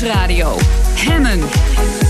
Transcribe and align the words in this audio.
Nieuwsradio. 0.00 0.56
Hemmen. 0.94 2.07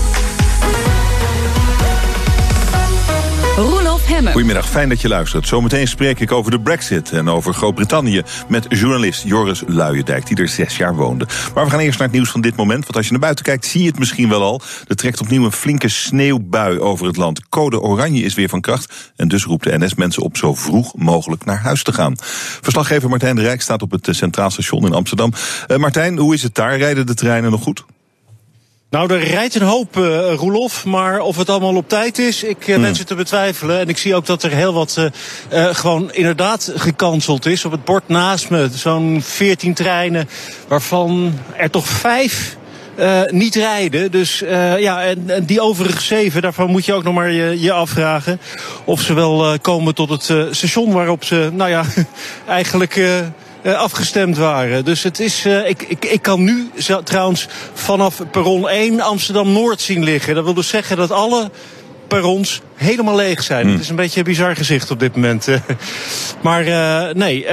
Goedemiddag, 4.27 4.69
fijn 4.69 4.89
dat 4.89 5.01
je 5.01 5.07
luistert. 5.07 5.47
Zometeen 5.47 5.87
spreek 5.87 6.19
ik 6.19 6.31
over 6.31 6.51
de 6.51 6.59
brexit 6.59 7.11
en 7.11 7.29
over 7.29 7.53
Groot-Brittannië... 7.53 8.21
met 8.47 8.65
journalist 8.69 9.23
Joris 9.23 9.63
Luijendijk, 9.67 10.27
die 10.27 10.37
er 10.37 10.47
zes 10.47 10.77
jaar 10.77 10.95
woonde. 10.95 11.27
Maar 11.53 11.63
we 11.63 11.69
gaan 11.69 11.79
eerst 11.79 11.99
naar 11.99 12.07
het 12.07 12.15
nieuws 12.15 12.29
van 12.29 12.41
dit 12.41 12.55
moment. 12.55 12.83
Want 12.83 12.95
als 12.95 13.05
je 13.05 13.11
naar 13.11 13.19
buiten 13.19 13.45
kijkt, 13.45 13.65
zie 13.65 13.81
je 13.81 13.87
het 13.87 13.99
misschien 13.99 14.29
wel 14.29 14.41
al. 14.41 14.61
Er 14.87 14.95
trekt 14.95 15.21
opnieuw 15.21 15.45
een 15.45 15.51
flinke 15.51 15.89
sneeuwbui 15.89 16.79
over 16.79 17.07
het 17.07 17.17
land. 17.17 17.49
Code 17.49 17.81
oranje 17.81 18.21
is 18.21 18.33
weer 18.33 18.49
van 18.49 18.61
kracht. 18.61 19.11
En 19.15 19.27
dus 19.27 19.43
roept 19.43 19.63
de 19.63 19.77
NS 19.77 19.95
mensen 19.95 20.23
op 20.23 20.37
zo 20.37 20.53
vroeg 20.53 20.95
mogelijk 20.95 21.45
naar 21.45 21.59
huis 21.59 21.83
te 21.83 21.93
gaan. 21.93 22.13
Verslaggever 22.61 23.09
Martijn 23.09 23.35
de 23.35 23.41
Rijk 23.41 23.61
staat 23.61 23.81
op 23.81 23.91
het 23.91 24.07
Centraal 24.11 24.49
Station 24.49 24.85
in 24.85 24.93
Amsterdam. 24.93 25.33
Uh, 25.67 25.77
Martijn, 25.77 26.17
hoe 26.17 26.33
is 26.33 26.43
het 26.43 26.55
daar? 26.55 26.77
Rijden 26.77 27.05
de 27.05 27.13
treinen 27.13 27.51
nog 27.51 27.63
goed? 27.63 27.83
Nou, 28.89 29.13
er 29.13 29.23
rijdt 29.23 29.55
een 29.55 29.61
hoop, 29.61 29.97
uh, 29.97 30.33
Roelof. 30.33 30.85
Maar 30.85 31.19
of 31.19 31.37
het 31.37 31.49
allemaal 31.49 31.75
op 31.75 31.89
tijd 31.89 32.17
is, 32.17 32.43
ik 32.43 32.67
uh, 32.67 32.83
het 32.83 33.07
te 33.07 33.15
betwijfelen. 33.15 33.79
En 33.79 33.89
ik 33.89 33.97
zie 33.97 34.15
ook 34.15 34.25
dat 34.25 34.43
er 34.43 34.51
heel 34.51 34.73
wat 34.73 34.97
uh, 35.51 35.65
gewoon 35.71 36.13
inderdaad 36.13 36.71
gekanseld 36.75 37.45
is. 37.45 37.65
Op 37.65 37.71
het 37.71 37.83
bord 37.83 38.07
naast 38.07 38.49
me 38.49 38.69
zo'n 38.73 39.21
14 39.23 39.73
treinen, 39.73 40.29
waarvan 40.67 41.33
er 41.57 41.69
toch 41.69 41.87
vijf 41.87 42.57
uh, 42.99 43.21
niet 43.25 43.55
rijden. 43.55 44.11
Dus 44.11 44.41
uh, 44.41 44.79
ja, 44.79 45.03
en, 45.03 45.23
en, 45.29 45.45
die 45.45 45.61
overige 45.61 46.01
zeven, 46.01 46.41
daarvan 46.41 46.69
moet 46.69 46.85
je 46.85 46.93
ook 46.93 47.03
nog 47.03 47.13
maar 47.13 47.31
je, 47.31 47.59
je 47.59 47.71
afvragen. 47.71 48.39
Of 48.85 49.01
ze 49.01 49.13
wel 49.13 49.53
uh, 49.53 49.59
komen 49.61 49.95
tot 49.95 50.09
het 50.09 50.55
station 50.55 50.91
waarop 50.91 51.23
ze, 51.23 51.49
nou 51.53 51.69
ja, 51.69 51.83
eigenlijk 52.47 52.95
uh, 52.95 53.19
afgestemd 53.63 54.37
waren. 54.37 54.85
Dus 54.85 55.03
het 55.03 55.19
is, 55.19 55.45
uh, 55.45 55.69
ik, 55.69 55.81
ik, 55.81 56.05
ik 56.05 56.21
kan 56.21 56.43
nu 56.43 56.69
trouwens 57.03 57.47
vanaf 57.73 58.21
perron 58.31 58.69
1 58.69 59.01
Amsterdam 59.01 59.51
Noord 59.51 59.81
zien 59.81 60.03
liggen. 60.03 60.35
Dat 60.35 60.43
wil 60.43 60.53
dus 60.53 60.67
zeggen 60.67 60.97
dat 60.97 61.11
alle 61.11 61.51
perrons 62.09 62.61
helemaal 62.75 63.15
leeg 63.15 63.43
zijn. 63.43 63.65
Mm. 63.65 63.71
Het 63.71 63.81
is 63.81 63.89
een 63.89 63.95
beetje 63.95 64.19
een 64.19 64.25
bizar 64.25 64.55
gezicht 64.55 64.91
op 64.91 64.99
dit 64.99 65.15
moment. 65.15 65.47
maar 66.41 66.67
uh, 66.67 67.13
nee, 67.13 67.45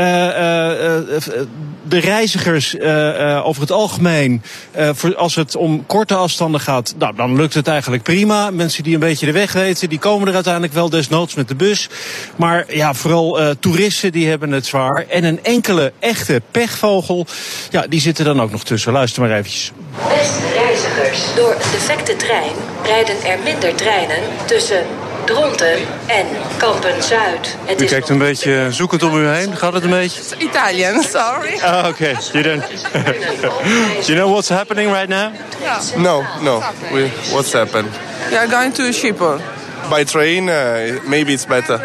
de 1.89 1.99
reizigers 1.99 2.75
uh, 2.75 3.47
over 3.47 3.61
het 3.61 3.71
algemeen, 3.71 4.43
uh, 4.79 4.91
voor 4.93 5.17
als 5.17 5.35
het 5.35 5.57
om 5.57 5.87
korte 5.87 6.15
afstanden 6.15 6.61
gaat, 6.61 6.95
nou, 6.99 7.17
dan 7.17 7.37
lukt 7.37 7.55
het 7.55 7.69
eigenlijk 7.69 8.03
prima. 8.03 8.51
Mensen 8.51 8.83
die 8.83 8.95
een 8.95 9.01
beetje 9.01 9.27
de 9.27 9.33
weg 9.33 9.53
weten, 9.53 9.89
die 9.89 9.99
komen 9.99 10.29
er 10.29 10.35
uiteindelijk 10.35 10.73
wel 10.73 10.91
desnoods 10.91 11.35
met 11.35 11.49
de 11.49 11.55
bus. 11.55 11.89
Maar 12.37 12.75
ja, 12.75 12.95
vooral 12.95 13.41
uh, 13.41 13.51
toeristen 13.61 14.13
die 14.13 14.29
hebben 14.29 14.51
het 14.51 14.67
zwaar. 14.67 15.07
En 15.09 15.25
een 15.25 15.45
enkele 15.45 15.93
echte 15.99 16.43
pechvogel, 16.51 17.27
ja, 17.71 17.87
die 17.89 18.01
zitten 18.01 18.25
dan 18.25 18.41
ook 18.41 18.51
nog 18.51 18.65
tussen. 18.65 18.93
Luister 18.93 19.23
maar 19.23 19.31
eventjes. 19.31 19.73
Beste 20.09 20.66
reizigers, 20.97 21.35
door 21.35 21.53
een 21.53 21.71
defecte 21.73 22.17
trein 22.17 22.53
rijden 22.85 23.25
er 23.25 23.39
minder 23.45 23.75
treinen 23.75 24.19
tussen 24.45 24.87
Dronten 25.25 25.77
en 26.07 26.27
Kampen-Zuid. 26.57 27.57
U 27.79 27.85
kijkt 27.85 28.09
een 28.09 28.19
beetje 28.19 28.67
zoekend 28.71 29.03
om 29.03 29.17
u 29.17 29.27
heen. 29.27 29.57
Gaat 29.57 29.73
het 29.73 29.85
een 29.85 29.91
beetje? 29.91 30.23
Italian, 30.39 31.03
sorry. 31.03 31.61
Ah, 31.63 31.79
oké. 31.79 31.89
Okay. 31.89 32.17
You 32.33 32.43
don't... 32.43 32.63
Do 34.07 34.13
you 34.13 34.19
know 34.19 34.31
what's 34.31 34.49
happening 34.49 34.93
right 34.93 35.09
now? 35.09 35.33
Yeah. 35.61 35.97
No, 35.97 36.25
no. 36.41 36.63
We, 36.93 37.09
what's 37.31 37.53
happened? 37.53 37.89
We 38.31 38.39
are 38.39 38.49
going 38.49 38.75
to 38.75 38.93
Schiphol. 38.93 39.41
By 39.91 40.05
train, 40.05 40.49
uh, 40.49 40.55
maybe 41.05 41.33
it's 41.33 41.47
better. 41.47 41.81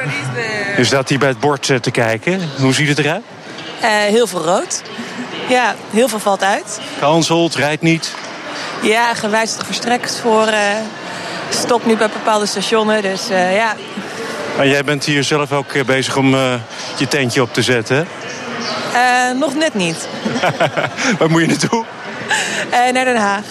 U 0.77 0.85
staat 0.85 1.09
hier 1.09 1.19
bij 1.19 1.27
het 1.27 1.39
bord 1.39 1.69
uh, 1.69 1.77
te 1.77 1.91
kijken. 1.91 2.49
Hoe 2.59 2.73
ziet 2.73 2.87
het 2.87 2.99
eruit? 2.99 3.23
Uh, 3.81 3.87
heel 3.89 4.27
veel 4.27 4.43
rood. 4.43 4.81
Ja, 5.49 5.75
heel 5.91 6.07
veel 6.07 6.19
valt 6.19 6.43
uit. 6.43 6.79
Cancelled, 6.99 7.55
rijdt 7.55 7.81
niet. 7.81 8.13
Ja, 8.81 9.13
gewijzigd 9.13 9.66
verstrekt 9.66 10.19
voor 10.21 10.47
uh, 10.47 10.57
stop 11.49 11.85
nu 11.85 11.97
bij 11.97 12.09
bepaalde 12.09 12.45
stationen. 12.45 13.02
Dus 13.02 13.30
uh, 13.31 13.55
ja. 13.55 13.75
Maar 14.57 14.67
jij 14.67 14.84
bent 14.84 15.06
hier 15.06 15.23
zelf 15.23 15.51
ook 15.51 15.73
uh, 15.73 15.84
bezig 15.84 16.17
om 16.17 16.34
uh, 16.34 16.53
je 16.97 17.07
tentje 17.07 17.41
op 17.41 17.53
te 17.53 17.62
zetten, 17.62 18.07
hè? 18.91 19.34
nog 19.34 19.56
net 19.56 19.73
niet. 19.73 20.07
Waar 21.19 21.29
moet 21.29 21.41
je 21.41 21.47
naartoe? 21.47 21.85
naar 22.94 23.06
Den 23.06 23.16
Haag. 23.16 23.45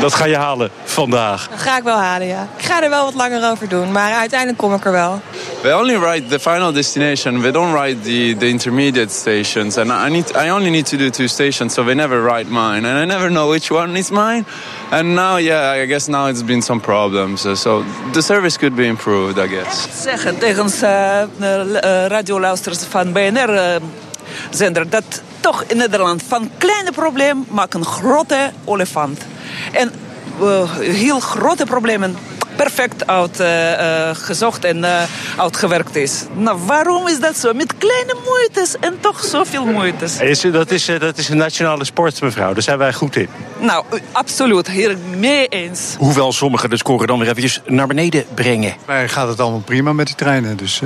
Dat 0.00 0.14
ga 0.14 0.24
je 0.24 0.36
halen 0.36 0.70
vandaag? 0.84 1.48
Dat 1.48 1.60
ga 1.60 1.76
ik 1.76 1.82
wel 1.82 1.96
halen, 1.96 2.26
ja. 2.26 2.48
Ik 2.56 2.64
ga 2.64 2.82
er 2.82 2.90
wel 2.90 3.04
wat 3.04 3.14
langer 3.14 3.50
over 3.50 3.68
doen, 3.68 3.92
maar 3.92 4.12
uiteindelijk 4.12 4.58
kom 4.58 4.74
ik 4.74 4.84
er 4.84 4.92
wel. 4.92 5.20
We 5.62 5.76
only 5.76 5.96
ride 5.96 6.26
the 6.26 6.40
final 6.40 6.72
destination. 6.72 7.40
We 7.40 7.50
don't 7.50 7.74
ride 7.74 8.00
the, 8.00 8.36
the 8.38 8.48
intermediate 8.48 9.12
stations. 9.12 9.76
And 9.76 9.90
I, 9.90 10.10
need, 10.10 10.36
I 10.36 10.50
only 10.50 10.70
need 10.70 10.86
to 10.86 10.96
do 10.96 11.10
two 11.10 11.26
stations, 11.26 11.74
so 11.74 11.84
they 11.84 11.94
never 11.94 12.22
ride 12.22 12.50
mine. 12.50 12.88
And 12.88 12.98
I 13.02 13.04
never 13.14 13.28
know 13.28 13.50
which 13.50 13.70
one 13.70 13.98
is 13.98 14.10
mine. 14.10 14.44
And 14.90 15.14
now, 15.14 15.36
yeah, 15.36 15.82
I 15.82 15.86
guess 15.86 16.08
now 16.08 16.28
it's 16.28 16.44
been 16.44 16.62
some 16.62 16.80
problems. 16.80 17.40
So 17.60 17.84
the 18.12 18.22
service 18.22 18.58
could 18.58 18.76
be 18.76 18.86
improved, 18.86 19.38
I 19.38 19.48
guess. 19.48 20.02
Zeggen 20.02 20.38
tegen 20.38 20.66
uh, 20.82 21.22
uh, 21.40 22.06
radioluisteraars 22.06 22.84
van 22.88 23.12
BNR-zender... 23.12 24.88
dat 24.88 25.22
toch 25.40 25.64
in 25.66 25.76
Nederland 25.76 26.22
van 26.28 26.50
kleine 26.58 26.92
probleem 26.92 27.44
maakt 27.48 27.74
een 27.74 27.84
grote 27.84 28.52
olifant. 28.64 29.26
En 29.72 29.92
uh, 30.40 30.70
heel 30.78 31.20
grote 31.20 31.64
problemen 31.64 32.16
perfect 32.56 33.06
uitgezocht 33.06 34.64
uh, 34.64 34.70
uh, 34.70 34.76
en 34.76 34.84
uh, 34.84 35.02
uitgewerkt 35.36 35.96
is. 35.96 36.24
Nou, 36.34 36.58
waarom 36.66 37.08
is 37.08 37.20
dat 37.20 37.36
zo? 37.36 37.52
Met 37.52 37.74
kleine 37.78 38.16
moeites 38.26 38.76
en 38.80 38.96
toch 39.00 39.24
zoveel 39.24 39.64
moeites. 39.66 40.20
Is, 40.20 40.40
dat, 40.40 40.70
is, 40.70 40.84
dat 40.98 41.18
is 41.18 41.28
een 41.28 41.36
nationale 41.36 41.84
sport, 41.84 42.20
mevrouw. 42.20 42.52
Daar 42.52 42.62
zijn 42.62 42.78
wij 42.78 42.92
goed 42.92 43.16
in. 43.16 43.28
Nou, 43.58 43.84
absoluut. 44.12 44.70
Hier 44.70 44.96
mee 45.16 45.48
eens. 45.48 45.94
Hoewel 45.98 46.32
sommigen 46.32 46.70
de 46.70 46.76
score 46.76 47.06
dan 47.06 47.18
weer 47.18 47.28
eventjes 47.28 47.60
naar 47.66 47.86
beneden 47.86 48.24
brengen. 48.34 48.74
Mij 48.86 49.08
gaat 49.08 49.28
het 49.28 49.40
allemaal 49.40 49.60
prima 49.60 49.92
met 49.92 50.06
die 50.06 50.16
treinen. 50.16 50.56
Dus, 50.56 50.80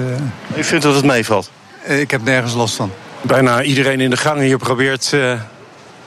U 0.56 0.64
vindt 0.64 0.84
dat 0.84 0.94
het 0.94 1.04
meevalt? 1.04 1.50
ik 1.84 2.10
heb 2.10 2.24
nergens 2.24 2.54
last 2.54 2.74
van. 2.74 2.92
Bijna 3.22 3.62
iedereen 3.62 4.00
in 4.00 4.10
de 4.10 4.16
gang 4.16 4.40
hier 4.40 4.58
probeert 4.58 5.12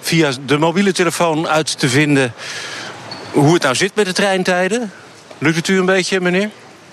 via 0.01 0.31
de 0.45 0.57
mobiele 0.57 0.91
telefoon 0.91 1.47
uit 1.47 1.79
te 1.79 1.89
vinden 1.89 2.33
hoe 3.31 3.53
het 3.53 3.63
nou 3.63 3.75
zit 3.75 3.95
met 3.95 4.05
de 4.05 4.13
treintijden. 4.13 4.91
Lukt 5.37 5.55
het 5.55 5.67
u 5.67 5.79
een 5.79 5.85
beetje, 5.85 6.21
meneer? 6.21 6.49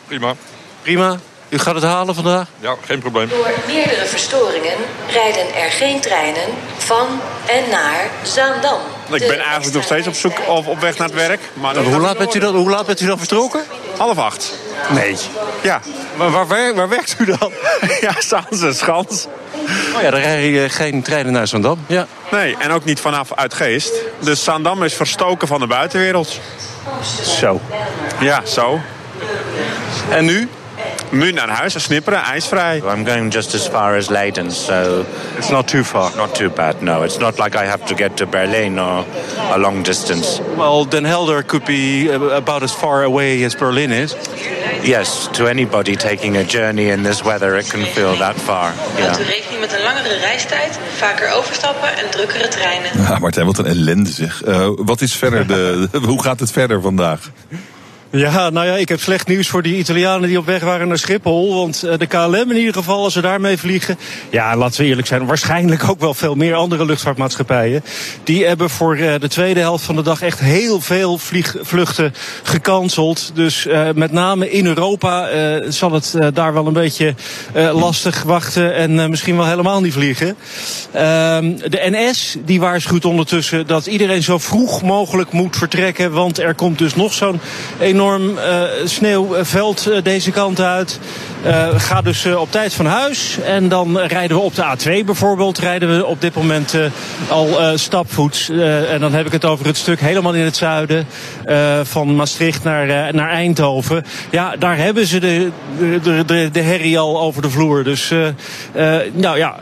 Prima. 0.07 0.35
Prima. 0.83 1.19
U 1.49 1.59
gaat 1.59 1.75
het 1.75 1.85
halen 1.85 2.15
vandaag? 2.15 2.49
Ja, 2.61 2.75
geen 2.85 2.99
probleem. 2.99 3.29
Door 3.29 3.51
meerdere 3.67 4.07
verstoringen 4.07 4.77
rijden 5.11 5.55
er 5.55 5.71
geen 5.71 6.01
treinen 6.01 6.49
van 6.79 7.07
en 7.47 7.71
naar 7.71 8.11
Zaandam. 8.23 8.81
Ik 9.11 9.29
ben 9.29 9.39
eigenlijk 9.39 9.75
nog 9.75 9.85
steeds 9.85 10.07
op 10.07 10.15
zoek 10.15 10.49
of 10.49 10.67
op 10.67 10.81
weg 10.81 10.99
naar 10.99 11.09
het 11.09 11.17
werk. 11.17 11.41
Maar 11.55 11.77
hoe, 11.77 12.01
laat 12.01 12.19
bent 12.19 12.35
u 12.35 12.39
dan, 12.39 12.55
hoe 12.55 12.71
laat 12.71 12.87
bent 12.87 13.01
u 13.01 13.07
dan 13.07 13.19
vertrokken? 13.19 13.63
Half 13.97 14.19
acht. 14.19 14.55
Nee. 14.91 15.17
Ja. 15.63 15.81
Maar 16.17 16.31
waar, 16.31 16.47
waar, 16.47 16.75
waar 16.75 16.89
werkt 16.89 17.17
u 17.19 17.25
dan? 17.25 17.53
ja, 18.01 18.15
Zaanse 18.19 18.73
Schans. 18.73 19.27
Oh 19.97 20.03
ja, 20.03 20.11
daar 20.11 20.21
rijden 20.21 20.71
geen 20.71 21.03
treinen 21.03 21.33
naar 21.33 21.47
Zaandam. 21.47 21.79
Ja. 21.87 22.07
Nee, 22.31 22.57
en 22.59 22.71
ook 22.71 22.85
niet 22.85 23.01
vanaf 23.01 23.35
Uitgeest. 23.35 23.93
Dus 24.19 24.45
Zaandam 24.45 24.83
is 24.83 24.95
verstoken 24.95 25.49
van 25.49 25.61
de 25.61 25.67
buitenwereld. 25.67 26.41
Zo. 27.23 27.61
Ja, 28.21 28.43
zo. 28.47 28.81
En 30.11 30.25
nu? 30.25 30.49
Nu 31.11 31.33
naar 31.33 31.49
huis, 31.49 31.83
snipperen, 31.83 32.23
ijsvrij. 32.23 32.77
I'm 32.77 33.07
going 33.07 33.33
just 33.33 33.55
as 33.55 33.67
far 33.67 33.97
as 33.97 34.09
Leiden, 34.09 34.53
so... 34.53 35.05
It's 35.37 35.49
not 35.49 35.69
too 35.69 35.85
far? 35.85 36.11
Not 36.17 36.35
too 36.35 36.51
bad, 36.51 36.83
no. 36.83 37.03
It's 37.03 37.19
not 37.19 37.39
like 37.39 37.59
I 37.65 37.67
have 37.67 37.85
to 37.85 37.95
get 37.95 38.17
to 38.17 38.27
Berlin 38.27 38.79
or 38.79 39.05
a 39.51 39.59
long 39.59 39.85
distance. 39.85 40.41
Well, 40.57 40.89
Den 40.89 41.05
Helder 41.05 41.43
could 41.43 41.65
be 41.65 42.09
about 42.37 42.63
as 42.63 42.73
far 42.73 43.03
away 43.03 43.45
as 43.45 43.55
Berlin 43.55 43.93
is. 43.93 44.17
Yes, 44.83 45.29
to 45.33 45.47
anybody 45.47 45.97
taking 45.97 46.37
a 46.37 46.45
journey 46.45 46.91
in 46.91 47.03
this 47.03 47.23
weather, 47.23 47.57
it 47.57 47.71
can 47.71 47.85
feel 47.85 48.17
that 48.17 48.37
far. 48.37 48.73
Houdt 48.73 49.21
u 49.21 49.23
rekening 49.23 49.61
met 49.61 49.73
een 49.73 49.83
langere 49.83 50.19
reistijd, 50.19 50.79
vaker 50.97 51.33
overstappen 51.33 51.97
en 51.97 52.11
drukkere 52.11 52.49
treinen. 52.49 52.91
Ja, 52.97 53.19
Martijn, 53.19 53.47
wat 53.47 53.59
een 53.59 53.67
ellende 53.67 54.11
zeg. 54.11 54.43
Uh, 54.47 54.69
wat 54.77 55.01
is 55.01 55.15
verder 55.15 55.47
de, 55.47 55.89
hoe 56.07 56.23
gaat 56.23 56.41
het 56.41 56.51
verder 56.51 56.81
vandaag? 56.81 57.31
Ja, 58.11 58.51
nou 58.51 58.67
ja, 58.67 58.77
ik 58.77 58.89
heb 58.89 59.01
slecht 59.01 59.27
nieuws 59.27 59.49
voor 59.49 59.63
die 59.63 59.77
Italianen 59.77 60.29
die 60.29 60.39
op 60.39 60.47
weg 60.47 60.63
waren 60.63 60.89
naar 60.89 60.99
Schiphol. 60.99 61.55
Want 61.55 61.81
de 61.81 62.07
KLM 62.07 62.51
in 62.51 62.57
ieder 62.57 62.75
geval, 62.75 63.03
als 63.05 63.13
ze 63.13 63.21
daarmee 63.21 63.57
vliegen... 63.57 63.99
Ja, 64.31 64.57
laten 64.57 64.81
we 64.81 64.87
eerlijk 64.87 65.07
zijn, 65.07 65.27
waarschijnlijk 65.27 65.89
ook 65.89 66.01
wel 66.01 66.15
veel 66.15 66.35
meer 66.35 66.55
andere 66.55 66.85
luchtvaartmaatschappijen. 66.85 67.85
Die 68.25 68.45
hebben 68.45 68.71
voor 68.71 68.97
de 68.97 69.29
tweede 69.29 69.61
helft 69.61 69.85
van 69.85 69.97
de 69.97 70.03
dag 70.03 70.23
echt 70.23 70.41
heel 70.41 70.81
veel 70.81 71.19
vlieg, 71.19 71.57
vluchten 71.61 72.15
gecanceld. 72.43 73.31
Dus 73.35 73.67
uh, 73.67 73.89
met 73.95 74.13
name 74.13 74.51
in 74.51 74.67
Europa 74.67 75.29
zal 75.71 75.93
het 75.93 76.15
daar 76.35 76.53
wel 76.53 76.67
een 76.67 76.73
beetje 76.73 77.15
lastig 77.73 78.23
wachten... 78.23 78.75
en 78.75 79.11
misschien 79.11 79.37
wel 79.37 79.47
helemaal 79.47 79.81
niet 79.81 79.93
vliegen. 79.93 80.37
de 80.93 81.89
NS 81.91 82.37
die 82.45 82.61
waarschuwt 82.61 83.05
ondertussen 83.05 83.67
dat 83.67 83.87
iedereen 83.87 84.23
zo 84.23 84.39
vroeg 84.39 84.83
mogelijk 84.83 85.33
moet 85.33 85.57
vertrekken... 85.57 86.13
want 86.13 86.39
er 86.39 86.55
komt 86.55 86.79
dus 86.79 86.95
nog 86.95 87.13
zo'n 87.13 87.41
enorm 87.99 88.39
eh, 88.39 88.63
sneeuwveld 88.85 89.87
eh, 89.87 90.03
deze 90.03 90.31
kant 90.31 90.61
uit. 90.61 91.01
Eh, 91.43 91.69
ga 91.77 92.03
dus 92.03 92.27
op 92.27 92.51
tijd 92.51 92.75
van 92.75 92.87
huis. 92.87 93.39
En 93.45 93.69
dan 93.69 93.99
rijden 93.99 94.37
we 94.37 94.43
op 94.43 94.55
de 94.55 94.63
A2 94.63 95.05
bijvoorbeeld. 95.05 95.59
Rijden 95.59 95.97
we 95.97 96.07
op 96.07 96.21
dit 96.21 96.35
moment 96.35 96.75
al 97.29 97.49
stapvoets. 97.75 98.49
En 98.91 99.01
dan 99.01 99.13
heb 99.13 99.27
ik 99.27 99.33
het 99.33 99.45
over 99.45 99.67
het 99.67 99.77
stuk 99.77 100.01
helemaal 100.01 100.35
in 100.35 100.45
het 100.45 100.57
zuiden. 100.57 101.07
van 101.83 102.17
Maastricht 102.17 102.65
naar, 102.65 103.15
naar 103.15 103.31
Eindhoven. 103.31 104.05
Ja, 104.31 104.57
daar 104.59 104.77
hebben 104.77 105.07
ze 105.07 105.19
de, 105.19 105.51
de, 106.03 106.25
de, 106.27 106.49
de 106.53 106.63
herrie 106.63 106.99
al 106.99 107.21
over 107.21 107.43
de 107.43 107.51
vloer. 107.51 107.85
Dus 107.85 108.13
nou 109.13 109.39
ja, 109.39 109.57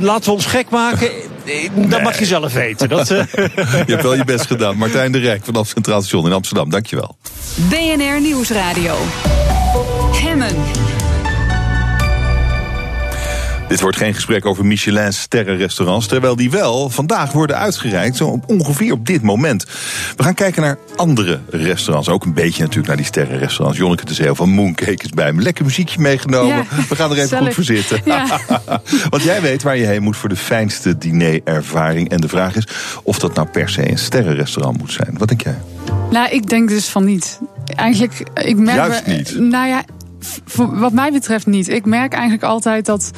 laten 0.00 0.24
we 0.24 0.32
ons 0.32 0.46
gek 0.46 0.70
maken. 0.70 1.10
Dat 1.74 2.02
mag 2.02 2.18
je 2.18 2.24
zelf 2.24 2.52
weten. 2.52 2.88
Dat, 2.88 3.10
eh, 3.10 3.24
Je 3.86 3.92
hebt 3.92 4.02
wel 4.02 4.14
je 4.14 4.24
best 4.24 4.46
gedaan. 4.46 4.76
Martijn 4.76 5.12
de 5.12 5.18
Rijk 5.18 5.44
vanaf 5.44 5.68
Centraal 5.68 6.00
Station 6.00 6.26
in 6.26 6.32
Amsterdam. 6.32 6.70
Dankjewel. 6.70 7.16
BNR 7.68 8.20
Nieuwsradio. 8.20 8.96
Dit 13.72 13.80
wordt 13.80 13.96
geen 13.96 14.14
gesprek 14.14 14.46
over 14.46 14.66
Michelin 14.66 15.12
sterrenrestaurants, 15.12 16.06
terwijl 16.06 16.36
die 16.36 16.50
wel 16.50 16.90
vandaag 16.90 17.32
worden 17.32 17.58
uitgereikt, 17.58 18.16
zo 18.16 18.40
ongeveer 18.46 18.92
op 18.92 19.06
dit 19.06 19.22
moment. 19.22 19.66
We 20.16 20.22
gaan 20.22 20.34
kijken 20.34 20.62
naar 20.62 20.78
andere 20.96 21.40
restaurants, 21.50 22.08
ook 22.08 22.24
een 22.24 22.34
beetje 22.34 22.60
natuurlijk 22.60 22.86
naar 22.86 22.96
die 22.96 23.06
sterrenrestaurants. 23.06 23.78
Jonneke 23.78 24.04
de 24.04 24.14
Zeel 24.14 24.34
van 24.34 24.48
Mooncake 24.48 25.04
is 25.04 25.10
bij 25.10 25.32
me. 25.32 25.42
Lekker 25.42 25.64
muziekje 25.64 26.00
meegenomen. 26.00 26.56
Ja, 26.56 26.64
We 26.88 26.96
gaan 26.96 27.10
er 27.10 27.18
even 27.18 27.38
goed 27.38 27.54
voor 27.54 27.64
zitten. 27.64 28.00
Ja. 28.04 28.40
Want 29.10 29.22
jij 29.22 29.40
weet 29.40 29.62
waar 29.62 29.76
je 29.76 29.86
heen 29.86 30.02
moet 30.02 30.16
voor 30.16 30.28
de 30.28 30.36
fijnste 30.36 30.98
dinerervaring. 30.98 32.10
En 32.10 32.20
de 32.20 32.28
vraag 32.28 32.56
is 32.56 32.66
of 33.02 33.18
dat 33.18 33.34
nou 33.34 33.48
per 33.48 33.68
se 33.68 33.90
een 33.90 33.98
sterrenrestaurant 33.98 34.78
moet 34.78 34.92
zijn. 34.92 35.14
Wat 35.18 35.28
denk 35.28 35.42
jij? 35.42 35.58
Nou, 36.10 36.30
ik 36.30 36.48
denk 36.48 36.68
dus 36.68 36.88
van 36.88 37.04
niet. 37.04 37.40
Eigenlijk, 37.64 38.22
ik 38.34 38.56
merk. 38.56 38.76
Juist 38.76 39.06
niet. 39.06 39.38
Nou 39.38 39.68
ja, 39.68 39.84
wat 40.54 40.92
mij 40.92 41.12
betreft 41.12 41.46
niet. 41.46 41.68
Ik 41.68 41.84
merk 41.84 42.12
eigenlijk 42.12 42.42
altijd 42.42 42.86
dat 42.86 43.10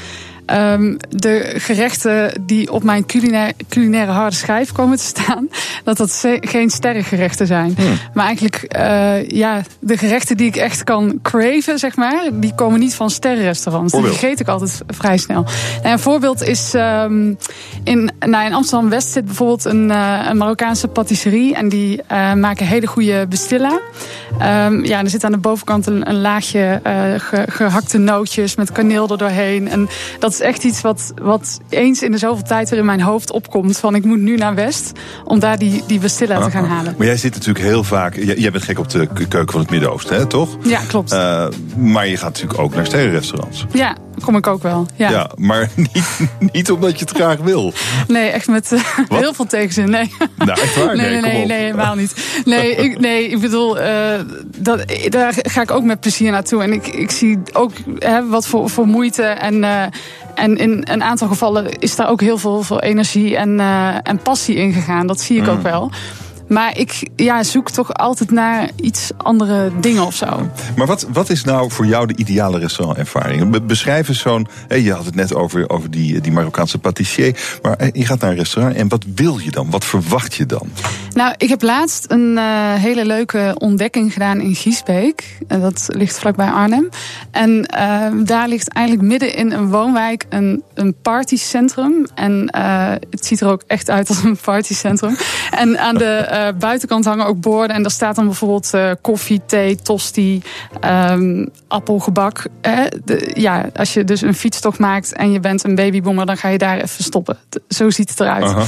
ehm, 0.47 0.97
de 1.09 1.55
gerechten 1.57 2.43
die 2.47 2.73
op 2.73 2.83
mijn 2.83 3.07
culinair, 3.07 3.53
culinaire 3.69 4.13
harde 4.13 4.37
schijf 4.37 4.73
komen 4.73 4.97
te 4.97 5.05
staan, 5.05 5.49
dat 5.85 5.97
dat 5.97 6.25
geen 6.41 6.71
sterrengerechten 6.71 7.47
zijn. 7.47 7.75
Hmm. 7.77 7.99
Maar 8.15 8.27
eigenlijk, 8.27 8.57
eh, 8.63 9.29
ja, 9.29 9.63
de 9.79 9.97
gerechten 9.99 10.37
die 10.37 10.47
ik 10.47 10.57
echt 10.57 10.85
kan 10.85 11.19
craven, 11.23 11.79
zeg 11.79 11.97
maar, 11.97 12.29
die 12.33 12.55
komen 12.55 12.81
niet 12.81 12.95
van 12.95 13.11
sterrenrestaurants. 13.11 13.93
Die 13.93 14.03
vergeet 14.03 14.41
ik 14.41 14.49
altijd 14.49 14.81
vrij 14.87 15.17
snel. 15.17 15.45
Nou, 15.83 15.93
een 15.93 15.99
voorbeeld 15.99 16.43
is 16.43 16.75
ehm, 16.75 17.35
in, 17.85 18.11
nou, 18.19 18.47
in 18.47 18.55
Amsterdam 18.55 18.89
West 18.91 19.09
zit 19.09 19.25
bijvoorbeeld 19.25 19.65
een, 19.65 19.91
eh, 19.91 20.27
een 20.29 20.37
Marokkaanse 20.37 20.89
patisserie 20.89 21.55
en 21.55 21.69
die 21.69 22.03
eh, 22.07 22.33
maken 22.33 22.67
hele 22.67 22.87
goede 22.87 23.27
bestilla. 23.29 23.81
Ehm, 24.39 24.85
ja, 24.85 25.01
er 25.01 25.11
zit 25.11 25.25
aan 25.25 25.33
de 25.33 25.39
bovenkant 25.39 25.87
een, 25.87 26.09
een 26.09 26.21
laagje 26.21 26.81
eh, 26.83 26.93
ge- 27.17 27.45
gehakte 27.51 27.99
nootjes 27.99 28.57
met 28.57 28.73
kaneel 28.73 29.09
er 29.09 29.19
doorheen. 29.19 29.69
En 29.69 29.89
dat 30.19 30.34
is 30.35 30.41
echt 30.41 30.65
iets 30.65 30.81
wat, 30.81 31.13
wat 31.23 31.61
eens 31.69 32.03
in 32.03 32.11
de 32.11 32.19
zoveel 32.19 32.45
tijd 32.45 32.71
weer 32.71 32.79
in 32.79 32.85
mijn 32.85 33.01
hoofd 33.01 33.31
opkomt. 33.31 33.79
Van 33.79 33.95
ik 33.95 34.05
moet 34.05 34.19
nu 34.21 34.37
naar 34.37 34.55
West 34.55 34.93
om 35.25 35.39
daar 35.39 35.59
die, 35.59 35.83
die 35.87 35.99
bestilla 35.99 36.45
te 36.45 36.51
gaan 36.51 36.65
halen. 36.65 36.95
Maar 36.99 37.07
jij 37.07 37.17
zit 37.17 37.35
natuurlijk 37.35 37.65
heel 37.65 37.85
vaak. 37.85 38.15
Jij, 38.17 38.51
bent 38.51 38.65
gek 38.65 38.79
op 38.79 38.91
de 38.91 39.09
keuken 39.29 39.53
van 39.53 39.61
het 39.61 39.71
Midden-Oosten, 39.71 40.17
hè, 40.17 40.27
toch? 40.27 40.57
Ja, 40.63 40.81
klopt. 40.89 41.13
Eh, 41.13 41.47
maar 41.77 42.09
je 42.09 42.17
gaat 42.17 42.33
natuurlijk 42.33 42.59
ook 42.59 42.75
naar 42.75 42.87
sterrenrestaurants. 42.87 43.67
Ja, 43.73 43.97
kom 44.25 44.37
ik 44.37 44.47
ook 44.47 44.63
wel. 44.63 44.87
Ja. 44.97 45.11
Ja, 45.11 45.31
maar 45.37 45.69
niet, 45.93 46.19
niet 46.53 46.71
omdat 46.71 46.99
je 46.99 47.05
het 47.05 47.15
graag 47.15 47.39
wil. 47.39 47.73
Nee, 48.09 48.29
echt 48.29 48.47
met 48.49 48.73
eh, 48.73 48.81
heel 49.09 49.35
veel 49.35 49.47
tegenzin. 49.47 49.91
Nee. 49.91 50.13
Nou, 50.37 50.61
echt 50.61 50.77
waar? 50.77 50.97
Nee, 50.97 51.11
Nee, 51.11 51.21
nee, 51.21 51.21
kom 51.21 51.31
nee, 51.31 51.43
op. 51.43 51.49
nee, 51.49 51.61
helemaal 51.61 51.95
niet. 51.95 52.43
Nee, 52.45 52.75
ik, 52.75 53.01
nee, 53.01 53.29
ik 53.29 53.41
bedoel, 53.41 53.79
eh, 53.79 54.21
dat, 54.57 54.85
daar 55.09 55.35
ga 55.37 55.63
ik 55.63 55.71
ook 55.71 55.85
met 55.85 56.01
plezier 56.01 56.31
naartoe. 56.31 56.63
En 56.63 56.73
ik, 56.73 56.87
ik 56.87 57.11
zie 57.11 57.39
ook 57.53 57.73
hè, 57.99 58.29
wat 58.29 58.47
voor, 58.47 58.71
voor 58.71 58.87
moeite. 58.87 59.23
En, 59.23 59.65
en 60.35 60.57
in 60.57 60.85
een 60.91 61.03
aantal 61.03 61.29
gevallen 61.29 61.79
is 61.79 61.97
daar 61.97 62.09
ook 62.09 62.21
heel 62.21 62.39
veel, 62.39 62.63
veel 62.63 62.81
energie 62.81 63.37
en, 63.37 63.61
eh, 63.61 63.95
en 64.03 64.19
passie 64.23 64.55
in 64.57 64.73
gegaan. 64.73 65.07
Dat 65.07 65.21
zie 65.21 65.37
ik 65.37 65.43
Mm. 65.47 65.49
ook 65.49 65.63
wel. 65.63 65.91
Maar 66.49 66.79
ik 66.79 67.09
ja, 67.17 67.43
zoek 67.43 67.71
toch 67.71 67.95
altijd 67.95 68.31
naar 68.31 68.71
iets 68.77 69.11
andere 69.17 69.71
dingen 69.81 70.07
of 70.07 70.15
zo. 70.15 70.51
Maar 70.77 70.87
wat, 70.87 71.07
wat 71.13 71.31
is 71.31 71.45
nou 71.45 71.71
voor 71.71 71.87
jou 71.87 72.07
de 72.07 72.17
ideale 72.17 72.59
restaurantervaring? 72.59 73.51
Be- 73.51 73.61
Beschrijf 73.61 74.09
eens 74.09 74.21
zo'n. 74.21 74.47
Je 74.69 74.93
had 74.93 75.05
het 75.05 75.15
net 75.15 75.35
over, 75.35 75.71
over 75.71 75.91
die, 75.91 76.21
die 76.21 76.33
Marokkaanse 76.33 76.79
patissier. 76.79 77.59
Maar 77.63 77.89
je 77.93 78.07
gaat 78.07 78.21
naar 78.21 78.31
een 78.31 78.37
restaurant 78.37 78.77
en 78.77 78.89
wat 78.89 79.05
wil 79.15 79.39
je 79.39 79.51
dan? 79.51 79.71
Wat 79.71 79.85
verwacht 79.85 80.35
je 80.35 80.47
dan? 80.47 80.69
Nou, 81.15 81.35
ik 81.37 81.49
heb 81.49 81.63
laatst 81.63 82.05
een 82.09 82.39
eh, 82.39 82.45
hele 82.75 83.05
leuke 83.05 83.55
ontdekking 83.59 84.13
gedaan 84.13 84.41
in 84.41 84.55
Giesbeek. 84.55 85.39
En 85.49 85.61
dat 85.61 85.89
ligt 85.93 86.19
vlakbij 86.19 86.49
Arnhem. 86.49 86.89
En 87.31 87.67
eh, 87.67 88.07
daar 88.25 88.49
ligt 88.49 88.69
eigenlijk 88.69 89.09
midden 89.09 89.35
in 89.35 89.53
een 89.53 89.69
woonwijk 89.71 90.27
een, 90.29 90.63
een 90.75 90.95
partycentrum. 91.03 92.07
En 92.15 92.49
eh, 92.49 92.91
het 93.11 93.27
ziet 93.27 93.41
er 93.41 93.49
ook 93.49 93.63
echt 93.67 93.91
uit 93.91 94.09
als 94.09 94.23
een 94.23 94.37
partycentrum. 94.45 95.17
En 95.51 95.79
aan 95.79 95.95
de 95.95 96.33
eh, 96.35 96.49
buitenkant 96.59 97.05
hangen 97.05 97.27
ook 97.27 97.41
borden. 97.41 97.77
En 97.77 97.83
daar 97.83 97.91
staat 97.91 98.17
dan 98.17 98.25
bijvoorbeeld 98.27 98.75
eh, 98.75 98.91
koffie, 99.01 99.41
thee, 99.47 99.77
tosti, 99.77 100.43
ehm, 100.81 101.47
appelgebak. 101.69 102.47
Hè? 102.61 102.85
De- 103.05 103.31
ja, 103.35 103.69
als 103.75 103.95
je 103.95 104.05
dus 104.05 104.21
een 104.21 104.35
fietstocht 104.35 104.79
maakt 104.79 105.13
en 105.13 105.33
je 105.33 105.41
bent 105.41 105.65
een 105.65 105.75
babyboomer, 105.75 106.27
dan 106.27 106.37
ga 106.37 106.49
je 106.49 106.59
daar 106.59 106.77
even 106.77 107.05
stoppen. 107.05 107.39
Zo 107.69 107.91
ziet 107.91 108.09
het 108.11 108.21
eruit. 108.21 108.45
Aha. 108.45 108.65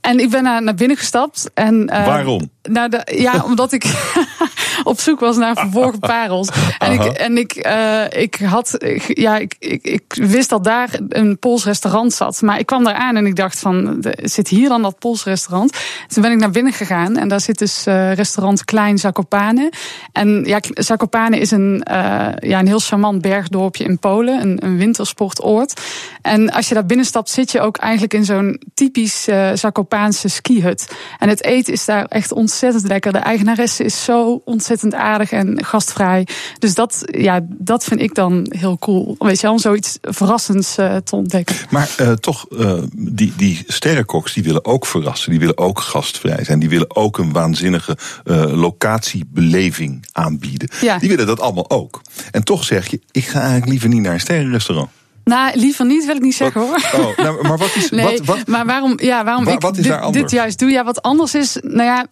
En 0.00 0.18
ik 0.18 0.30
ben 0.30 0.42
naar, 0.42 0.62
naar 0.62 0.74
binnen 0.74 0.96
gestapt. 0.96 1.50
En, 1.54 1.88
eh, 1.88 2.06
Waarom? 2.06 2.50
Naar 2.62 2.90
de, 2.90 3.02
ja, 3.16 3.42
omdat 3.50 3.72
ik 3.72 3.84
op 4.84 5.00
zoek 5.00 5.20
was 5.20 5.36
naar 5.36 5.56
verborgen 5.56 5.98
parels. 5.98 6.48
En 6.78 6.92
ik, 6.92 7.02
en 7.02 7.36
ik, 7.38 7.52
eh, 7.52 8.04
ik 8.10 8.34
had, 8.34 8.82
ik- 8.82 9.18
ja, 9.18 9.36
ik, 9.38 9.54
ik, 9.58 9.82
ik 9.82 10.02
wist 10.08 10.48
dat 10.48 10.64
daar 10.64 10.98
een 11.08 11.38
Pools 11.38 11.64
restaurant 11.64 12.12
zat. 12.12 12.42
Maar 12.42 12.58
ik 12.58 12.66
kwam 12.66 12.84
daar 12.84 12.94
aan 12.94 13.16
en 13.16 13.26
ik 13.26 13.36
dacht 13.36 13.58
van, 13.58 14.04
zit 14.22 14.48
hier 14.48 14.68
dan 14.68 14.82
dat 14.82 14.98
Pools 14.98 15.24
restaurant? 15.24 15.72
Toen 16.08 16.22
ben 16.22 16.32
ik 16.32 16.38
naar 16.38 16.50
binnen 16.50 16.72
gegaan 16.72 17.16
en 17.16 17.28
daar 17.28 17.40
zit 17.40 17.58
dus 17.58 17.86
eh, 17.86 18.12
restaurant 18.12 18.64
Klein 18.64 18.98
Zakopane. 18.98 19.72
En 20.12 20.44
ja, 20.44 20.60
Zakopane 20.70 21.38
is 21.38 21.50
een, 21.50 21.82
eh, 21.82 22.28
ja, 22.50 22.58
een 22.58 22.66
heel 22.66 22.78
charmant 22.78 23.20
bergdorpje 23.22 23.84
in 23.84 23.98
Polen, 23.98 24.40
een, 24.40 24.64
een 24.64 24.76
wintersportoord. 24.76 25.80
En 26.22 26.52
als 26.52 26.68
je 26.68 26.74
daar 26.74 26.86
binnen 26.86 27.06
stapt, 27.06 27.30
zit 27.30 27.52
je 27.52 27.60
ook 27.60 27.76
eigenlijk 27.76 28.14
in 28.14 28.24
zo'n 28.24 28.60
typisch 28.74 29.28
Zakopaanse 29.54 30.28
skihut. 30.28 30.88
En 31.18 31.28
het 31.28 31.44
eten 31.44 31.72
is 31.72 31.84
daar 31.84 32.04
echt 32.04 32.32
ontzettend 32.32 32.48
lekker. 32.82 33.12
De 33.12 33.18
eigenaresse 33.18 33.84
is 33.84 34.04
zo 34.04 34.42
ontzettend 34.44 34.94
aardig 34.94 35.32
en 35.32 35.64
gastvrij. 35.64 36.26
Dus 36.58 36.74
dat, 36.74 37.02
ja, 37.06 37.40
dat 37.48 37.84
vind 37.84 38.00
ik 38.00 38.14
dan 38.14 38.46
heel 38.48 38.78
cool. 38.78 39.16
Weet 39.18 39.36
je 39.36 39.42
wel, 39.42 39.52
om 39.52 39.58
zoiets 39.58 39.98
verrassends 40.00 40.76
eh, 40.76 40.96
te 40.96 41.16
ontdekken. 41.16 41.56
Maar 41.70 41.90
eh, 41.96 42.12
toch, 42.12 42.46
eh, 42.58 42.82
die, 42.92 43.32
die 43.36 43.64
sterrenkoks 43.66 44.32
die 44.32 44.42
willen 44.42 44.64
ook 44.64 44.86
verrassen. 44.86 45.30
Die 45.30 45.40
willen 45.40 45.58
ook 45.58 45.80
gastvrij 45.80 46.44
zijn. 46.44 46.58
Die 46.58 46.68
willen 46.68 46.96
ook 46.96 47.18
een 47.18 47.32
waanzinnige 47.32 47.96
locatiebeleving 48.54 50.06
aanbieden. 50.12 50.68
Ja. 50.80 50.98
Die 50.98 51.08
willen 51.08 51.26
dat 51.26 51.40
allemaal 51.40 51.70
ook. 51.70 52.02
En 52.30 52.44
toch 52.44 52.64
zeg 52.64 52.86
je, 52.86 53.00
ik 53.10 53.26
ga 53.26 53.38
eigenlijk 53.40 53.70
liever 53.70 53.88
niet 53.88 54.00
naar 54.00 54.12
een 54.12 54.20
sterrenrestaurant. 54.20 54.90
Nou, 55.24 55.58
liever 55.58 55.86
niet, 55.86 56.06
wil 56.06 56.16
ik 56.16 56.22
niet 56.22 56.34
zeggen 56.34 56.60
hoor. 56.60 56.76
Oh, 56.94 57.16
nou, 57.16 57.42
maar 57.48 57.58
wat 57.58 57.74
is... 57.76 57.90
Nee, 57.90 58.04
wat, 58.04 58.26
wat, 58.36 58.46
maar 58.46 58.66
waarom, 58.66 58.92
ja, 58.96 59.24
waarom 59.24 59.44
Wa- 59.44 59.52
ik 59.52 59.60
wat 59.60 59.76
is 59.76 59.82
dit, 59.82 59.92
daar 59.92 60.00
anders? 60.00 60.22
dit 60.22 60.30
juist 60.30 60.58
doe? 60.58 60.70
Ja, 60.70 60.84
wat 60.84 61.02
anders 61.02 61.34
is, 61.34 61.56
nou 61.62 61.82
ja, 61.82 62.06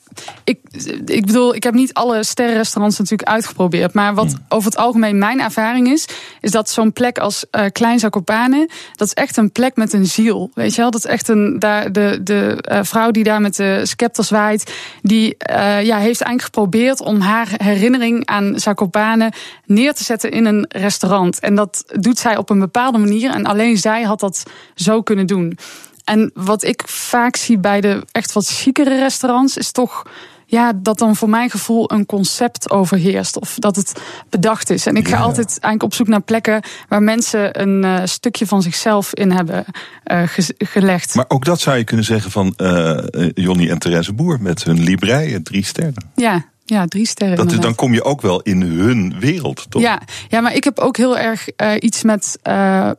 ik, 0.45 0.59
ik 1.05 1.27
bedoel, 1.27 1.55
ik 1.55 1.63
heb 1.63 1.75
niet 1.75 1.95
alle 1.95 2.25
sterrenrestaurants 2.25 2.99
natuurlijk 2.99 3.29
uitgeprobeerd. 3.29 3.95
Maar 3.95 4.15
wat 4.15 4.27
Hmm. 4.33 4.45
over 4.49 4.71
het 4.71 4.79
algemeen 4.79 5.19
mijn 5.19 5.41
ervaring 5.41 5.89
is, 5.89 6.07
is 6.41 6.51
dat 6.51 6.71
zo'n 6.71 6.93
plek 6.93 7.19
als 7.19 7.45
eh 7.51 7.65
Klein 7.73 7.99
Zakopane, 7.99 8.69
dat 8.95 9.07
is 9.07 9.15
echt 9.15 9.37
een 9.37 9.53
plek 9.53 9.77
met 9.77 9.93
een 9.93 10.07
ziel. 10.07 10.51
Weet 10.55 10.75
je 10.75 10.81
wel, 10.81 10.91
dat 10.91 11.05
is 11.05 11.11
echt 11.11 11.29
een, 11.29 11.59
daar, 11.59 11.93
de, 11.93 12.21
de 12.23 12.57
eh, 12.61 12.79
vrouw 12.83 13.11
die 13.11 13.25
daar 13.25 13.41
met 13.41 13.57
de 13.57 13.81
scepter 13.85 14.25
zwaait, 14.25 14.73
die 15.03 15.37
eh, 15.37 15.57
ja, 15.85 15.97
heeft 15.97 16.21
eigenlijk 16.21 16.43
geprobeerd 16.43 17.01
om 17.01 17.21
haar 17.21 17.49
herinnering 17.57 18.27
aan 18.27 18.53
Zakopane 18.61 19.33
neer 19.67 19.95
te 19.95 20.05
zetten 20.05 20.31
in 20.31 20.45
een 20.47 20.67
restaurant. 20.69 21.39
En 21.41 21.55
dat 21.55 21.85
doet 22.01 22.19
zij 22.19 22.37
op 22.37 22.51
een 22.51 22.59
bepaalde 22.59 22.99
manier. 22.99 23.07
En 23.17 23.45
alleen 23.47 23.77
zij 23.77 24.03
had 24.03 24.21
dat 24.21 24.43
zo 24.75 25.03
kunnen 25.03 25.27
doen. 25.27 25.59
En 26.05 26.31
wat 26.35 26.63
ik 26.65 26.83
vaak 26.87 27.37
zie 27.37 27.59
bij 27.59 27.81
de 27.81 28.03
echt 28.13 28.33
wat 28.33 28.47
chicere 28.47 28.99
restaurants, 28.99 29.57
is 29.57 29.71
toch. 29.73 30.03
Ja, 30.51 30.73
dat 30.77 30.99
dan 30.99 31.17
voor 31.17 31.29
mijn 31.29 31.51
gevoel 31.51 31.93
een 31.93 32.07
concept 32.07 32.71
overheerst. 32.71 33.39
Of 33.41 33.55
dat 33.55 33.77
het 33.77 33.93
bedacht 34.31 34.71
is. 34.71 34.87
En 34.87 34.97
ik 34.97 35.09
ga 35.09 35.17
Ja. 35.17 35.23
altijd 35.23 35.47
eigenlijk 35.49 35.83
op 35.83 35.95
zoek 35.95 36.09
naar 36.09 36.21
plekken 36.21 36.63
waar 36.89 37.03
mensen 37.03 37.61
een 37.61 37.85
eh, 37.85 38.01
stukje 38.05 38.47
van 38.47 38.63
zichzelf 38.63 39.15
in 39.15 39.31
hebben 39.31 39.65
eh, 40.05 40.23
ge- 40.27 40.55
gelegd. 40.59 41.15
maar 41.15 41.25
ook 41.29 41.45
dat 41.45 41.61
zou 41.61 41.77
je 41.77 41.85
kunnen 41.85 42.05
zeggen 42.05 42.31
van 42.31 42.55
eh, 42.57 42.99
Jonny 43.35 43.71
en 43.71 43.79
Therese 43.79 44.13
Boer 44.13 44.39
met 44.41 44.65
hun 44.65 44.81
librei, 44.83 45.35
eh, 45.35 45.41
drie 45.41 45.65
sterren. 45.65 46.11
Ja, 46.15 46.45
ja, 46.69 46.87
drie 46.87 47.07
sterren. 47.07 47.37
Dat 47.37 47.45
inderdaad. 47.45 47.67
dan 47.67 47.75
kom 47.75 47.95
je 47.95 48.05
ook 48.05 48.21
wel 48.21 48.41
in 48.41 48.63
hun 48.63 49.17
wereld, 49.21 49.67
toch? 49.71 49.83
Ja, 49.83 50.01
ja, 50.29 50.41
maar 50.41 50.55
ik 50.55 50.65
heb 50.65 50.79
ook 50.79 50.97
heel 50.97 51.19
erg 51.19 51.49
eh, 51.49 51.73
iets 51.79 52.03
met 52.03 52.39
eh, 52.43 52.91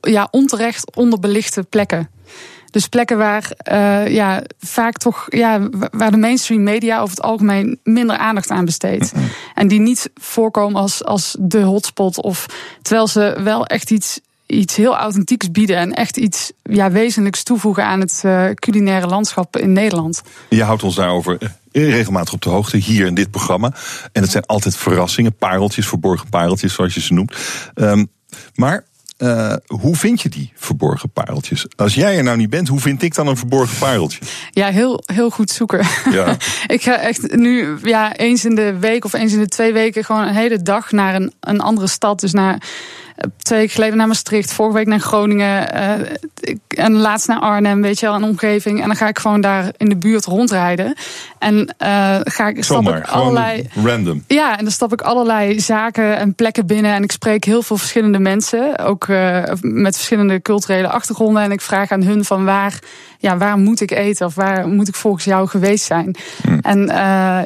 ja, 0.00 0.28
onterecht 0.30 0.96
onderbelichte 0.96 1.62
plekken. 1.62 2.10
Dus 2.70 2.88
plekken 2.88 3.18
waar 3.18 3.50
uh, 3.72 4.08
ja, 4.08 4.42
vaak 4.58 4.98
toch 4.98 5.26
ja, 5.28 5.68
waar 5.90 6.10
de 6.10 6.16
mainstream 6.16 6.62
media 6.62 7.00
over 7.00 7.16
het 7.16 7.24
algemeen 7.24 7.80
minder 7.82 8.16
aandacht 8.16 8.50
aan 8.50 8.64
besteedt. 8.64 9.12
En 9.54 9.68
die 9.68 9.80
niet 9.80 10.10
voorkomen 10.14 10.80
als, 10.80 11.04
als 11.04 11.36
de 11.40 11.60
hotspot. 11.60 12.22
Of 12.22 12.46
terwijl 12.82 13.06
ze 13.06 13.40
wel 13.42 13.66
echt 13.66 13.90
iets 13.90 14.20
iets 14.48 14.76
heel 14.76 14.96
authentieks 14.96 15.50
bieden 15.50 15.76
en 15.76 15.92
echt 15.92 16.16
iets 16.16 16.52
ja, 16.62 16.90
wezenlijks 16.90 17.42
toevoegen 17.42 17.84
aan 17.84 18.00
het 18.00 18.22
uh, 18.26 18.50
culinaire 18.54 19.06
landschap 19.06 19.56
in 19.56 19.72
Nederland. 19.72 20.22
Je 20.48 20.62
houdt 20.62 20.82
ons 20.82 20.94
daarover 20.94 21.38
regelmatig 21.84 22.32
op 22.32 22.42
de 22.42 22.50
hoogte 22.50 22.76
hier 22.76 23.06
in 23.06 23.14
dit 23.14 23.30
programma. 23.30 23.72
En 24.12 24.22
het 24.22 24.30
zijn 24.30 24.46
altijd 24.46 24.76
verrassingen, 24.76 25.36
pareltjes, 25.36 25.88
verborgen 25.88 26.28
pareltjes, 26.28 26.74
zoals 26.74 26.94
je 26.94 27.00
ze 27.00 27.12
noemt. 27.12 27.36
Um, 27.74 28.10
maar 28.54 28.84
uh, 29.18 29.54
hoe 29.66 29.96
vind 29.96 30.20
je 30.20 30.28
die 30.28 30.52
verborgen 30.54 31.10
pareltjes? 31.10 31.66
Als 31.76 31.94
jij 31.94 32.16
er 32.16 32.22
nou 32.22 32.36
niet 32.36 32.50
bent, 32.50 32.68
hoe 32.68 32.80
vind 32.80 33.02
ik 33.02 33.14
dan 33.14 33.26
een 33.26 33.36
verborgen 33.36 33.78
pareltje? 33.78 34.20
Ja, 34.50 34.68
heel, 34.68 35.02
heel 35.06 35.30
goed 35.30 35.50
zoeken. 35.50 35.86
Ja. 36.10 36.36
ik 36.66 36.82
ga 36.82 36.98
echt 36.98 37.36
nu 37.36 37.78
ja, 37.82 38.16
eens 38.16 38.44
in 38.44 38.54
de 38.54 38.78
week 38.78 39.04
of 39.04 39.12
eens 39.12 39.32
in 39.32 39.38
de 39.38 39.48
twee 39.48 39.72
weken 39.72 40.04
gewoon 40.04 40.22
een 40.22 40.34
hele 40.34 40.62
dag 40.62 40.92
naar 40.92 41.14
een, 41.14 41.32
een 41.40 41.60
andere 41.60 41.86
stad. 41.86 42.20
Dus 42.20 42.32
naar 42.32 42.62
twee 43.38 43.58
weken 43.58 43.74
geleden 43.74 43.96
naar 43.96 44.06
Maastricht, 44.06 44.52
vorige 44.52 44.76
week 44.76 44.86
naar 44.86 45.00
Groningen 45.00 45.74
uh, 45.74 46.54
en 46.68 46.92
laatst 46.92 47.28
naar 47.28 47.40
Arnhem, 47.40 47.82
weet 47.82 48.00
je 48.00 48.06
wel, 48.06 48.14
een 48.14 48.22
omgeving. 48.22 48.80
En 48.80 48.86
dan 48.86 48.96
ga 48.96 49.08
ik 49.08 49.18
gewoon 49.18 49.40
daar 49.40 49.72
in 49.76 49.88
de 49.88 49.96
buurt 49.96 50.24
rondrijden. 50.24 50.94
En 51.38 51.74
uh, 51.82 52.16
ga 52.24 52.48
ik 52.48 52.64
stap 52.64 52.76
Zomaar, 52.76 52.98
ik 52.98 53.06
allerlei. 53.06 53.68
Random. 53.84 54.24
Ja, 54.26 54.58
en 54.58 54.64
dan 54.64 54.72
stap 54.72 54.92
ik 54.92 55.00
allerlei 55.00 55.60
zaken 55.60 56.16
en 56.16 56.34
plekken 56.34 56.66
binnen. 56.66 56.94
En 56.94 57.02
ik 57.02 57.12
spreek 57.12 57.44
heel 57.44 57.62
veel 57.62 57.76
verschillende 57.76 58.18
mensen, 58.18 58.78
ook 58.78 59.06
uh, 59.06 59.42
met 59.60 59.96
verschillende 59.96 60.42
culturele 60.42 60.88
achtergronden. 60.88 61.42
En 61.42 61.52
ik 61.52 61.60
vraag 61.60 61.90
aan 61.90 62.02
hun 62.02 62.24
van 62.24 62.44
waar, 62.44 62.78
ja, 63.18 63.36
waar 63.36 63.58
moet 63.58 63.80
ik 63.80 63.90
eten 63.90 64.26
of 64.26 64.34
waar 64.34 64.68
moet 64.68 64.88
ik 64.88 64.94
volgens 64.94 65.24
jou 65.24 65.48
geweest 65.48 65.84
zijn. 65.84 66.16
Hm. 66.42 66.58
En 66.58 66.86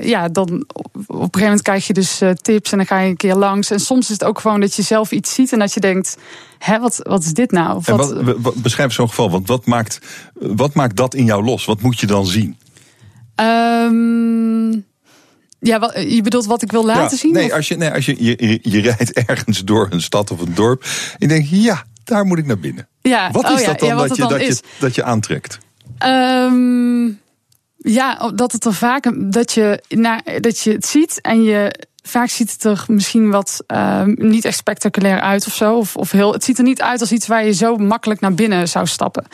ja, 0.02 0.28
dan 0.28 0.64
op 0.66 0.94
een 0.94 1.16
gegeven 1.16 1.40
moment 1.40 1.62
krijg 1.62 1.86
je 1.86 1.92
dus 1.92 2.22
tips 2.42 2.72
en 2.72 2.76
dan 2.76 2.86
ga 2.86 2.98
je 2.98 3.08
een 3.08 3.16
keer 3.16 3.34
langs. 3.34 3.70
En 3.70 3.80
soms 3.80 4.04
is 4.04 4.12
het 4.12 4.24
ook 4.24 4.40
gewoon 4.40 4.60
dat 4.60 4.74
je 4.74 4.82
zelf 4.82 5.12
iets 5.12 5.34
ziet 5.34 5.52
en 5.52 5.58
dat 5.58 5.74
je 5.74 5.80
denkt, 5.80 6.16
hè, 6.58 6.78
wat, 6.78 7.00
wat 7.02 7.22
is 7.22 7.32
dit 7.32 7.50
nou? 7.50 7.76
Of 7.76 7.86
wat, 7.86 8.12
en 8.12 8.42
wat, 8.42 8.54
beschrijf 8.54 8.92
zo'n 8.92 9.08
geval, 9.08 9.30
want 9.30 9.48
wat 9.48 9.66
maakt, 9.66 9.98
wat 10.34 10.74
maakt 10.74 10.96
dat 10.96 11.14
in 11.14 11.24
jou 11.24 11.44
los? 11.44 11.64
Wat 11.64 11.80
moet 11.80 12.00
je 12.00 12.06
dan 12.06 12.26
zien? 12.26 12.56
Um, 13.36 14.84
ja, 15.58 15.78
wat, 15.78 15.94
je 16.08 16.22
bedoelt 16.22 16.46
wat 16.46 16.62
ik 16.62 16.70
wil 16.70 16.84
laten 16.84 17.02
ja, 17.10 17.16
zien? 17.16 17.32
Nee, 17.32 17.54
als, 17.54 17.68
je, 17.68 17.76
nee, 17.76 17.90
als 17.90 18.06
je, 18.06 18.24
je, 18.24 18.58
je 18.62 18.80
rijdt 18.80 19.12
ergens 19.26 19.64
door 19.64 19.86
een 19.90 20.02
stad 20.02 20.30
of 20.30 20.40
een 20.40 20.54
dorp. 20.54 20.82
En 20.82 20.88
je 21.18 21.28
denkt, 21.28 21.48
ja, 21.48 21.84
daar 22.04 22.24
moet 22.24 22.38
ik 22.38 22.46
naar 22.46 22.58
binnen. 22.58 22.88
Ja, 23.00 23.30
wat 23.30 23.44
is 23.50 23.60
oh 23.60 23.66
dat 23.66 23.78
dan, 23.78 23.88
ja, 23.88 23.94
dat, 23.94 24.16
je, 24.16 24.22
dan 24.22 24.30
dat, 24.30 24.40
is. 24.40 24.56
je, 24.58 24.64
dat 24.78 24.94
je 24.94 25.04
aantrekt? 25.04 25.58
Um, 26.06 27.20
ja, 27.76 28.30
dat 28.34 28.52
het 28.52 28.64
er 28.64 28.74
vaak 28.74 29.12
dat 29.32 29.52
je, 29.52 29.82
nou, 29.88 30.40
dat 30.40 30.58
je 30.58 30.72
het 30.72 30.86
ziet 30.86 31.20
en 31.20 31.42
je 31.42 31.86
vaak 32.02 32.28
ziet 32.28 32.52
het 32.52 32.64
er 32.64 32.84
misschien 32.86 33.30
wat 33.30 33.64
uh, 33.72 34.02
niet 34.04 34.44
echt 34.44 34.56
spectaculair 34.56 35.20
uit 35.20 35.46
of 35.46 35.54
zo. 35.54 35.76
Of, 35.76 35.96
of 35.96 36.10
heel, 36.10 36.32
het 36.32 36.44
ziet 36.44 36.58
er 36.58 36.64
niet 36.64 36.82
uit 36.82 37.00
als 37.00 37.12
iets 37.12 37.26
waar 37.26 37.44
je 37.44 37.52
zo 37.52 37.76
makkelijk 37.76 38.20
naar 38.20 38.34
binnen 38.34 38.68
zou 38.68 38.86
stappen. 38.86 39.26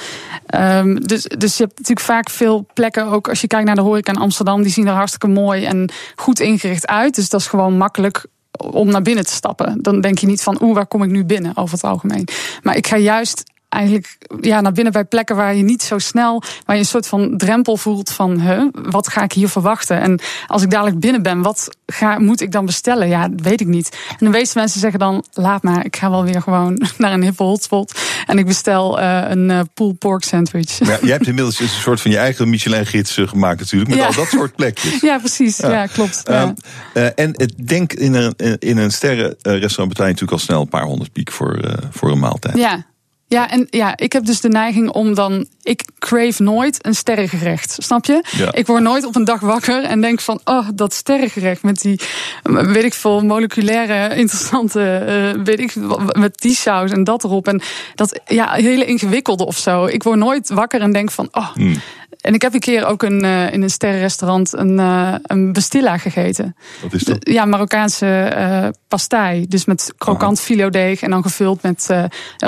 Um, 0.55 1.07
dus, 1.07 1.23
dus 1.23 1.57
je 1.57 1.63
hebt 1.63 1.79
natuurlijk 1.79 2.07
vaak 2.07 2.31
veel 2.31 2.67
plekken, 2.75 3.07
ook 3.07 3.29
als 3.29 3.41
je 3.41 3.47
kijkt 3.47 3.67
naar 3.67 3.75
de 3.75 3.81
horeca 3.81 4.13
in 4.13 4.19
Amsterdam, 4.19 4.63
die 4.63 4.73
zien 4.73 4.87
er 4.87 4.93
hartstikke 4.93 5.29
mooi 5.29 5.65
en 5.65 5.91
goed 6.17 6.41
ingericht 6.41 6.87
uit. 6.87 7.15
Dus 7.15 7.29
dat 7.29 7.41
is 7.41 7.47
gewoon 7.47 7.77
makkelijk 7.77 8.27
om 8.59 8.89
naar 8.89 9.03
binnen 9.03 9.27
te 9.27 9.33
stappen. 9.33 9.83
Dan 9.83 10.01
denk 10.01 10.19
je 10.19 10.27
niet 10.27 10.43
van, 10.43 10.59
oeh, 10.63 10.75
waar 10.75 10.87
kom 10.87 11.03
ik 11.03 11.11
nu 11.11 11.25
binnen 11.25 11.57
over 11.57 11.75
het 11.75 11.85
algemeen. 11.85 12.29
Maar 12.63 12.77
ik 12.77 12.87
ga 12.87 12.97
juist 12.97 13.43
eigenlijk 13.69 14.19
ja, 14.41 14.61
naar 14.61 14.73
binnen 14.73 14.93
bij 14.93 15.05
plekken 15.05 15.37
waar 15.37 15.55
je 15.55 15.63
niet 15.63 15.83
zo 15.83 15.99
snel, 15.99 16.43
waar 16.65 16.77
je 16.77 16.83
een 16.83 16.89
soort 16.89 17.07
van 17.07 17.37
drempel 17.37 17.77
voelt 17.77 18.11
van, 18.11 18.41
huh, 18.41 18.65
wat 18.73 19.09
ga 19.09 19.23
ik 19.23 19.33
hier 19.33 19.49
verwachten? 19.49 20.01
En 20.01 20.21
als 20.47 20.63
ik 20.63 20.71
dadelijk 20.71 21.01
binnen 21.01 21.23
ben, 21.23 21.43
wat 21.43 21.69
ga, 21.87 22.19
moet 22.19 22.41
ik 22.41 22.53
dan 22.53 22.67
bestellen? 22.67 23.09
Ja, 23.09 23.29
dat 23.29 23.41
weet 23.41 23.61
ik 23.61 23.67
niet. 23.67 23.97
En 24.09 24.17
de 24.19 24.29
meeste 24.29 24.59
mensen 24.59 24.81
zeggen 24.81 24.99
dan, 24.99 25.25
laat 25.33 25.63
maar, 25.63 25.85
ik 25.85 25.97
ga 25.97 26.11
wel 26.11 26.25
weer 26.25 26.43
gewoon 26.43 26.83
naar 26.99 27.13
een 27.13 27.23
hippe 27.23 27.43
hotspot 27.43 28.01
en 28.27 28.39
ik 28.39 28.47
bestel 28.47 29.01
uh, 29.01 29.23
een 29.29 29.51
uh, 29.51 29.61
pulled 29.75 29.99
pork 29.99 30.25
sandwich. 30.25 30.79
Ja, 30.79 30.99
jij 31.03 31.13
hebt 31.13 31.27
inmiddels 31.27 31.61
een 31.61 31.69
soort 31.69 32.01
van 32.01 32.11
je 32.11 32.19
eigen 32.19 32.49
Michelin-gids 32.49 33.19
uh, 33.19 33.29
gemaakt 33.29 33.61
natuurlijk, 33.61 33.91
met 33.91 33.99
ja. 33.99 34.07
al 34.07 34.15
dat 34.15 34.29
soort 34.29 34.55
plekjes. 34.55 35.01
Ja, 35.09 35.19
precies. 35.19 35.57
Ja, 35.57 35.71
ja 35.71 35.87
klopt. 35.87 36.23
Ja. 36.25 36.55
Uh, 36.95 37.09
en 37.15 37.33
denk 37.65 37.93
in 37.93 38.15
een, 38.15 38.35
in 38.59 38.79
een 38.79 38.91
sterrenrestaurant 38.91 39.89
betaal 39.89 40.07
je 40.07 40.13
natuurlijk 40.13 40.33
al 40.33 40.39
snel 40.39 40.61
een 40.61 40.69
paar 40.69 40.83
honderd 40.83 41.13
piek 41.13 41.33
voor, 41.33 41.79
voor 41.91 42.11
een 42.11 42.19
maaltijd. 42.19 42.57
Ja, 42.57 42.87
ja, 43.29 43.51
en 43.51 43.67
ja, 43.71 43.97
ik 43.97 44.13
heb 44.13 44.25
dus 44.25 44.41
de 44.41 44.49
neiging 44.49 44.91
om 44.91 45.15
dan. 45.15 45.47
Ik 45.63 45.85
crave 45.99 46.43
nooit 46.43 46.87
een 46.87 46.95
sterrengerecht. 46.95 47.77
Snap 47.79 48.05
je? 48.05 48.25
Ja. 48.37 48.53
Ik 48.53 48.67
word 48.67 48.83
nooit 48.83 49.05
op 49.05 49.17
een 49.17 49.25
dag 49.25 49.41
wakker 49.41 49.85
en 49.85 50.01
denk 50.01 50.21
van. 50.21 50.41
Oh, 50.45 50.69
dat 50.75 50.95
sterrengerecht 50.95 51.63
met 51.63 51.81
die. 51.81 52.01
Weet 52.43 52.85
ik 52.85 52.95
veel, 52.95 53.21
moleculaire, 53.21 54.15
interessante. 54.17 55.05
Uh, 55.37 55.45
weet 55.45 55.61
ik 55.61 55.75
met 56.19 56.39
die 56.41 56.55
saus 56.55 56.91
en 56.91 57.05
dat 57.05 57.25
erop. 57.25 57.49
En 57.49 57.61
dat 57.95 58.21
ja, 58.27 58.53
hele 58.53 58.85
ingewikkelde 58.85 59.47
of 59.47 59.57
zo. 59.57 59.87
Ik 59.87 60.03
word 60.03 60.19
nooit 60.19 60.49
wakker 60.49 60.81
en 60.81 60.93
denk 60.93 61.11
van. 61.11 61.29
Oh. 61.33 61.55
Hmm. 61.55 61.81
En 62.21 62.35
ik 62.35 62.43
heb 62.43 62.55
een 62.55 62.61
keer 62.61 62.87
ook 62.87 63.03
een, 63.03 63.25
uh, 63.25 63.53
in 63.53 63.63
een 63.63 63.71
sterrenrestaurant 63.71 64.53
een, 64.53 64.79
uh, 64.79 65.15
een 65.23 65.53
Bastilla 65.53 65.99
gegeten. 65.99 66.57
Wat 66.83 66.93
is 66.93 67.03
dat? 67.03 67.29
Ja, 67.29 67.45
Marokkaanse 67.45 68.33
uh, 68.37 68.69
pastei. 68.89 69.47
Dus 69.49 69.65
met 69.65 69.93
krokant 69.99 70.41
filodeeg 70.41 71.03
en 71.03 71.11
dan 71.11 71.23
gevuld 71.23 71.63
met 71.63 71.89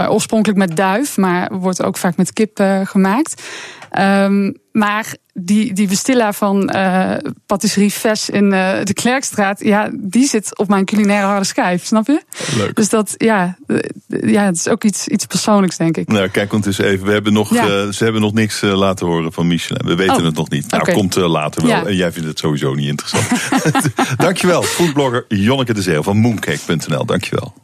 oorspronkelijk 0.08 0.58
met 0.58 0.76
duif, 0.76 1.16
maar 1.16 1.58
wordt 1.58 1.82
ook 1.82 1.96
vaak 1.96 2.16
met 2.16 2.32
kip 2.32 2.64
gemaakt. 2.84 3.42
Um, 3.98 4.56
maar 4.72 5.14
die, 5.34 5.72
die 5.72 5.88
Bastilla 5.88 6.32
van 6.32 6.72
uh, 6.74 7.14
Patisserie 7.46 7.92
Ves 7.92 8.30
in 8.30 8.44
uh, 8.44 8.78
de 8.82 8.94
Klerkstraat, 8.94 9.60
ja, 9.64 9.90
die 9.92 10.28
zit 10.28 10.58
op 10.58 10.68
mijn 10.68 10.84
culinaire 10.84 11.26
harde 11.26 11.44
schijf, 11.44 11.84
snap 11.84 12.06
je? 12.06 12.22
Leuk. 12.56 12.76
Dus 12.76 12.88
dat, 12.88 13.14
ja, 13.16 13.58
ja 14.06 14.44
het 14.44 14.56
is 14.56 14.68
ook 14.68 14.84
iets, 14.84 15.08
iets 15.08 15.26
persoonlijks, 15.26 15.76
denk 15.76 15.96
ik. 15.96 16.08
Nou, 16.08 16.28
kijk 16.28 16.52
ondertussen 16.52 16.84
even. 16.84 17.06
We 17.06 17.12
hebben 17.12 17.32
nog, 17.32 17.54
ja. 17.54 17.64
uh, 17.64 17.88
ze 17.88 18.04
hebben 18.04 18.22
nog 18.22 18.32
niks 18.32 18.60
laten 18.60 19.06
horen 19.06 19.32
van 19.32 19.46
Michelin. 19.46 19.86
We 19.86 19.94
weten 19.94 20.16
oh, 20.16 20.24
het 20.24 20.34
nog 20.34 20.50
niet. 20.50 20.70
Nou, 20.70 20.82
okay. 20.82 20.94
komt 20.94 21.14
later 21.14 21.62
wel. 21.62 21.70
Ja. 21.70 21.86
En 21.86 21.96
jij 21.96 22.12
vindt 22.12 22.28
het 22.28 22.38
sowieso 22.38 22.74
niet 22.74 22.88
interessant. 22.88 23.26
Dankjewel, 24.16 24.62
foodblogger 24.62 25.24
Jonneke 25.28 25.74
de 25.74 25.82
Zeel 25.82 26.02
van 26.02 26.16
mooncake.nl. 26.16 27.04
Dankjewel. 27.04 27.54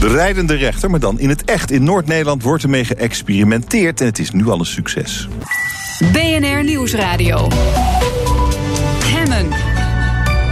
De 0.00 0.08
rijdende 0.08 0.54
rechter, 0.54 0.90
maar 0.90 1.00
dan 1.00 1.18
in 1.18 1.28
het 1.28 1.44
echt. 1.44 1.70
In 1.70 1.84
Noord-Nederland 1.84 2.42
wordt 2.42 2.62
ermee 2.62 2.84
geëxperimenteerd 2.84 4.00
en 4.00 4.06
het 4.06 4.18
is 4.18 4.30
nu 4.30 4.48
al 4.48 4.58
een 4.58 4.66
succes. 4.66 5.28
BNR 6.12 6.64
Nieuwsradio. 6.64 7.48
Hemmen. 9.04 9.48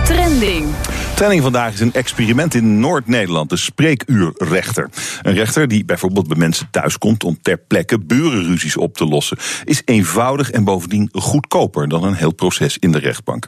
Trending. 0.04 0.66
Trending 1.14 1.42
vandaag 1.42 1.72
is 1.72 1.80
een 1.80 1.92
experiment 1.92 2.54
in 2.54 2.80
Noord-Nederland, 2.80 3.50
de 3.50 3.56
spreekuurrechter. 3.56 4.90
Een 5.22 5.34
rechter 5.34 5.68
die 5.68 5.84
bijvoorbeeld 5.84 6.28
bij 6.28 6.36
mensen 6.36 6.68
thuis 6.70 6.98
komt 6.98 7.24
om 7.24 7.38
ter 7.42 7.58
plekke 7.58 7.98
burenruzies 7.98 8.76
op 8.76 8.96
te 8.96 9.06
lossen. 9.06 9.38
Is 9.64 9.82
eenvoudig 9.84 10.50
en 10.50 10.64
bovendien 10.64 11.08
goedkoper 11.12 11.88
dan 11.88 12.04
een 12.04 12.14
heel 12.14 12.34
proces 12.34 12.78
in 12.78 12.92
de 12.92 12.98
rechtbank. 12.98 13.46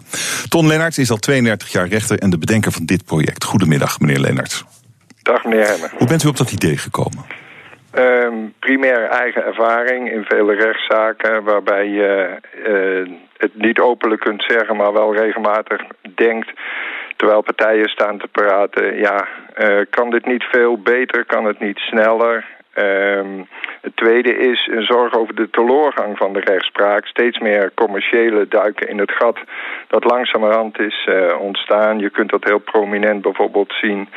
Ton 0.48 0.66
Lennarts 0.66 0.98
is 0.98 1.10
al 1.10 1.18
32 1.18 1.72
jaar 1.72 1.88
rechter 1.88 2.18
en 2.18 2.30
de 2.30 2.38
bedenker 2.38 2.72
van 2.72 2.84
dit 2.84 3.04
project. 3.04 3.44
Goedemiddag, 3.44 4.00
meneer 4.00 4.20
Lennarts. 4.20 4.64
Dag 5.28 5.44
meneer. 5.44 5.90
Hoe 5.98 6.08
bent 6.08 6.24
u 6.24 6.28
op 6.28 6.36
dat 6.36 6.52
idee 6.52 6.76
gekomen? 6.76 7.24
Um, 7.98 8.54
primair 8.58 9.08
eigen 9.08 9.44
ervaring 9.44 10.10
in 10.12 10.24
vele 10.24 10.54
rechtszaken 10.54 11.44
waarbij 11.44 11.86
je 11.88 12.38
uh, 12.66 13.14
het 13.36 13.54
niet 13.54 13.80
openlijk 13.80 14.20
kunt 14.20 14.44
zeggen, 14.48 14.76
maar 14.76 14.92
wel 14.92 15.14
regelmatig 15.14 15.80
denkt, 16.14 16.50
terwijl 17.16 17.42
partijen 17.42 17.88
staan 17.88 18.18
te 18.18 18.28
praten, 18.32 18.96
ja, 18.96 19.28
uh, 19.58 19.80
kan 19.90 20.10
dit 20.10 20.26
niet 20.26 20.42
veel 20.42 20.78
beter, 20.82 21.24
kan 21.24 21.44
het 21.44 21.60
niet 21.60 21.78
sneller? 21.78 22.44
Um, 22.78 23.48
het 23.80 23.96
tweede 23.96 24.36
is 24.36 24.68
een 24.72 24.82
zorg 24.82 25.14
over 25.14 25.34
de 25.34 25.50
teloorgang 25.50 26.16
van 26.16 26.32
de 26.32 26.40
rechtspraak. 26.40 27.06
Steeds 27.06 27.38
meer 27.38 27.72
commerciële 27.74 28.48
duiken 28.48 28.88
in 28.88 28.98
het 28.98 29.12
gat 29.12 29.38
dat 29.88 30.04
langzamerhand 30.04 30.78
is 30.78 31.06
uh, 31.10 31.40
ontstaan. 31.40 31.98
Je 31.98 32.10
kunt 32.10 32.30
dat 32.30 32.44
heel 32.44 32.58
prominent 32.58 33.22
bijvoorbeeld 33.22 33.72
zien 33.80 34.08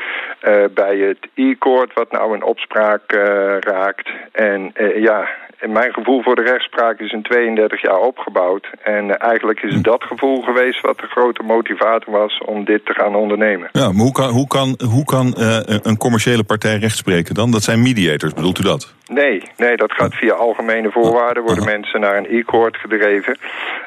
uh, 0.43 0.63
bij 0.73 0.97
het 0.97 1.27
e-court 1.33 1.93
wat 1.93 2.11
nou 2.11 2.35
in 2.35 2.43
opspraak 2.43 3.13
uh, 3.13 3.57
raakt. 3.59 4.09
En 4.31 4.71
ja, 4.95 5.27
mijn 5.67 5.93
gevoel 5.93 6.21
voor 6.21 6.35
de 6.35 6.41
rechtspraak 6.41 6.99
is 6.99 7.11
in 7.11 7.21
32 7.21 7.81
jaar 7.81 7.99
opgebouwd. 7.99 8.67
En 8.83 9.17
eigenlijk 9.17 9.61
is 9.61 9.73
het 9.73 9.83
dat 9.83 10.03
gevoel 10.03 10.41
geweest 10.41 10.81
wat 10.81 10.97
de 10.97 11.07
grote 11.07 11.43
motivator 11.43 12.13
was 12.13 12.41
om 12.45 12.65
dit 12.65 12.85
te 12.85 12.93
gaan 12.93 13.15
ondernemen. 13.15 13.69
Ja, 13.71 13.91
maar 13.91 14.03
hoe 14.03 14.11
kan, 14.11 14.29
hoe 14.29 14.47
kan, 14.47 14.79
hoe 14.89 15.05
kan 15.05 15.33
eh, 15.33 15.57
een 15.65 15.97
commerciële 15.97 16.43
partij 16.43 16.77
rechtspreken 16.77 17.35
dan? 17.35 17.51
Dat 17.51 17.63
zijn 17.63 17.81
mediators, 17.81 18.33
bedoelt 18.33 18.59
u 18.59 18.63
dat? 18.63 18.93
Nee, 19.13 19.43
nee, 19.57 19.77
dat 19.77 19.91
gaat 19.91 20.15
via 20.15 20.33
algemene 20.33 20.91
voorwaarden. 20.91 21.43
Worden 21.43 21.65
mensen 21.65 21.99
naar 21.99 22.17
een 22.17 22.37
e-court 22.37 22.77
gedreven. 22.77 23.37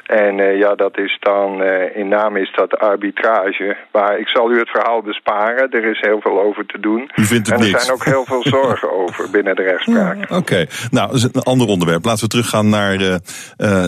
En 0.05 0.39
eh, 0.39 0.57
ja, 0.57 0.75
dat 0.75 0.97
is 0.97 1.17
dan, 1.19 1.63
eh, 1.63 1.97
in 1.97 2.07
naam 2.07 2.37
is 2.37 2.51
dat 2.55 2.77
arbitrage. 2.77 3.77
Maar 3.91 4.19
ik 4.19 4.27
zal 4.27 4.51
u 4.51 4.59
het 4.59 4.69
verhaal 4.69 5.01
besparen. 5.01 5.71
Er 5.71 5.85
is 5.85 5.99
heel 6.01 6.21
veel 6.21 6.41
over 6.41 6.65
te 6.65 6.79
doen. 6.79 7.11
U 7.15 7.23
vindt 7.23 7.47
het 7.47 7.55
en 7.55 7.63
er 7.63 7.71
niks. 7.71 7.85
zijn 7.85 7.97
ook 7.97 8.05
heel 8.05 8.25
veel 8.25 8.43
zorgen 8.59 8.91
over 8.91 9.29
binnen 9.29 9.55
de 9.55 9.61
rechtspraak. 9.61 10.31
Oké, 10.31 10.65
nou, 10.91 11.07
dat 11.07 11.15
is 11.15 11.23
een 11.23 11.43
ander 11.43 11.64
onderwerp. 11.67 12.05
Laten 12.05 12.23
we 12.23 12.29
teruggaan 12.29 12.69
naar 12.69 12.99
eh, 12.99 13.13
eh, 13.13 13.19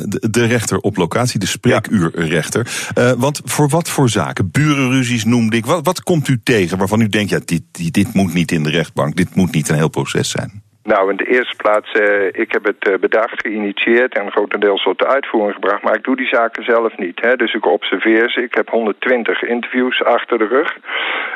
de, 0.05 0.27
de 0.29 0.46
rechter 0.46 0.77
op 0.77 0.98
locatie, 0.98 1.39
de 1.39 1.46
spreekuurrechter. 1.46 2.67
Eh, 2.93 3.12
want 3.17 3.41
voor 3.43 3.69
wat 3.69 3.89
voor 3.89 4.10
zaken? 4.10 4.51
Burenruzies 4.51 5.25
noemde 5.25 5.55
ik. 5.55 5.65
Wat, 5.65 5.86
wat 5.86 6.03
komt 6.03 6.27
u 6.27 6.39
tegen 6.43 6.77
waarvan 6.77 7.01
u 7.01 7.07
denkt, 7.07 7.29
ja, 7.29 7.39
dit, 7.46 7.63
dit, 7.72 7.93
dit 7.93 8.13
moet 8.13 8.34
niet 8.34 8.51
in 8.51 8.63
de 8.63 8.69
rechtbank, 8.69 9.15
dit 9.15 9.36
moet 9.36 9.51
niet 9.51 9.69
een 9.69 9.75
heel 9.75 9.89
proces 9.89 10.29
zijn? 10.29 10.65
Nou, 10.94 11.10
in 11.10 11.17
de 11.17 11.25
eerste 11.25 11.56
plaats, 11.56 11.91
eh, 11.91 12.25
ik 12.25 12.51
heb 12.51 12.65
het 12.65 12.88
eh, 12.88 13.00
bedacht, 13.00 13.41
geïnitieerd 13.41 14.17
en 14.17 14.32
grotendeels 14.32 14.84
tot 14.84 15.00
de 15.00 15.08
uitvoering 15.08 15.53
gebracht. 15.53 15.84
Maar 15.84 15.96
ik 15.96 16.03
doe 16.03 16.15
die 16.15 16.27
zaken 16.27 16.63
zelf 16.63 16.98
niet. 16.98 17.22
Hè? 17.22 17.36
Dus 17.36 17.53
ik 17.53 17.65
observeer 17.65 18.29
ze. 18.29 18.44
Ik 18.44 18.56
heb 18.56 18.70
120 18.70 19.44
interviews 19.44 20.03
achter 20.03 20.38
de 20.38 20.48
rug. 20.48 20.77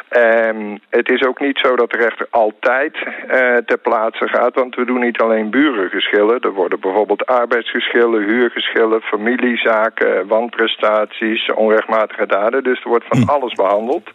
En 0.10 0.82
het 0.90 1.10
is 1.10 1.24
ook 1.24 1.40
niet 1.40 1.58
zo 1.58 1.76
dat 1.76 1.92
de 1.92 1.98
rechter 1.98 2.28
altijd 2.30 2.96
eh, 3.28 3.56
ter 3.66 3.78
plaatse 3.78 4.28
gaat. 4.28 4.56
Want 4.56 4.76
we 4.76 4.86
doen 4.86 5.00
niet 5.00 5.20
alleen 5.20 5.50
burengeschillen. 5.50 6.40
Er 6.40 6.54
worden 6.54 6.80
bijvoorbeeld 6.80 7.26
arbeidsgeschillen, 7.26 8.24
huurgeschillen, 8.24 9.02
familiezaken, 9.02 10.28
wanprestaties, 10.28 11.52
onrechtmatige 11.54 12.26
daden. 12.26 12.64
Dus 12.64 12.82
er 12.84 12.90
wordt 12.90 13.06
van 13.08 13.28
alles 13.36 13.54
behandeld. 13.54 14.10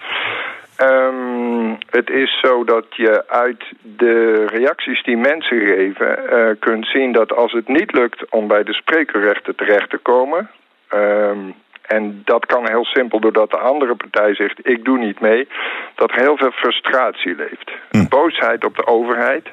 Ehm, 0.76 1.74
het 1.90 2.10
is 2.10 2.38
zo 2.40 2.64
dat 2.64 2.84
je 2.90 3.28
uit 3.28 3.64
de 3.82 4.44
reacties 4.46 5.02
die 5.02 5.16
mensen 5.16 5.60
geven 5.60 6.28
eh, 6.28 6.54
kunt 6.58 6.86
zien 6.86 7.12
dat 7.12 7.32
als 7.32 7.52
het 7.52 7.68
niet 7.68 7.92
lukt 7.92 8.30
om 8.30 8.46
bij 8.46 8.62
de 8.62 8.74
sprekerrechten 8.74 9.56
terecht 9.56 9.90
te 9.90 9.98
komen. 9.98 10.50
ehm, 10.88 11.38
en 11.86 12.22
dat 12.24 12.46
kan 12.46 12.68
heel 12.68 12.84
simpel 12.84 13.20
doordat 13.20 13.50
de 13.50 13.56
andere 13.56 13.94
partij 13.94 14.34
zegt 14.34 14.68
ik 14.68 14.84
doe 14.84 14.98
niet 14.98 15.20
mee. 15.20 15.48
Dat 15.94 16.10
er 16.10 16.20
heel 16.20 16.36
veel 16.36 16.50
frustratie 16.50 17.34
leeft. 17.34 17.72
Boosheid 18.08 18.64
op 18.64 18.76
de 18.76 18.86
overheid. 18.86 19.48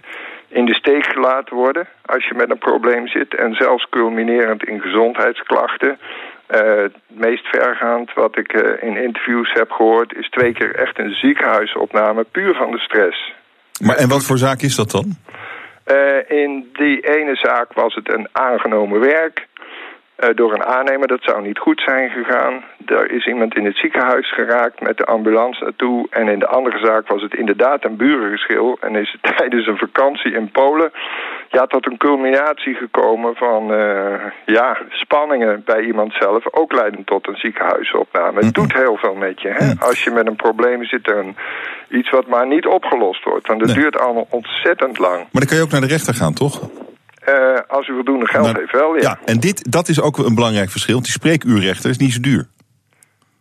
In 0.47 0.65
de 0.65 0.73
steek 0.73 1.05
gelaten 1.05 1.55
worden 1.55 1.87
als 2.05 2.27
je 2.27 2.33
met 2.33 2.49
een 2.49 2.57
probleem 2.57 3.07
zit. 3.07 3.35
En 3.35 3.53
zelfs 3.53 3.89
culminerend 3.89 4.63
in 4.63 4.81
gezondheidsklachten. 4.81 5.99
Eh, 6.53 6.83
het 6.83 6.95
meest 7.07 7.45
vergaand 7.45 8.13
wat 8.13 8.37
ik 8.37 8.53
eh, 8.53 8.89
in 8.89 8.97
interviews 8.97 9.51
heb 9.53 9.71
gehoord... 9.71 10.15
is 10.15 10.29
twee 10.29 10.53
keer 10.53 10.75
echt 10.75 10.99
een 10.99 11.13
ziekenhuisopname 11.13 12.23
puur 12.23 12.53
van 12.53 12.71
de 12.71 12.79
stress. 12.79 13.33
Maar 13.81 13.95
en 13.95 14.09
wat 14.09 14.25
voor 14.25 14.37
zaak 14.37 14.61
is 14.61 14.75
dat 14.75 14.91
dan? 14.91 15.17
Eh, 15.83 16.39
in 16.41 16.69
die 16.73 16.99
ene 17.17 17.35
zaak 17.35 17.73
was 17.73 17.95
het 17.95 18.13
een 18.13 18.27
aangenomen 18.31 18.99
werk 18.99 19.47
door 20.35 20.53
een 20.53 20.65
aannemer. 20.65 21.07
Dat 21.07 21.23
zou 21.23 21.41
niet 21.41 21.59
goed 21.59 21.81
zijn 21.85 22.09
gegaan. 22.09 22.63
Er 22.85 23.11
is 23.11 23.25
iemand 23.25 23.55
in 23.55 23.65
het 23.65 23.77
ziekenhuis 23.77 24.33
geraakt 24.33 24.81
met 24.81 24.97
de 24.97 25.05
ambulance 25.05 25.63
naartoe. 25.63 26.07
En 26.09 26.27
in 26.27 26.39
de 26.39 26.47
andere 26.47 26.85
zaak 26.85 27.07
was 27.07 27.21
het 27.21 27.33
inderdaad 27.33 27.83
een 27.83 27.95
burengeschil. 27.95 28.77
En 28.81 28.95
is 28.95 29.17
het 29.21 29.35
tijdens 29.37 29.67
een 29.67 29.77
vakantie 29.77 30.31
in 30.33 30.51
Polen 30.51 30.91
ja, 31.49 31.65
tot 31.65 31.85
een 31.85 31.97
culminatie 31.97 32.73
gekomen 32.73 33.35
van 33.35 33.73
eh, 33.73 34.21
ja, 34.45 34.77
spanningen 34.89 35.61
bij 35.65 35.81
iemand 35.81 36.13
zelf. 36.13 36.53
Ook 36.53 36.73
leidend 36.73 37.07
tot 37.07 37.27
een 37.27 37.37
ziekenhuisopname. 37.37 38.45
Het 38.45 38.53
doet 38.53 38.73
heel 38.73 38.97
veel 38.97 39.15
met 39.15 39.41
je. 39.41 39.49
Hè? 39.49 39.85
Als 39.87 40.03
je 40.03 40.11
met 40.11 40.27
een 40.27 40.35
probleem 40.35 40.83
zit, 40.85 41.11
een, 41.11 41.35
iets 41.89 42.09
wat 42.09 42.27
maar 42.27 42.47
niet 42.47 42.65
opgelost 42.65 43.23
wordt. 43.23 43.47
Want 43.47 43.61
het 43.61 43.73
duurt 43.73 43.99
allemaal 43.99 44.27
ontzettend 44.29 44.97
lang. 44.97 45.17
Maar 45.17 45.41
dan 45.41 45.45
kan 45.45 45.57
je 45.57 45.63
ook 45.63 45.71
naar 45.71 45.81
de 45.81 45.87
rechter 45.87 46.13
gaan, 46.13 46.33
toch? 46.33 46.61
Eh, 47.25 47.59
als 47.67 47.87
u 47.87 47.93
voldoende 47.93 48.27
geld 48.27 48.45
Nou, 48.45 48.59
heeft, 48.59 48.71
wel, 48.71 48.95
ja. 48.95 49.01
Ja, 49.01 49.17
en 49.25 49.39
dit, 49.39 49.71
dat 49.71 49.87
is 49.87 50.01
ook 50.01 50.17
een 50.17 50.35
belangrijk 50.35 50.69
verschil. 50.69 50.93
want 50.93 51.05
Die 51.05 51.13
spreekuurrechter 51.13 51.89
is 51.89 51.97
niet 51.97 52.13
zo 52.13 52.19
duur. 52.21 52.47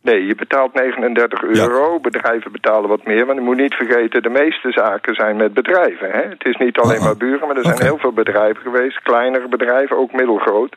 Nee, 0.03 0.27
je 0.27 0.35
betaalt 0.35 0.75
39 0.75 1.43
euro. 1.43 2.01
Bedrijven 2.01 2.53
betalen 2.53 2.89
wat 2.89 3.05
meer. 3.05 3.27
Want 3.27 3.39
je 3.39 3.45
moet 3.45 3.57
niet 3.57 3.75
vergeten, 3.75 4.23
de 4.23 4.29
meeste 4.29 4.71
zaken 4.71 5.15
zijn 5.15 5.37
met 5.37 5.55
bedrijven. 5.55 6.11
Hè? 6.11 6.23
Het 6.29 6.45
is 6.45 6.57
niet 6.57 6.79
alleen 6.79 7.03
maar 7.03 7.17
buren, 7.17 7.47
maar 7.47 7.57
er 7.57 7.65
zijn 7.65 7.83
heel 7.83 7.99
veel 7.99 8.13
bedrijven 8.13 8.63
geweest. 8.63 9.03
Kleinere 9.03 9.49
bedrijven, 9.49 9.97
ook 9.97 10.13
middelgroot. 10.13 10.77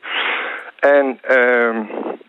En 0.80 1.18
ehm, 1.22 1.76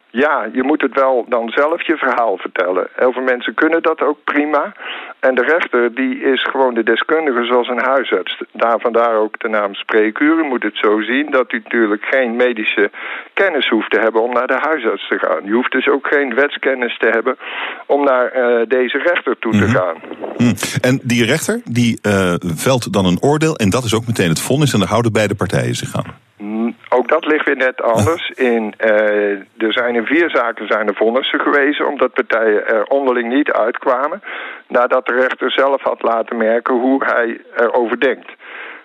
ja, 0.10 0.50
je 0.52 0.64
moet 0.64 0.82
het 0.82 0.94
wel 0.94 1.26
dan 1.30 1.50
zelf 1.50 1.88
je 1.88 1.98
verhaal 1.98 2.38
vertellen. 2.38 2.88
Heel 2.96 3.12
veel 3.12 3.24
mensen 3.24 3.54
kunnen 3.54 3.82
dat 3.82 4.02
ook 4.02 4.24
prima. 4.24 4.74
En 5.20 5.36
de 5.36 5.42
rechter 5.42 5.96
die 5.96 6.20
is 6.20 6.44
gewoon 6.44 6.74
de 6.74 6.84
deskundige 6.84 7.46
zoals 7.46 7.68
een 7.68 7.82
huisarts. 7.82 8.42
Daar 8.52 8.80
vandaar 8.80 9.16
ook 9.16 9.40
de 9.40 9.50
naam 9.50 9.74
spreekuur. 9.74 10.40
U 10.40 10.44
moet 10.44 10.64
het 10.64 10.78
zo 10.78 11.02
zien 11.02 11.32
dat 11.32 11.52
u 11.52 11.60
natuurlijk 11.64 12.06
geen 12.06 12.36
medische 12.36 12.92
kennis 13.34 13.70
hoeft 13.70 13.92
te 13.92 14.00
hebben 14.00 14.22
om 14.22 14.34
naar 14.34 14.48
de 14.48 14.60
huisarts 14.60 15.08
te 15.08 15.20
gaan. 15.20 15.46
Je 15.46 15.52
hoeft 15.52 15.72
dus 15.72 15.88
ook 15.88 16.08
geen 16.08 16.36
wetskennis 16.36 16.98
te 16.98 17.08
hebben 17.08 17.38
om 17.86 18.04
naar 18.04 18.28
eh, 18.28 18.68
deze 18.68 18.98
rechter 18.98 19.40
toe 19.40 19.52
te 19.52 19.68
gaan. 19.68 19.96
Hm. 20.38 20.54
En 20.82 21.00
die 21.04 21.26
rechter 21.26 21.62
die 21.64 22.00
eh, 22.02 22.34
velt 22.56 22.94
dan 22.94 23.06
een 23.06 23.22
oordeel 23.22 23.56
en 23.56 23.70
dat 23.70 23.84
is 23.84 23.94
ook 23.94 24.08
meteen 24.08 24.30
het 24.30 24.42
vonnis 24.42 24.74
en 24.74 24.80
daar 24.80 24.88
houden 24.88 25.12
beide 25.12 25.36
partijen 25.36 25.76
zich 25.76 25.96
aan. 25.96 26.27
Mm, 26.38 26.76
Ook 26.90 27.08
dat 27.08 27.26
ligt 27.26 27.46
weer 27.46 27.56
net 27.56 27.82
anders. 27.82 28.30
In, 28.30 28.74
eh, 28.78 29.30
er 29.58 29.74
zijn 29.74 29.96
in 29.96 30.06
vier 30.06 30.30
zaken 30.30 30.68
zijn 30.68 30.88
er 30.88 30.96
vonnissen 30.96 31.40
gewezen... 31.40 31.88
omdat 31.88 32.14
partijen 32.14 32.68
er 32.68 32.86
onderling 32.86 33.34
niet 33.34 33.52
uitkwamen... 33.52 34.22
nadat 34.68 35.06
de 35.06 35.14
rechter 35.14 35.52
zelf 35.52 35.82
had 35.82 36.02
laten 36.02 36.38
merken 36.38 36.74
hoe 36.76 37.06
hij 37.06 37.42
erover 37.56 38.00
denkt. 38.00 38.32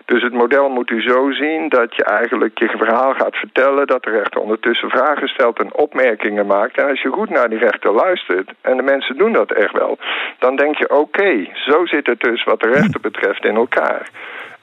Dus 0.05 0.23
het 0.23 0.33
model 0.33 0.69
moet 0.69 0.91
u 0.91 1.03
zo 1.03 1.31
zien 1.31 1.69
dat 1.69 1.97
je 1.97 2.05
eigenlijk 2.05 2.59
je 2.59 2.69
verhaal 2.69 3.15
gaat 3.15 3.37
vertellen... 3.37 3.87
dat 3.87 4.03
de 4.03 4.11
rechter 4.11 4.41
ondertussen 4.41 4.91
vragen 4.91 5.29
stelt 5.29 5.59
en 5.59 5.75
opmerkingen 5.75 6.47
maakt. 6.47 6.77
En 6.77 6.89
als 6.89 7.03
je 7.03 7.09
goed 7.09 7.31
naar 7.31 7.49
die 7.49 7.59
rechter 7.59 7.93
luistert, 7.93 8.51
en 8.61 8.77
de 8.77 8.83
mensen 8.83 9.17
doen 9.17 9.33
dat 9.33 9.53
echt 9.53 9.73
wel... 9.73 9.99
dan 10.39 10.57
denk 10.57 10.77
je, 10.77 10.91
oké, 10.91 11.47
zo 11.53 11.87
zit 11.87 12.07
het 12.07 12.21
dus 12.21 12.45
wat 12.45 12.61
de 12.61 12.71
rechter 12.71 13.01
betreft 13.01 13.45
in 13.45 13.57
elkaar... 13.57 14.09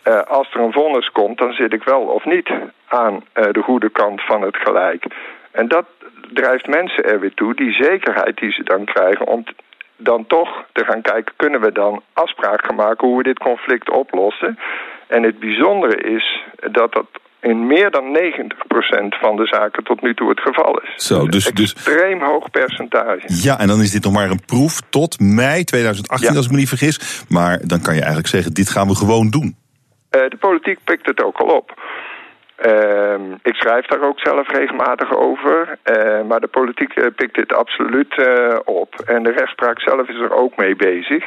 Eh, 0.10 0.22
als 0.22 0.54
er 0.54 0.60
een 0.62 0.72
vonnis 0.72 1.10
komt, 1.12 1.38
dan 1.38 1.52
zit 1.54 1.74
ik 1.74 1.84
wel 1.84 2.02
of 2.02 2.26
niet 2.26 2.50
aan 2.88 3.24
eh, 3.34 3.44
de 3.52 3.62
goede 3.62 3.90
kant 3.90 4.22
van 4.26 4.42
het 4.42 4.56
gelijk. 4.56 5.06
En 5.52 5.68
dat 5.68 5.86
drijft 6.34 6.68
mensen 6.68 7.04
er 7.04 7.20
weer 7.20 7.34
toe, 7.34 7.56
die 7.56 7.74
zekerheid 7.74 8.38
die 8.38 8.52
ze 8.52 8.64
dan 8.64 8.86
krijgen, 8.86 9.28
om 9.28 9.44
dan 9.98 10.28
toch 10.28 10.50
te 10.74 10.84
gaan 10.86 11.02
kijken, 11.02 11.34
kunnen 11.36 11.62
we 11.62 11.72
dan 11.72 12.02
afspraak 12.14 12.66
gaan 12.66 12.76
maken 12.76 13.08
hoe 13.08 13.18
we 13.18 13.24
dit 13.24 13.40
conflict 13.40 13.90
oplossen. 13.90 14.60
En 15.08 15.24
het 15.24 15.40
bijzondere 15.40 15.96
is 16.16 16.44
dat 16.72 16.94
dat 16.94 17.08
in 17.42 17.68
meer 17.68 17.92
dan 17.92 18.18
90% 18.18 19.20
van 19.22 19.36
de 19.36 19.46
zaken 19.46 19.84
tot 19.84 20.02
nu 20.02 20.14
toe 20.14 20.30
het 20.30 20.40
geval 20.40 20.80
is. 20.80 21.06
Zo, 21.08 21.28
dus, 21.28 21.46
dus 21.46 21.74
Extreem 21.74 22.22
hoog 22.22 22.52
percentage. 22.52 23.22
ja, 23.28 23.60
en 23.60 23.68
dan 23.68 23.82
is 23.82 23.92
dit 23.92 24.04
nog 24.04 24.14
maar 24.14 24.30
een 24.30 24.46
proef 24.46 24.82
tot 24.90 25.20
mei 25.20 25.64
2018, 25.64 26.30
Ja. 26.30 26.36
als 26.36 26.46
ik 26.46 26.52
me 26.52 26.58
niet 26.58 26.68
vergis. 26.68 27.24
Maar 27.30 27.60
dan 27.68 27.82
kan 27.82 27.94
je 27.94 28.00
eigenlijk 28.00 28.30
zeggen, 28.30 28.54
dit 28.54 28.70
gaan 28.70 28.88
we 28.88 28.96
gewoon 28.96 29.30
doen. 29.30 29.56
Eh, 30.10 30.22
de 30.30 30.38
politiek 30.38 30.80
pikt 30.84 31.06
het 31.06 31.24
ook 31.24 31.38
al 31.38 31.56
op. 31.56 31.74
Ehm, 32.56 33.22
ik 33.42 33.56
schrijf 33.56 33.86
daar 33.86 34.02
ook 34.02 34.20
zelf 34.20 34.52
regelmatig 34.52 35.16
over. 35.16 35.78
eh, 35.84 36.22
maar 36.22 36.40
de 36.40 36.48
politiek 36.48 36.94
eh, 36.94 37.06
pikt 37.16 37.36
dit 37.36 37.54
absoluut 37.54 38.14
op. 38.66 38.96
En 39.06 39.24
de 39.24 39.32
rechtspraak 39.32 39.82
zelf 39.82 40.08
is 40.08 40.20
er 40.20 40.34
ook 40.34 40.56
mee 40.56 40.76
bezig. 40.76 41.26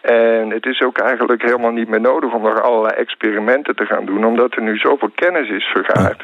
En 0.00 0.50
het 0.50 0.66
is 0.66 0.82
ook 0.82 0.98
eigenlijk 0.98 1.42
helemaal 1.42 1.70
niet 1.70 1.88
meer 1.88 2.00
nodig 2.00 2.32
om 2.32 2.42
nog 2.42 2.62
allerlei 2.62 2.94
experimenten 2.94 3.76
te 3.76 3.86
gaan 3.86 4.04
doen. 4.04 4.24
Omdat 4.24 4.54
er 4.54 4.62
nu 4.62 4.76
zoveel 4.76 5.10
kennis 5.14 5.48
is 5.48 5.64
vergaard. 5.64 6.22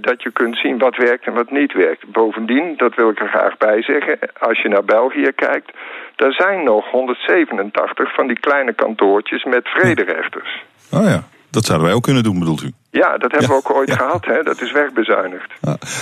dat 0.00 0.22
je 0.22 0.30
kunt 0.30 0.56
zien 0.56 0.78
wat 0.78 0.96
werkt 0.96 1.26
en 1.26 1.34
wat 1.34 1.50
niet 1.50 1.72
werkt. 1.72 2.12
Bovendien, 2.12 2.76
dat 2.76 2.94
wil 2.94 3.10
ik 3.10 3.20
er 3.20 3.28
graag 3.28 3.56
bij 3.56 3.82
zeggen. 3.82 4.18
Als 4.38 4.62
je 4.62 4.68
naar 4.68 4.84
België 4.84 5.32
kijkt. 5.34 5.70
Er 6.16 6.32
zijn 6.32 6.64
nog 6.64 6.90
187 6.90 8.14
van 8.14 8.26
die 8.26 8.40
kleine 8.40 8.72
kantoortjes 8.72 9.44
met 9.44 9.68
vrederechters. 9.68 10.62
Oh 10.94 11.04
ja, 11.04 11.24
dat 11.50 11.64
zouden 11.64 11.86
wij 11.86 11.96
ook 11.96 12.02
kunnen 12.02 12.22
doen, 12.22 12.38
bedoelt 12.38 12.62
u? 12.62 12.72
Ja, 12.90 13.18
dat 13.18 13.30
hebben 13.30 13.50
we 13.50 13.56
ook 13.56 13.74
ooit 13.74 13.92
gehad. 13.92 14.24
Hè? 14.24 14.42
Dat 14.42 14.60
is 14.60 14.72
wegbezuinigd. 14.72 15.50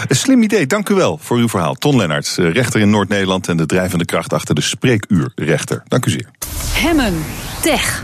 Een 0.09 0.17
slim 0.17 0.43
idee, 0.43 0.67
dank 0.67 0.89
u 0.89 0.95
wel 0.95 1.19
voor 1.19 1.37
uw 1.37 1.49
verhaal. 1.49 1.75
Ton 1.75 1.97
Lennarts, 1.97 2.39
eh, 2.39 2.53
rechter 2.53 2.81
in 2.81 2.91
Noord-Nederland 2.91 3.49
en 3.49 3.57
de 3.57 3.67
drijvende 3.67 4.05
kracht 4.05 4.33
achter 4.33 4.55
de 4.55 4.61
spreekuurrechter. 4.61 5.83
Dank 5.89 6.07
u 6.07 6.11
zeer. 6.11 6.29
Hemmen. 6.75 7.25
Tech. 7.63 8.03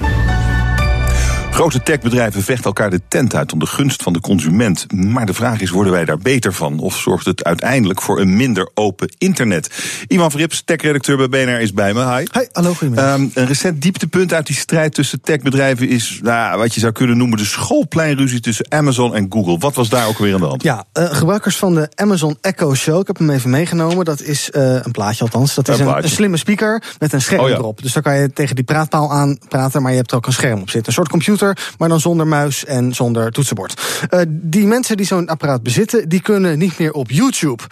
Grote 1.51 1.83
techbedrijven 1.83 2.43
vechten 2.43 2.65
elkaar 2.65 2.91
de 2.91 3.01
tent 3.09 3.35
uit 3.35 3.53
om 3.53 3.59
de 3.59 3.67
gunst 3.67 4.03
van 4.03 4.13
de 4.13 4.21
consument. 4.21 4.93
Maar 4.93 5.27
de 5.27 5.35
vraag 5.35 5.61
is, 5.61 5.71
worden 5.71 5.93
wij 5.93 6.05
daar 6.05 6.19
beter 6.19 6.53
van? 6.53 6.79
Of 6.79 6.97
zorgt 6.97 7.27
het 7.27 7.45
uiteindelijk 7.45 8.03
voor 8.03 8.21
een 8.21 8.37
minder 8.37 8.71
open 8.75 9.15
internet? 9.19 9.71
Ivan 10.07 10.31
Verrips, 10.31 10.63
techredacteur 10.65 11.17
bij 11.17 11.29
BNR, 11.29 11.61
is 11.61 11.73
bij 11.73 11.95
me. 11.95 12.05
Hi. 12.05 12.25
Hi, 12.33 12.47
hallo, 12.53 12.75
goedemiddag. 12.75 13.19
Um, 13.19 13.31
een 13.35 13.47
recent 13.47 13.83
dieptepunt 13.83 14.33
uit 14.33 14.47
die 14.47 14.57
strijd 14.57 14.95
tussen 14.95 15.21
techbedrijven 15.21 15.89
is... 15.89 16.21
Nou, 16.23 16.59
wat 16.59 16.75
je 16.75 16.81
zou 16.81 16.93
kunnen 16.93 17.17
noemen 17.17 17.39
de 17.39 17.45
schoolpleinruzie 17.45 18.41
tussen 18.41 18.67
Amazon 18.69 19.15
en 19.15 19.27
Google. 19.29 19.59
Wat 19.59 19.75
was 19.75 19.89
daar 19.89 20.07
ook 20.07 20.19
weer 20.19 20.35
aan 20.35 20.41
de 20.41 20.47
hand? 20.47 20.63
Ja, 20.63 20.85
uh, 20.99 21.15
gebruikers 21.15 21.57
van 21.57 21.75
de 21.75 21.89
Amazon 21.95 22.39
Echo 22.41 22.75
Show, 22.75 23.01
ik 23.01 23.07
heb 23.07 23.19
hem 23.19 23.31
even 23.31 23.51
meegenomen. 23.51 24.05
Dat 24.05 24.21
is 24.21 24.51
uh, 24.53 24.75
een 24.83 24.93
plaatje 24.93 25.25
althans. 25.25 25.55
Dat 25.55 25.69
is 25.69 25.79
een, 25.79 25.87
een, 25.87 26.03
een, 26.03 26.09
slimme 26.09 26.37
speaker 26.37 26.83
met 26.99 27.13
een 27.13 27.21
scherm 27.21 27.43
oh, 27.43 27.49
ja. 27.49 27.57
erop. 27.57 27.83
Dus 27.83 27.93
daar 27.93 28.03
kan 28.03 28.17
je 28.17 28.33
tegen 28.33 28.55
die 28.55 28.65
praatpaal 28.65 29.13
aan 29.13 29.39
praten, 29.49 29.83
maar 29.83 29.91
je 29.91 29.97
hebt 29.97 30.11
er 30.11 30.17
ook 30.17 30.27
een 30.27 30.33
scherm 30.33 30.61
op 30.61 30.71
zitten. 30.71 30.87
Een 30.87 30.93
soort 30.93 31.09
computer 31.09 31.38
maar 31.79 31.89
dan 31.89 32.01
zonder 32.01 32.27
muis 32.27 32.65
en 32.65 32.95
zonder 32.95 33.33
toetsenbord. 33.33 33.81
Uh, 34.11 34.21
die 34.29 34.67
mensen 34.67 34.97
die 34.97 35.07
zo'n 35.07 35.29
apparaat 35.29 35.63
bezitten, 35.63 36.09
die 36.09 36.23
kunnen 36.23 36.59
niet 36.59 36.79
meer 36.79 36.93
op 36.93 37.11
YouTube. 37.11 37.63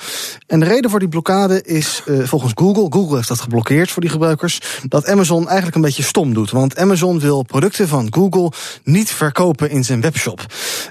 En 0.46 0.61
de 0.61 0.66
reden 0.66 0.90
voor 0.90 0.98
die 0.98 1.09
blokkade 1.09 1.62
is 1.62 2.02
uh, 2.07 2.26
volgens 2.26 2.52
Google, 2.55 2.87
Google 2.90 3.16
heeft 3.16 3.29
dat 3.29 3.40
geblokkeerd 3.40 3.90
voor 3.90 4.02
die 4.02 4.11
gebruikers, 4.11 4.61
dat 4.83 5.07
Amazon 5.07 5.46
eigenlijk 5.46 5.76
een 5.76 5.83
beetje 5.83 6.02
stom 6.02 6.35
doet. 6.35 6.50
Want 6.50 6.79
Amazon 6.79 7.20
wil 7.20 7.42
producten 7.42 7.88
van 7.88 8.07
Google 8.11 8.52
niet 8.85 9.11
verkopen 9.11 9.70
in 9.70 9.85
zijn 9.85 10.00
webshop. 10.00 10.46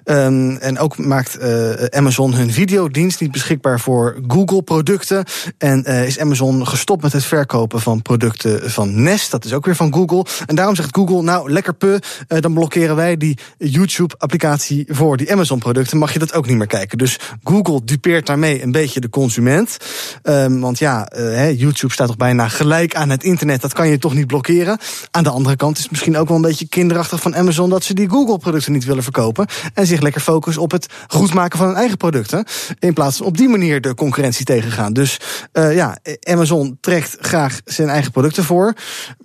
Um, 0.06 0.58
en 0.58 0.80
ook 0.80 0.98
maakt 0.98 1.42
uh, 1.42 1.72
Amazon 1.90 2.34
hun 2.34 2.52
videodienst 2.52 3.20
niet 3.20 3.32
beschikbaar 3.32 3.80
voor 3.80 4.20
Google-producten. 4.28 5.24
En 5.58 5.84
is 5.84 6.20
Amazon 6.20 6.68
gestopt 6.68 7.02
met 7.02 7.14
het 7.14 7.26
verkopen 7.26 7.82
van 7.82 8.02
producten 8.02 8.72
van 8.72 9.04
Nest, 9.04 9.32
dat 9.32 9.46
is 9.46 9.54
ook 9.54 9.66
weer 9.66 9.76
van 9.76 9.94
Google. 9.94 10.26
En 10.46 10.56
daarom 10.56 10.76
zegt 10.76 10.96
Google, 10.96 11.22
nou 11.22 11.52
lekker 11.52 11.74
pu, 11.74 12.00
dan 12.28 12.54
blokkeren 12.54 12.65
wij 12.74 13.18
die 13.18 13.38
YouTube-applicatie 13.58 14.86
voor 14.88 15.18
die 15.18 15.32
Amazon-producten. 15.32 15.98
Mag 15.98 16.14
je 16.14 16.20
dat 16.20 16.34
ook 16.34 16.48
niet 16.48 16.58
meer 16.58 16.68
kijken. 16.68 16.98
Dus 16.98 17.20
Google 17.44 17.82
dupeert 17.84 18.26
daarmee 18.26 18.64
een 18.64 18.72
beetje 18.72 19.00
de 19.00 19.10
consument. 19.10 19.78
Um, 20.24 20.60
want 20.60 20.80
ja, 20.80 21.12
uh, 21.16 21.60
YouTube 21.60 21.94
staat 21.94 22.08
toch 22.08 22.18
bijna 22.18 22.48
gelijk 22.48 22.96
aan 22.96 23.10
het 23.10 23.24
internet. 23.24 23.62
Dat 23.62 23.74
kan 23.74 23.88
je 23.88 23.98
toch 23.98 24.14
niet 24.14 24.28
blokkeren. 24.28 24.80
Aan 25.12 25.24
de 25.24 25.30
andere 25.30 25.56
kant 25.56 25.78
is 25.78 25.84
het 25.84 25.92
misschien 25.92 26.18
ook 26.18 26.28
wel 26.28 26.38
een 26.38 26.44
beetje 26.44 26.68
kinderachtig 26.68 27.22
van 27.22 27.36
Amazon 27.36 27.70
dat 27.70 27.84
ze 27.84 27.94
die 27.94 28.10
Google-producten 28.10 28.72
niet 28.72 28.86
willen 28.86 29.04
verkopen. 29.04 29.48
En 29.74 29.88
zich 29.88 30.02
lekker 30.02 30.22
focussen 30.22 30.62
op 30.64 30.72
het 30.72 30.88
goed 31.08 31.34
maken 31.34 31.58
van 31.58 31.68
hun 31.68 31.76
eigen 31.76 31.98
producten. 31.98 32.46
In 32.80 32.94
plaats 32.94 33.18
van 33.18 33.26
op 33.26 33.38
die 33.38 33.50
manier 33.50 33.82
de 33.82 33.94
concurrentie 33.94 34.46
tegengaan. 34.46 34.94
Dus 34.94 35.20
uh, 35.54 35.76
ja, 35.76 35.98
Amazon 36.24 36.78
trekt 36.82 37.18
graag 37.20 37.60
zijn 37.66 37.90
eigen 37.90 38.12
producten 38.12 38.44
voor. 38.44 38.74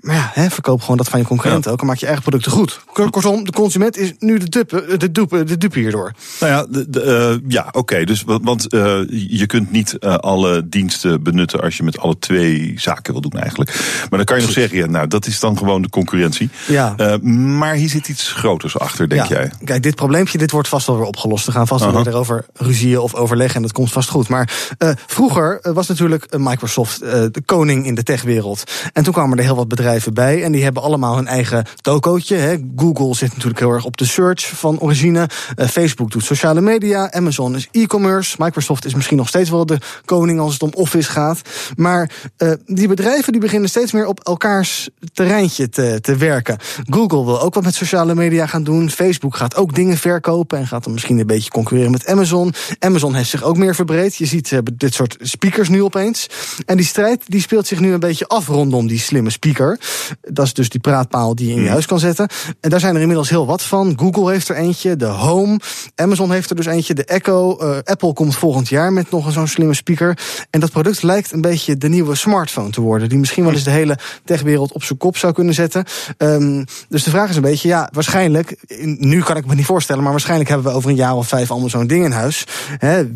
Maar 0.00 0.14
ja, 0.14 0.30
hè, 0.34 0.50
verkoop 0.50 0.80
gewoon 0.80 0.96
dat 0.96 1.08
van 1.08 1.18
je 1.18 1.26
concurrenten 1.26 1.70
ja. 1.70 1.70
ook. 1.70 1.80
En 1.80 1.86
maak 1.86 1.98
je 1.98 2.06
eigen 2.06 2.22
producten 2.22 2.52
goed. 2.52 2.80
Kortom, 3.30 3.44
de 3.44 3.52
consument 3.52 3.96
is 3.96 4.12
nu 4.18 4.38
de 4.38 4.48
dupe, 4.48 4.96
de 4.98 5.10
dupe, 5.10 5.44
de 5.44 5.58
dupe 5.58 5.78
hierdoor. 5.78 6.12
Nou 6.40 6.52
ja, 6.52 6.66
de, 6.70 6.90
de, 6.90 7.40
uh, 7.42 7.50
ja 7.50 7.66
oké. 7.66 7.78
Okay, 7.78 8.04
dus 8.04 8.22
want 8.26 8.74
uh, 8.74 9.00
je 9.28 9.46
kunt 9.46 9.70
niet 9.70 9.96
uh, 10.00 10.14
alle 10.14 10.68
diensten 10.68 11.22
benutten 11.22 11.60
als 11.60 11.76
je 11.76 11.82
met 11.82 11.98
alle 11.98 12.18
twee 12.18 12.72
zaken 12.76 13.12
wil 13.12 13.22
doen 13.22 13.40
eigenlijk. 13.40 13.70
Maar 14.00 14.18
dan 14.18 14.24
kan 14.24 14.36
je 14.36 14.42
nog 14.42 14.52
zeggen, 14.52 14.78
ja, 14.78 14.86
nou 14.86 15.06
dat 15.06 15.26
is 15.26 15.40
dan 15.40 15.58
gewoon 15.58 15.82
de 15.82 15.88
concurrentie. 15.88 16.50
Ja. 16.66 17.18
maar 17.22 17.74
hier 17.74 17.88
zit 17.88 18.08
iets 18.08 18.32
groters 18.32 18.78
achter, 18.78 19.08
denk 19.08 19.26
ja. 19.26 19.36
jij? 19.36 19.50
Kijk, 19.64 19.82
dit 19.82 19.94
probleempje, 19.94 20.38
dit 20.38 20.50
wordt 20.50 20.68
vast 20.68 20.86
wel 20.86 20.96
weer 20.96 21.06
opgelost. 21.06 21.46
We 21.46 21.52
gaan 21.52 21.66
vast 21.66 21.84
wel 21.84 21.92
-huh. 21.92 22.02
weer 22.02 22.12
erover 22.12 22.46
ruzieën 22.54 22.98
of 22.98 23.14
overleggen 23.14 23.56
en 23.56 23.62
dat 23.62 23.72
komt 23.72 23.92
vast 23.92 24.08
goed. 24.08 24.28
Maar 24.28 24.74
vroeger 25.06 25.60
was 25.62 25.86
natuurlijk 25.86 26.38
Microsoft 26.38 27.00
de 27.00 27.42
koning 27.44 27.86
in 27.86 27.94
de 27.94 28.02
techwereld. 28.02 28.64
En 28.92 29.02
toen 29.02 29.12
kwamen 29.12 29.38
er 29.38 29.44
heel 29.44 29.56
wat 29.56 29.68
bedrijven 29.68 30.14
bij 30.14 30.42
en 30.42 30.52
die 30.52 30.62
hebben 30.62 30.82
allemaal 30.82 31.16
hun 31.16 31.26
eigen 31.26 31.64
tokootje. 31.80 32.36
Hè. 32.36 32.56
Google 32.76 33.14
zit 33.20 33.32
natuurlijk 33.32 33.60
heel 33.60 33.72
erg 33.72 33.84
op 33.84 33.96
de 33.96 34.04
search 34.04 34.46
van 34.46 34.80
origine. 34.80 35.28
Uh, 35.56 35.66
Facebook 35.66 36.10
doet 36.10 36.24
sociale 36.24 36.60
media. 36.60 37.12
Amazon 37.12 37.54
is 37.54 37.68
e-commerce. 37.70 38.36
Microsoft 38.38 38.84
is 38.84 38.94
misschien 38.94 39.16
nog 39.16 39.28
steeds 39.28 39.50
wel 39.50 39.66
de 39.66 39.78
koning 40.04 40.40
als 40.40 40.52
het 40.52 40.62
om 40.62 40.70
Office 40.74 41.10
gaat. 41.10 41.40
Maar 41.76 42.10
uh, 42.38 42.52
die 42.66 42.88
bedrijven 42.88 43.32
die 43.32 43.40
beginnen 43.40 43.68
steeds 43.68 43.92
meer 43.92 44.06
op 44.06 44.20
elkaars 44.20 44.88
terreintje 45.12 45.68
te, 45.68 45.98
te 46.00 46.16
werken. 46.16 46.58
Google 46.84 47.24
wil 47.24 47.40
ook 47.40 47.54
wat 47.54 47.64
met 47.64 47.74
sociale 47.74 48.14
media 48.14 48.46
gaan 48.46 48.64
doen. 48.64 48.90
Facebook 48.90 49.36
gaat 49.36 49.56
ook 49.56 49.74
dingen 49.74 49.96
verkopen 49.96 50.58
en 50.58 50.66
gaat 50.66 50.84
dan 50.84 50.92
misschien 50.92 51.18
een 51.18 51.26
beetje 51.26 51.50
concurreren 51.50 51.90
met 51.90 52.06
Amazon. 52.06 52.54
Amazon 52.78 53.14
heeft 53.14 53.30
zich 53.30 53.42
ook 53.42 53.56
meer 53.56 53.74
verbreed. 53.74 54.16
Je 54.16 54.26
ziet, 54.26 54.60
dit 54.74 54.94
soort 54.94 55.16
speakers 55.20 55.68
nu 55.68 55.82
opeens. 55.82 56.28
En 56.66 56.76
die 56.76 56.86
strijd 56.86 57.22
die 57.26 57.40
speelt 57.40 57.66
zich 57.66 57.80
nu 57.80 57.92
een 57.92 58.00
beetje 58.00 58.26
af 58.26 58.46
rondom 58.46 58.86
die 58.86 58.98
slimme 58.98 59.30
speaker. 59.30 59.78
Dat 60.20 60.46
is 60.46 60.54
dus 60.54 60.68
die 60.68 60.80
praatpaal 60.80 61.34
die 61.34 61.48
je 61.48 61.54
in 61.54 61.62
je 61.62 61.68
huis 61.68 61.86
kan 61.86 61.98
zetten. 61.98 62.28
En 62.60 62.70
daar 62.70 62.80
zijn 62.80 62.94
er 62.94 63.00
inmiddels 63.10 63.38
heel 63.38 63.46
wat 63.46 63.62
van. 63.62 63.92
Google 63.96 64.32
heeft 64.32 64.48
er 64.48 64.56
eentje, 64.56 64.96
de 64.96 65.06
Home. 65.06 65.60
Amazon 65.94 66.32
heeft 66.32 66.50
er 66.50 66.56
dus 66.56 66.66
eentje, 66.66 66.94
de 66.94 67.04
Echo. 67.04 67.58
Uh, 67.60 67.78
Apple 67.84 68.12
komt 68.12 68.36
volgend 68.36 68.68
jaar 68.68 68.92
met 68.92 69.10
nog 69.10 69.32
zo'n 69.32 69.46
slimme 69.46 69.74
speaker. 69.74 70.18
En 70.50 70.60
dat 70.60 70.70
product 70.70 71.02
lijkt 71.02 71.32
een 71.32 71.40
beetje 71.40 71.76
de 71.76 71.88
nieuwe 71.88 72.14
smartphone 72.14 72.70
te 72.70 72.80
worden. 72.80 73.08
Die 73.08 73.18
misschien 73.18 73.44
wel 73.44 73.52
eens 73.52 73.64
de 73.64 73.70
hele 73.70 73.98
techwereld 74.24 74.72
op 74.72 74.82
zijn 74.82 74.98
kop 74.98 75.16
zou 75.16 75.32
kunnen 75.32 75.54
zetten. 75.54 75.84
Um, 76.18 76.64
dus 76.88 77.04
de 77.04 77.10
vraag 77.10 77.30
is 77.30 77.36
een 77.36 77.42
beetje, 77.42 77.68
ja, 77.68 77.88
waarschijnlijk... 77.92 78.56
Nu 78.84 79.22
kan 79.22 79.36
ik 79.36 79.46
me 79.46 79.54
niet 79.54 79.66
voorstellen, 79.66 80.02
maar 80.02 80.12
waarschijnlijk 80.12 80.48
hebben 80.48 80.70
we 80.70 80.76
over 80.76 80.90
een 80.90 80.96
jaar 80.96 81.14
of 81.14 81.28
vijf 81.28 81.50
allemaal 81.50 81.68
zo'n 81.68 81.86
ding 81.86 82.04
in 82.04 82.10
huis. 82.10 82.46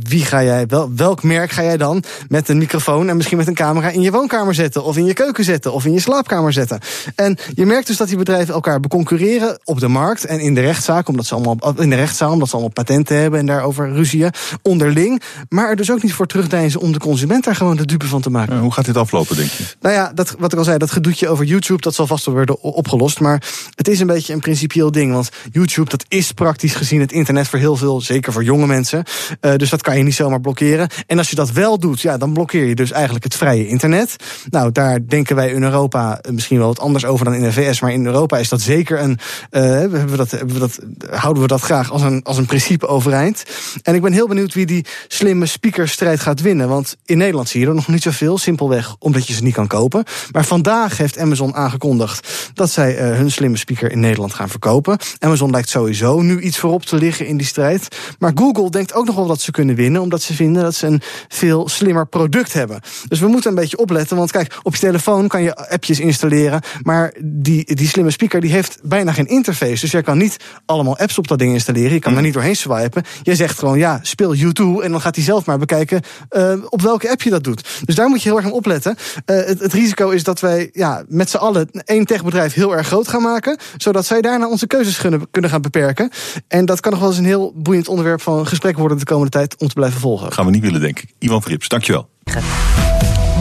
Wie 0.02 0.24
ga 0.24 0.42
jij, 0.42 0.66
wel, 0.66 0.90
welk 0.96 1.22
merk 1.22 1.50
ga 1.50 1.62
jij 1.62 1.76
dan 1.76 2.02
met 2.28 2.48
een 2.48 2.58
microfoon 2.58 3.08
en 3.08 3.16
misschien 3.16 3.38
met 3.38 3.46
een 3.46 3.54
camera 3.54 3.88
in 3.88 4.00
je 4.00 4.10
woonkamer 4.10 4.54
zetten? 4.54 4.84
Of 4.84 4.96
in 4.96 5.04
je 5.04 5.12
keuken 5.12 5.44
zetten? 5.44 5.72
Of 5.72 5.84
in 5.84 5.92
je 5.92 6.00
slaapkamer 6.00 6.52
zetten? 6.52 6.80
En 7.14 7.38
je 7.54 7.66
merkt 7.66 7.86
dus 7.86 7.96
dat 7.96 8.08
die 8.08 8.16
bedrijven 8.16 8.54
elkaar 8.54 8.80
beconcurreren 8.80 9.58
op 9.64 9.80
de 9.84 9.90
markt 9.90 10.24
en 10.24 10.40
in 10.40 10.54
de 10.54 10.60
rechtszaak, 10.60 11.08
omdat 11.08 11.26
ze 11.26 11.34
allemaal 11.34 11.74
in 11.78 11.90
de 11.90 11.96
rechtszaal, 11.96 12.32
omdat 12.32 12.48
ze 12.48 12.54
allemaal 12.54 12.72
patenten 12.72 13.16
hebben 13.16 13.40
en 13.40 13.46
daarover 13.46 13.92
ruzieën 13.92 14.30
onderling. 14.62 15.22
Maar 15.48 15.68
er 15.68 15.76
dus 15.76 15.90
ook 15.90 16.02
niet 16.02 16.12
voor 16.12 16.26
terugdeinzen 16.26 16.80
om 16.80 16.92
de 16.92 16.98
consument 16.98 17.44
daar 17.44 17.56
gewoon 17.56 17.76
de 17.76 17.86
dupe 17.86 18.06
van 18.06 18.20
te 18.20 18.30
maken. 18.30 18.54
Ja, 18.54 18.60
hoe 18.60 18.72
gaat 18.72 18.84
dit 18.84 18.96
aflopen, 18.96 19.36
denk 19.36 19.50
je? 19.50 19.64
Nou 19.80 19.94
ja, 19.94 20.12
dat, 20.14 20.34
wat 20.38 20.52
ik 20.52 20.58
al 20.58 20.64
zei, 20.64 20.78
dat 20.78 20.90
gedoetje 20.90 21.28
over 21.28 21.44
YouTube, 21.44 21.80
dat 21.80 21.94
zal 21.94 22.06
vast 22.06 22.24
wel 22.24 22.34
worden 22.34 22.60
opgelost. 22.60 23.20
Maar 23.20 23.42
het 23.74 23.88
is 23.88 24.00
een 24.00 24.06
beetje 24.06 24.32
een 24.32 24.40
principieel 24.40 24.90
ding. 24.90 25.12
Want 25.12 25.28
YouTube, 25.52 25.90
dat 25.90 26.04
is 26.08 26.32
praktisch 26.32 26.74
gezien 26.74 27.00
het 27.00 27.12
internet 27.12 27.48
voor 27.48 27.58
heel 27.58 27.76
veel, 27.76 28.00
zeker 28.00 28.32
voor 28.32 28.44
jonge 28.44 28.66
mensen. 28.66 29.04
Uh, 29.40 29.54
dus 29.56 29.70
dat 29.70 29.82
kan 29.82 29.96
je 29.96 30.02
niet 30.02 30.14
zomaar 30.14 30.40
blokkeren. 30.40 30.88
En 31.06 31.18
als 31.18 31.30
je 31.30 31.36
dat 31.36 31.52
wel 31.52 31.78
doet, 31.78 32.00
ja, 32.00 32.16
dan 32.16 32.32
blokkeer 32.32 32.64
je 32.64 32.74
dus 32.74 32.90
eigenlijk 32.90 33.24
het 33.24 33.34
vrije 33.34 33.66
internet. 33.66 34.16
Nou, 34.50 34.72
daar 34.72 35.06
denken 35.06 35.36
wij 35.36 35.50
in 35.50 35.62
Europa 35.62 36.20
misschien 36.30 36.58
wel 36.58 36.66
wat 36.66 36.80
anders 36.80 37.04
over 37.04 37.24
dan 37.24 37.34
in 37.34 37.42
de 37.42 37.52
VS. 37.52 37.80
Maar 37.80 37.92
in 37.92 38.06
Europa 38.06 38.38
is 38.38 38.48
dat 38.48 38.60
zeker 38.60 39.00
een. 39.00 39.18
Uh, 39.50 39.73
hebben 39.80 40.10
we 40.10 40.16
dat, 40.16 40.30
hebben 40.30 40.54
we 40.54 40.60
dat, 40.60 40.78
houden 41.10 41.42
we 41.42 41.48
dat 41.48 41.60
graag 41.60 41.90
als 41.90 42.02
een, 42.02 42.22
als 42.22 42.36
een 42.36 42.46
principe 42.46 42.86
overeind. 42.86 43.42
En 43.82 43.94
ik 43.94 44.02
ben 44.02 44.12
heel 44.12 44.28
benieuwd 44.28 44.54
wie 44.54 44.66
die 44.66 44.84
slimme 45.08 45.46
speakerstrijd 45.46 46.20
gaat 46.20 46.40
winnen. 46.40 46.68
Want 46.68 46.96
in 47.04 47.18
Nederland 47.18 47.48
zie 47.48 47.60
je 47.60 47.66
er 47.66 47.74
nog 47.74 47.88
niet 47.88 48.02
zoveel. 48.02 48.38
Simpelweg 48.38 48.96
omdat 48.98 49.26
je 49.26 49.32
ze 49.34 49.42
niet 49.42 49.54
kan 49.54 49.66
kopen. 49.66 50.04
Maar 50.32 50.44
vandaag 50.44 50.96
heeft 50.96 51.18
Amazon 51.18 51.54
aangekondigd 51.54 52.50
dat 52.54 52.70
zij 52.70 52.94
uh, 52.94 53.16
hun 53.16 53.30
slimme 53.30 53.56
speaker 53.56 53.90
in 53.90 54.00
Nederland 54.00 54.34
gaan 54.34 54.48
verkopen. 54.48 54.98
Amazon 55.18 55.50
lijkt 55.50 55.68
sowieso 55.68 56.20
nu 56.20 56.40
iets 56.40 56.58
voorop 56.58 56.84
te 56.84 56.96
liggen 56.96 57.26
in 57.26 57.36
die 57.36 57.46
strijd. 57.46 57.96
Maar 58.18 58.32
Google 58.34 58.70
denkt 58.70 58.94
ook 58.94 59.06
nog 59.06 59.14
wel 59.14 59.26
dat 59.26 59.40
ze 59.40 59.50
kunnen 59.50 59.74
winnen. 59.74 60.00
Omdat 60.00 60.22
ze 60.22 60.34
vinden 60.34 60.62
dat 60.62 60.74
ze 60.74 60.86
een 60.86 61.02
veel 61.28 61.68
slimmer 61.68 62.06
product 62.06 62.52
hebben. 62.52 62.80
Dus 63.08 63.20
we 63.20 63.26
moeten 63.26 63.50
een 63.50 63.56
beetje 63.56 63.78
opletten. 63.78 64.16
Want 64.16 64.30
kijk, 64.30 64.58
op 64.62 64.74
je 64.74 64.80
telefoon 64.80 65.28
kan 65.28 65.42
je 65.42 65.68
appjes 65.68 66.00
installeren. 66.00 66.60
Maar 66.82 67.14
die, 67.22 67.74
die 67.74 67.88
slimme 67.88 68.10
speaker 68.10 68.40
die 68.40 68.50
heeft 68.50 68.78
bijna 68.82 69.12
geen 69.12 69.26
interface. 69.26 69.63
Dus 69.68 69.90
je 69.90 70.02
kan 70.02 70.18
niet 70.18 70.36
allemaal 70.66 70.98
apps 70.98 71.18
op 71.18 71.28
dat 71.28 71.38
ding 71.38 71.52
installeren. 71.52 71.92
Je 71.92 71.98
kan 71.98 72.10
mm. 72.10 72.18
er 72.18 72.24
niet 72.24 72.34
doorheen 72.34 72.56
swipen. 72.56 73.02
Je 73.22 73.34
zegt 73.34 73.58
gewoon, 73.58 73.78
ja, 73.78 73.98
speel 74.02 74.34
YouTube. 74.34 74.82
En 74.82 74.90
dan 74.90 75.00
gaat 75.00 75.14
hij 75.14 75.24
zelf 75.24 75.46
maar 75.46 75.58
bekijken 75.58 76.02
uh, 76.30 76.52
op 76.68 76.82
welke 76.82 77.10
app 77.10 77.22
je 77.22 77.30
dat 77.30 77.44
doet. 77.44 77.68
Dus 77.84 77.94
daar 77.94 78.08
moet 78.08 78.22
je 78.22 78.28
heel 78.28 78.36
erg 78.36 78.46
aan 78.46 78.52
opletten. 78.52 78.96
Uh, 79.26 79.36
het, 79.36 79.60
het, 79.60 79.72
risico 79.72 80.10
is 80.10 80.24
dat 80.24 80.40
wij 80.40 80.70
ja, 80.72 81.04
met 81.08 81.30
z'n 81.30 81.36
allen 81.36 81.68
één 81.70 82.04
techbedrijf 82.04 82.52
heel 82.54 82.76
erg 82.76 82.86
groot 82.86 83.08
gaan 83.08 83.22
maken. 83.22 83.58
Zodat 83.76 84.06
zij 84.06 84.20
daarna 84.20 84.48
onze 84.48 84.66
keuzes 84.66 84.96
kunnen, 84.96 85.30
kunnen 85.30 85.50
gaan 85.50 85.62
beperken. 85.62 86.10
En 86.48 86.64
dat 86.64 86.80
kan 86.80 86.92
nog 86.92 87.00
wel 87.00 87.08
eens 87.08 87.18
een 87.18 87.24
heel 87.24 87.52
boeiend 87.56 87.88
onderwerp 87.88 88.20
van 88.20 88.46
gesprek 88.46 88.78
worden 88.78 88.98
de 88.98 89.04
komende 89.04 89.30
tijd 89.30 89.56
om 89.56 89.68
te 89.68 89.74
blijven 89.74 90.00
volgen. 90.00 90.32
Gaan 90.32 90.44
we 90.44 90.50
niet 90.50 90.62
willen, 90.62 90.80
denk 90.80 90.98
ik. 90.98 91.08
Ivan 91.18 91.42
Frips, 91.42 91.68
dankjewel. 91.68 92.08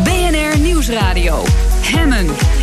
BNR 0.04 0.60
Nieuwsradio. 0.60 1.44
Hemmen. 1.82 2.63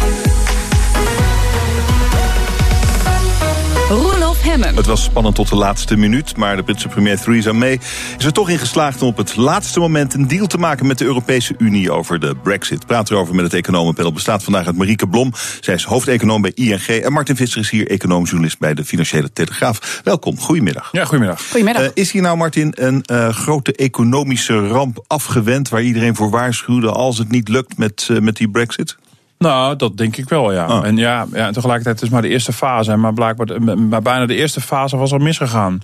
Hemmen. 4.43 4.77
Het 4.77 4.87
was 4.87 5.05
spannend 5.05 5.35
tot 5.35 5.49
de 5.49 5.57
laatste 5.57 5.97
minuut, 5.97 6.37
maar 6.37 6.57
de 6.57 6.63
Britse 6.63 6.89
premier 6.89 7.21
Theresa 7.21 7.53
May 7.53 7.81
is 8.19 8.25
er 8.25 8.33
toch 8.33 8.49
in 8.49 8.59
geslaagd 8.59 9.03
om 9.03 9.09
op 9.09 9.17
het 9.17 9.37
laatste 9.37 9.81
moment 9.81 10.15
een 10.15 10.29
deal 10.29 10.47
te 10.47 10.59
maken 10.59 10.87
met 10.87 10.99
de 10.99 11.05
Europese 11.05 11.55
Unie 11.59 11.93
over 11.93 12.21
de 12.21 12.37
Brexit. 12.43 12.87
Praat 12.87 13.11
erover 13.11 13.35
met 13.35 13.45
het 13.45 13.55
economenpanel. 13.55 14.13
Bestaat 14.13 14.45
vandaag 14.45 14.67
uit 14.67 14.77
Marieke 14.77 15.09
Blom. 15.09 15.33
Zij 15.61 15.75
is 15.75 15.85
hoofdeconoom 15.85 16.43
bij 16.43 16.53
ING. 16.55 16.87
En 16.87 17.13
Martin 17.13 17.37
Visser 17.37 17.61
is 17.61 17.71
hier 17.71 17.91
econoomjournalist 17.91 18.59
bij 18.59 18.75
de 18.75 18.85
Financiële 18.85 19.33
Telegraaf. 19.33 20.01
Welkom, 20.05 20.39
goedemiddag. 20.39 20.89
Ja, 20.93 21.05
goedemiddag. 21.05 21.43
Goedemiddag. 21.49 21.83
Uh, 21.83 21.89
is 21.95 22.13
hier 22.13 22.23
nou, 22.23 22.37
Martin, 22.37 22.73
een 22.75 23.05
uh, 23.13 23.29
grote 23.29 23.73
economische 23.73 24.67
ramp 24.67 25.05
afgewend 25.07 25.69
waar 25.69 25.83
iedereen 25.83 26.17
voor 26.17 26.31
waarschuwde 26.31 26.91
als 26.91 27.19
het 27.19 27.31
niet 27.31 27.49
lukt 27.49 27.79
met, 27.79 28.09
uh, 28.11 28.19
met 28.19 28.37
die 28.37 28.49
Brexit? 28.49 28.97
Nou, 29.45 29.77
dat 29.77 29.97
denk 29.97 30.17
ik 30.17 30.29
wel, 30.29 30.53
ja. 30.53 30.79
Oh. 30.79 30.87
En 30.87 30.97
ja, 30.97 31.27
ja, 31.33 31.51
tegelijkertijd 31.51 31.95
is 31.97 32.03
het 32.03 32.11
maar 32.11 32.23
de 32.23 32.29
eerste 32.29 32.53
fase. 32.53 32.97
Maar 32.97 33.13
blijkbaar, 33.13 33.63
maar 33.63 34.03
bijna 34.03 34.27
de 34.27 34.35
eerste 34.35 34.61
fase 34.61 34.97
was 34.97 35.13
al 35.13 35.19
misgegaan. 35.19 35.81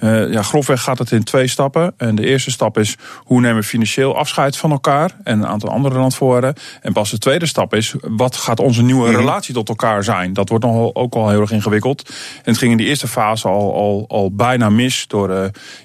Uh, 0.00 0.32
ja, 0.32 0.42
grofweg 0.42 0.82
gaat 0.82 0.98
het 0.98 1.10
in 1.12 1.24
twee 1.24 1.46
stappen. 1.46 1.94
En 1.96 2.14
de 2.14 2.26
eerste 2.26 2.50
stap 2.50 2.78
is 2.78 2.96
hoe 3.16 3.40
nemen 3.40 3.56
we 3.56 3.62
financieel 3.62 4.16
afscheid 4.16 4.56
van 4.56 4.70
elkaar 4.70 5.10
en 5.24 5.38
een 5.38 5.46
aantal 5.46 5.70
andere 5.70 5.98
landvoren. 5.98 6.54
En 6.82 6.92
pas 6.92 7.10
de 7.10 7.18
tweede 7.18 7.46
stap 7.46 7.74
is 7.74 7.94
wat 8.00 8.36
gaat 8.36 8.60
onze 8.60 8.82
nieuwe 8.82 9.08
Mhm. 9.08 9.16
relatie 9.18 9.54
tot 9.54 9.68
elkaar 9.68 10.04
zijn. 10.04 10.32
Dat 10.32 10.48
wordt 10.48 10.64
nog 10.64 10.94
ook 10.94 11.14
al 11.14 11.28
heel 11.28 11.40
erg 11.40 11.50
ingewikkeld. 11.50 12.08
En 12.36 12.42
het 12.50 12.58
ging 12.58 12.70
in 12.70 12.76
die 12.76 12.86
eerste 12.86 13.08
fase 13.08 13.48
al, 13.48 13.74
al, 13.74 14.04
al 14.08 14.34
bijna 14.34 14.68
mis. 14.68 15.04
Door, 15.06 15.30
uh, 15.30 15.36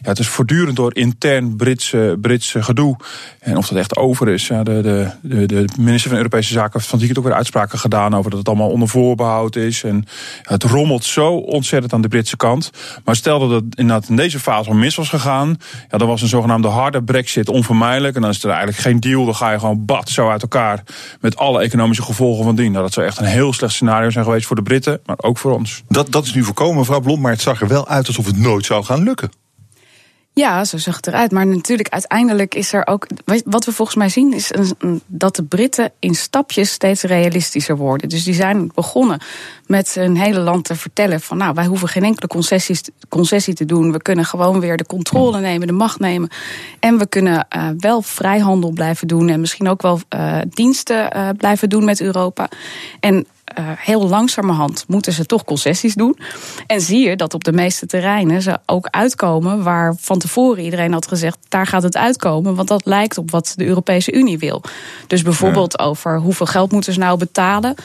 ja, 0.01 0.09
het 0.09 0.19
is 0.19 0.27
voortdurend 0.27 0.75
door 0.75 0.95
intern 0.95 1.55
Britse, 1.55 2.17
Britse 2.21 2.63
gedoe. 2.63 2.97
En 3.39 3.57
of 3.57 3.67
dat 3.67 3.77
echt 3.77 3.97
over 3.97 4.29
is. 4.29 4.47
Ja, 4.47 4.63
de, 4.63 4.81
de, 4.81 5.09
de, 5.21 5.45
de 5.45 5.65
minister 5.79 6.09
van 6.09 6.17
Europese 6.17 6.53
Zaken 6.53 6.81
van 6.81 6.99
het 6.99 7.13
ook 7.17 7.23
weer 7.23 7.33
uitspraken 7.33 7.79
gedaan 7.79 8.15
over 8.15 8.29
dat 8.29 8.39
het 8.39 8.47
allemaal 8.47 8.69
onder 8.69 8.87
voorbehoud 8.87 9.55
is. 9.55 9.83
En 9.83 10.05
het 10.41 10.63
rommelt 10.63 11.03
zo 11.03 11.33
ontzettend 11.35 11.93
aan 11.93 12.01
de 12.01 12.07
Britse 12.07 12.37
kant. 12.37 12.69
Maar 13.03 13.15
stel 13.15 13.39
dat 13.39 13.49
het 13.49 13.63
inderdaad 13.75 14.09
in 14.09 14.15
deze 14.15 14.39
fase 14.39 14.69
al 14.69 14.75
mis 14.75 14.95
was 14.95 15.09
gegaan. 15.09 15.57
Ja, 15.89 15.97
dan 15.97 16.07
was 16.07 16.21
een 16.21 16.27
zogenaamde 16.27 16.67
harde 16.67 17.03
brexit 17.03 17.49
onvermijdelijk. 17.49 18.15
En 18.15 18.21
dan 18.21 18.29
is 18.29 18.43
er 18.43 18.49
eigenlijk 18.49 18.79
geen 18.79 18.99
deal. 18.99 19.25
Dan 19.25 19.35
ga 19.35 19.51
je 19.51 19.59
gewoon 19.59 19.85
bad 19.85 20.09
zo 20.09 20.29
uit 20.29 20.41
elkaar. 20.41 20.83
Met 21.21 21.37
alle 21.37 21.61
economische 21.61 22.03
gevolgen 22.03 22.43
van 22.43 22.55
dien. 22.55 22.71
Nou, 22.71 22.83
dat 22.83 22.93
zou 22.93 23.05
echt 23.05 23.19
een 23.19 23.25
heel 23.25 23.53
slecht 23.53 23.73
scenario 23.73 24.09
zijn 24.09 24.25
geweest 24.25 24.45
voor 24.45 24.55
de 24.55 24.61
Britten. 24.61 24.99
Maar 25.05 25.17
ook 25.19 25.37
voor 25.37 25.53
ons. 25.53 25.83
Dat, 25.87 26.11
dat 26.11 26.25
is 26.25 26.33
nu 26.33 26.43
voorkomen, 26.43 26.77
mevrouw 26.77 26.99
Blom. 26.99 27.21
Maar 27.21 27.31
het 27.31 27.41
zag 27.41 27.61
er 27.61 27.67
wel 27.67 27.87
uit 27.87 28.07
alsof 28.07 28.25
het 28.25 28.37
nooit 28.37 28.65
zou 28.65 28.83
gaan 28.83 29.03
lukken. 29.03 29.44
Ja, 30.37 30.65
zo 30.65 30.77
zag 30.77 30.95
het 30.95 31.07
eruit. 31.07 31.31
Maar 31.31 31.47
natuurlijk, 31.47 31.89
uiteindelijk 31.89 32.55
is 32.55 32.73
er 32.73 32.87
ook. 32.87 33.07
Wat 33.45 33.65
we 33.65 33.71
volgens 33.71 33.97
mij 33.97 34.09
zien, 34.09 34.33
is 34.33 34.51
dat 35.05 35.35
de 35.35 35.43
Britten 35.43 35.91
in 35.99 36.15
stapjes 36.15 36.71
steeds 36.71 37.01
realistischer 37.01 37.77
worden. 37.77 38.09
Dus 38.09 38.23
die 38.23 38.33
zijn 38.33 38.71
begonnen 38.73 39.19
met 39.67 39.95
een 39.95 40.17
hele 40.17 40.39
land 40.39 40.65
te 40.65 40.75
vertellen: 40.75 41.21
van 41.21 41.37
nou, 41.37 41.53
wij 41.53 41.65
hoeven 41.65 41.87
geen 41.87 42.03
enkele 42.03 42.27
concessies, 42.27 42.81
concessie 43.09 43.53
te 43.53 43.65
doen. 43.65 43.91
We 43.91 44.01
kunnen 44.01 44.25
gewoon 44.25 44.59
weer 44.59 44.77
de 44.77 44.85
controle 44.85 45.39
nemen, 45.39 45.67
de 45.67 45.73
macht 45.73 45.99
nemen. 45.99 46.29
En 46.79 46.97
we 46.97 47.07
kunnen 47.07 47.47
uh, 47.55 47.67
wel 47.77 48.01
vrijhandel 48.01 48.71
blijven 48.71 49.07
doen. 49.07 49.29
En 49.29 49.39
misschien 49.39 49.69
ook 49.69 49.81
wel 49.81 49.99
uh, 50.15 50.37
diensten 50.49 51.17
uh, 51.17 51.29
blijven 51.37 51.69
doen 51.69 51.85
met 51.85 52.01
Europa. 52.01 52.49
En 52.99 53.15
uh, 53.59 53.65
heel 53.75 54.07
langzamerhand 54.07 54.83
moeten 54.87 55.13
ze 55.13 55.25
toch 55.25 55.43
concessies 55.43 55.93
doen. 55.93 56.17
En 56.67 56.81
zie 56.81 57.07
je 57.09 57.15
dat 57.15 57.33
op 57.33 57.43
de 57.43 57.51
meeste 57.51 57.85
terreinen 57.85 58.41
ze 58.41 58.59
ook 58.65 58.87
uitkomen 58.89 59.63
waar 59.63 59.95
van 59.99 60.19
tevoren 60.19 60.63
iedereen 60.63 60.93
had 60.93 61.07
gezegd: 61.07 61.37
daar 61.47 61.67
gaat 61.67 61.83
het 61.83 61.97
uitkomen, 61.97 62.55
want 62.55 62.67
dat 62.67 62.85
lijkt 62.85 63.17
op 63.17 63.31
wat 63.31 63.53
de 63.55 63.65
Europese 63.65 64.11
Unie 64.13 64.37
wil. 64.37 64.61
Dus 65.07 65.21
bijvoorbeeld 65.21 65.75
ja. 65.77 65.85
over 65.85 66.19
hoeveel 66.19 66.45
geld 66.45 66.71
moeten 66.71 66.93
ze 66.93 66.99
nou 66.99 67.17
betalen. 67.17 67.75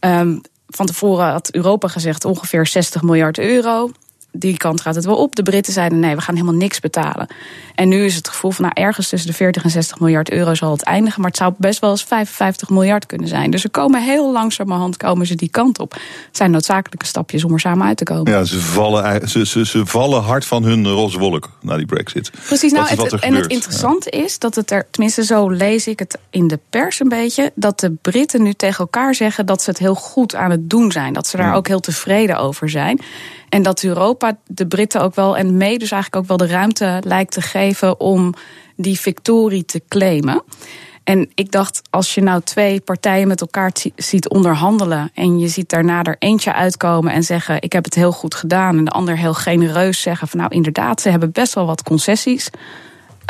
Um, 0.00 0.40
van 0.76 0.86
tevoren 0.86 1.26
had 1.26 1.54
Europa 1.54 1.88
gezegd 1.88 2.24
ongeveer 2.24 2.66
60 2.66 3.02
miljard 3.02 3.38
euro 3.38 3.90
die 4.32 4.56
kant 4.56 4.80
gaat 4.80 4.94
het 4.94 5.04
wel 5.04 5.16
op. 5.16 5.36
De 5.36 5.42
Britten 5.42 5.72
zeiden 5.72 5.98
nee, 5.98 6.14
we 6.14 6.20
gaan 6.20 6.34
helemaal 6.34 6.54
niks 6.54 6.80
betalen. 6.80 7.26
En 7.74 7.88
nu 7.88 8.04
is 8.04 8.14
het 8.14 8.28
gevoel 8.28 8.50
van 8.50 8.64
nou, 8.64 8.86
ergens 8.86 9.08
tussen 9.08 9.30
de 9.30 9.36
40 9.36 9.64
en 9.64 9.70
60 9.70 10.00
miljard 10.00 10.30
euro 10.30 10.54
zal 10.54 10.70
het 10.70 10.82
eindigen. 10.82 11.20
Maar 11.20 11.30
het 11.30 11.38
zou 11.38 11.52
best 11.56 11.80
wel 11.80 11.90
eens 11.90 12.04
55 12.04 12.70
miljard 12.70 13.06
kunnen 13.06 13.28
zijn. 13.28 13.50
Dus 13.50 13.60
ze 13.60 13.68
komen 13.68 14.02
heel 14.02 14.32
langzamerhand 14.32 14.96
komen 14.96 15.26
ze 15.26 15.34
die 15.34 15.48
kant 15.50 15.78
op. 15.78 15.92
Het 15.92 16.36
zijn 16.36 16.50
noodzakelijke 16.50 17.06
stapjes 17.06 17.44
om 17.44 17.52
er 17.52 17.60
samen 17.60 17.86
uit 17.86 17.96
te 17.96 18.04
komen. 18.04 18.32
Ja, 18.32 18.44
ze 18.44 18.60
vallen, 18.60 19.28
ze, 19.28 19.46
ze, 19.46 19.66
ze 19.66 19.86
vallen 19.86 20.22
hard 20.22 20.44
van 20.44 20.62
hun 20.62 20.88
roze 20.88 21.18
wolk 21.18 21.50
na 21.60 21.76
die 21.76 21.86
brexit. 21.86 22.30
Precies, 22.46 22.72
nou, 22.72 22.86
het, 22.88 23.12
en 23.12 23.34
het 23.34 23.46
interessante 23.46 24.16
ja. 24.16 24.24
is 24.24 24.38
dat 24.38 24.54
het 24.54 24.70
er, 24.70 24.86
tenminste 24.90 25.24
zo 25.24 25.48
lees 25.48 25.86
ik 25.86 25.98
het 25.98 26.18
in 26.30 26.48
de 26.48 26.58
pers 26.70 27.00
een 27.00 27.08
beetje, 27.08 27.52
dat 27.54 27.80
de 27.80 27.90
Britten 28.02 28.42
nu 28.42 28.52
tegen 28.52 28.78
elkaar 28.78 29.14
zeggen 29.14 29.46
dat 29.46 29.62
ze 29.62 29.70
het 29.70 29.78
heel 29.78 29.94
goed 29.94 30.34
aan 30.34 30.50
het 30.50 30.70
doen 30.70 30.92
zijn. 30.92 31.12
Dat 31.12 31.26
ze 31.26 31.36
daar 31.36 31.46
Ja. 31.46 31.54
ook 31.54 31.68
heel 31.68 31.80
tevreden 31.80 32.38
over 32.38 32.70
zijn. 32.70 33.00
En 33.52 33.62
dat 33.62 33.82
Europa 33.82 34.38
de 34.46 34.66
Britten 34.66 35.00
ook 35.00 35.14
wel, 35.14 35.36
en 35.36 35.56
mee 35.56 35.78
dus 35.78 35.90
eigenlijk 35.90 36.22
ook 36.22 36.28
wel 36.28 36.46
de 36.48 36.54
ruimte 36.54 37.02
lijkt 37.04 37.32
te 37.32 37.40
geven 37.40 38.00
om 38.00 38.34
die 38.76 39.00
victorie 39.00 39.64
te 39.64 39.82
claimen. 39.88 40.42
En 41.04 41.30
ik 41.34 41.50
dacht, 41.50 41.82
als 41.90 42.14
je 42.14 42.22
nou 42.22 42.40
twee 42.42 42.80
partijen 42.80 43.28
met 43.28 43.40
elkaar 43.40 43.70
zi- 43.74 43.92
ziet 43.96 44.28
onderhandelen. 44.28 45.10
en 45.14 45.38
je 45.38 45.48
ziet 45.48 45.68
daarna 45.68 46.02
er 46.02 46.16
eentje 46.18 46.52
uitkomen 46.52 47.12
en 47.12 47.22
zeggen: 47.22 47.62
Ik 47.62 47.72
heb 47.72 47.84
het 47.84 47.94
heel 47.94 48.12
goed 48.12 48.34
gedaan. 48.34 48.78
en 48.78 48.84
de 48.84 48.90
ander 48.90 49.16
heel 49.16 49.34
genereus 49.34 50.00
zeggen: 50.00 50.28
van 50.28 50.38
nou 50.38 50.54
inderdaad, 50.54 51.00
ze 51.00 51.10
hebben 51.10 51.32
best 51.32 51.54
wel 51.54 51.66
wat 51.66 51.82
concessies 51.82 52.50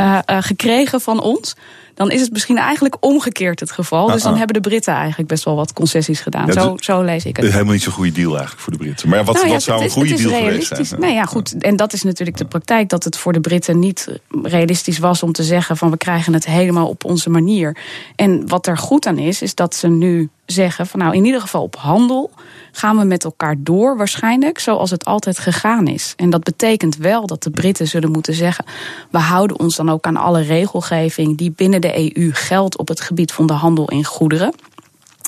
uh, 0.01 0.19
uh, 0.31 0.37
gekregen 0.41 1.01
van 1.01 1.21
ons. 1.21 1.57
Dan 2.03 2.11
is 2.11 2.21
het 2.21 2.33
misschien 2.33 2.59
eigenlijk 2.59 2.97
omgekeerd 3.01 3.61
het 3.61 3.71
geval. 3.71 4.07
Dus 4.07 4.15
dan 4.15 4.23
Uh-uh. 4.27 4.39
hebben 4.39 4.63
de 4.63 4.69
Britten 4.69 4.95
eigenlijk 4.95 5.29
best 5.29 5.45
wel 5.45 5.57
wat 5.57 5.73
concessies 5.73 6.21
gedaan. 6.21 6.47
Ja, 6.47 6.53
zo, 6.53 6.77
zo 6.81 7.03
lees 7.03 7.25
ik 7.25 7.37
het. 7.37 7.53
Helemaal 7.53 7.73
niet 7.73 7.83
zo'n 7.83 7.93
goede 7.93 8.13
deal 8.13 8.31
eigenlijk 8.31 8.61
voor 8.61 8.73
de 8.73 8.79
Britten. 8.79 9.09
Maar 9.09 9.25
wat, 9.25 9.35
Nou 9.35 9.47
ja, 9.47 9.53
wat 9.53 9.63
zou 9.63 9.81
een 9.81 9.87
is- 9.87 9.93
goede 9.93 10.15
deal 10.15 10.43
geweest 10.43 10.87
zijn? 10.87 11.01
Nee, 11.01 11.15
ja, 11.15 11.25
goed. 11.25 11.59
En 11.59 11.77
dat 11.77 11.93
is 11.93 12.03
natuurlijk 12.03 12.37
de 12.39 12.45
praktijk. 12.45 12.89
Dat 12.89 13.05
het 13.05 13.17
voor 13.17 13.33
de 13.33 13.41
Britten 13.41 13.79
niet 13.79 14.19
realistisch 14.43 14.99
was 14.99 15.23
om 15.23 15.33
te 15.33 15.43
zeggen 15.43 15.77
van 15.77 15.91
we 15.91 15.97
krijgen 15.97 16.33
het 16.33 16.47
helemaal 16.47 16.89
op 16.89 17.05
onze 17.05 17.31
manier. 17.31 17.77
En 18.17 18.49
wat 18.49 18.67
er 18.67 18.79
goed 18.79 19.07
aan 19.07 19.19
is, 19.19 19.43
is 19.43 19.55
dat 19.55 19.75
ze 19.75 19.89
nu 19.89 20.29
zeggen 20.53 20.87
van 20.87 21.01
nou 21.01 21.15
in 21.15 21.25
ieder 21.25 21.41
geval 21.41 21.63
op 21.63 21.77
handel 21.77 22.31
gaan 22.73 22.99
we 22.99 23.05
met 23.05 23.25
elkaar 23.25 23.55
door 23.59 23.97
waarschijnlijk 23.97 24.59
zoals 24.59 24.91
het 24.91 25.05
altijd 25.05 25.39
gegaan 25.39 25.87
is. 25.87 26.13
En 26.17 26.31
dat 26.31 26.43
betekent 26.43 26.97
wel 26.97 27.27
dat 27.27 27.43
de 27.43 27.51
Britten 27.51 27.89
zullen 27.89 28.11
moeten 28.11 28.35
zeggen 28.35 28.65
we 29.11 29.19
houden 29.19 29.59
ons 29.59 29.77
dan 29.77 29.91
ook 29.91 30.07
aan 30.07 30.17
alle 30.17 30.43
regelgeving 30.43 31.39
die 31.39 31.51
binnen 31.51 31.81
de 31.81 32.17
EU 32.17 32.31
geldt 32.33 32.79
op 32.79 32.89
het 32.89 33.01
gebied 33.01 33.33
van 33.33 33.47
de 33.47 33.53
handel 33.53 33.89
in 33.89 34.05
goederen. 34.05 34.55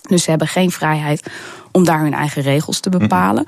Dus 0.08 0.22
ze 0.22 0.30
hebben 0.30 0.48
geen 0.48 0.70
vrijheid 0.70 1.30
om 1.72 1.84
daar 1.84 2.00
hun 2.00 2.14
eigen 2.14 2.42
regels 2.42 2.80
te 2.80 2.90
bepalen. 2.90 3.44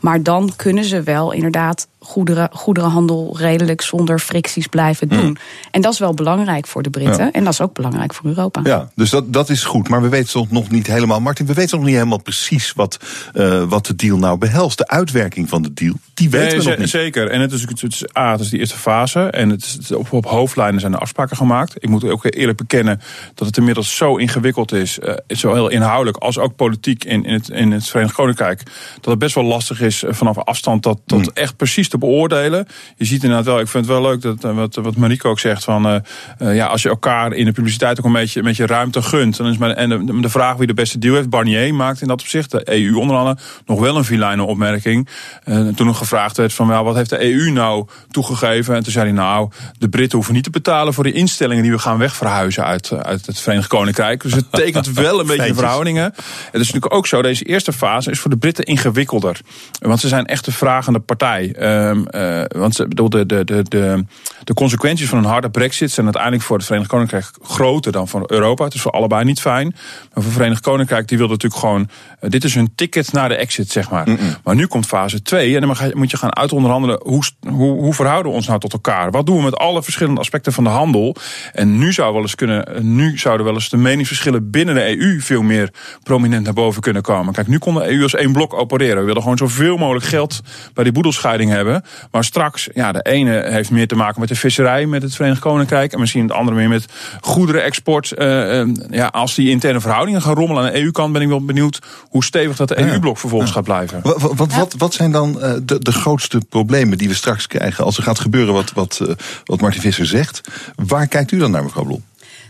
Maar 0.00 0.22
dan 0.22 0.52
kunnen 0.56 0.84
ze 0.84 1.02
wel 1.02 1.32
inderdaad 1.32 1.88
goederen, 2.08 2.48
goederenhandel 2.52 3.36
redelijk 3.38 3.80
zonder 3.80 4.18
fricties 4.18 4.66
blijven 4.66 5.08
doen. 5.08 5.38
En 5.70 5.80
dat 5.80 5.92
is 5.92 5.98
wel 5.98 6.14
belangrijk 6.14 6.66
voor 6.66 6.82
de 6.82 6.90
Britten. 6.90 7.24
Ja. 7.24 7.32
En 7.32 7.44
dat 7.44 7.52
is 7.52 7.60
ook 7.60 7.72
belangrijk 7.72 8.14
voor 8.14 8.26
Europa. 8.26 8.60
Ja, 8.64 8.88
dus 8.94 9.10
dat, 9.10 9.32
dat 9.32 9.50
is 9.50 9.64
goed. 9.64 9.88
Maar 9.88 10.02
we 10.02 10.08
weten 10.08 10.46
nog 10.50 10.70
niet 10.70 10.86
helemaal, 10.86 11.20
Martin, 11.20 11.46
we 11.46 11.52
weten 11.52 11.76
nog 11.76 11.86
niet 11.86 11.94
helemaal 11.94 12.22
precies 12.22 12.72
wat, 12.72 12.98
uh, 13.34 13.64
wat 13.64 13.86
de 13.86 13.94
deal 13.94 14.18
nou 14.18 14.38
behelst. 14.38 14.78
De 14.78 14.88
uitwerking 14.88 15.48
van 15.48 15.62
de 15.62 15.72
deal, 15.74 15.94
die 16.14 16.30
weten 16.30 16.48
Nee, 16.48 16.64
we 16.64 16.70
nog 16.70 16.78
niet. 16.78 16.88
Zeker. 16.88 17.30
En 17.30 17.40
het 17.40 17.52
is, 17.52 17.60
het 17.60 17.82
is, 17.82 18.04
A, 18.16 18.30
het 18.32 18.40
is 18.40 18.48
die 18.48 18.58
eerste 18.58 18.76
fase. 18.78 19.20
En 19.20 19.48
het 19.50 19.78
is, 19.80 19.92
op, 19.92 20.12
op 20.12 20.26
hoofdlijnen 20.26 20.80
zijn 20.80 20.92
er 20.92 20.98
afspraken 20.98 21.36
gemaakt. 21.36 21.74
Ik 21.78 21.88
moet 21.88 22.04
ook 22.04 22.24
eerlijk 22.24 22.58
bekennen 22.58 23.00
dat 23.34 23.46
het 23.46 23.56
inmiddels 23.56 23.96
zo 23.96 24.16
ingewikkeld 24.16 24.72
is. 24.72 24.98
Uh, 24.98 25.14
zo 25.28 25.52
heel 25.52 25.68
inhoudelijk 25.68 26.16
als 26.16 26.38
ook 26.38 26.56
politiek 26.56 27.04
in, 27.04 27.24
in, 27.24 27.32
het, 27.32 27.48
in 27.48 27.72
het 27.72 27.88
Verenigd 27.88 28.14
Koninkrijk. 28.14 28.62
Dat 28.94 29.10
het 29.10 29.18
best 29.18 29.34
wel 29.34 29.44
lastig 29.44 29.80
is 29.80 30.02
uh, 30.02 30.12
vanaf 30.12 30.38
afstand 30.38 30.82
dat, 30.82 30.98
dat 31.06 31.16
Hmm. 31.18 31.30
echt 31.34 31.56
precies 31.56 31.88
te 31.88 31.97
beoordelen. 31.98 32.66
Je 32.96 33.04
ziet 33.04 33.22
inderdaad 33.22 33.46
wel, 33.46 33.60
ik 33.60 33.68
vind 33.68 33.86
het 33.86 33.94
wel 33.94 34.02
leuk 34.02 34.22
dat, 34.22 34.44
uh, 34.44 34.54
wat, 34.54 34.74
wat 34.74 34.96
Marieke 34.96 35.28
ook 35.28 35.38
zegt. 35.38 35.64
Van, 35.64 35.86
uh, 35.86 35.96
uh, 36.42 36.56
ja, 36.56 36.66
als 36.66 36.82
je 36.82 36.88
elkaar 36.88 37.32
in 37.32 37.44
de 37.44 37.52
publiciteit 37.52 37.98
ook 37.98 38.04
een 38.04 38.12
beetje, 38.12 38.38
een 38.38 38.44
beetje 38.44 38.66
ruimte 38.66 39.02
gunt. 39.02 39.36
Dan 39.36 39.46
is 39.46 39.58
maar, 39.58 39.70
en 39.70 39.88
de, 39.88 40.20
de 40.20 40.28
vraag 40.28 40.56
wie 40.56 40.66
de 40.66 40.74
beste 40.74 40.98
deal 40.98 41.14
heeft. 41.14 41.30
Barnier 41.30 41.74
maakt 41.74 42.00
in 42.00 42.08
dat 42.08 42.20
opzicht, 42.20 42.50
de 42.50 42.62
EU 42.64 42.94
onder 42.94 43.16
andere, 43.16 43.36
nog 43.66 43.80
wel 43.80 43.96
een 43.96 44.04
vilijne 44.04 44.42
opmerking. 44.42 45.08
Uh, 45.44 45.68
toen 45.68 45.86
nog 45.86 45.98
gevraagd 45.98 46.36
werd 46.36 46.52
van 46.52 46.68
ja, 46.68 46.84
wat 46.84 46.94
heeft 46.94 47.10
de 47.10 47.32
EU 47.32 47.50
nou 47.50 47.86
toegegeven? 48.10 48.74
En 48.74 48.82
toen 48.82 48.92
zei 48.92 49.04
hij 49.04 49.14
nou, 49.14 49.50
de 49.78 49.88
Britten 49.88 50.16
hoeven 50.16 50.34
niet 50.34 50.44
te 50.44 50.50
betalen 50.50 50.94
voor 50.94 51.04
die 51.04 51.12
instellingen 51.12 51.62
die 51.62 51.72
we 51.72 51.78
gaan 51.78 51.98
wegverhuizen 51.98 52.64
uit, 52.64 52.90
uh, 52.90 52.98
uit 52.98 53.26
het 53.26 53.40
Verenigd 53.40 53.68
Koninkrijk. 53.68 54.22
Dus 54.22 54.34
het 54.34 54.52
tekent 54.62 54.92
wel 54.92 55.20
een 55.20 55.26
beetje 55.26 55.54
verhoudingen. 55.54 56.04
Het 56.04 56.60
is 56.60 56.66
natuurlijk 56.66 56.94
ook 56.94 57.06
zo, 57.06 57.22
deze 57.22 57.44
eerste 57.44 57.72
fase 57.72 58.10
is 58.10 58.20
voor 58.20 58.30
de 58.30 58.36
Britten 58.36 58.64
ingewikkelder. 58.64 59.40
Want 59.78 60.00
ze 60.00 60.08
zijn 60.08 60.26
echt 60.26 60.44
de 60.44 60.52
vragende 60.52 60.98
partij. 60.98 61.54
Uh, 61.78 62.42
want 62.48 62.88
bedoel, 62.88 63.10
de, 63.10 63.26
de, 63.26 63.44
de, 63.44 63.62
de, 63.62 64.04
de 64.44 64.54
consequenties 64.54 65.08
van 65.08 65.18
een 65.18 65.24
harde 65.24 65.50
brexit 65.50 65.90
zijn 65.90 66.06
uiteindelijk 66.06 66.44
voor 66.44 66.56
het 66.56 66.66
Verenigd 66.66 66.90
Koninkrijk 66.90 67.30
groter 67.42 67.92
dan 67.92 68.08
voor 68.08 68.24
Europa. 68.26 68.64
Het 68.64 68.74
is 68.74 68.80
voor 68.80 68.92
allebei 68.92 69.24
niet 69.24 69.40
fijn. 69.40 69.66
Maar 69.66 70.08
voor 70.12 70.24
het 70.24 70.32
Verenigd 70.32 70.60
Koninkrijk, 70.62 71.08
die 71.08 71.18
wil 71.18 71.28
natuurlijk 71.28 71.60
gewoon, 71.60 71.88
dit 72.20 72.44
is 72.44 72.54
hun 72.54 72.72
ticket 72.74 73.12
naar 73.12 73.28
de 73.28 73.34
exit, 73.34 73.70
zeg 73.70 73.90
maar. 73.90 74.08
Maar 74.44 74.54
nu 74.54 74.66
komt 74.66 74.86
fase 74.86 75.22
2 75.22 75.54
en 75.54 75.60
dan 75.60 75.76
moet 75.94 76.10
je 76.10 76.16
gaan 76.16 76.36
uitonderhandelen, 76.36 77.00
hoe, 77.02 77.22
hoe, 77.48 77.80
hoe 77.80 77.94
verhouden 77.94 78.30
we 78.30 78.36
ons 78.36 78.46
nou 78.46 78.60
tot 78.60 78.72
elkaar? 78.72 79.10
Wat 79.10 79.26
doen 79.26 79.36
we 79.36 79.42
met 79.42 79.56
alle 79.56 79.82
verschillende 79.82 80.20
aspecten 80.20 80.52
van 80.52 80.64
de 80.64 80.70
handel? 80.70 81.16
En 81.52 81.78
nu 81.78 81.92
zou 81.92 82.12
wel 82.12 82.22
eens 82.22 82.34
kunnen, 82.34 82.94
nu 82.96 83.18
zouden 83.18 83.46
wel 83.46 83.54
eens 83.54 83.68
de 83.68 83.76
meningsverschillen 83.76 84.50
binnen 84.50 84.74
de 84.74 84.98
EU 84.98 85.20
veel 85.20 85.42
meer 85.42 85.72
prominent 86.02 86.44
naar 86.44 86.54
boven 86.54 86.82
kunnen 86.82 87.02
komen. 87.02 87.32
Kijk, 87.32 87.46
nu 87.46 87.58
kon 87.58 87.74
de 87.74 87.90
EU 87.90 88.02
als 88.02 88.14
één 88.14 88.32
blok 88.32 88.54
opereren. 88.54 88.98
We 88.98 89.04
willen 89.04 89.22
gewoon 89.22 89.36
zoveel 89.36 89.76
mogelijk 89.76 90.04
geld 90.04 90.40
bij 90.74 90.84
die 90.84 90.92
boedelscheiding 90.92 91.50
hebben. 91.50 91.82
Maar 92.10 92.24
straks, 92.24 92.68
ja, 92.74 92.92
de 92.92 93.02
ene 93.02 93.48
heeft 93.50 93.70
meer 93.70 93.88
te 93.88 93.96
maken 93.96 94.20
met 94.20 94.28
de 94.28 94.34
visserij, 94.34 94.86
met 94.86 95.02
het 95.02 95.14
Verenigd 95.14 95.40
Koninkrijk. 95.40 95.92
En 95.92 96.00
misschien 96.00 96.22
het 96.22 96.32
andere 96.32 96.56
meer 96.56 96.68
met 96.68 96.86
goederenexport. 97.20 98.12
Uh, 98.18 98.60
uh, 98.60 98.74
ja, 98.90 99.06
als 99.06 99.34
die 99.34 99.50
interne 99.50 99.80
verhoudingen 99.80 100.22
gaan 100.22 100.34
rommelen 100.34 100.64
aan 100.64 100.72
de 100.72 100.80
EU-kant, 100.80 101.12
ben 101.12 101.22
ik 101.22 101.28
wel 101.28 101.44
benieuwd 101.44 101.78
hoe 102.08 102.24
stevig 102.24 102.56
dat 102.56 102.68
de. 102.68 102.78
EU-blok 102.78 103.18
vervolgens 103.18 103.50
gaat 103.50 103.64
blijven. 103.64 104.00
Wat, 104.02 104.20
wat, 104.34 104.54
wat, 104.54 104.74
wat 104.78 104.94
zijn 104.94 105.12
dan 105.12 105.36
uh, 105.36 105.52
de, 105.62 105.78
de 105.78 105.92
grootste 105.92 106.40
problemen 106.48 106.98
die 106.98 107.08
we 107.08 107.14
straks 107.14 107.46
krijgen 107.46 107.84
als 107.84 107.96
er 107.96 108.02
gaat 108.02 108.20
gebeuren 108.20 108.54
wat, 108.54 108.72
wat, 108.72 108.98
uh, 109.02 109.08
wat 109.44 109.60
Martin 109.60 109.80
Visser 109.80 110.06
zegt? 110.06 110.40
Waar 110.76 111.06
kijkt 111.06 111.32
u 111.32 111.38
dan 111.38 111.50
naar, 111.50 111.62
mevrouw 111.62 111.84
Blom? 111.84 112.04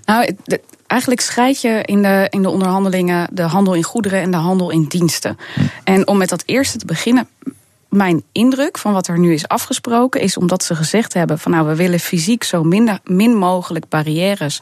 Nou, 0.04 0.34
de- 0.44 0.60
eigenlijk 0.86 1.20
scheid 1.20 1.60
je 1.60 1.80
in 1.84 2.02
de, 2.02 2.26
in 2.30 2.42
de 2.42 2.50
onderhandelingen 2.50 3.28
de 3.32 3.42
handel 3.42 3.74
in 3.74 3.82
goederen 3.82 4.20
en 4.20 4.30
de 4.30 4.36
handel 4.36 4.70
in 4.70 4.84
diensten. 4.84 5.38
En 5.84 6.06
om 6.06 6.16
met 6.18 6.28
dat 6.28 6.42
eerste 6.46 6.78
te 6.78 6.86
beginnen. 6.86 7.28
Mijn 7.88 8.22
indruk 8.32 8.78
van 8.78 8.92
wat 8.92 9.06
er 9.06 9.18
nu 9.18 9.32
is 9.32 9.48
afgesproken 9.48 10.20
is 10.20 10.36
omdat 10.36 10.64
ze 10.64 10.74
gezegd 10.74 11.14
hebben 11.14 11.38
van 11.38 11.50
nou 11.50 11.66
we 11.66 11.74
willen 11.74 12.00
fysiek 12.00 12.44
zo 12.44 12.62
min, 13.04 13.36
mogelijk 13.36 13.88
barrières 13.88 14.58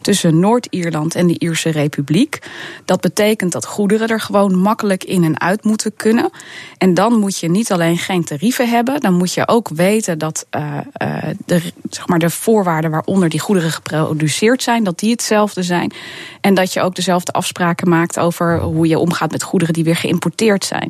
tussen 0.00 0.38
Noord-Ierland 0.38 1.14
en 1.14 1.26
de 1.26 1.38
Ierse 1.38 1.70
Republiek. 1.70 2.38
Dat 2.84 3.00
betekent 3.00 3.52
dat 3.52 3.66
goederen 3.66 4.08
er 4.08 4.20
gewoon 4.20 4.58
makkelijk 4.58 5.04
in 5.04 5.24
en 5.24 5.40
uit 5.40 5.64
moeten 5.64 5.96
kunnen. 5.96 6.30
En 6.76 6.94
dan 6.94 7.18
moet 7.18 7.38
je 7.38 7.50
niet 7.50 7.72
alleen 7.72 7.98
geen 7.98 8.24
tarieven 8.24 8.68
hebben, 8.68 9.00
dan 9.00 9.14
moet 9.14 9.32
je 9.32 9.48
ook 9.48 9.68
weten 9.68 10.18
dat 10.18 10.46
uh, 10.56 10.78
uh, 11.02 11.18
de, 11.46 11.72
zeg 11.90 12.06
maar 12.06 12.18
de 12.18 12.30
voorwaarden 12.30 12.90
waaronder 12.90 13.28
die 13.28 13.40
goederen 13.40 13.70
geproduceerd 13.70 14.62
zijn, 14.62 14.84
dat 14.84 14.98
die 14.98 15.10
hetzelfde 15.10 15.62
zijn. 15.62 15.92
En 16.40 16.54
dat 16.54 16.72
je 16.72 16.80
ook 16.80 16.94
dezelfde 16.94 17.32
afspraken 17.32 17.88
maakt 17.88 18.18
over 18.18 18.60
hoe 18.60 18.88
je 18.88 18.98
omgaat 18.98 19.30
met 19.30 19.42
goederen 19.42 19.74
die 19.74 19.84
weer 19.84 19.96
geïmporteerd 19.96 20.64
zijn. 20.64 20.88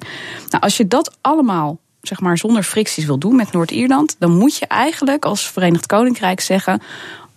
Nou, 0.49 0.63
als 0.63 0.77
je 0.77 0.89
dat 0.89 1.17
allemaal 1.21 1.78
zeg 2.09 2.21
maar 2.21 2.39
zonder 2.39 2.63
fricties 2.63 3.05
wil 3.05 3.19
doen 3.19 3.37
met 3.37 3.53
Noord-Ierland, 3.53 4.17
dan 4.19 4.31
moet 4.31 4.57
je 4.57 4.67
eigenlijk 4.67 5.25
als 5.25 5.51
Verenigd 5.51 5.87
Koninkrijk 5.87 6.41
zeggen: 6.41 6.81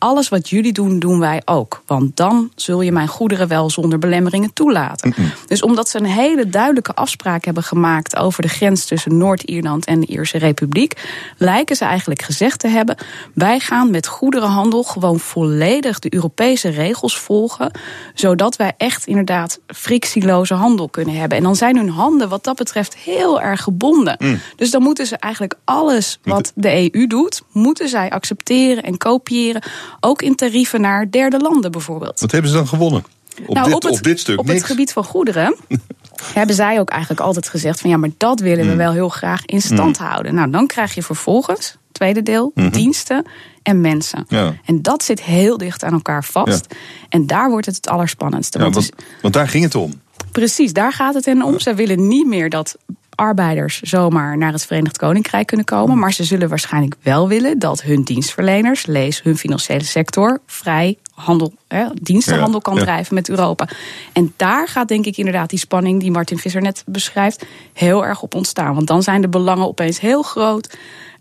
alles 0.02 0.30
wat 0.30 0.50
jullie 0.50 0.72
doen, 0.72 1.00
doen 1.00 1.20
wij 1.20 1.42
ook. 1.46 1.82
Want 1.86 2.18
dan 2.18 2.52
zul 2.56 2.82
je 2.82 2.92
mijn 2.92 3.08
goederen 3.08 3.48
wel 3.48 3.70
zonder 3.70 4.00
belemmeringen 4.00 4.54
toelaten. 4.54 5.14
Mm 5.16 5.24
-mm. 5.24 5.32
Dus 5.48 5.62
omdat 5.62 5.90
ze 5.90 5.98
een 5.98 6.06
hele 6.06 6.50
duidelijke 6.50 6.94
afspraak 6.94 7.46
hebben 7.46 7.64
gemaakt 7.64 8.16
over 8.16 8.42
de 8.42 8.48
grens 8.48 8.86
tussen 8.86 9.18
Noord-Ierland 9.18 9.86
en 9.86 10.00
de 10.00 10.06
Ierse 10.06 10.38
Republiek, 10.38 10.94
lijken 11.38 11.76
ze 11.76 11.86
eigenlijk 11.86 12.22
gezegd 12.22 12.60
te 12.60 12.68
hebben: 12.68 12.98
wij 13.34 13.60
gaan 13.60 13.92
met 13.92 14.08
goederenhandel 14.08 14.84
gewoon 14.84 15.20
volledig 15.20 16.00
de 16.00 16.14
Europese 16.14 16.70
regels 16.70 17.20
volgen, 17.20 17.72
zodat 18.14 18.56
wij 18.56 18.74
echt 18.78 19.06
inderdaad 19.06 19.60
frictieloze 19.68 20.54
handel 20.54 20.90
kunnen 20.90 21.16
hebben. 21.16 21.38
En 21.38 21.44
dan 21.44 21.56
zijn 21.56 21.78
hun 21.78 21.90
handen 21.90 22.30
wat 22.30 22.44
dat 22.44 22.56
betreft 22.56 22.96
heel 22.96 23.42
erg 23.42 23.64
gebonden. 23.64 24.16
Mm. 24.20 24.40
Dus 24.56 24.72
dan 24.72 24.82
moeten 24.82 25.06
ze 25.06 25.18
eigenlijk 25.18 25.56
alles 25.66 26.20
wat 26.24 26.52
de 26.56 26.92
EU 26.94 27.08
doet, 27.08 27.42
moeten 27.52 27.90
zij 27.90 28.10
accepteren 28.10 28.84
en 28.84 28.98
kopiëren 28.98 29.62
ook 30.00 30.22
in 30.22 30.36
tarieven 30.36 30.82
naar 30.82 31.10
derde 31.12 31.40
landen 31.40 31.72
bijvoorbeeld. 31.72 32.20
Wat 32.20 32.32
hebben 32.32 32.52
ze 32.52 32.58
dan 32.58 32.68
gewonnen? 32.68 33.04
Op, 33.46 33.54
nou, 33.56 33.66
dit, 33.66 33.76
op, 33.76 33.82
het, 33.84 33.92
op 33.92 34.04
dit 34.04 34.20
stuk 34.20 34.40
op 34.40 34.46
niks. 34.46 34.58
het 34.58 34.68
gebied 34.70 34.94
van 34.94 35.04
goederen 35.04 35.56
hebben 36.34 36.56
zij 36.56 36.80
ook 36.80 36.90
eigenlijk 36.90 37.22
altijd 37.22 37.50
gezegd 37.50 37.82
van 37.82 37.90
ja, 37.90 37.98
maar 37.98 38.10
dat 38.18 38.40
willen 38.40 38.66
we 38.66 38.72
Mm. 38.72 38.78
wel 38.78 38.92
heel 38.92 39.10
graag 39.10 39.46
in 39.46 39.62
stand 39.62 39.98
houden. 39.98 40.34
Nou, 40.36 40.50
dan 40.52 40.68
krijg 40.68 40.94
je 40.96 41.04
vervolgens, 41.04 41.76
tweede 41.92 42.24
deel, 42.24 42.52
Mhm. 42.56 42.70
diensten 42.70 43.26
en 43.64 43.82
mensen. 43.82 44.26
Ja. 44.28 44.54
En 44.66 44.82
dat 44.82 45.04
zit 45.04 45.22
heel 45.24 45.58
dicht 45.58 45.84
aan 45.84 45.94
elkaar 45.94 46.24
vast. 46.24 46.76
En 47.10 47.28
daar 47.28 47.50
wordt 47.50 47.66
het 47.66 47.76
het 47.76 47.90
allerspannendste. 47.90 48.58
Ja, 48.58 48.64
want 48.64 48.76
want, 48.76 48.90
want 49.22 49.34
daar 49.34 49.48
ging 49.48 49.64
het 49.64 49.76
om. 49.76 50.02
Precies, 50.32 50.74
daar 50.74 50.94
gaat 50.94 51.14
het 51.14 51.26
hen 51.26 51.42
om. 51.42 51.60
Ze 51.60 51.74
willen 51.74 52.08
niet 52.08 52.28
meer 52.28 52.50
dat 52.50 52.78
arbeiders 53.22 53.82
zomaar 53.82 54.38
naar 54.38 54.52
het 54.52 54.66
Verenigd 54.66 54.98
Koninkrijk 54.98 55.48
kunnen 55.48 55.66
komen. 55.66 55.98
Maar 55.98 56.14
ze 56.14 56.24
zullen 56.24 56.50
waarschijnlijk 56.50 56.96
wel 57.02 57.28
willen 57.28 57.60
dat 57.60 57.82
hun 57.82 58.04
dienstverleners, 58.04 58.86
lees 58.86 59.24
hun 59.24 59.38
financiële 59.38 59.84
sector, 59.84 60.40
vrij 60.46 60.98
handel, 61.14 61.54
hè, 61.68 61.86
dienstenhandel 61.94 62.56
Ja, 62.56 62.62
kan 62.62 62.76
ja. 62.76 62.82
drijven 62.82 63.16
met 63.16 63.30
Europa. 63.30 63.68
En 64.14 64.34
daar 64.38 64.68
gaat 64.68 64.88
denk 64.88 65.06
ik 65.06 65.18
inderdaad 65.18 65.50
die 65.50 65.60
spanning 65.60 66.00
die 66.00 66.12
Martin 66.12 66.38
Visser 66.38 66.62
net 66.62 66.84
beschrijft 66.86 67.46
heel 67.74 68.06
erg 68.06 68.22
op 68.22 68.36
ontstaan. 68.36 68.76
Want 68.76 68.88
dan 68.88 69.04
zijn 69.04 69.22
de 69.22 69.30
belangen 69.30 69.68
opeens 69.68 70.00
heel 70.00 70.22
groot. 70.22 70.78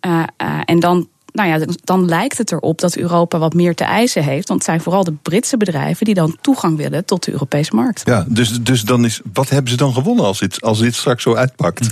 Uh, 0.06 0.22
uh, 0.42 0.60
en 0.64 0.80
dan 0.80 1.08
nou 1.32 1.48
ja, 1.48 1.66
dan 1.84 2.08
lijkt 2.08 2.38
het 2.38 2.52
erop 2.52 2.80
dat 2.80 2.96
Europa 2.96 3.38
wat 3.38 3.54
meer 3.54 3.74
te 3.74 3.84
eisen 3.84 4.22
heeft. 4.22 4.48
Want 4.48 4.60
het 4.60 4.68
zijn 4.68 4.80
vooral 4.80 5.04
de 5.04 5.12
Britse 5.22 5.56
bedrijven 5.56 6.04
die 6.04 6.14
dan 6.14 6.36
toegang 6.40 6.76
willen 6.76 7.04
tot 7.04 7.24
de 7.24 7.32
Europese 7.32 7.74
markt. 7.74 8.02
Ja, 8.04 8.24
dus, 8.28 8.62
dus 8.62 8.82
dan 8.82 9.04
is, 9.04 9.20
wat 9.32 9.48
hebben 9.48 9.70
ze 9.70 9.76
dan 9.76 9.92
gewonnen 9.92 10.24
als 10.24 10.38
dit, 10.38 10.60
als 10.60 10.78
dit 10.78 10.94
straks 10.94 11.22
zo 11.22 11.34
uitpakt? 11.34 11.88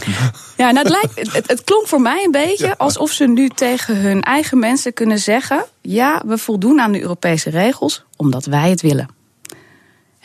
Ja, 0.57 0.71
nou, 0.71 0.89
het, 0.89 0.89
lijkt, 0.89 1.35
het, 1.35 1.49
het 1.49 1.65
klonk 1.65 1.87
voor 1.87 2.01
mij 2.01 2.25
een 2.25 2.31
beetje 2.31 2.79
alsof 2.79 3.11
ze 3.11 3.25
nu 3.25 3.49
tegen 3.49 4.01
hun 4.01 4.23
eigen 4.23 4.59
mensen 4.59 4.93
kunnen 4.93 5.19
zeggen: 5.19 5.65
ja, 5.83 6.23
we 6.27 6.39
voldoen 6.39 6.81
aan 6.81 6.93
de 6.93 7.01
Europese 7.01 7.51
regels 7.51 8.05
omdat 8.17 8.47
wij 8.47 8.71
het 8.71 8.81
willen. 8.81 9.18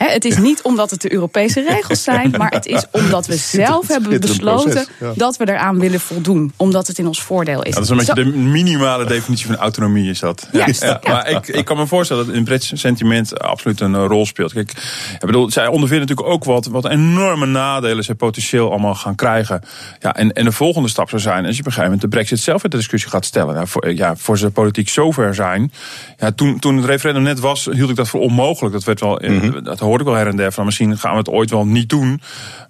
He, 0.03 0.09
het 0.09 0.25
is 0.25 0.37
niet 0.37 0.61
omdat 0.61 0.89
het 0.89 1.01
de 1.01 1.13
Europese 1.13 1.61
regels 1.61 2.03
zijn, 2.03 2.33
maar 2.37 2.51
het 2.51 2.65
is 2.65 2.85
omdat 3.01 3.25
we 3.25 3.35
zelf 3.35 3.87
hebben 3.87 4.19
besloten 4.19 4.85
dat 5.15 5.37
we 5.37 5.49
eraan 5.49 5.79
willen 5.79 5.99
voldoen. 5.99 6.53
Omdat 6.55 6.87
het 6.87 6.97
in 6.97 7.07
ons 7.07 7.21
voordeel 7.21 7.63
is. 7.63 7.69
Ja, 7.69 7.75
dat 7.75 7.83
is 7.83 7.89
een 7.89 7.97
beetje 7.97 8.13
Zo- 8.15 8.31
de 8.31 8.37
minimale 8.37 9.05
definitie 9.05 9.45
van 9.45 9.55
autonomie 9.55 10.09
is 10.09 10.19
dat. 10.19 10.47
Juist, 10.51 10.83
ja. 10.83 10.99
Maar 11.03 11.29
ik, 11.29 11.47
ik 11.47 11.65
kan 11.65 11.77
me 11.77 11.87
voorstellen 11.87 12.25
dat 12.25 12.35
in 12.35 12.43
Brits 12.43 12.71
sentiment 12.73 13.39
absoluut 13.39 13.79
een 13.79 13.95
eh, 13.95 14.05
rol 14.07 14.25
speelt. 14.25 14.53
Kijk, 14.53 14.71
ik 15.13 15.25
bedoel, 15.25 15.51
zij 15.51 15.67
ondervinden 15.67 16.07
natuurlijk 16.07 16.35
ook 16.35 16.43
wat, 16.43 16.65
wat 16.65 16.89
enorme 16.89 17.45
nadelen 17.45 18.03
zij 18.03 18.15
potentieel 18.15 18.69
allemaal 18.69 18.95
gaan 18.95 19.15
krijgen. 19.15 19.61
Ja, 19.99 20.15
en, 20.15 20.31
en 20.31 20.45
de 20.45 20.51
volgende 20.51 20.89
stap 20.89 21.09
zou 21.09 21.21
zijn, 21.21 21.45
als 21.45 21.55
je 21.55 21.61
op 21.61 21.65
een 21.65 21.73
gegeven 21.73 21.83
moment 21.83 22.01
de 22.01 22.07
brexit 22.07 22.39
zelf 22.39 22.63
in 22.63 22.69
de 22.69 22.77
discussie 22.77 23.09
gaat 23.09 23.25
stellen. 23.25 23.55
Nou, 23.55 23.67
voor, 23.67 23.93
ja, 23.93 24.15
voor 24.15 24.37
ze 24.37 24.51
politiek 24.51 24.89
zover 24.89 25.35
zijn. 25.35 25.71
Ja, 26.17 26.31
toen, 26.31 26.59
toen 26.59 26.75
het 26.75 26.85
referendum 26.85 27.23
net 27.23 27.39
was, 27.39 27.65
hield 27.71 27.89
ik 27.89 27.95
dat 27.95 28.09
voor 28.09 28.21
onmogelijk. 28.21 28.73
Dat, 28.73 28.83
werd 28.83 28.99
wel, 28.99 29.19
eh, 29.19 29.51
dat 29.63 29.79
hoorde 29.79 29.92
ik 29.99 30.05
wel 30.05 30.15
her 30.15 30.27
en 30.27 30.35
der 30.35 30.51
van 30.51 30.65
misschien 30.65 30.97
gaan 30.97 31.11
we 31.11 31.17
het 31.17 31.29
ooit 31.29 31.49
wel 31.49 31.65
niet 31.65 31.89
doen. 31.89 32.21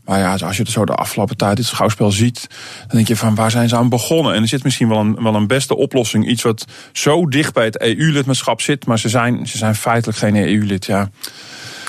Maar 0.05 0.19
ja, 0.19 0.37
als 0.45 0.57
je 0.57 0.71
zo 0.71 0.85
de 0.85 0.95
afgelopen 0.95 1.37
tijd 1.37 1.55
dit 1.55 1.65
schouwspel 1.65 2.11
ziet, 2.11 2.47
dan 2.79 2.95
denk 2.95 3.07
je 3.07 3.15
van 3.15 3.35
waar 3.35 3.51
zijn 3.51 3.69
ze 3.69 3.75
aan 3.75 3.89
begonnen? 3.89 4.33
En 4.33 4.41
er 4.41 4.47
zit 4.47 4.63
misschien 4.63 4.89
wel 4.89 4.99
een, 4.99 5.23
wel 5.23 5.35
een 5.35 5.47
beste 5.47 5.75
oplossing. 5.75 6.27
Iets 6.27 6.43
wat 6.43 6.65
zo 6.91 7.27
dicht 7.27 7.53
bij 7.53 7.65
het 7.65 7.81
EU-lidmaatschap 7.81 8.61
zit, 8.61 8.85
maar 8.85 8.99
ze 8.99 9.09
zijn, 9.09 9.47
ze 9.47 9.57
zijn 9.57 9.75
feitelijk 9.75 10.17
geen 10.17 10.35
EU-lid. 10.35 10.85
Ja. 10.85 11.09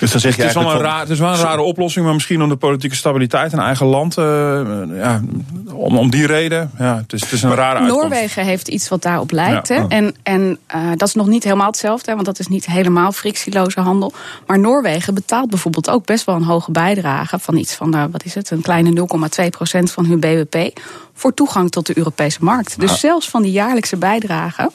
Dus 0.00 0.10
dan 0.10 0.20
zeg 0.20 0.36
je 0.36 0.42
het, 0.42 0.56
is 0.56 0.62
wel 0.62 0.72
een 0.72 0.80
raar, 0.80 1.00
het 1.00 1.10
is 1.10 1.18
wel 1.18 1.32
een 1.32 1.40
rare 1.40 1.62
oplossing, 1.62 2.04
maar 2.04 2.14
misschien 2.14 2.42
om 2.42 2.48
de 2.48 2.56
politieke 2.56 2.96
stabiliteit 2.96 3.52
in 3.52 3.58
eigen 3.58 3.86
land. 3.86 4.18
eh, 4.18 4.24
ja, 4.96 5.20
om, 5.72 5.98
om 5.98 6.10
die 6.10 6.26
reden. 6.26 6.70
Ja, 6.78 6.96
het, 6.96 7.12
is, 7.12 7.20
het 7.20 7.32
is 7.32 7.42
een 7.42 7.54
rare 7.54 7.78
uitkomst. 7.78 8.02
Noorwegen 8.02 8.44
heeft 8.44 8.68
iets 8.68 8.88
wat 8.88 9.02
daarop 9.02 9.30
lijkt. 9.30 9.68
Ja. 9.68 9.74
Hè? 9.74 9.86
En, 9.88 10.14
en 10.22 10.58
uh, 10.74 10.90
dat 10.96 11.08
is 11.08 11.14
nog 11.14 11.26
niet 11.26 11.44
helemaal 11.44 11.66
hetzelfde, 11.66 12.08
hè, 12.08 12.14
want 12.14 12.26
dat 12.26 12.38
is 12.38 12.46
niet 12.46 12.66
helemaal 12.66 13.12
frictieloze 13.12 13.80
handel. 13.80 14.12
Maar 14.46 14.58
Noorwegen 14.58 15.14
betaalt 15.14 15.50
bijvoorbeeld 15.50 15.90
ook 15.90 16.06
best 16.06 16.24
wel 16.24 16.34
een 16.34 16.42
hoge 16.42 16.70
bijdrage 16.70 17.38
van 17.38 17.56
iets 17.56 17.74
van, 17.74 17.94
uh, 17.96 18.04
wat 18.10 18.24
is 18.24 18.34
het, 18.34 18.50
een 18.50 18.62
kleine 18.62 19.06
0,2 19.42 19.48
procent 19.50 19.90
van 19.90 20.06
hun 20.06 20.20
BBP. 20.20 20.80
Voor 21.16 21.34
toegang 21.34 21.70
tot 21.70 21.86
de 21.86 21.98
Europese 21.98 22.38
markt. 22.44 22.80
Dus 22.80 22.90
Ah. 22.90 22.96
zelfs 22.96 23.28
van 23.30 23.42
die 23.42 23.52
jaarlijkse 23.52 23.96
bijdrage 23.96 24.70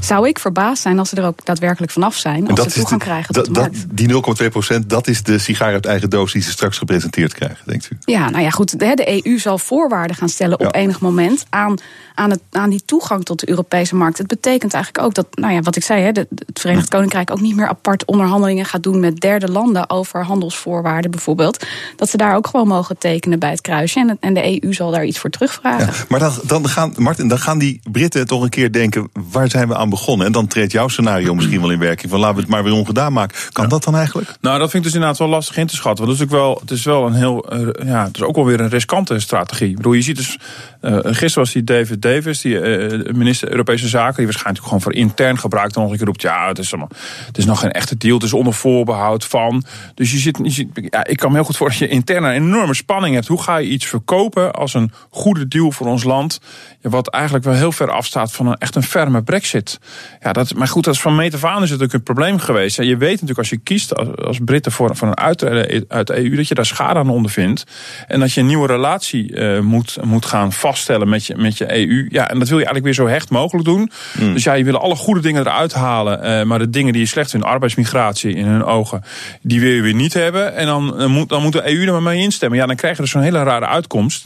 zou 0.00 0.28
ik 0.28 0.38
verbaasd 0.38 0.82
zijn 0.82 0.98
als 0.98 1.08
ze 1.08 1.16
er 1.16 1.24
ook 1.24 1.44
daadwerkelijk 1.44 1.92
vanaf 1.92 2.16
zijn. 2.16 2.48
Als 2.48 2.60
ze 2.62 2.70
toegang 2.80 3.00
de- 3.00 3.06
krijgen 3.06 3.34
tot 3.34 3.44
de 3.44 3.52
dat, 3.52 3.62
markt. 3.62 3.96
die 3.96 4.08
0,2 4.08 4.48
procent, 4.50 4.90
dat 4.90 5.08
is 5.08 5.22
de 5.22 5.38
sigaar 5.38 5.72
uit 5.72 5.86
eigen 5.86 6.10
doos 6.10 6.32
die 6.32 6.42
ze 6.42 6.50
straks 6.50 6.78
gepresenteerd 6.78 7.34
krijgen, 7.34 7.58
denkt 7.66 7.88
u? 7.92 7.96
Ja, 8.04 8.30
nou 8.30 8.42
ja, 8.42 8.50
goed. 8.50 8.78
De, 8.78 8.94
de 8.94 9.24
EU 9.26 9.38
zal 9.38 9.58
voorwaarden 9.58 10.16
gaan 10.16 10.28
stellen 10.28 10.60
op 10.60 10.74
enig 10.74 11.00
moment 11.00 11.44
aan, 11.48 11.74
aan, 12.14 12.30
het, 12.30 12.40
aan 12.50 12.70
die 12.70 12.82
toegang 12.84 13.24
tot 13.24 13.40
de 13.40 13.48
Europese 13.48 13.94
markt. 13.96 14.18
Het 14.18 14.26
betekent 14.26 14.74
eigenlijk 14.74 15.04
ook 15.04 15.14
dat, 15.14 15.26
nou 15.30 15.52
ja, 15.54 15.60
wat 15.60 15.76
ik 15.76 15.82
zei, 15.84 16.00
hè, 16.02 16.06
het 16.08 16.28
Verenigd 16.60 16.88
Koninkrijk 16.88 17.30
ook 17.30 17.40
niet 17.40 17.56
meer 17.56 17.68
apart 17.68 18.04
onderhandelingen 18.04 18.64
gaat 18.64 18.82
doen 18.82 19.00
met 19.00 19.20
derde 19.20 19.48
landen 19.50 19.90
over 19.90 20.24
handelsvoorwaarden 20.24 21.10
bijvoorbeeld. 21.10 21.66
Dat 21.96 22.08
ze 22.10 22.16
daar 22.16 22.36
ook 22.36 22.46
gewoon 22.46 22.66
mogen 22.68 22.98
tekenen 22.98 23.38
bij 23.38 23.50
het 23.50 23.60
kruisje. 23.60 23.98
En, 24.00 24.16
en 24.20 24.34
de 24.34 24.62
EU 24.64 24.72
zal 24.72 24.90
daar 24.90 25.04
iets 25.04 25.18
voor 25.18 25.30
terugvragen. 25.30 25.80
Maar 26.08 26.20
dan, 26.20 26.32
dan, 26.46 26.68
gaan, 26.68 26.92
Martin, 26.96 27.28
dan 27.28 27.38
gaan 27.38 27.58
die 27.58 27.80
Britten 27.92 28.26
toch 28.26 28.42
een 28.42 28.48
keer 28.48 28.72
denken: 28.72 29.10
waar 29.30 29.50
zijn 29.50 29.68
we 29.68 29.76
aan 29.76 29.90
begonnen? 29.90 30.26
En 30.26 30.32
dan 30.32 30.46
treedt 30.46 30.72
jouw 30.72 30.88
scenario 30.88 31.34
misschien 31.34 31.60
wel 31.60 31.70
in 31.70 31.78
werking. 31.78 32.10
Van 32.10 32.20
laten 32.20 32.36
we 32.36 32.40
het 32.40 32.50
maar 32.50 32.64
weer 32.64 32.72
ongedaan 32.72 33.12
maken. 33.12 33.36
Kan 33.52 33.68
dat 33.68 33.84
dan 33.84 33.96
eigenlijk? 33.96 34.34
Nou, 34.40 34.58
dat 34.58 34.70
vind 34.70 34.74
ik 34.74 34.82
dus 34.82 34.92
inderdaad 34.92 35.18
wel 35.18 35.28
lastig 35.28 35.56
in 35.56 35.66
te 35.66 35.76
schatten. 35.76 36.04
Want 36.04 36.18
dat 36.18 36.26
is 36.26 36.32
wel, 36.34 36.58
het 36.60 36.70
is 36.70 36.84
wel 36.84 37.06
een 37.06 37.14
heel, 37.14 37.48
eh, 37.48 37.86
ja, 37.86 38.04
het 38.04 38.16
is 38.16 38.22
ook 38.22 38.36
wel 38.36 38.44
weer 38.44 38.60
een 38.60 38.68
riskante 38.68 39.20
strategie. 39.20 39.68
Ik 39.68 39.76
bedoel, 39.76 39.92
je 39.92 40.02
ziet 40.02 40.16
dus, 40.16 40.38
eh, 40.80 40.98
gisteren 41.02 41.38
was 41.38 41.52
die 41.52 41.64
David 41.64 42.02
Davis, 42.02 42.40
die 42.40 42.60
eh, 42.60 43.14
minister 43.14 43.50
Europese 43.50 43.88
Zaken, 43.88 44.16
die 44.16 44.24
waarschijnlijk 44.24 44.64
gewoon 44.64 44.80
voor 44.80 44.94
intern 44.94 45.38
gebruik 45.38 45.72
dan 45.72 45.82
nog 45.82 45.92
een 45.92 45.98
keer 45.98 46.06
roept, 46.06 46.22
ja, 46.22 46.48
het 46.48 46.58
is, 46.58 46.72
allemaal, 46.72 46.90
het 47.26 47.38
is 47.38 47.44
nog 47.44 47.60
geen 47.60 47.72
echte 47.72 47.96
deal, 47.96 48.14
het 48.14 48.24
is 48.24 48.32
onder 48.32 48.54
voorbehoud 48.54 49.24
van. 49.24 49.64
Dus 49.94 50.12
je 50.12 50.18
zit, 50.18 50.38
je 50.42 50.50
ziet, 50.50 50.68
ja, 50.90 51.04
ik 51.04 51.16
kan 51.16 51.28
me 51.28 51.36
heel 51.36 51.44
goed 51.44 51.56
voorstellen 51.56 51.96
dat 51.96 52.06
je 52.06 52.12
intern 52.12 52.34
een 52.34 52.42
enorme 52.42 52.74
spanning 52.74 53.14
hebt. 53.14 53.26
Hoe 53.26 53.42
ga 53.42 53.56
je 53.56 53.68
iets 53.68 53.86
verkopen 53.86 54.52
als 54.52 54.74
een 54.74 54.92
goede 55.10 55.48
deal 55.48 55.71
voor 55.72 55.86
ons 55.86 56.04
land, 56.04 56.40
wat 56.80 57.08
eigenlijk 57.08 57.44
wel 57.44 57.54
heel 57.54 57.72
ver 57.72 57.90
afstaat 57.90 58.32
van 58.32 58.46
een 58.46 58.56
echt 58.58 58.74
een 58.74 58.82
ferme 58.82 59.22
brexit. 59.22 59.78
Ja, 60.20 60.32
dat, 60.32 60.54
maar 60.54 60.68
goed, 60.68 60.84
dat 60.84 60.94
is 60.94 61.00
van 61.00 61.16
meet 61.16 61.34
af 61.34 61.44
aan 61.44 61.62
is 61.62 61.70
het 61.70 61.80
natuurlijk 61.80 61.92
een 61.92 62.14
probleem 62.14 62.38
geweest. 62.38 62.76
Ja, 62.76 62.84
je 62.84 62.96
weet 62.96 63.10
natuurlijk 63.12 63.38
als 63.38 63.50
je 63.50 63.56
kiest 63.56 63.94
als, 63.94 64.08
als 64.16 64.38
Britten 64.44 64.72
voor, 64.72 64.96
voor 64.96 65.08
een 65.08 65.18
uittreden 65.18 65.84
uit 65.88 66.06
de 66.06 66.16
EU, 66.16 66.36
dat 66.36 66.48
je 66.48 66.54
daar 66.54 66.66
schade 66.66 66.98
aan 66.98 67.08
ondervindt. 67.08 67.64
En 68.06 68.20
dat 68.20 68.32
je 68.32 68.40
een 68.40 68.46
nieuwe 68.46 68.66
relatie 68.66 69.34
eh, 69.34 69.60
moet, 69.60 69.98
moet 70.02 70.26
gaan 70.26 70.52
vaststellen 70.52 71.08
met 71.08 71.26
je, 71.26 71.36
met 71.36 71.58
je 71.58 71.76
EU. 71.76 72.06
Ja, 72.10 72.30
en 72.30 72.38
dat 72.38 72.48
wil 72.48 72.58
je 72.58 72.64
eigenlijk 72.64 72.84
weer 72.84 73.06
zo 73.06 73.12
hecht 73.12 73.30
mogelijk 73.30 73.64
doen. 73.64 73.90
Dus 74.18 74.44
ja, 74.44 74.52
je 74.52 74.64
wil 74.64 74.78
alle 74.80 74.94
goede 74.94 75.20
dingen 75.20 75.46
eruit 75.46 75.72
halen. 75.72 76.22
eh, 76.22 76.42
maar 76.44 76.58
de 76.58 76.70
dingen 76.70 76.92
die 76.92 77.02
je 77.02 77.08
slecht 77.08 77.30
vindt, 77.30 77.46
arbeidsmigratie 77.46 78.34
in 78.34 78.46
hun 78.46 78.64
ogen, 78.64 79.02
die 79.42 79.60
wil 79.60 79.70
je 79.70 79.82
weer 79.82 79.94
niet 79.94 80.14
hebben. 80.14 80.54
En 80.54 80.66
dan, 80.66 80.98
eh, 80.98 81.06
moet, 81.06 81.28
dan 81.28 81.42
moet 81.42 81.52
de 81.52 81.68
EU 81.70 81.86
er 81.86 81.92
maar 81.92 82.02
mee 82.02 82.20
instemmen. 82.20 82.58
Ja, 82.58 82.66
dan 82.66 82.76
krijg 82.76 82.96
je 82.96 83.02
dus 83.02 83.10
zo'n 83.10 83.22
hele 83.22 83.42
rare 83.42 83.66
uitkomst. 83.66 84.24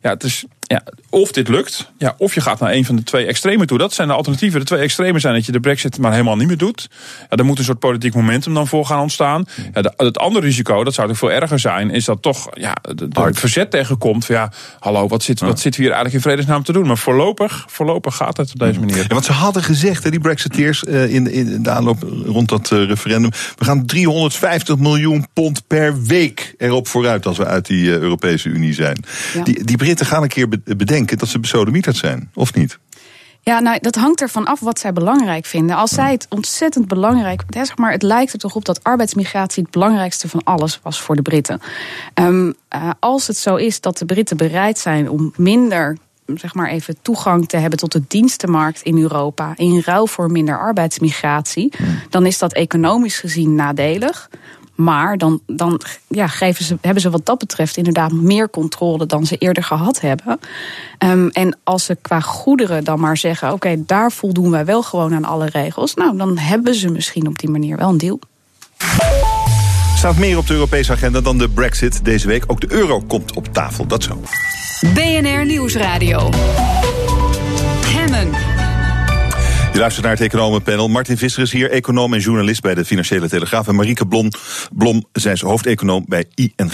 Ja, 0.00 0.10
het 0.10 0.22
is, 0.22 0.44
ja, 0.72 0.82
of 1.10 1.32
dit 1.32 1.48
lukt, 1.48 1.90
ja, 1.98 2.14
of 2.18 2.34
je 2.34 2.40
gaat 2.40 2.60
naar 2.60 2.72
een 2.72 2.84
van 2.84 2.96
de 2.96 3.02
twee 3.02 3.26
extremen 3.26 3.66
toe. 3.66 3.78
Dat 3.78 3.94
zijn 3.94 4.08
de 4.08 4.14
alternatieven. 4.14 4.60
De 4.60 4.66
twee 4.66 4.80
extremen 4.80 5.20
zijn 5.20 5.34
dat 5.34 5.46
je 5.46 5.52
de 5.52 5.60
brexit 5.60 5.98
maar 5.98 6.12
helemaal 6.12 6.36
niet 6.36 6.48
meer 6.48 6.56
doet. 6.56 6.88
Ja, 7.30 7.36
er 7.36 7.44
moet 7.44 7.58
een 7.58 7.64
soort 7.64 7.78
politiek 7.78 8.14
momentum 8.14 8.54
dan 8.54 8.66
voor 8.66 8.86
gaan 8.86 9.00
ontstaan. 9.00 9.44
Ja, 9.74 9.82
de, 9.82 9.92
het 9.96 10.18
andere 10.18 10.46
risico, 10.46 10.84
dat 10.84 10.94
zou 10.94 11.08
natuurlijk 11.08 11.18
veel 11.18 11.42
erger 11.42 11.58
zijn... 11.58 11.90
is 11.90 12.04
dat 12.04 12.22
toch 12.22 12.48
ja, 12.54 12.76
de, 12.82 13.08
de 13.08 13.20
het 13.20 13.38
verzet 13.38 13.70
tegenkomt. 13.70 14.24
Van, 14.24 14.34
ja, 14.34 14.52
hallo, 14.78 15.08
wat, 15.08 15.22
zit, 15.22 15.40
wat 15.40 15.60
zitten 15.60 15.80
we 15.80 15.86
hier 15.86 15.96
eigenlijk 15.96 16.24
in 16.24 16.30
vredesnaam 16.30 16.62
te 16.62 16.72
doen? 16.72 16.86
Maar 16.86 16.98
voorlopig, 16.98 17.64
voorlopig 17.68 18.16
gaat 18.16 18.36
het 18.36 18.52
op 18.52 18.58
deze 18.58 18.80
manier. 18.80 18.96
Ja, 18.96 19.06
want 19.06 19.24
ze 19.24 19.32
hadden 19.32 19.62
gezegd, 19.62 20.04
hè, 20.04 20.10
die 20.10 20.20
Brexiteers, 20.20 20.84
uh, 20.88 21.14
in, 21.14 21.30
in 21.30 21.62
de 21.62 21.70
aanloop 21.70 22.02
rond 22.24 22.48
dat 22.48 22.70
uh, 22.70 22.86
referendum... 22.86 23.30
we 23.58 23.64
gaan 23.64 23.86
350 23.86 24.78
miljoen 24.78 25.26
pond 25.32 25.66
per 25.66 26.02
week 26.02 26.54
erop 26.58 26.88
vooruit... 26.88 27.26
als 27.26 27.38
we 27.38 27.44
uit 27.44 27.66
die 27.66 27.84
uh, 27.84 27.96
Europese 27.96 28.48
Unie 28.48 28.74
zijn. 28.74 29.04
Ja. 29.34 29.42
Die, 29.42 29.64
die 29.64 29.76
Britten 29.76 30.06
gaan 30.06 30.22
een 30.22 30.28
keer 30.28 30.48
bedenken 30.64 31.18
dat 31.18 31.28
ze 31.28 31.38
besodemieterd 31.38 31.96
zijn, 31.96 32.30
of 32.34 32.54
niet? 32.54 32.78
Ja, 33.44 33.60
nou, 33.60 33.78
dat 33.80 33.94
hangt 33.94 34.20
ervan 34.20 34.44
af 34.44 34.60
wat 34.60 34.78
zij 34.78 34.92
belangrijk 34.92 35.46
vinden. 35.46 35.76
Als 35.76 35.90
zij 35.90 36.12
het 36.12 36.26
ontzettend 36.28 36.88
belangrijk... 36.88 37.42
Zeg 37.48 37.76
maar, 37.76 37.92
het 37.92 38.02
lijkt 38.02 38.32
er 38.32 38.38
toch 38.38 38.54
op 38.54 38.64
dat 38.64 38.84
arbeidsmigratie... 38.84 39.62
het 39.62 39.72
belangrijkste 39.72 40.28
van 40.28 40.44
alles 40.44 40.80
was 40.82 41.00
voor 41.00 41.16
de 41.16 41.22
Britten. 41.22 41.60
Um, 42.14 42.54
uh, 42.74 42.90
als 43.00 43.26
het 43.26 43.36
zo 43.36 43.56
is 43.56 43.80
dat 43.80 43.98
de 43.98 44.04
Britten 44.04 44.36
bereid 44.36 44.78
zijn 44.78 45.10
om 45.10 45.32
minder 45.36 45.96
zeg 46.34 46.54
maar 46.54 46.68
even 46.68 46.96
toegang 47.02 47.48
te 47.48 47.56
hebben 47.56 47.78
tot 47.78 47.92
de 47.92 48.02
dienstenmarkt 48.08 48.82
in 48.82 48.98
Europa 48.98 49.52
in 49.56 49.82
ruil 49.84 50.06
voor 50.06 50.30
minder 50.30 50.58
arbeidsmigratie, 50.58 51.72
dan 52.10 52.26
is 52.26 52.38
dat 52.38 52.52
economisch 52.52 53.18
gezien 53.18 53.54
nadelig. 53.54 54.30
Maar 54.82 55.18
dan, 55.18 55.40
dan 55.46 55.80
ja, 56.08 56.26
geven 56.26 56.64
ze, 56.64 56.76
hebben 56.80 57.02
ze 57.02 57.10
wat 57.10 57.26
dat 57.26 57.38
betreft 57.38 57.76
inderdaad 57.76 58.12
meer 58.12 58.50
controle 58.50 59.06
dan 59.06 59.26
ze 59.26 59.36
eerder 59.36 59.62
gehad 59.62 60.00
hebben. 60.00 60.40
Um, 60.98 61.28
en 61.28 61.58
als 61.64 61.84
ze 61.84 61.96
qua 62.02 62.20
goederen 62.20 62.84
dan 62.84 63.00
maar 63.00 63.16
zeggen: 63.16 63.46
oké, 63.52 63.56
okay, 63.56 63.82
daar 63.86 64.12
voldoen 64.12 64.50
wij 64.50 64.64
wel 64.64 64.82
gewoon 64.82 65.14
aan 65.14 65.24
alle 65.24 65.46
regels. 65.46 65.94
Nou, 65.94 66.16
dan 66.16 66.38
hebben 66.38 66.74
ze 66.74 66.90
misschien 66.90 67.26
op 67.26 67.38
die 67.38 67.50
manier 67.50 67.76
wel 67.76 67.88
een 67.88 67.98
deal. 67.98 68.18
Staat 69.96 70.16
meer 70.16 70.38
op 70.38 70.46
de 70.46 70.54
Europese 70.54 70.92
agenda 70.92 71.20
dan 71.20 71.38
de 71.38 71.48
Brexit 71.48 72.04
deze 72.04 72.26
week. 72.26 72.44
Ook 72.46 72.60
de 72.60 72.72
euro 72.72 73.00
komt 73.00 73.36
op 73.36 73.46
tafel, 73.52 73.86
dat 73.86 74.02
zo. 74.02 74.20
BNR 74.94 75.46
Nieuwsradio. 75.46 76.30
Je 79.72 79.78
luistert 79.78 80.04
naar 80.04 80.14
het 80.14 80.24
economenpanel. 80.24 80.88
Martin 80.88 81.16
Visser 81.18 81.42
is 81.42 81.52
hier, 81.52 81.70
econoom 81.70 82.14
en 82.14 82.20
journalist 82.20 82.62
bij 82.62 82.74
de 82.74 82.84
Financiële 82.84 83.28
Telegraaf. 83.28 83.68
En 83.68 83.74
Marieke 83.74 84.06
Blom, 84.06 84.30
Blom 84.72 85.04
zij 85.12 85.32
is 85.32 85.40
hoofdeconoom 85.40 86.04
bij 86.08 86.24
ING. 86.34 86.72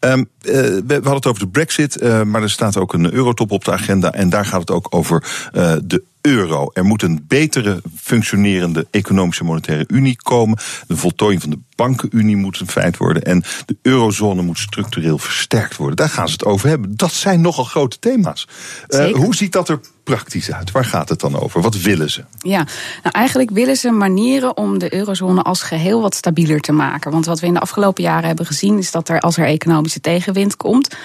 Um, 0.00 0.28
uh, 0.42 0.52
we, 0.52 0.84
hadden 0.88 1.14
het 1.14 1.26
over 1.26 1.42
de 1.42 1.48
brexit, 1.48 2.02
uh, 2.02 2.22
maar 2.22 2.42
er 2.42 2.50
staat 2.50 2.76
ook 2.76 2.92
een 2.92 3.12
eurotop 3.12 3.50
op 3.50 3.64
de 3.64 3.72
agenda. 3.72 4.12
En 4.12 4.28
daar 4.28 4.44
gaat 4.44 4.60
het 4.60 4.70
ook 4.70 4.86
over 4.90 5.24
uh, 5.52 5.74
de 5.84 6.02
euro. 6.20 6.70
Er 6.72 6.84
moet 6.84 7.02
een 7.02 7.24
betere 7.28 7.82
functionerende 7.96 8.86
economische 8.90 9.44
monetaire 9.44 9.84
unie 9.88 10.16
komen. 10.22 10.58
De 10.86 10.96
voltooiing 10.96 11.42
van 11.42 11.50
de 11.50 11.58
bankenunie 11.74 12.36
moet 12.36 12.60
een 12.60 12.68
feit 12.68 12.96
worden. 12.96 13.22
En 13.22 13.42
de 13.66 13.76
eurozone 13.82 14.42
moet 14.42 14.58
structureel 14.58 15.18
versterkt 15.18 15.76
worden. 15.76 15.96
Daar 15.96 16.08
gaan 16.08 16.26
ze 16.26 16.32
het 16.32 16.44
over 16.44 16.68
hebben. 16.68 16.96
Dat 16.96 17.12
zijn 17.12 17.40
nogal 17.40 17.64
grote 17.64 17.98
thema's. 17.98 18.48
Uh, 18.88 19.14
hoe 19.14 19.34
ziet 19.34 19.52
dat 19.52 19.68
er 19.68 19.80
praktisch 20.04 20.52
uit? 20.52 20.70
Waar 20.70 20.84
gaat 20.84 21.08
het 21.08 21.20
dan 21.20 21.40
over? 21.40 21.60
Wat 21.60 21.80
willen 21.80 22.10
ze? 22.10 22.24
Ja, 22.38 22.66
nou 23.02 23.14
eigenlijk 23.14 23.50
willen 23.50 23.76
ze 23.76 23.90
manieren 23.90 24.56
om 24.56 24.78
de 24.78 24.94
eurozone 24.94 25.42
als 25.42 25.62
geheel 25.62 26.00
wat 26.00 26.14
stabieler 26.14 26.60
te 26.60 26.72
maken. 26.72 27.10
Want 27.10 27.26
wat 27.26 27.40
we 27.40 27.46
in 27.46 27.54
de 27.54 27.60
afgelopen 27.60 28.02
jaren 28.02 28.26
hebben 28.26 28.46
gezien 28.46 28.78
is 28.78 28.90
dat 28.90 29.08
er 29.08 29.20
als 29.20 29.36
er 29.36 29.46
economische 29.46 30.00
tegenwind 30.00 30.56
komt, 30.56 30.96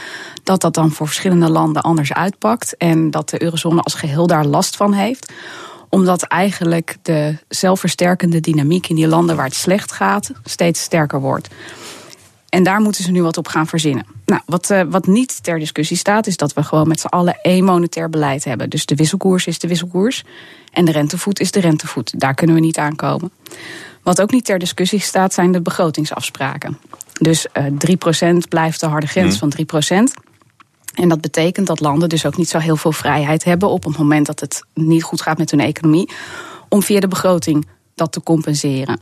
dat 0.46 0.62
dat 0.62 0.74
dan 0.74 0.92
voor 0.92 1.08
verschillende 1.08 1.50
landen 1.50 1.82
anders 1.82 2.14
uitpakt. 2.14 2.78
En 2.78 3.12
dat 3.12 3.30
de 3.30 3.42
eurozone 3.42 3.82
als 3.82 3.94
geheel 3.94 4.28
daar 4.28 4.46
last 4.46 4.76
van 4.76 4.94
heeft 4.94 5.34
omdat 5.90 6.24
eigenlijk 6.24 6.98
de 7.02 7.38
zelfversterkende 7.48 8.40
dynamiek 8.40 8.88
in 8.88 8.96
die 8.96 9.08
landen 9.08 9.36
waar 9.36 9.46
het 9.46 9.56
slecht 9.56 9.92
gaat 9.92 10.32
steeds 10.44 10.82
sterker 10.82 11.20
wordt. 11.20 11.48
En 12.50 12.64
daar 12.64 12.82
moeten 12.82 13.04
ze 13.04 13.12
nu 13.12 13.22
wat 13.22 13.38
op 13.38 13.48
gaan 13.48 13.68
verzinnen. 13.68 14.06
Nou, 14.26 14.42
wat, 14.46 14.70
uh, 14.70 14.82
wat 14.90 15.08
niet 15.08 15.44
ter 15.44 15.60
discussie 15.60 15.98
staat, 15.98 16.28
is 16.28 16.38
dat 16.38 16.54
we 16.54 16.64
gewoon 16.64 16.88
met 16.88 17.00
z'n 17.00 17.08
allen 17.08 17.40
één 17.42 17.64
monetair 17.64 18.10
beleid 18.10 18.44
hebben. 18.44 18.70
Dus 18.70 18.86
de 18.86 18.96
wisselkoers 18.96 19.48
is 19.48 19.60
de 19.60 19.68
wisselkoers 19.68 20.24
en 20.72 20.86
de 20.86 20.92
rentevoet 20.92 21.40
is 21.40 21.52
de 21.52 21.60
rentevoet. 21.60 22.20
Daar 22.20 22.34
kunnen 22.34 22.56
we 22.56 22.62
niet 22.62 22.78
aankomen. 22.78 23.32
Wat 24.04 24.22
ook 24.22 24.32
niet 24.32 24.46
ter 24.46 24.60
discussie 24.60 25.00
staat, 25.00 25.34
zijn 25.34 25.52
de 25.52 25.62
begrotingsafspraken. 25.62 26.78
Dus 27.20 27.48
uh, 27.54 27.66
3% 28.34 28.38
blijft 28.50 28.80
de 28.80 28.86
harde 28.86 29.08
grens 29.08 29.42
mm. 29.42 29.52
van 29.52 30.14
3%. 30.20 30.25
En 30.96 31.10
dat 31.10 31.22
betekent 31.22 31.68
dat 31.68 31.80
landen 31.80 32.10
dus 32.10 32.26
ook 32.26 32.38
niet 32.38 32.50
zo 32.50 32.58
heel 32.58 32.76
veel 32.76 32.92
vrijheid 32.92 33.44
hebben 33.44 33.70
op 33.70 33.84
het 33.84 33.98
moment 33.98 34.26
dat 34.26 34.40
het 34.40 34.64
niet 34.74 35.04
goed 35.04 35.22
gaat 35.22 35.38
met 35.38 35.52
hun 35.52 35.60
economie, 35.60 36.10
om 36.70 36.82
via 36.82 37.00
de 37.00 37.08
begroting 37.08 37.68
dat 37.96 38.12
te 38.12 38.24
compenseren. 38.24 39.00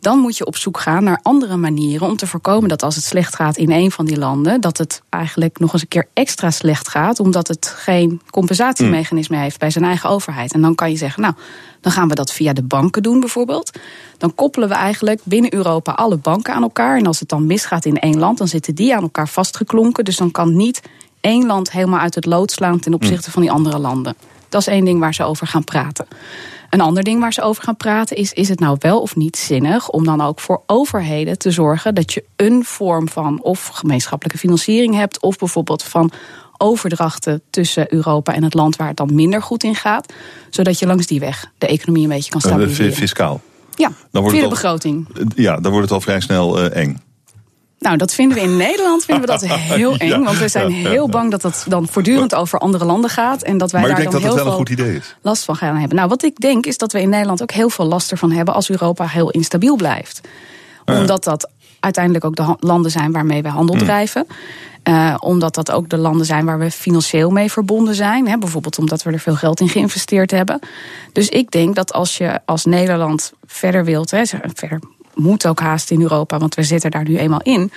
Dan 0.00 0.18
moet 0.18 0.36
je 0.36 0.46
op 0.46 0.56
zoek 0.56 0.80
gaan 0.80 1.04
naar 1.04 1.20
andere 1.22 1.56
manieren 1.56 2.06
om 2.06 2.16
te 2.16 2.26
voorkomen 2.26 2.68
dat 2.68 2.82
als 2.82 2.94
het 2.94 3.04
slecht 3.04 3.34
gaat 3.34 3.56
in 3.56 3.70
een 3.70 3.90
van 3.90 4.04
die 4.04 4.18
landen, 4.18 4.60
dat 4.60 4.78
het 4.78 5.02
eigenlijk 5.08 5.58
nog 5.58 5.72
eens 5.72 5.82
een 5.82 5.88
keer 5.88 6.08
extra 6.12 6.50
slecht 6.50 6.88
gaat, 6.88 7.20
omdat 7.20 7.48
het 7.48 7.66
geen 7.76 8.20
compensatiemechanisme 8.30 9.36
heeft 9.36 9.58
bij 9.58 9.70
zijn 9.70 9.84
eigen 9.84 10.10
overheid. 10.10 10.52
En 10.52 10.60
dan 10.60 10.74
kan 10.74 10.90
je 10.90 10.96
zeggen, 10.96 11.22
nou, 11.22 11.34
dan 11.80 11.92
gaan 11.92 12.08
we 12.08 12.14
dat 12.14 12.32
via 12.32 12.52
de 12.52 12.62
banken 12.62 13.02
doen 13.02 13.20
bijvoorbeeld. 13.20 13.78
Dan 14.18 14.34
koppelen 14.34 14.68
we 14.68 14.74
eigenlijk 14.74 15.20
binnen 15.24 15.54
Europa 15.54 15.92
alle 15.92 16.16
banken 16.16 16.54
aan 16.54 16.62
elkaar. 16.62 16.96
En 16.96 17.06
als 17.06 17.20
het 17.20 17.28
dan 17.28 17.46
misgaat 17.46 17.84
in 17.84 17.98
één 17.98 18.18
land, 18.18 18.38
dan 18.38 18.48
zitten 18.48 18.74
die 18.74 18.94
aan 18.94 19.02
elkaar 19.02 19.28
vastgeklonken. 19.28 20.04
Dus 20.04 20.16
dan 20.16 20.30
kan 20.30 20.56
niet 20.56 20.80
één 21.22 21.46
land 21.46 21.72
helemaal 21.72 22.00
uit 22.00 22.14
het 22.14 22.26
lood 22.26 22.50
slaan 22.50 22.78
ten 22.78 22.94
opzichte 22.94 23.30
van 23.30 23.42
die 23.42 23.50
andere 23.50 23.78
landen. 23.78 24.16
Dat 24.48 24.60
is 24.60 24.66
één 24.66 24.84
ding 24.84 25.00
waar 25.00 25.14
ze 25.14 25.24
over 25.24 25.46
gaan 25.46 25.64
praten. 25.64 26.06
Een 26.70 26.80
ander 26.80 27.02
ding 27.02 27.20
waar 27.20 27.32
ze 27.32 27.42
over 27.42 27.62
gaan 27.62 27.76
praten 27.76 28.16
is: 28.16 28.32
is 28.32 28.48
het 28.48 28.60
nou 28.60 28.76
wel 28.78 29.00
of 29.00 29.16
niet 29.16 29.36
zinnig 29.36 29.88
om 29.88 30.04
dan 30.04 30.20
ook 30.20 30.40
voor 30.40 30.62
overheden 30.66 31.38
te 31.38 31.50
zorgen 31.50 31.94
dat 31.94 32.12
je 32.12 32.24
een 32.36 32.64
vorm 32.64 33.08
van 33.08 33.42
of 33.42 33.66
gemeenschappelijke 33.66 34.38
financiering 34.38 34.94
hebt, 34.94 35.20
of 35.20 35.38
bijvoorbeeld 35.38 35.82
van 35.82 36.10
overdrachten 36.56 37.42
tussen 37.50 37.92
Europa 37.94 38.34
en 38.34 38.42
het 38.42 38.54
land 38.54 38.76
waar 38.76 38.88
het 38.88 38.96
dan 38.96 39.14
minder 39.14 39.42
goed 39.42 39.64
in 39.64 39.74
gaat, 39.74 40.12
zodat 40.50 40.78
je 40.78 40.86
langs 40.86 41.06
die 41.06 41.20
weg 41.20 41.52
de 41.58 41.66
economie 41.66 42.02
een 42.02 42.08
beetje 42.08 42.30
kan 42.30 42.40
stabiliseren. 42.40 42.92
Fiscaal. 42.92 43.40
Ja, 43.74 43.92
dan 44.10 44.22
wordt 44.22 44.36
via 44.36 44.42
de 44.42 44.54
begroting. 44.54 45.06
Ja, 45.34 45.60
dan 45.60 45.70
wordt 45.70 45.86
het 45.86 45.96
al 45.96 46.00
vrij 46.00 46.20
snel 46.20 46.64
uh, 46.64 46.76
eng. 46.76 47.00
Nou, 47.82 47.96
dat 47.96 48.14
vinden 48.14 48.36
we 48.36 48.42
in 48.42 48.56
Nederland 48.56 49.04
vinden 49.04 49.24
we 49.24 49.30
dat 49.30 49.46
heel 49.48 49.96
eng. 49.96 50.08
Ja, 50.08 50.22
want 50.22 50.38
we 50.38 50.48
zijn 50.48 50.74
ja, 50.74 50.88
heel 50.88 51.08
bang 51.08 51.30
dat 51.30 51.42
het 51.42 51.64
dan 51.68 51.88
voortdurend 51.88 52.34
over 52.34 52.58
andere 52.58 52.84
landen 52.84 53.10
gaat. 53.10 53.42
En 53.42 53.58
dat 53.58 53.72
wij 53.72 53.80
maar 53.80 53.90
daar 53.90 54.02
dan 54.02 54.12
dat 54.12 54.22
heel 54.22 54.36
veel 54.36 54.46
een 54.46 54.52
goed 54.52 54.68
idee 54.68 54.96
is. 54.96 55.16
last 55.20 55.44
van 55.44 55.56
gaan 55.56 55.76
hebben. 55.76 55.96
Nou, 55.96 56.08
wat 56.08 56.22
ik 56.22 56.40
denk 56.40 56.66
is 56.66 56.78
dat 56.78 56.92
we 56.92 57.00
in 57.00 57.08
Nederland 57.08 57.42
ook 57.42 57.50
heel 57.50 57.70
veel 57.70 57.84
last 57.84 58.10
ervan 58.10 58.30
hebben 58.30 58.54
als 58.54 58.70
Europa 58.70 59.06
heel 59.06 59.30
instabiel 59.30 59.76
blijft. 59.76 60.20
Omdat 60.84 61.24
dat 61.24 61.50
uiteindelijk 61.80 62.24
ook 62.24 62.36
de 62.36 62.56
landen 62.58 62.90
zijn 62.90 63.12
waarmee 63.12 63.42
we 63.42 63.48
handel 63.48 63.76
drijven. 63.76 64.26
Uh, 64.88 65.16
omdat 65.20 65.54
dat 65.54 65.70
ook 65.70 65.88
de 65.88 65.96
landen 65.96 66.26
zijn 66.26 66.44
waar 66.44 66.58
we 66.58 66.70
financieel 66.70 67.30
mee 67.30 67.52
verbonden 67.52 67.94
zijn. 67.94 68.28
Hè, 68.28 68.38
bijvoorbeeld 68.38 68.78
omdat 68.78 69.02
we 69.02 69.12
er 69.12 69.18
veel 69.18 69.34
geld 69.34 69.60
in 69.60 69.68
geïnvesteerd 69.68 70.30
hebben. 70.30 70.58
Dus 71.12 71.28
ik 71.28 71.50
denk 71.50 71.74
dat 71.74 71.92
als 71.92 72.16
je 72.16 72.40
als 72.44 72.64
Nederland 72.64 73.32
verder 73.46 73.84
wilt, 73.84 74.10
hè, 74.10 74.22
verder 74.54 74.80
moet 75.14 75.46
ook 75.46 75.60
haast 75.60 75.90
in 75.90 76.02
Europa, 76.02 76.38
want 76.38 76.54
we 76.54 76.62
zitten 76.62 76.90
daar 76.90 77.08
nu 77.08 77.18
eenmaal 77.18 77.42
in. 77.42 77.72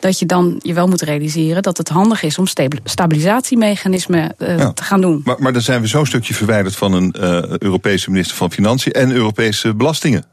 Dat 0.00 0.18
je 0.18 0.26
dan 0.26 0.60
je 0.62 0.74
wel 0.74 0.88
moet 0.88 1.02
realiseren 1.02 1.62
dat 1.62 1.76
het 1.76 1.88
handig 1.88 2.22
is 2.22 2.38
om 2.38 2.46
stabilisatiemechanismen 2.84 4.34
uh, 4.38 4.58
ja. 4.58 4.72
te 4.72 4.82
gaan 4.82 5.00
doen. 5.00 5.20
Maar, 5.24 5.36
maar 5.38 5.52
dan 5.52 5.62
zijn 5.62 5.80
we 5.80 5.86
zo'n 5.86 6.06
stukje 6.06 6.34
verwijderd 6.34 6.76
van 6.76 6.92
een 6.92 7.14
uh, 7.20 7.56
Europese 7.58 8.10
minister 8.10 8.36
van 8.36 8.52
Financiën 8.52 8.92
en 8.92 9.12
Europese 9.12 9.74
belastingen. 9.74 10.24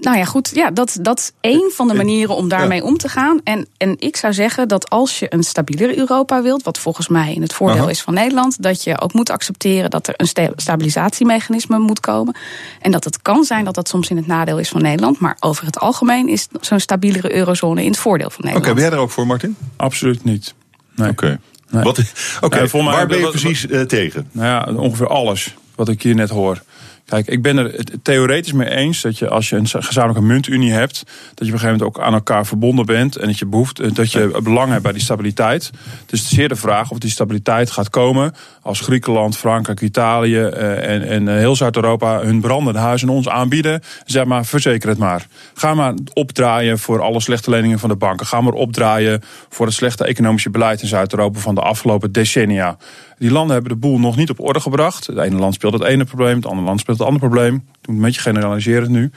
Nou 0.00 0.16
ja, 0.16 0.24
goed. 0.24 0.50
Ja, 0.54 0.70
dat, 0.70 0.98
dat 1.00 1.18
is 1.18 1.32
één 1.40 1.70
van 1.74 1.88
de 1.88 1.94
manieren 1.94 2.36
om 2.36 2.48
daarmee 2.48 2.84
om 2.84 2.96
te 2.96 3.08
gaan. 3.08 3.40
En, 3.44 3.66
en 3.76 3.94
ik 3.98 4.16
zou 4.16 4.32
zeggen 4.32 4.68
dat 4.68 4.90
als 4.90 5.18
je 5.18 5.34
een 5.34 5.42
stabielere 5.42 5.98
Europa 5.98 6.42
wilt, 6.42 6.62
wat 6.62 6.78
volgens 6.78 7.08
mij 7.08 7.34
in 7.34 7.42
het 7.42 7.52
voordeel 7.52 7.82
Aha. 7.82 7.90
is 7.90 8.02
van 8.02 8.14
Nederland, 8.14 8.62
dat 8.62 8.84
je 8.84 9.00
ook 9.00 9.12
moet 9.12 9.30
accepteren 9.30 9.90
dat 9.90 10.08
er 10.08 10.14
een 10.16 10.52
stabilisatiemechanisme 10.56 11.78
moet 11.78 12.00
komen. 12.00 12.36
En 12.80 12.90
dat 12.90 13.04
het 13.04 13.22
kan 13.22 13.44
zijn 13.44 13.64
dat 13.64 13.74
dat 13.74 13.88
soms 13.88 14.10
in 14.10 14.16
het 14.16 14.26
nadeel 14.26 14.58
is 14.58 14.68
van 14.68 14.82
Nederland. 14.82 15.18
Maar 15.18 15.36
over 15.40 15.66
het 15.66 15.78
algemeen 15.78 16.28
is 16.28 16.48
zo'n 16.60 16.80
stabielere 16.80 17.34
eurozone 17.34 17.82
in 17.82 17.90
het 17.90 17.98
voordeel 17.98 18.30
van 18.30 18.44
Nederland. 18.44 18.66
Oké, 18.66 18.70
okay, 18.70 18.82
ben 18.82 18.90
jij 18.90 18.98
er 18.98 19.04
ook 19.04 19.10
voor, 19.14 19.26
Martin? 19.26 19.56
Absoluut 19.76 20.24
niet. 20.24 20.54
Nee. 20.94 21.10
Oké. 21.10 21.24
Okay. 21.24 21.38
Nee. 21.70 21.86
Okay, 22.40 22.68
nee, 22.72 22.82
waar 22.82 23.06
ben 23.06 23.18
je 23.18 23.28
precies 23.28 23.66
uh, 23.66 23.80
tegen? 23.80 24.28
Nou 24.32 24.46
ja, 24.46 24.80
ongeveer 24.80 25.08
alles 25.08 25.54
wat 25.74 25.88
ik 25.88 26.02
hier 26.02 26.14
net 26.14 26.28
hoor. 26.28 26.62
Kijk, 27.08 27.26
ik 27.26 27.42
ben 27.42 27.56
er 27.56 27.84
theoretisch 28.02 28.52
mee 28.52 28.70
eens 28.70 29.00
dat 29.00 29.18
je 29.18 29.28
als 29.28 29.48
je 29.48 29.56
een 29.56 29.68
gezamenlijke 29.68 30.26
muntunie 30.26 30.72
hebt, 30.72 31.02
dat 31.04 31.06
je 31.06 31.32
op 31.32 31.38
een 31.38 31.58
gegeven 31.58 31.78
moment 31.78 31.96
ook 31.96 32.00
aan 32.00 32.12
elkaar 32.12 32.46
verbonden 32.46 32.86
bent 32.86 33.16
en 33.16 33.26
dat 33.26 33.38
je 33.38 33.46
behoeft, 33.46 33.94
dat 33.94 34.12
je 34.12 34.40
belang 34.42 34.70
hebt 34.70 34.82
bij 34.82 34.92
die 34.92 35.02
stabiliteit. 35.02 35.70
Dus 36.06 36.20
het 36.20 36.30
is 36.30 36.36
zeer 36.36 36.48
de 36.48 36.56
vraag 36.56 36.90
of 36.90 36.98
die 36.98 37.10
stabiliteit 37.10 37.70
gaat 37.70 37.90
komen 37.90 38.34
als 38.62 38.80
Griekenland, 38.80 39.36
Frankrijk, 39.36 39.80
Italië 39.80 40.42
en, 40.42 41.08
en 41.08 41.28
heel 41.28 41.56
Zuid-Europa 41.56 42.20
hun 42.20 42.40
brandende 42.40 42.78
huizen 42.78 43.08
ons 43.08 43.28
aanbieden. 43.28 43.82
Zeg 44.04 44.24
maar, 44.24 44.44
verzeker 44.44 44.88
het 44.88 44.98
maar. 44.98 45.26
Ga 45.54 45.74
maar 45.74 45.94
opdraaien 46.12 46.78
voor 46.78 47.02
alle 47.02 47.20
slechte 47.20 47.50
leningen 47.50 47.78
van 47.78 47.88
de 47.88 47.96
banken. 47.96 48.26
Ga 48.26 48.40
maar 48.40 48.52
opdraaien 48.52 49.22
voor 49.48 49.66
het 49.66 49.74
slechte 49.74 50.04
economische 50.04 50.50
beleid 50.50 50.82
in 50.82 50.88
Zuid-Europa 50.88 51.38
van 51.38 51.54
de 51.54 51.60
afgelopen 51.60 52.12
decennia. 52.12 52.76
Die 53.18 53.30
landen 53.30 53.52
hebben 53.52 53.72
de 53.72 53.78
boel 53.78 53.98
nog 53.98 54.16
niet 54.16 54.30
op 54.30 54.40
orde 54.40 54.60
gebracht. 54.60 55.06
Het 55.06 55.18
ene 55.18 55.36
land 55.36 55.54
speelt 55.54 55.72
het 55.72 55.82
ene 55.82 56.04
probleem, 56.04 56.36
het 56.36 56.46
andere 56.46 56.66
land 56.66 56.80
speelt 56.80 56.98
het 56.98 57.06
andere 57.06 57.28
probleem. 57.28 57.54
Ik 57.54 57.62
doe 57.80 57.94
een 57.94 58.00
beetje 58.00 58.20
generaliseren 58.20 58.90
nu. 58.90 59.10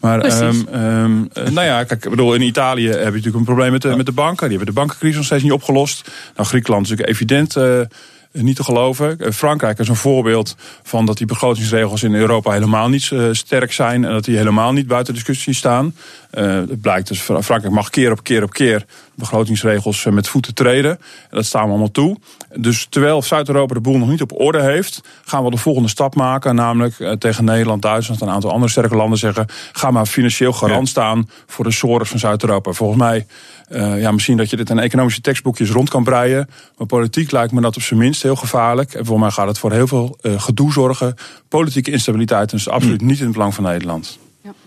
Maar 0.00 0.20
ehm, 0.20 0.54
ehm, 0.72 1.24
eh, 1.32 1.48
nou 1.48 1.66
ja, 1.66 1.84
kijk, 1.84 2.04
ik 2.04 2.10
bedoel, 2.10 2.34
in 2.34 2.42
Italië 2.42 2.88
heb 2.88 2.98
je 2.98 3.04
natuurlijk 3.04 3.36
een 3.36 3.44
probleem 3.44 3.72
met 3.72 3.82
de, 3.82 3.96
met 3.96 4.06
de 4.06 4.12
banken. 4.12 4.48
Die 4.48 4.56
hebben 4.56 4.74
de 4.74 4.80
bankencrisis 4.80 5.16
nog 5.16 5.24
steeds 5.24 5.42
niet 5.42 5.52
opgelost. 5.52 6.10
Nou, 6.36 6.48
Griekenland 6.48 6.84
is 6.84 6.90
natuurlijk 6.90 7.16
evident. 7.16 7.56
eh, 7.56 7.80
niet 8.42 8.56
te 8.56 8.64
geloven. 8.64 9.18
Eh, 9.18 9.32
Frankrijk 9.32 9.78
is 9.78 9.88
een 9.88 9.96
voorbeeld 9.96 10.56
van 10.82 11.06
dat 11.06 11.16
die 11.16 11.26
begrotingsregels 11.26 12.02
in 12.02 12.14
Europa 12.14 12.52
helemaal 12.52 12.88
niet 12.88 13.12
sterk 13.30 13.72
zijn 13.72 14.04
en 14.04 14.12
dat 14.12 14.24
die 14.24 14.36
helemaal 14.36 14.72
niet 14.72 14.86
buiten 14.86 15.14
discussie 15.14 15.54
staan. 15.54 15.94
Eh, 16.36 16.54
het 16.54 16.80
blijkt 16.80 17.08
dus, 17.08 17.20
Fra- 17.20 17.42
Frankrijk 17.42 17.74
mag 17.74 17.90
keer 17.90 18.12
op 18.12 18.22
keer 18.22 18.42
op 18.42 18.52
keer 18.52 18.84
begrotingsregels 19.14 20.06
eh, 20.06 20.12
met 20.12 20.28
voeten 20.28 20.54
treden. 20.54 20.90
En 20.90 20.98
dat 21.30 21.44
staan 21.44 21.62
we 21.62 21.68
allemaal 21.68 21.90
toe. 21.90 22.16
Dus 22.54 22.86
terwijl 22.90 23.22
Zuid-Europa 23.22 23.74
de 23.74 23.80
boel 23.80 23.98
nog 23.98 24.08
niet 24.08 24.22
op 24.22 24.40
orde 24.40 24.62
heeft, 24.62 25.00
gaan 25.24 25.44
we 25.44 25.50
de 25.50 25.56
volgende 25.56 25.88
stap 25.88 26.14
maken. 26.14 26.54
Namelijk 26.54 27.00
eh, 27.00 27.12
tegen 27.12 27.44
Nederland, 27.44 27.82
Duitsland 27.82 28.20
en 28.20 28.26
een 28.26 28.32
aantal 28.32 28.50
andere 28.50 28.70
sterke 28.70 28.96
landen 28.96 29.18
zeggen: 29.18 29.46
ga 29.72 29.90
maar 29.90 30.06
financieel 30.06 30.52
garant 30.52 30.88
staan 30.88 31.28
voor 31.46 31.64
de 31.64 31.70
zorg 31.70 32.08
van 32.08 32.18
Zuid-Europa. 32.18 32.72
Volgens 32.72 32.98
mij, 32.98 33.26
ja, 34.00 34.10
misschien 34.12 34.36
dat 34.36 34.50
je 34.50 34.56
dit 34.56 34.70
in 34.70 34.78
economische 34.78 35.20
tekstboekjes 35.20 35.70
rond 35.70 35.88
kan 35.88 36.04
breien. 36.04 36.48
Maar 36.78 36.86
politiek 36.86 37.30
lijkt 37.30 37.52
me 37.52 37.60
dat 37.60 37.76
op 37.76 37.82
zijn 37.82 38.00
minst 38.00 38.22
heel 38.22 38.36
gevaarlijk. 38.36 38.94
En 38.94 39.04
voor 39.04 39.18
mij 39.18 39.30
gaat 39.30 39.46
het 39.46 39.58
voor 39.58 39.72
heel 39.72 39.86
veel 39.86 40.18
gedoe 40.22 40.72
zorgen. 40.72 41.14
Politieke 41.48 41.90
instabiliteit. 41.90 42.52
Is 42.52 42.68
absoluut 42.68 43.00
niet 43.00 43.18
in 43.18 43.24
het 43.24 43.32
belang 43.32 43.54
van 43.54 43.64
Nederland. 43.64 44.18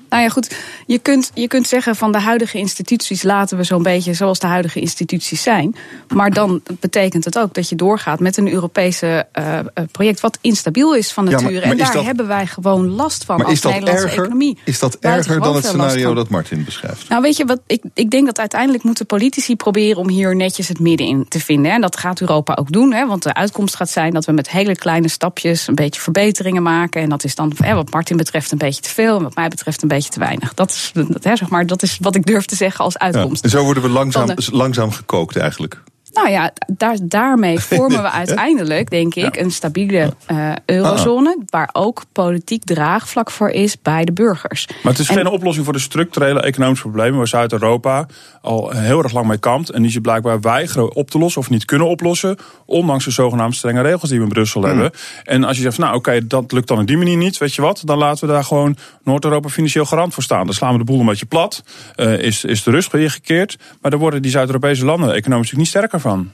Nou 0.10 0.24
ja, 0.24 0.30
goed. 0.30 0.56
Je 0.86 1.00
kunt, 1.00 1.32
je 1.34 1.48
kunt 1.48 1.68
zeggen 1.68 1.96
van 1.96 2.12
de 2.12 2.20
huidige 2.20 2.58
instituties 2.58 3.24
laten 3.24 3.58
we 3.58 3.64
zo'n 3.64 3.84
beetje 3.84 4.14
zoals 4.14 4.40
de 4.40 4.48
huidige 4.48 4.80
instituties 4.80 5.42
zijn. 5.44 5.76
Maar 6.14 6.32
dan 6.34 6.62
betekent 6.80 7.26
het 7.26 7.38
ook 7.40 7.54
dat 7.54 7.70
je 7.70 7.76
doorgaat 7.76 8.20
met 8.20 8.38
een 8.38 8.52
Europese 8.52 9.26
eh, 9.32 9.60
eh, 9.60 9.66
project 9.92 10.20
wat 10.20 10.38
instabiel 10.42 10.96
is 10.96 11.12
van 11.12 11.26
Ja, 11.26 11.32
maar- 11.32 11.42
nature. 11.42 11.62
maar 11.62 11.72
en 11.72 11.78
daar 11.78 11.94
dat- 11.94 12.04
hebben 12.06 12.28
wij 12.28 12.46
gewoon 12.48 12.88
last 12.90 13.24
van 13.26 13.38
Maar 13.38 13.46
als 13.46 13.54
is 13.54 13.62
dat 13.62 13.72
Nederlandse 13.72 14.06
erger, 14.06 14.20
economie. 14.24 14.58
is 14.64 14.80
dat 14.80 14.96
erger 15.00 15.42
dan 15.42 15.56
het 15.56 15.66
scenario 15.66 16.14
dat 16.14 16.30
Martin 16.30 16.64
beschrijft? 16.64 17.10
Nou, 17.10 17.22
weet 17.22 17.38
je 17.38 17.46
wat? 17.46 17.60
Ik, 17.68 17.84
ik 17.94 18.10
denk 18.10 18.26
dat 18.26 18.40
uiteindelijk 18.40 18.84
moeten 18.84 19.06
politici 19.06 19.56
proberen 19.56 19.98
om 20.02 20.10
hier 20.10 20.36
netjes 20.36 20.68
het 20.68 20.80
midden 20.80 21.08
in 21.08 21.26
te 21.28 21.40
vinden. 21.40 21.72
En 21.72 21.82
dat 21.82 21.98
gaat 21.98 22.22
Europa 22.22 22.54
ook 22.60 22.72
doen. 22.72 22.94
Hè, 22.94 23.08
want 23.08 23.24
de 23.24 23.34
uitkomst 23.34 23.76
gaat 23.76 23.90
zijn 23.90 24.14
dat 24.14 24.26
we 24.26 24.32
met 24.32 24.50
hele 24.50 24.76
kleine 24.76 25.08
stapjes 25.08 25.68
een 25.68 25.76
beetje 25.76 26.02
verbeteringen 26.02 26.64
maken. 26.64 27.02
En 27.02 27.10
dat 27.10 27.24
is 27.24 27.36
dan, 27.36 27.52
hè, 27.58 27.74
wat 27.74 27.92
Martin 27.92 28.18
betreft, 28.18 28.52
een 28.52 28.58
beetje 28.58 28.82
te 28.82 28.90
veel. 28.90 29.18
En 29.18 29.24
wat 29.24 29.36
mij 29.36 29.48
betreft, 29.48 29.82
een 29.82 29.88
beetje 29.88 29.99
te 30.08 30.20
weinig. 30.20 30.54
Dat 30.54 30.70
is, 30.70 30.92
dat, 30.94 31.24
hè, 31.24 31.36
zeg 31.36 31.50
maar, 31.50 31.66
dat 31.66 31.82
is 31.84 31.98
wat 32.02 32.16
ik 32.16 32.26
durf 32.26 32.46
te 32.46 32.56
zeggen 32.56 32.84
als 32.86 32.94
Ja, 32.94 33.00
uitkomst. 33.00 33.44
en 33.44 33.50
zo 33.50 33.64
worden 33.64 33.84
we 33.84 33.90
langzaam, 33.90 34.26
de- 34.28 34.48
langzaam 34.52 34.92
gekookt 34.92 35.36
eigenlijk. 35.36 35.82
Nou 36.14 36.30
ja, 36.30 36.52
daar, 36.68 36.98
daarmee 37.02 37.60
vormen 37.74 38.02
we 38.02 38.12
uiteindelijk, 38.12 38.90
denk 38.90 39.16
ik, 39.16 39.38
een 39.38 39.52
stabiele 39.52 40.14
eh, 40.26 40.52
eurozone. 40.66 41.38
Waar 41.46 41.70
ook 41.72 42.04
politiek 42.12 42.64
draagvlak 42.64 43.32
voor 43.32 43.50
is 43.50 43.82
bij 43.82 44.06
de 44.06 44.12
burgers. 44.12 44.68
Maar 44.84 44.92
het 44.92 45.02
is 45.02 45.10
En- 45.10 45.16
geen 45.16 45.28
oplossing 45.28 45.66
voor 45.66 45.74
de 45.74 45.80
structurele 45.80 46.42
economische 46.42 46.84
problemen 46.84 47.18
waar 47.18 47.28
Zuid-Europa 47.28 48.08
al 48.42 48.70
heel 48.70 49.04
erg 49.04 49.14
lang 49.14 49.28
mee 49.28 49.38
kampt. 49.38 49.70
En 49.70 49.82
die 49.82 49.92
ze 49.92 50.02
blijkbaar 50.02 50.40
weigeren 50.42 50.96
op 50.96 51.12
te 51.12 51.18
lossen 51.18 51.42
of 51.42 51.50
niet 51.50 51.66
kunnen 51.66 51.88
oplossen. 51.88 52.38
Ondanks 52.66 53.06
de 53.06 53.12
zogenaamde 53.12 53.56
strenge 53.56 53.82
regels 53.82 54.10
die 54.10 54.18
we 54.18 54.24
in 54.26 54.32
Brussel 54.32 54.64
hebben. 54.64 54.92
En 55.24 55.44
als 55.44 55.58
je 55.58 55.64
zegt, 55.64 55.78
nou 55.78 55.96
oké, 55.96 56.28
dat 56.28 56.52
lukt 56.52 56.68
dan 56.68 56.80
op 56.80 56.88
die 56.88 56.98
manier 56.98 57.18
niet. 57.18 57.38
Weet 57.38 57.56
je 57.56 57.62
wat, 57.62 57.82
dan 57.86 57.98
laten 57.98 58.28
we 58.28 58.34
daar 58.34 58.44
gewoon 58.44 58.78
Noord-Europa 59.04 59.50
financieel 59.50 59.86
garant 59.86 60.14
voor 60.14 60.24
staan. 60.24 60.46
Dan 60.46 60.56
slaan 60.56 60.72
we 60.72 60.78
de 60.78 60.84
boel 60.84 61.00
een 61.00 61.06
beetje 61.06 61.26
plat. 61.26 61.64
Eh, 61.96 62.18
is, 62.18 62.44
is 62.44 62.64
de 62.64 62.72
rust 62.72 62.92
weer 62.92 63.12
gekeerd. 63.12 63.58
Maar 63.82 63.92
daar 63.92 64.00
worden 64.00 64.22
die 64.22 64.32
Zuid-Europese 64.32 64.86
landen 64.86 65.08
economisch 65.08 65.30
natuurlijk 65.30 65.58
niet 65.58 65.68
sterker 65.68 65.99
van. 66.00 66.32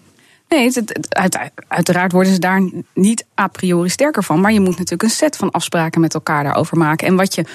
Nee, 0.49 0.71
het, 0.73 1.09
uit- 1.09 1.51
uiteraard 1.67 2.11
worden 2.11 2.33
ze 2.33 2.39
daar 2.39 2.69
niet 2.93 3.25
a 3.39 3.47
priori 3.47 3.89
sterker 3.89 4.23
van. 4.23 4.41
Maar 4.41 4.53
je 4.53 4.59
moet 4.59 4.69
natuurlijk 4.69 5.03
een 5.03 5.09
set 5.09 5.35
van 5.37 5.51
afspraken 5.51 6.01
met 6.01 6.13
elkaar 6.13 6.43
daarover 6.43 6.77
maken. 6.77 7.07
En 7.07 7.15
wat 7.15 7.35
je. 7.35 7.45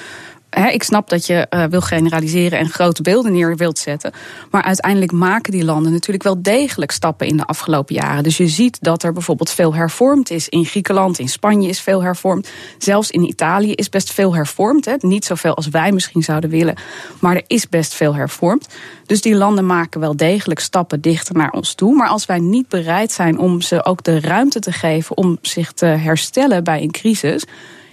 Ik 0.51 0.83
snap 0.83 1.09
dat 1.09 1.27
je 1.27 1.47
eh, 1.49 1.65
wil 1.65 1.81
generaliseren 1.81 2.59
en 2.59 2.69
grote 2.69 3.03
beelden 3.03 3.33
neer 3.33 3.57
wilt 3.57 3.79
zetten. 3.79 4.13
Maar 4.51 4.63
uiteindelijk 4.63 5.13
maken 5.13 5.53
die 5.53 5.65
landen 5.65 5.93
natuurlijk 5.93 6.23
wel 6.23 6.43
degelijk 6.43 6.91
stappen 6.91 7.27
in 7.27 7.37
de 7.37 7.45
afgelopen 7.45 7.95
jaren. 7.95 8.23
Dus 8.23 8.37
je 8.37 8.49
ziet 8.49 8.79
dat 8.81 9.03
er 9.03 9.13
bijvoorbeeld 9.13 9.51
veel 9.51 9.75
hervormd 9.75 10.31
is. 10.31 10.49
In 10.49 10.65
Griekenland, 10.65 11.19
in 11.19 11.29
Spanje 11.29 11.69
is 11.69 11.81
veel 11.81 12.03
hervormd. 12.03 12.51
Zelfs 12.79 13.11
in 13.11 13.29
Italië 13.29 13.73
is 13.73 13.89
best 13.89 14.13
veel 14.13 14.35
hervormd. 14.35 14.85
Hè. 14.85 14.95
Niet 15.01 15.25
zoveel 15.25 15.55
als 15.55 15.69
wij 15.69 15.93
misschien 15.93 16.23
zouden 16.23 16.51
willen. 16.51 16.75
Maar 17.21 17.37
er 17.37 17.45
is 17.47 17.69
best 17.69 17.95
veel 17.95 18.15
hervormd. 18.15 18.69
Dus 19.07 19.21
die 19.21 19.35
landen 19.35 19.67
maken 19.67 20.01
wel 20.01 20.17
degelijk 20.17 20.61
stappen 20.61 21.01
dichter 21.01 21.35
naar 21.35 21.51
ons 21.51 21.75
toe. 21.75 21.95
Maar 21.95 22.09
als 22.09 22.27
wij 22.27 22.39
niet 22.39 22.69
bereid 22.69 23.13
zijn 23.13 23.39
om 23.39 23.61
ze 23.61 23.85
ook 23.85 24.03
de 24.03 24.21
ruimte 24.21 24.59
te 24.59 24.73
geven 24.73 25.17
om 25.17 25.39
zich 25.43 25.73
te 25.73 25.87
herstellen 25.87 26.65
bij 26.65 26.83
een 26.83 26.91
crisis. 26.91 27.45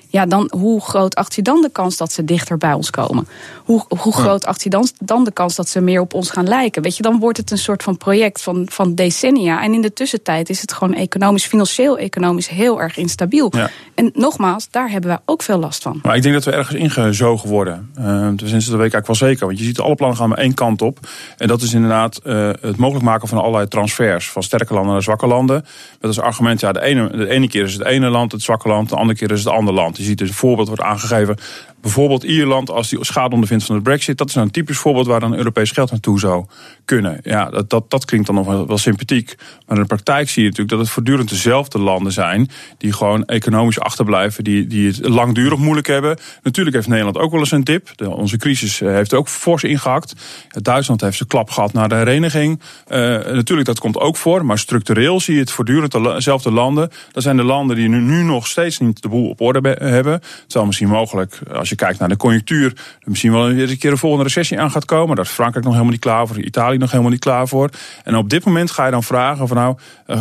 Ja, 0.10 0.26
dan 0.26 0.52
hoe 0.52 0.82
groot 0.82 1.16
acht 1.16 1.36
je 1.36 1.42
dan 1.42 1.62
de 1.62 1.70
kans 1.72 1.98
dat 1.98 2.12
ze 2.12 2.24
dichter 2.24 2.58
bij 2.58 2.74
ons 2.74 2.90
komen? 2.90 3.28
Hoe, 3.64 3.86
hoe 3.88 4.14
groot 4.14 4.46
acht 4.46 4.64
je 4.64 4.70
dan, 4.70 4.88
dan 5.00 5.24
de 5.24 5.32
kans 5.32 5.56
dat 5.56 5.70
ze 5.70 5.82
meer 5.82 6.02
op 6.02 6.14
ons 6.14 6.30
gaan 6.30 6.48
lijken? 6.48 6.82
Weet 6.82 6.98
je, 6.98 7.04
dan 7.04 7.20
wordt 7.20 7.38
het 7.38 7.52
een 7.52 7.58
soort 7.58 7.84
van 7.84 7.98
project 7.98 8.42
van, 8.42 8.66
van 8.70 8.96
decennia. 8.96 9.64
En 9.64 9.74
in 9.74 9.82
de 9.82 9.94
tussentijd 9.94 10.50
is 10.50 10.62
het 10.62 10.74
gewoon 10.74 10.94
economisch, 10.94 11.46
financieel, 11.46 11.98
economisch 11.98 12.48
heel 12.48 12.82
erg 12.82 12.98
instabiel. 12.98 13.52
Ja. 13.56 13.70
En 13.96 14.10
nogmaals, 14.14 14.68
daar 14.72 14.90
hebben 14.90 15.10
wij 15.10 15.20
ook 15.26 15.42
veel 15.42 15.58
last 15.58 15.84
van. 15.84 16.00
Maar 16.04 16.16
ik 16.16 16.22
denk 16.22 16.34
dat 16.34 16.44
we 16.44 16.52
ergens 16.52 16.78
ingezogen 16.78 17.50
worden. 17.50 17.92
Uh, 18.00 18.28
sinds 18.36 18.66
de 18.66 18.72
week 18.72 18.94
eigenlijk 18.94 19.08
wel 19.08 19.16
zeker. 19.16 19.46
Want 19.46 19.60
je 19.60 19.66
ziet 19.66 19.80
alle 19.80 19.96
plannen 19.96 20.18
gaan 20.18 20.30
maar 20.30 20.38
één 20.38 20.54
kant 20.54 20.82
op. 20.82 21.00
En 21.38 21.48
dat 21.48 21.62
is 21.62 21.74
inderdaad 21.74 22.20
uh, 22.24 22.50
het 22.62 22.78
mogelijk 22.78 23.06
maken 23.06 23.28
van 23.28 23.38
allerlei 23.38 23.68
transfers. 23.68 24.30
Van 24.30 24.44
sterke 24.44 24.74
landen 24.74 24.94
naar 24.94 25.04
zwakke 25.04 25.28
landen. 25.28 25.66
Met 26.00 26.08
als 26.08 26.20
argument, 26.20 26.60
ja, 26.60 26.72
de 26.72 26.82
ene, 26.82 27.10
de 27.18 27.30
ene 27.30 27.48
keer 27.48 27.64
is 27.64 27.74
het 27.74 27.86
ene 27.86 28.10
land 28.10 28.32
het 28.32 28.42
zwakke 28.42 28.68
land. 28.68 28.90
De 28.90 28.96
andere 28.96 29.20
keer 29.20 29.32
is 29.32 29.44
het 29.44 29.54
andere 29.54 29.78
land. 29.78 29.97
Je 29.98 30.04
ziet 30.04 30.18
dus 30.18 30.30
een 30.30 30.34
voorbeeld 30.34 30.68
wordt 30.68 30.84
aangegeven. 30.84 31.38
Bijvoorbeeld 31.82 32.24
Ierland, 32.24 32.70
als 32.70 32.90
die 32.90 33.06
schade 33.06 33.34
ondervindt 33.34 33.64
van 33.64 33.76
de 33.76 33.82
brexit. 33.82 34.18
Dat 34.18 34.28
is 34.28 34.34
nou 34.34 34.46
een 34.46 34.54
typisch 34.54 34.78
voorbeeld 34.78 35.08
waar 35.08 35.20
dan 35.20 35.36
Europees 35.36 35.72
geld 35.72 35.92
naartoe 35.92 36.20
zou 36.20 36.46
kunnen. 36.86 37.20
Ja, 37.24 37.50
dat, 37.50 37.70
dat, 37.70 37.90
dat 37.90 38.06
klinkt 38.06 38.28
dan 38.28 38.36
nog 38.36 38.46
wel, 38.46 38.78
sympathiek. 38.78 39.36
Maar 39.38 39.76
in 39.76 39.82
de 39.82 39.88
praktijk 39.88 40.30
zie 40.30 40.44
je 40.44 40.50
natuurlijk 40.50 40.78
dat 40.78 40.86
het 40.86 40.90
voortdurend 40.90 41.30
dezelfde 41.30 41.80
landen 41.80 42.12
zijn. 42.12 42.50
Die 42.78 42.94
gewoon 42.94 43.26
economisch 43.26 43.80
achterblijven. 43.80 44.44
Die, 44.44 44.68
die 44.68 44.88
het 44.88 45.08
langdurig 45.08 45.60
moeilijk 45.60 45.88
hebben. 45.88 46.18
Natuurlijk 46.44 46.76
heeft 46.76 46.88
Nederland 46.88 47.18
ook 47.18 47.32
wel 47.32 47.40
eens 47.40 47.52
een 47.52 47.64
dip. 47.64 47.90
De, 47.96 48.10
onze 48.10 48.38
crisis 48.38 48.82
eh, 48.82 48.90
heeft 48.90 49.14
ook 49.14 49.28
fors 49.28 49.64
ingehakt. 49.64 50.14
Duitsland 50.50 51.02
heeft 51.02 51.18
zijn 51.18 51.30
klap 51.30 51.50
gehad 51.50 51.74
naar 51.74 51.90
de 51.90 51.96
hereniging. 51.96 52.60
Uh, 52.88 52.98
natuurlijk, 53.26 53.68
dat 53.68 53.80
komt 53.80 53.98
ook 53.98 54.18
voor. 54.18 54.46
Maar 54.46 54.60
structureel 54.60 55.20
zie 55.20 55.34
je 55.34 55.40
het 55.40 55.52
voortdurend 55.52 55.92
dezelfde 55.92 56.52
landen. 56.52 56.92
Dat 57.12 57.24
zijn 57.24 57.38
de 57.38 57.44
landen 57.44 57.76
die 57.76 57.90
nu, 57.90 58.00
nu 58.00 58.24
nog 58.24 58.48
steeds 58.48 58.80
niet 58.80 59.02
de 59.02 59.10
boel 59.10 59.30
op 59.30 59.42
orde 59.42 59.62
hebben. 59.90 60.22
Terwijl 60.42 60.66
misschien 60.66 60.88
mogelijk, 60.88 61.40
als 61.54 61.70
je 61.70 61.76
kijkt 61.76 62.00
naar 62.00 62.10
de 62.10 62.18
conjunctuur, 62.18 62.74
misschien 63.04 63.32
wel 63.32 63.48
weer 63.48 63.70
een 63.70 63.78
keer 63.78 63.92
een 63.92 63.98
volgende 63.98 64.26
recessie 64.26 64.60
aan 64.60 64.72
gaat 64.72 64.86
komen. 64.86 65.16
Daar 65.16 65.26
is 65.26 65.32
Frankrijk 65.32 65.64
nog 65.64 65.74
helemaal 65.74 65.94
niet 65.94 66.04
klaar 66.04 66.28
voor, 66.28 66.40
Italië 66.40 66.78
nog 66.78 66.92
helemaal 66.92 67.12
niet 67.12 67.20
klaar 67.20 67.48
voor. 67.48 67.70
En 68.04 68.16
op 68.16 68.30
dit 68.30 68.46
moment 68.46 68.72
ga 68.72 68.86
je 68.86 68.92
dan 68.92 69.04
vragen 69.04 69.48
van 69.48 69.58
nou, 69.58 69.76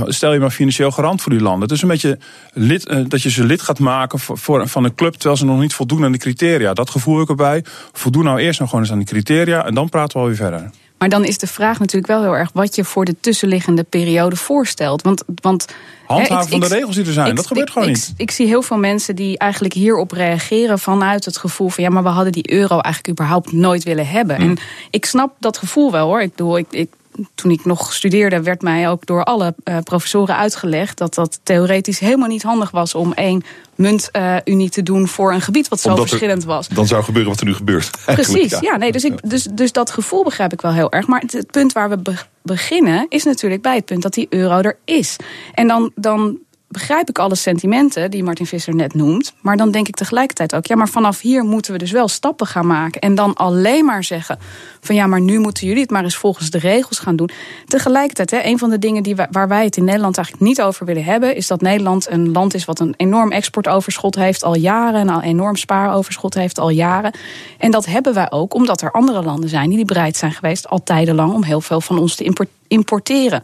stel 0.07 0.33
je 0.33 0.41
maar 0.41 0.51
financieel 0.51 0.91
garant 0.91 1.23
voor 1.23 1.33
die 1.33 1.41
landen. 1.41 1.63
Het 1.63 1.71
is 1.71 1.83
een 1.83 1.89
beetje 1.89 2.19
lid, 2.53 2.91
uh, 2.91 3.05
dat 3.09 3.23
je 3.23 3.31
ze 3.31 3.45
lid 3.45 3.63
gaat 3.63 3.79
maken 3.79 4.19
voor, 4.19 4.69
van 4.69 4.85
een 4.85 4.95
club 4.95 5.13
terwijl 5.13 5.37
ze 5.37 5.45
nog 5.45 5.61
niet 5.61 5.75
voldoen 5.75 6.05
aan 6.05 6.13
de 6.13 6.19
criteria. 6.19 6.75
Dat 6.75 6.91
gevoel 6.91 7.21
ik 7.21 7.29
erbij. 7.29 7.65
Voldoen 7.93 8.25
nou 8.25 8.39
eerst 8.39 8.61
nog 8.61 8.69
gewoon 8.69 8.85
eens 8.85 8.93
aan 8.93 8.99
de 8.99 9.05
criteria 9.05 9.67
en 9.67 9.75
dan 9.75 9.89
praten 9.89 10.17
we 10.17 10.23
alweer 10.23 10.37
verder. 10.37 10.71
Maar 10.99 11.09
dan 11.09 11.25
is 11.25 11.39
de 11.39 11.47
vraag 11.47 11.79
natuurlijk 11.79 12.07
wel 12.07 12.23
heel 12.23 12.37
erg 12.37 12.51
wat 12.53 12.75
je 12.75 12.85
voor 12.85 13.05
de 13.05 13.17
tussenliggende 13.21 13.83
periode 13.83 14.37
voorstelt. 14.37 15.03
Want, 15.03 15.23
want 15.43 15.67
Handhaven 16.07 16.45
hè, 16.45 16.49
van 16.49 16.61
de 16.61 16.67
regels 16.67 16.95
die 16.95 17.07
er 17.07 17.13
zijn, 17.13 17.31
ik, 17.31 17.37
dat 17.37 17.47
gebeurt 17.47 17.67
ik, 17.67 17.73
gewoon 17.73 17.89
niet. 17.89 18.15
Ik 18.17 18.31
zie 18.31 18.47
heel 18.47 18.63
veel 18.63 18.77
mensen 18.77 19.17
die 19.17 19.39
eigenlijk 19.39 19.75
hierop 19.75 20.13
reageren 20.13 20.79
vanuit 20.79 21.25
het 21.25 21.37
gevoel 21.37 21.69
van 21.69 21.85
ja, 21.85 21.91
maar 21.91 22.03
we 22.03 22.09
hadden 22.09 22.33
die 22.33 22.53
euro 22.53 22.81
eigenlijk 22.81 23.09
überhaupt 23.09 23.53
nooit 23.53 23.85
willen 23.85 24.07
hebben. 24.07 24.37
Hmm. 24.37 24.49
En 24.49 24.59
ik 24.91 25.05
snap 25.05 25.37
dat 25.39 25.59
gevoel 25.59 25.93
wel 25.93 26.07
hoor. 26.07 26.21
Ik 26.21 26.31
bedoel, 26.31 26.59
ik 26.59 26.89
toen 27.35 27.51
ik 27.51 27.65
nog 27.65 27.93
studeerde, 27.93 28.43
werd 28.43 28.63
mij 28.63 28.89
ook 28.89 29.07
door 29.07 29.25
alle 29.25 29.55
uh, 29.65 29.79
professoren 29.79 30.37
uitgelegd 30.37 30.99
dat 30.99 31.15
dat 31.15 31.41
theoretisch 31.43 31.99
helemaal 31.99 32.29
niet 32.29 32.43
handig 32.43 32.71
was 32.71 32.95
om 32.95 33.13
één 33.13 33.45
muntunie 33.75 34.65
uh, 34.65 34.71
te 34.71 34.83
doen 34.83 35.09
voor 35.09 35.33
een 35.33 35.41
gebied 35.41 35.69
wat 35.69 35.81
zo 35.81 35.89
Omdat 35.89 36.09
verschillend 36.09 36.43
er, 36.43 36.49
was. 36.49 36.69
Dan 36.69 36.87
zou 36.87 37.03
gebeuren 37.03 37.31
wat 37.31 37.41
er 37.41 37.47
nu 37.47 37.55
gebeurt. 37.55 37.91
Precies, 38.07 38.51
ja. 38.51 38.59
ja. 38.61 38.77
nee, 38.77 38.93
dus, 38.93 39.05
ik, 39.05 39.31
dus, 39.31 39.49
dus 39.53 39.73
dat 39.73 39.91
gevoel 39.91 40.25
begrijp 40.25 40.53
ik 40.53 40.61
wel 40.61 40.73
heel 40.73 40.93
erg. 40.93 41.07
Maar 41.07 41.21
het, 41.21 41.33
het 41.33 41.51
punt 41.51 41.73
waar 41.73 41.89
we 41.89 41.99
be 41.99 42.15
beginnen 42.43 43.07
is 43.09 43.25
natuurlijk 43.25 43.63
bij 43.63 43.75
het 43.75 43.85
punt 43.85 44.03
dat 44.03 44.15
die 44.15 44.27
euro 44.31 44.61
er 44.61 44.79
is. 44.85 45.17
En 45.55 45.69
dan, 45.69 45.93
dan 45.95 46.39
begrijp 46.77 47.09
ik 47.09 47.19
alle 47.19 47.35
sentimenten 47.35 48.11
die 48.11 48.25
Martin 48.25 48.47
Visser 48.47 48.75
net 48.75 48.95
noemt. 48.95 49.35
Maar 49.41 49.57
dan 49.57 49.71
denk 49.71 49.89
ik 49.89 49.95
tegelijkertijd 49.95 50.55
ook, 50.55 50.67
ja, 50.67 50.77
maar 50.77 50.89
vanaf 50.89 51.21
hier 51.21 51.45
moeten 51.45 51.73
we 51.73 51.79
dus 51.79 51.91
wel 51.91 52.09
stappen 52.09 52.47
gaan 52.47 52.67
maken. 52.67 53.01
En 53.01 53.15
dan 53.15 53.35
alleen 53.35 53.85
maar 53.85 54.05
zeggen 54.05 54.39
van 54.81 54.95
ja, 54.95 55.07
maar 55.07 55.21
nu 55.21 55.39
moeten 55.39 55.67
jullie 55.67 55.83
het 55.83 55.91
maar 55.91 56.03
eens 56.03 56.17
volgens 56.17 56.51
de 56.51 56.59
regels 56.59 56.99
gaan 56.99 57.17
doen. 57.17 57.31
Tegelijkertijd, 57.67 58.31
hè, 58.31 58.51
een 58.51 58.59
van 58.59 58.71
de 58.71 58.79
dingen 58.79 59.03
die 59.03 59.17
waar 59.31 59.49
wij 59.49 59.65
het 59.65 59.77
in 59.77 59.85
Nederland 59.85 60.17
eigenlijk 60.17 60.47
niet 60.47 60.63
over 60.63 60.87
willen 60.87 61.05
hebben, 61.05 61.37
is 61.37 61.47
dat 61.47 61.61
Nederland 61.61 62.11
een 62.11 62.33
land 62.33 62.55
is 62.55 62.65
wat 62.65 62.81
een 62.81 62.95
enorm 62.97 63.33
exportoverschot 63.33 64.15
heeft 64.15 64.43
al 64.43 64.57
jaren. 64.57 65.01
En 65.01 65.09
al 65.09 65.23
enorm 65.23 65.57
spaaroverschot 65.57 66.35
heeft 66.35 66.59
al 66.59 66.71
jaren. 66.71 67.13
En 67.59 67.71
dat 67.71 67.87
hebben 67.87 68.15
wij 68.15 68.31
ook 68.31 68.55
omdat 68.55 68.83
er 68.83 68.91
andere 68.91 69.23
landen 69.23 69.49
zijn 69.49 69.71
die 69.71 69.85
bereid 69.85 70.17
zijn 70.17 70.33
geweest 70.33 70.69
al 70.69 70.83
tijdenlang 70.83 71.33
om 71.33 71.43
heel 71.43 71.61
veel 71.61 71.81
van 71.81 71.99
ons 71.99 72.15
te 72.15 72.35
importeren. 72.69 73.43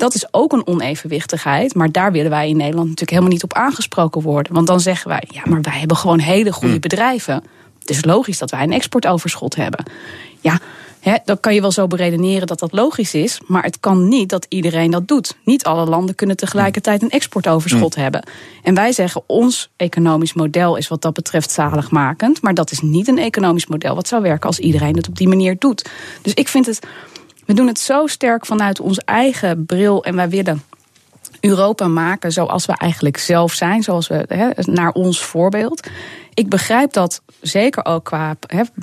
Dat 0.00 0.14
is 0.14 0.26
ook 0.30 0.52
een 0.52 0.66
onevenwichtigheid. 0.66 1.74
Maar 1.74 1.92
daar 1.92 2.12
willen 2.12 2.30
wij 2.30 2.48
in 2.48 2.56
Nederland 2.56 2.88
natuurlijk 2.88 3.10
helemaal 3.10 3.32
niet 3.32 3.42
op 3.42 3.54
aangesproken 3.54 4.22
worden. 4.22 4.52
Want 4.52 4.66
dan 4.66 4.80
zeggen 4.80 5.08
wij, 5.08 5.22
ja, 5.28 5.42
maar 5.44 5.60
wij 5.60 5.78
hebben 5.78 5.96
gewoon 5.96 6.18
hele 6.18 6.52
goede 6.52 6.68
Hmm. 6.70 6.80
bedrijven. 6.80 7.34
Het 7.80 7.90
is 7.90 8.04
logisch 8.04 8.38
dat 8.38 8.50
wij 8.50 8.62
een 8.62 8.72
exportoverschot 8.72 9.54
hebben. 9.56 9.84
Ja, 10.40 10.58
hè, 11.00 11.16
dan 11.24 11.40
kan 11.40 11.54
je 11.54 11.60
wel 11.60 11.72
zo 11.72 11.86
beredeneren 11.86 12.46
dat 12.46 12.58
dat 12.58 12.72
logisch 12.72 13.14
is. 13.14 13.40
Maar 13.46 13.62
het 13.62 13.80
kan 13.80 14.08
niet 14.08 14.28
dat 14.28 14.46
iedereen 14.48 14.90
dat 14.90 15.08
doet. 15.08 15.36
Niet 15.44 15.64
alle 15.64 15.86
landen 15.86 16.14
kunnen 16.14 16.36
tegelijkertijd 16.36 17.02
een 17.02 17.10
exportoverschot 17.10 17.94
hebben. 17.94 18.22
En 18.62 18.74
wij 18.74 18.92
zeggen, 18.92 19.22
ons 19.26 19.70
economisch 19.76 20.32
model 20.32 20.76
is 20.76 20.88
wat 20.88 21.02
dat 21.02 21.14
betreft 21.14 21.50
zaligmakend. 21.50 22.42
Maar 22.42 22.54
dat 22.54 22.70
is 22.70 22.80
niet 22.80 23.08
een 23.08 23.18
economisch 23.18 23.66
model 23.66 23.94
wat 23.94 24.08
zou 24.08 24.22
werken 24.22 24.46
als 24.46 24.58
iedereen 24.58 24.96
het 24.96 25.08
op 25.08 25.16
die 25.16 25.28
manier 25.28 25.56
doet. 25.58 25.88
Dus 26.22 26.34
ik 26.34 26.48
vind 26.48 26.66
het. 26.66 26.86
We 27.50 27.56
doen 27.56 27.66
het 27.66 27.78
zo 27.78 28.06
sterk 28.06 28.46
vanuit 28.46 28.80
ons 28.80 28.98
eigen 28.98 29.66
bril. 29.66 30.04
En 30.04 30.16
wij 30.16 30.28
willen 30.28 30.62
Europa 31.40 31.88
maken 31.88 32.32
zoals 32.32 32.66
we 32.66 32.72
eigenlijk 32.76 33.16
zelf 33.16 33.52
zijn, 33.52 33.82
zoals 33.82 34.08
we 34.08 34.54
naar 34.56 34.92
ons 34.92 35.20
voorbeeld. 35.20 35.88
Ik 36.34 36.48
begrijp 36.48 36.92
dat 36.92 37.22
zeker 37.40 37.84
ook 37.84 38.04
qua 38.04 38.36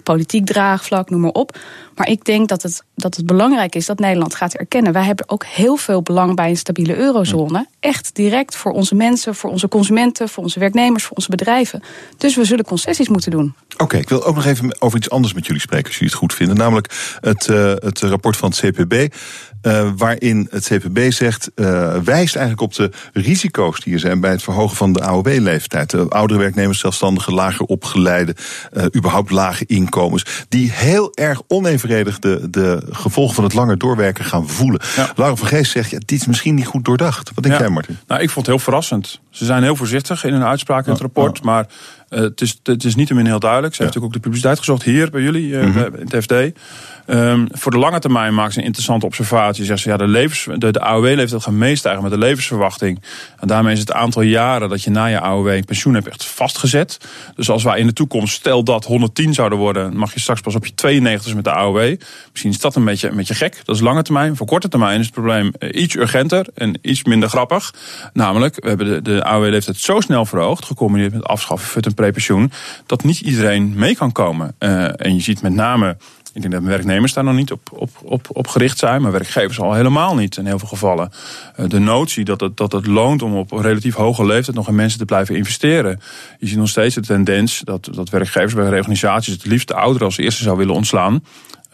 politiek 0.03 0.45
draagvlak, 0.45 1.09
noem 1.09 1.21
maar 1.21 1.31
op. 1.31 1.57
Maar 1.95 2.09
ik 2.09 2.25
denk 2.25 2.49
dat 2.49 2.61
het, 2.61 2.83
dat 2.95 3.15
het 3.15 3.25
belangrijk 3.25 3.75
is 3.75 3.85
dat 3.85 3.99
Nederland 3.99 4.35
gaat 4.35 4.53
erkennen. 4.53 4.93
Wij 4.93 5.03
hebben 5.03 5.29
ook 5.29 5.45
heel 5.45 5.75
veel 5.75 6.01
belang 6.01 6.35
bij 6.35 6.49
een 6.49 6.57
stabiele 6.57 6.95
eurozone. 6.95 7.67
Echt 7.79 8.15
direct 8.15 8.55
voor 8.55 8.71
onze 8.71 8.95
mensen, 8.95 9.35
voor 9.35 9.49
onze 9.49 9.67
consumenten, 9.67 10.29
voor 10.29 10.43
onze 10.43 10.59
werknemers, 10.59 11.03
voor 11.03 11.15
onze 11.15 11.29
bedrijven. 11.29 11.83
Dus 12.17 12.35
we 12.35 12.45
zullen 12.45 12.65
concessies 12.65 13.09
moeten 13.09 13.31
doen. 13.31 13.55
Oké, 13.77 13.97
ik 13.97 14.09
wil 14.09 14.25
ook 14.25 14.35
nog 14.35 14.45
even 14.45 14.81
over 14.81 14.97
iets 14.97 15.09
anders 15.09 15.33
met 15.33 15.45
jullie 15.45 15.61
spreken, 15.61 15.85
als 15.85 15.93
jullie 15.93 16.09
het 16.09 16.19
goed 16.19 16.33
vinden. 16.33 16.55
Namelijk 16.55 17.17
het, 17.19 17.47
uh, 17.47 17.73
het 17.73 17.99
rapport 17.99 18.37
van 18.37 18.49
het 18.49 18.59
CPB. 18.59 19.13
Uh, 19.61 19.89
waarin 19.97 20.47
het 20.51 20.65
CPB 20.65 21.11
zegt, 21.11 21.51
uh, 21.55 21.97
wijst 22.03 22.35
eigenlijk 22.35 22.61
op 22.61 22.73
de 22.73 22.91
risico's 23.13 23.79
die 23.79 23.93
er 23.93 23.99
zijn 23.99 24.19
bij 24.19 24.31
het 24.31 24.43
verhogen 24.43 24.77
van 24.77 24.93
de 24.93 25.01
AOW-leeftijd. 25.01 25.89
De 25.89 26.05
oudere 26.09 26.39
werknemers, 26.39 26.79
zelfstandigen, 26.79 27.33
lager 27.37 27.65
opgeleide, 27.65 28.35
uh, 28.73 28.85
überhaupt 28.95 29.31
lage 29.31 29.65
inkomens. 29.65 30.45
Die 30.49 30.71
heel 30.71 31.11
erg 31.13 31.41
onevenredig 31.47 32.19
de, 32.19 32.47
de 32.49 32.87
gevolgen 32.89 33.35
van 33.35 33.43
het 33.43 33.53
langer 33.53 33.77
doorwerken 33.77 34.25
gaan 34.25 34.47
voelen. 34.47 34.81
Ja. 34.95 35.11
Laura 35.15 35.35
van 35.35 35.47
Geest 35.47 35.71
zegt, 35.71 35.89
ja, 35.89 35.99
dit 36.05 36.19
is 36.19 36.27
misschien 36.27 36.55
niet 36.55 36.65
goed 36.65 36.85
doordacht. 36.85 37.31
Wat 37.33 37.43
denk 37.43 37.55
ja. 37.55 37.61
jij, 37.61 37.69
Martin? 37.69 37.97
Nou, 38.07 38.21
ik 38.21 38.29
vond 38.29 38.45
het 38.45 38.55
heel 38.55 38.63
verrassend. 38.63 39.19
Ze 39.29 39.45
zijn 39.45 39.63
heel 39.63 39.75
voorzichtig 39.75 40.23
in 40.23 40.33
hun 40.33 40.43
uitspraak 40.43 40.85
in 40.85 40.91
het 40.91 41.01
rapport. 41.01 41.43
Maar 41.43 41.67
uh, 42.09 42.19
het, 42.19 42.41
is, 42.41 42.59
het 42.63 42.83
is 42.83 42.95
niet 42.95 43.09
heel 43.09 43.39
duidelijk. 43.39 43.75
Ze 43.75 43.83
ja. 43.83 43.89
heeft 43.89 44.03
ook 44.03 44.13
de 44.13 44.19
publiciteit 44.19 44.57
gezocht 44.57 44.83
hier 44.83 45.09
bij 45.09 45.21
jullie, 45.21 45.47
uh, 45.47 45.63
mm 45.63 45.71
-hmm. 45.71 45.95
in 45.95 46.07
het 46.09 46.23
FD. 46.23 46.33
Um, 47.09 47.47
voor 47.51 47.71
de 47.71 47.77
lange 47.77 47.99
termijn 47.99 48.33
maakt 48.33 48.53
ze 48.53 48.59
een 48.59 48.65
interessante 48.65 49.05
observatie. 49.05 49.65
Zegt 49.65 49.81
ze, 49.81 49.89
ja, 49.89 49.97
de, 49.97 50.07
levens, 50.07 50.59
de, 50.59 50.71
de 50.71 50.81
AOW 50.81 51.05
leeft 51.05 51.31
het 51.31 51.43
gemeen 51.43 51.77
stijgen 51.77 52.01
met 52.01 52.11
de 52.11 52.17
levensverwachting. 52.17 53.01
En 53.39 53.47
daarmee 53.47 53.73
is 53.73 53.79
het 53.79 53.91
aantal 53.91 54.21
jaren 54.21 54.69
dat 54.69 54.83
je 54.83 54.89
na 54.89 55.05
je 55.05 55.19
AOW 55.19 55.47
een 55.47 55.65
pensioen 55.65 55.93
hebt 55.93 56.07
echt 56.07 56.25
vastgezet. 56.25 56.97
Dus 57.35 57.49
als 57.49 57.63
wij 57.63 57.79
in 57.79 57.87
de 57.87 57.93
toekomst, 57.93 58.33
stel 58.33 58.63
dat 58.63 58.85
110 58.85 59.33
zouden 59.33 59.57
worden, 59.57 59.97
mag 59.97 60.13
je 60.13 60.19
straks 60.19 60.41
pas 60.41 60.55
op 60.55 60.65
je 60.65 60.73
92 60.73 61.35
met 61.35 61.43
de 61.43 61.51
AOW. 61.51 61.95
Misschien 62.31 62.51
is 62.51 62.59
dat 62.59 62.75
een 62.75 62.85
beetje, 62.85 63.09
een 63.09 63.15
beetje 63.15 63.35
gek. 63.35 63.61
Dat 63.65 63.75
is 63.75 63.81
lange 63.81 64.01
termijn. 64.01 64.35
Voor 64.35 64.47
korte 64.47 64.67
termijn 64.67 64.99
is 64.99 65.05
het 65.05 65.15
probleem 65.15 65.51
iets 65.71 65.95
urgenter 65.95 66.47
en 66.53 66.79
iets 66.81 67.03
minder 67.03 67.29
grappig. 67.29 67.73
Namelijk, 68.13 68.55
we 68.55 68.67
hebben 68.67 68.87
de, 68.87 69.01
de 69.01 69.23
AOW-leeftijd 69.23 69.77
zo 69.77 69.99
snel 69.99 70.25
verhoogd, 70.25 70.65
gecombineerd 70.65 71.13
met 71.13 71.23
afschaffen, 71.23 71.81
en 71.81 71.93
prepensioen, 71.97 72.51
dat 72.85 73.03
niet 73.03 73.19
iedereen 73.19 73.73
mee 73.75 73.95
kan 73.95 74.11
komen. 74.11 74.55
Uh, 74.59 75.01
en 75.01 75.15
je 75.15 75.21
ziet 75.21 75.41
met 75.41 75.53
name 75.53 75.97
ik 76.37 76.43
denk 76.43 76.53
dat 76.53 76.63
werknemers 76.63 77.13
daar 77.13 77.23
nog 77.23 77.35
niet 77.35 77.51
op, 77.51 77.69
op, 77.71 77.89
op, 78.03 78.27
op 78.31 78.47
gericht 78.47 78.77
zijn, 78.77 79.01
maar 79.01 79.11
werkgevers 79.11 79.59
al 79.59 79.73
helemaal 79.73 80.15
niet 80.15 80.37
in 80.37 80.45
heel 80.45 80.59
veel 80.59 80.67
gevallen. 80.67 81.11
De 81.67 81.79
notie 81.79 82.25
dat 82.25 82.39
het, 82.39 82.57
dat 82.57 82.71
het 82.71 82.87
loont 82.87 83.21
om 83.21 83.35
op 83.35 83.51
relatief 83.51 83.95
hoge 83.95 84.25
leeftijd 84.25 84.57
nog 84.57 84.67
in 84.67 84.75
mensen 84.75 84.99
te 84.99 85.05
blijven 85.05 85.35
investeren. 85.35 86.01
Je 86.39 86.47
ziet 86.47 86.57
nog 86.57 86.69
steeds 86.69 86.95
de 86.95 87.01
tendens 87.01 87.61
dat, 87.63 87.89
dat 87.91 88.09
werkgevers 88.09 88.53
bij 88.53 88.77
organisaties 88.77 89.33
het 89.33 89.45
liefst 89.45 89.67
de 89.67 89.73
ouderen 89.73 90.07
als 90.07 90.17
eerste 90.17 90.43
zou 90.43 90.57
willen 90.57 90.75
ontslaan. 90.75 91.23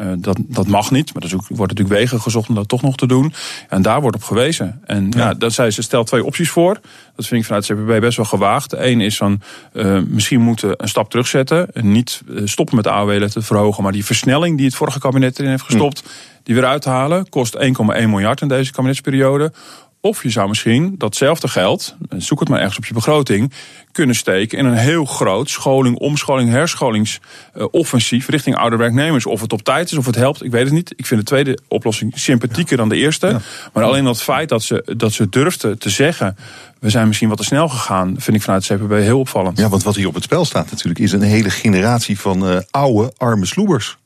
Uh, 0.03 0.09
dat, 0.17 0.37
dat 0.39 0.67
mag 0.67 0.91
niet, 0.91 1.13
maar 1.13 1.23
er 1.23 1.29
wordt 1.29 1.71
natuurlijk 1.71 1.99
wegen 1.99 2.21
gezocht 2.21 2.49
om 2.49 2.55
dat 2.55 2.67
toch 2.67 2.81
nog 2.81 2.95
te 2.95 3.07
doen. 3.07 3.33
En 3.69 3.81
daar 3.81 4.01
wordt 4.01 4.15
op 4.15 4.23
gewezen. 4.23 4.81
En 4.85 5.07
ja, 5.09 5.19
ja 5.19 5.33
dat 5.33 5.53
zei 5.53 5.71
ze 5.71 5.81
stelt 5.81 6.07
twee 6.07 6.25
opties 6.25 6.49
voor. 6.49 6.79
Dat 7.15 7.25
vind 7.25 7.41
ik 7.41 7.45
vanuit 7.45 7.67
het 7.67 7.77
CPB 7.77 7.99
best 7.99 8.17
wel 8.17 8.25
gewaagd. 8.25 8.69
De 8.69 8.85
een 8.85 9.01
is 9.01 9.17
van 9.17 9.41
uh, 9.73 9.99
misschien 10.07 10.41
moeten 10.41 10.73
een 10.77 10.87
stap 10.87 11.09
terugzetten. 11.09 11.73
En 11.73 11.91
niet 11.91 12.21
uh, 12.29 12.41
stoppen 12.45 12.75
met 12.75 12.83
de 12.83 12.91
AOW 12.91 13.27
te 13.27 13.41
verhogen, 13.41 13.83
maar 13.83 13.91
die 13.91 14.05
versnelling 14.05 14.57
die 14.57 14.65
het 14.65 14.75
vorige 14.75 14.99
kabinet 14.99 15.39
erin 15.39 15.49
heeft 15.49 15.63
gestopt, 15.63 15.99
hm. 15.99 16.07
die 16.43 16.55
weer 16.55 16.65
uit 16.65 16.81
te 16.81 16.89
halen. 16.89 17.29
Kost 17.29 17.57
1,1 17.57 17.63
miljard 17.85 18.41
in 18.41 18.47
deze 18.47 18.71
kabinetsperiode. 18.71 19.51
Of 20.05 20.23
je 20.23 20.29
zou 20.29 20.47
misschien 20.47 20.95
datzelfde 20.97 21.47
geld, 21.47 21.95
zoek 22.17 22.39
het 22.39 22.49
maar 22.49 22.59
ergens 22.59 22.77
op 22.77 22.85
je 22.85 22.93
begroting, 22.93 23.51
kunnen 23.91 24.15
steken 24.15 24.57
in 24.57 24.65
een 24.65 24.77
heel 24.77 25.05
groot 25.05 25.49
scholing, 25.49 25.97
omscholing, 25.97 26.49
herscholingsoffensief 26.49 28.27
richting 28.27 28.55
oude 28.55 28.75
werknemers. 28.75 29.25
Of 29.25 29.41
het 29.41 29.53
op 29.53 29.61
tijd 29.61 29.91
is, 29.91 29.97
of 29.97 30.05
het 30.05 30.15
helpt, 30.15 30.43
ik 30.43 30.51
weet 30.51 30.63
het 30.63 30.73
niet. 30.73 30.93
Ik 30.95 31.05
vind 31.05 31.19
de 31.19 31.25
tweede 31.25 31.59
oplossing 31.67 32.11
sympathieker 32.15 32.77
dan 32.77 32.89
de 32.89 32.95
eerste. 32.95 33.27
Ja. 33.27 33.41
Maar 33.73 33.83
alleen 33.83 34.03
dat 34.03 34.21
feit 34.21 34.49
dat 34.49 34.63
ze, 34.63 34.93
dat 34.97 35.13
ze 35.13 35.29
durfden 35.29 35.79
te 35.79 35.89
zeggen. 35.89 36.37
We 36.79 36.89
zijn 36.89 37.07
misschien 37.07 37.29
wat 37.29 37.37
te 37.37 37.43
snel 37.43 37.69
gegaan, 37.69 38.15
vind 38.17 38.37
ik 38.37 38.43
vanuit 38.43 38.67
het 38.67 38.79
CPB 38.79 38.91
heel 38.91 39.19
opvallend. 39.19 39.57
Ja, 39.57 39.69
want 39.69 39.83
wat 39.83 39.95
hier 39.95 40.07
op 40.07 40.13
het 40.13 40.23
spel 40.23 40.45
staat 40.45 40.71
natuurlijk, 40.71 40.99
is 40.99 41.11
een 41.11 41.21
hele 41.21 41.49
generatie 41.49 42.19
van 42.19 42.49
uh, 42.49 42.59
oude, 42.71 43.13
arme 43.17 43.45
sloebers. 43.45 43.97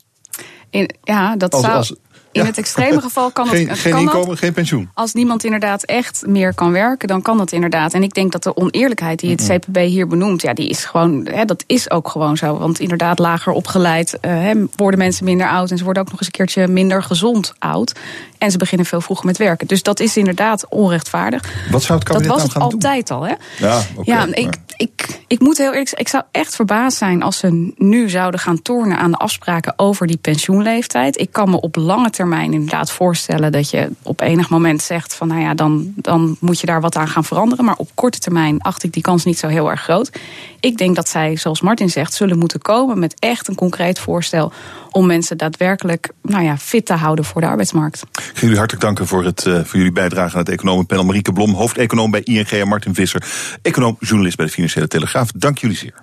In, 0.70 0.96
ja, 1.04 1.36
dat 1.36 1.54
als, 1.54 1.64
zou. 1.64 1.76
Als, 1.76 1.94
in 2.32 2.46
het 2.46 2.58
extreme 2.58 3.02
geval 3.02 3.32
kan 3.32 3.48
geen, 3.58 3.70
het. 3.70 3.80
Geen 3.80 3.92
kan 3.92 4.02
inkomen, 4.02 4.28
dat, 4.28 4.38
geen 4.38 4.54
pensioen. 4.54 4.90
Als 4.94 5.14
niemand 5.14 5.44
inderdaad 5.44 5.84
echt 5.84 6.24
meer 6.28 6.54
kan 6.54 6.72
werken, 6.72 7.08
dan 7.08 7.22
kan 7.22 7.38
dat 7.38 7.52
inderdaad. 7.52 7.94
En 7.94 8.04
ik 8.04 8.14
denk 8.14 8.32
dat 8.32 8.44
de 8.44 8.56
oneerlijkheid 8.56 9.20
die 9.20 9.32
het 9.32 9.48
CPB 9.48 9.78
hier 9.78 10.08
benoemt, 10.08 10.42
ja, 10.42 10.54
die 10.54 10.70
is 10.70 10.86
gewoon. 10.86 11.28
Hè, 11.32 11.46
dat 11.46 11.64
is 11.68 11.92
ook 11.92 12.10
gewoon 12.10 12.38
zo. 12.38 12.58
Want 12.58 12.80
inderdaad, 12.80 13.20
lager 13.20 13.52
opgeleid 13.52 14.18
uh, 14.22 14.32
hè, 14.32 14.54
worden 14.76 15.00
mensen 15.00 15.26
minder 15.26 15.50
oud. 15.50 15.72
En 15.72 15.78
ze 15.78 15.84
worden 15.84 16.04
ook 16.04 16.10
nog 16.10 16.20
eens 16.20 16.28
een 16.28 16.34
keertje 16.34 16.68
minder 16.68 17.04
gezond 17.04 17.54
oud. 17.60 17.96
En 18.38 18.52
ze 18.52 18.58
beginnen 18.58 18.86
veel 18.86 19.02
vroeger 19.02 19.26
met 19.26 19.38
werken. 19.38 19.68
Dus 19.68 19.84
dat 19.84 20.00
is 20.00 20.18
inderdaad 20.18 20.66
onrechtvaardig. 20.70 21.44
Wat 21.72 21.84
zou 21.84 22.00
het 22.00 22.08
kabinet 22.08 22.30
Dat 22.30 22.38
was 22.38 22.44
het 22.44 22.52
gaan 22.52 22.62
altijd 22.62 23.08
doen? 23.08 23.18
al, 23.18 23.24
hè? 23.24 23.34
Ja, 23.58 23.82
okay, 23.96 24.16
ja 24.16 24.28
ik, 24.32 24.56
ik, 24.76 25.22
ik 25.28 25.40
moet 25.40 25.58
heel 25.58 25.74
eerlijk 25.74 25.92
ik 25.92 26.08
zou 26.08 26.24
echt 26.32 26.56
verbaasd 26.56 26.98
zijn 26.98 27.24
als 27.24 27.38
ze 27.38 27.74
nu 27.78 28.10
zouden 28.10 28.40
gaan 28.40 28.62
tornen 28.62 28.98
aan 28.98 29.12
de 29.12 29.18
afspraken 29.18 29.74
over 29.76 30.08
die 30.08 30.18
pensioenleeftijd. 30.18 31.20
Ik 31.20 31.32
kan 31.32 31.50
me 31.50 31.62
op 31.62 31.76
lange 31.76 32.10
termijn 32.10 32.27
inderdaad 32.34 32.92
voorstellen 32.92 33.52
dat 33.52 33.70
je 33.70 33.90
op 34.02 34.22
enig 34.22 34.50
moment 34.50 34.82
zegt 34.82 35.16
van 35.16 35.28
nou 35.28 35.42
ja, 35.42 35.54
dan, 35.54 35.94
dan 35.96 36.38
moet 36.40 36.60
je 36.60 36.66
daar 36.66 36.82
wat 36.82 36.96
aan 36.96 37.08
gaan 37.08 37.24
veranderen. 37.24 37.66
Maar 37.66 37.76
op 37.76 37.90
korte 37.94 38.20
termijn 38.20 38.62
acht 38.62 38.84
ik 38.84 38.94
die 38.94 39.02
kans 39.02 39.26
niet 39.26 39.38
zo 39.38 39.48
heel 39.48 39.70
erg 39.70 39.82
groot. 39.82 40.12
Ik 40.60 40.78
denk 40.78 40.96
dat 40.96 41.10
zij, 41.10 41.36
zoals 41.36 41.62
Martin 41.62 41.90
zegt, 41.90 42.14
zullen 42.14 42.38
moeten 42.38 42.62
komen 42.62 43.00
met 43.00 43.16
echt 43.20 43.48
een 43.48 43.56
concreet 43.56 44.00
voorstel 44.00 44.52
om 44.92 45.06
mensen 45.06 45.38
daadwerkelijk 45.38 46.10
nou 46.22 46.44
ja, 46.44 46.58
fit 46.58 46.86
te 46.86 46.94
houden 46.94 47.26
voor 47.26 47.42
de 47.42 47.48
arbeidsmarkt. 47.48 48.02
Ik 48.12 48.22
wil 48.24 48.34
jullie 48.42 48.58
hartelijk 48.58 48.86
danken 48.86 49.08
voor, 49.08 49.24
het, 49.24 49.46
uh, 49.46 49.54
voor 49.64 49.78
jullie 49.78 49.92
bijdrage 49.92 50.34
aan 50.34 50.40
het 50.40 50.50
economenpanel. 50.50 51.06
Marieke 51.06 51.34
Blom, 51.34 51.54
hoofdeconoom 51.54 52.12
bij 52.12 52.22
ING 52.24 52.50
en 52.50 52.68
Martin 52.68 52.94
Visser, 52.94 53.24
econoom-journalist 53.62 54.38
bij 54.38 54.46
de 54.46 54.52
Financiële 54.52 54.88
Telegraaf. 54.88 55.32
Dank 55.32 55.58
jullie 55.58 55.78
zeer. 55.78 55.94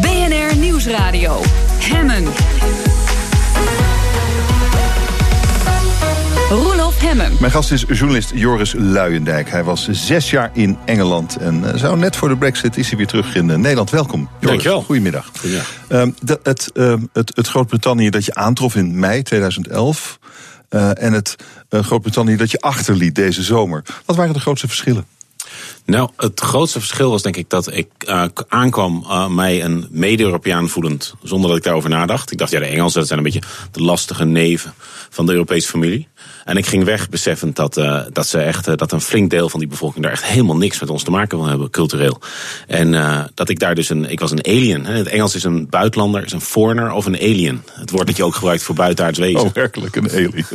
BNR 0.00 0.56
Nieuwsradio. 0.56 1.40
Hemmen. 1.78 2.24
Hemmen. 6.98 7.32
Mijn 7.40 7.52
gast 7.52 7.72
is 7.72 7.84
journalist 7.88 8.30
Joris 8.34 8.74
Luijendijk. 8.76 9.50
Hij 9.50 9.64
was 9.64 9.88
zes 9.90 10.30
jaar 10.30 10.50
in 10.52 10.78
Engeland 10.84 11.36
en 11.36 11.78
zou 11.78 11.98
net 11.98 12.16
voor 12.16 12.28
de 12.28 12.36
brexit 12.36 12.76
is 12.76 12.88
hij 12.88 12.96
weer 12.96 13.06
terug 13.06 13.34
in 13.34 13.46
Nederland. 13.46 13.90
Welkom. 13.90 14.20
Joris. 14.20 14.48
Dankjewel. 14.48 14.82
Goedemiddag. 14.82 15.30
Goedemiddag. 15.32 15.72
Um, 15.88 16.14
de, 16.20 16.40
het, 16.42 16.70
um, 16.74 17.08
het, 17.12 17.36
het 17.36 17.48
Groot-Brittannië 17.48 18.10
dat 18.10 18.24
je 18.24 18.34
aantrof 18.34 18.74
in 18.74 18.98
mei 18.98 19.22
2011... 19.22 20.18
Uh, 20.70 21.02
en 21.02 21.12
het 21.12 21.36
uh, 21.70 21.80
Groot-Brittannië 21.80 22.36
dat 22.36 22.50
je 22.50 22.60
achterliet 22.60 23.14
deze 23.14 23.42
zomer. 23.42 23.82
Wat 24.04 24.16
waren 24.16 24.32
de 24.32 24.40
grootste 24.40 24.66
verschillen? 24.66 25.06
Nou, 25.86 26.10
het 26.16 26.40
grootste 26.40 26.78
verschil 26.78 27.10
was 27.10 27.22
denk 27.22 27.36
ik 27.36 27.50
dat 27.50 27.72
ik 27.72 27.88
uh, 28.08 28.24
aankwam 28.48 29.04
uh, 29.06 29.28
mij 29.28 29.64
een 29.64 29.86
mede-Europeaan 29.90 30.68
voelend, 30.68 31.14
zonder 31.22 31.48
dat 31.48 31.58
ik 31.58 31.64
daarover 31.64 31.90
nadacht. 31.90 32.32
Ik 32.32 32.38
dacht, 32.38 32.50
ja, 32.50 32.58
de 32.58 32.66
Engelsen 32.66 32.98
dat 32.98 33.06
zijn 33.06 33.18
een 33.18 33.24
beetje 33.24 33.48
de 33.70 33.82
lastige 33.82 34.24
neven 34.24 34.74
van 35.10 35.26
de 35.26 35.32
Europese 35.32 35.68
familie. 35.68 36.08
En 36.44 36.56
ik 36.56 36.66
ging 36.66 36.84
weg 36.84 37.08
beseffend 37.08 37.56
dat, 37.56 37.76
uh, 37.76 38.02
dat, 38.12 38.26
ze 38.26 38.38
echt, 38.38 38.78
dat 38.78 38.92
een 38.92 39.00
flink 39.00 39.30
deel 39.30 39.48
van 39.48 39.60
die 39.60 39.68
bevolking 39.68 40.04
daar 40.04 40.12
echt 40.12 40.24
helemaal 40.24 40.56
niks 40.56 40.80
met 40.80 40.90
ons 40.90 41.02
te 41.02 41.10
maken 41.10 41.38
wil 41.38 41.46
hebben, 41.46 41.70
cultureel. 41.70 42.20
En 42.66 42.90
dat 43.34 43.48
ik 43.48 43.58
daar 43.58 43.74
dus 43.74 43.88
een, 43.88 44.10
ik 44.10 44.20
was 44.20 44.30
een 44.30 44.46
alien. 44.46 44.84
Hè. 44.84 44.92
Het 44.92 45.06
Engels 45.06 45.34
is 45.34 45.44
een 45.44 45.68
buitenlander, 45.68 46.24
is 46.24 46.32
een 46.32 46.40
foreigner 46.40 46.92
of 46.92 47.06
een 47.06 47.16
alien. 47.16 47.62
Het 47.72 47.90
woord 47.90 48.06
dat 48.06 48.16
je 48.16 48.24
ook 48.24 48.34
gebruikt 48.34 48.62
voor 48.62 48.74
buitenaards 48.74 49.18
wezen. 49.18 49.40
Oh, 49.40 49.52
werkelijk 49.52 49.96
een 49.96 50.10
alien. 50.10 50.46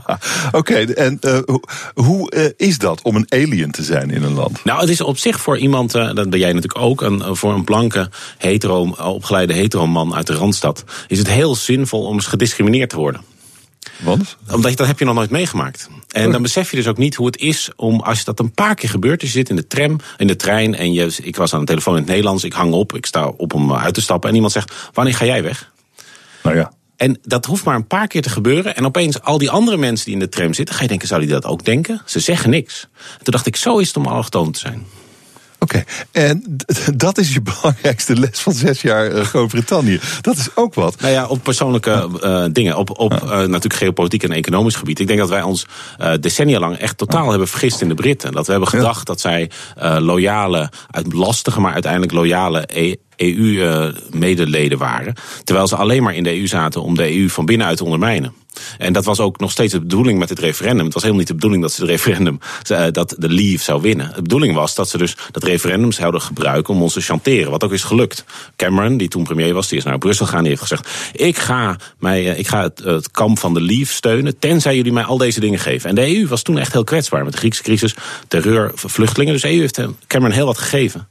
Oké, 0.60 0.74
en 0.74 1.18
hoe, 1.46 1.62
hoe 1.94 2.54
is 2.56 2.78
dat 2.78 3.02
om 3.02 3.16
een 3.16 3.26
alien 3.28 3.70
te 3.70 3.82
zijn 3.82 4.10
in 4.10 4.21
een 4.22 4.34
land? 4.34 4.64
Nou, 4.64 4.80
het 4.80 4.88
is 4.88 5.00
op 5.00 5.18
zich 5.18 5.40
voor 5.40 5.58
iemand, 5.58 5.94
uh, 5.94 6.14
dat 6.14 6.30
ben 6.30 6.38
jij 6.38 6.52
natuurlijk 6.52 6.84
ook, 6.84 7.00
een, 7.00 7.36
voor 7.36 7.52
een 7.52 7.64
blanke, 7.64 8.10
hetero, 8.38 8.88
opgeleide 8.88 9.52
hetero 9.52 9.86
man 9.86 10.14
uit 10.14 10.26
de 10.26 10.34
Randstad, 10.34 10.84
is 11.08 11.18
het 11.18 11.30
heel 11.30 11.54
zinvol 11.54 12.06
om 12.06 12.14
eens 12.14 12.26
gediscrimineerd 12.26 12.90
te 12.90 12.96
worden. 12.96 13.20
Want? 14.00 14.36
Omdat 14.50 14.70
je, 14.70 14.76
dat 14.76 14.86
heb 14.86 14.98
je 14.98 15.04
nog 15.04 15.14
nooit 15.14 15.30
meegemaakt. 15.30 15.88
En 16.08 16.30
dan 16.30 16.42
besef 16.42 16.70
je 16.70 16.76
dus 16.76 16.86
ook 16.86 16.96
niet 16.96 17.14
hoe 17.14 17.26
het 17.26 17.36
is 17.36 17.70
om, 17.76 18.00
als 18.00 18.18
je 18.18 18.24
dat 18.24 18.38
een 18.38 18.52
paar 18.52 18.74
keer 18.74 18.88
gebeurt, 18.88 19.20
dus 19.20 19.32
je 19.32 19.38
zit 19.38 19.48
in 19.48 19.56
de 19.56 19.66
tram, 19.66 19.98
in 20.16 20.26
de 20.26 20.36
trein 20.36 20.74
en 20.74 20.92
je, 20.92 21.16
ik 21.22 21.36
was 21.36 21.54
aan 21.54 21.60
de 21.60 21.66
telefoon 21.66 21.94
in 21.94 22.00
het 22.00 22.08
Nederlands, 22.08 22.44
ik 22.44 22.52
hang 22.52 22.72
op, 22.72 22.94
ik 22.94 23.06
sta 23.06 23.26
op 23.26 23.54
om 23.54 23.74
uit 23.74 23.94
te 23.94 24.00
stappen 24.00 24.28
en 24.28 24.34
iemand 24.34 24.52
zegt, 24.52 24.72
wanneer 24.92 25.14
ga 25.14 25.24
jij 25.24 25.42
weg? 25.42 25.72
Nou 26.42 26.56
ja. 26.56 26.72
En 27.02 27.18
dat 27.22 27.46
hoeft 27.46 27.64
maar 27.64 27.74
een 27.74 27.86
paar 27.86 28.06
keer 28.06 28.22
te 28.22 28.30
gebeuren. 28.30 28.76
En 28.76 28.84
opeens 28.84 29.22
al 29.22 29.38
die 29.38 29.50
andere 29.50 29.76
mensen 29.76 30.04
die 30.04 30.14
in 30.14 30.20
de 30.20 30.28
tram 30.28 30.54
zitten, 30.54 30.74
ga 30.74 30.82
je 30.82 30.88
denken, 30.88 31.08
zou 31.08 31.20
die 31.20 31.30
dat 31.30 31.46
ook 31.46 31.64
denken? 31.64 32.02
Ze 32.04 32.20
zeggen 32.20 32.50
niks. 32.50 32.88
En 33.18 33.24
toen 33.24 33.32
dacht 33.32 33.46
ik, 33.46 33.56
zo 33.56 33.78
is 33.78 33.86
het 33.86 33.96
om 33.96 34.06
allochtoon 34.06 34.52
te 34.52 34.58
zijn. 34.58 34.86
Oké, 35.58 35.84
en 36.10 36.56
dat 36.94 37.18
is 37.18 37.32
je 37.32 37.42
belangrijkste 37.60 38.16
les 38.16 38.40
van 38.40 38.52
zes 38.52 38.82
jaar 38.82 39.10
eh, 39.10 39.24
Groot-Brittannië. 39.24 40.00
Dat 40.20 40.36
is 40.36 40.48
ook 40.54 40.74
wat. 40.74 41.00
Nou 41.00 41.12
ja, 41.12 41.26
op 41.26 41.42
persoonlijke 41.42 42.08
eh, 42.20 42.44
dingen. 42.52 42.76
Op, 42.76 42.98
op 42.98 43.12
eh, 43.12 43.28
natuurlijk 43.28 43.74
geopolitiek 43.74 44.22
en 44.22 44.32
economisch 44.32 44.74
gebied. 44.74 45.00
Ik 45.00 45.06
denk 45.06 45.18
dat 45.18 45.28
wij 45.28 45.42
ons 45.42 45.66
decennia 46.20 46.58
lang 46.58 46.76
echt 46.76 46.98
totaal 46.98 47.30
hebben 47.30 47.48
vergist 47.48 47.80
in 47.80 47.88
de 47.88 47.94
Britten. 47.94 48.32
Dat 48.32 48.44
we 48.46 48.50
hebben 48.50 48.70
gedacht 48.70 49.06
dat 49.06 49.20
zij 49.20 49.50
loyale, 49.98 50.70
lastige, 51.08 51.60
maar 51.60 51.72
uiteindelijk 51.72 52.12
loyale 52.12 52.64
E- 52.66 52.94
EU-medeleden 53.16 54.78
waren. 54.78 55.14
Terwijl 55.44 55.66
ze 55.66 55.76
alleen 55.76 56.02
maar 56.02 56.14
in 56.14 56.22
de 56.22 56.38
EU 56.38 56.46
zaten 56.46 56.82
om 56.82 56.94
de 56.94 57.18
EU 57.18 57.28
van 57.28 57.46
binnenuit 57.46 57.76
te 57.76 57.84
ondermijnen. 57.84 58.34
En 58.78 58.92
dat 58.92 59.04
was 59.04 59.20
ook 59.20 59.40
nog 59.40 59.50
steeds 59.50 59.72
de 59.72 59.80
bedoeling 59.80 60.18
met 60.18 60.28
het 60.28 60.38
referendum. 60.38 60.84
Het 60.84 60.94
was 60.94 61.02
helemaal 61.02 61.22
niet 61.22 61.30
de 61.30 61.34
bedoeling 61.34 61.62
dat 61.62 61.72
ze 61.72 61.80
het 61.80 61.90
referendum, 61.90 62.38
eh, 62.66 62.84
dat 62.90 63.14
de 63.18 63.28
Leave 63.28 63.64
zou 63.64 63.82
winnen. 63.82 64.12
De 64.14 64.22
bedoeling 64.22 64.54
was 64.54 64.74
dat 64.74 64.88
ze 64.88 64.98
dus 64.98 65.16
dat 65.30 65.44
referendum 65.44 65.92
zouden 65.92 66.20
gebruiken 66.20 66.74
om 66.74 66.82
ons 66.82 66.92
te 66.92 67.00
chanteren. 67.00 67.50
Wat 67.50 67.64
ook 67.64 67.72
is 67.72 67.82
gelukt. 67.82 68.24
Cameron, 68.56 68.96
die 68.96 69.08
toen 69.08 69.24
premier 69.24 69.54
was, 69.54 69.68
die 69.68 69.78
is 69.78 69.84
naar 69.84 69.98
Brussel 69.98 70.26
gegaan. 70.26 70.40
Die 70.40 70.50
heeft 70.50 70.62
gezegd, 70.62 70.88
ik 71.12 71.38
ga, 71.38 71.76
mij, 71.98 72.30
eh, 72.30 72.38
ik 72.38 72.48
ga 72.48 72.62
het, 72.62 72.78
het 72.84 73.10
kamp 73.10 73.38
van 73.38 73.54
de 73.54 73.60
Leave 73.60 73.92
steunen. 73.92 74.38
Tenzij 74.38 74.76
jullie 74.76 74.92
mij 74.92 75.04
al 75.04 75.18
deze 75.18 75.40
dingen 75.40 75.58
geven. 75.58 75.88
En 75.88 75.94
de 75.94 76.16
EU 76.16 76.26
was 76.26 76.42
toen 76.42 76.58
echt 76.58 76.72
heel 76.72 76.84
kwetsbaar. 76.84 77.24
Met 77.24 77.32
de 77.32 77.38
Griekse 77.38 77.62
crisis, 77.62 77.94
terreur, 78.28 78.70
vluchtelingen. 78.74 79.32
Dus 79.32 79.42
de 79.42 79.52
EU 79.52 79.60
heeft 79.60 79.78
eh, 79.78 79.88
Cameron 80.06 80.34
heel 80.34 80.46
wat 80.46 80.58
gegeven. 80.58 81.08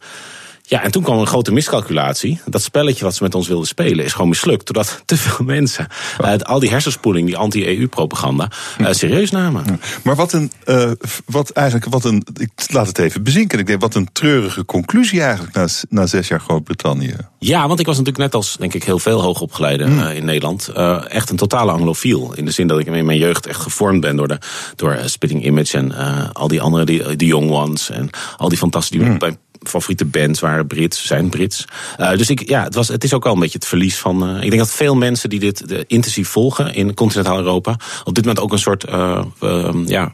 Ja, 0.72 0.84
en 0.84 0.92
toen 0.92 1.04
kwam 1.04 1.20
een 1.20 1.28
grote 1.28 1.52
miscalculatie. 1.52 2.42
Dat 2.46 2.62
spelletje 2.62 3.04
wat 3.04 3.16
ze 3.16 3.24
met 3.24 3.36
ons 3.36 3.48
wilden 3.48 3.68
spelen 3.68 4.06
is 4.06 4.14
gewoon 4.14 4.30
mislukt. 4.30 4.66
Doordat 4.66 5.02
te 5.06 5.18
veel 5.18 5.46
mensen 5.46 5.88
uh, 6.22 6.34
al 6.38 6.60
die 6.60 6.70
hersenspoeling, 6.70 7.28
die 7.28 7.38
anti-EU-propaganda, 7.38 8.50
uh, 8.82 8.88
serieus 8.92 9.32
namen. 9.32 9.82
Maar 10.04 10.16
wat 10.16 10.34
een, 10.34 10.52
uh, 10.66 10.92
wat 11.26 11.50
eigenlijk, 11.50 11.92
wat 11.92 12.06
een, 12.06 12.26
ik 12.38 12.52
laat 12.68 12.88
het 12.88 12.98
even 12.98 13.24
bezinken. 13.24 13.60
Ik 13.60 13.68
denk, 13.68 13.82
wat 13.82 13.96
een 13.96 14.10
treurige 14.12 14.66
conclusie 14.66 15.22
eigenlijk 15.22 15.56
na, 15.56 15.68
na 15.90 16.06
zes 16.06 16.28
jaar 16.28 16.40
Groot-Brittannië. 16.40 17.16
Ja, 17.40 17.68
want 17.68 17.80
ik 17.80 17.86
was 17.86 17.98
natuurlijk 17.98 18.24
net 18.24 18.36
als, 18.36 18.56
denk 18.60 18.74
ik, 18.74 18.84
heel 18.84 19.00
veel 19.00 19.22
hoogopgeleiden 19.22 19.88
Hmm. 19.92 20.10
in 20.10 20.26
Nederland. 20.26 20.68
Echt 21.08 21.30
een 21.30 21.36
totale 21.36 21.72
anglofiel. 21.72 22.34
In 22.36 22.46
de 22.46 22.52
zin 22.52 22.68
dat 22.68 22.80
ik 22.80 22.86
in 22.86 23.06
mijn 23.06 23.18
jeugd 23.18 23.46
echt 23.46 23.62
gevormd 23.62 24.02
ben 24.02 24.16
door, 24.16 24.28
de, 24.28 24.38
door 24.76 25.00
Spitting 25.06 25.46
Image 25.46 25.78
en 25.78 25.94
al 26.34 26.48
die 26.48 26.62
andere, 26.62 26.86
die, 26.86 27.16
die 27.16 27.28
Young 27.28 27.50
Ones. 27.50 27.90
En 27.90 28.10
al 28.38 28.50
die 28.50 28.58
fantastische. 28.58 29.38
Favoriete 29.64 30.06
bands 30.06 30.40
waren 30.40 30.68
Brits, 30.68 31.06
zijn 31.06 31.30
Brits. 31.30 31.66
Uh, 32.00 32.12
dus 32.16 32.30
ik, 32.30 32.50
ja, 32.50 32.64
het, 32.64 32.76
was, 32.76 32.88
het 32.88 33.04
is 33.04 33.14
ook 33.14 33.24
wel 33.24 33.34
een 33.34 33.40
beetje 33.40 33.58
het 33.58 33.68
verlies 33.68 33.98
van. 33.98 34.30
Uh, 34.30 34.44
ik 34.44 34.50
denk 34.50 34.62
dat 34.62 34.72
veel 34.72 34.96
mensen 34.96 35.30
die 35.30 35.40
dit 35.40 35.68
de, 35.68 35.84
intensief 35.88 36.28
volgen 36.28 36.74
in 36.74 36.94
continentaal 36.94 37.38
Europa. 37.38 37.72
op 38.04 38.16
dit 38.16 38.26
moment 38.26 38.44
ook 38.44 38.52
een 38.52 38.60
soort. 38.60 38.86
Ja, 39.86 40.14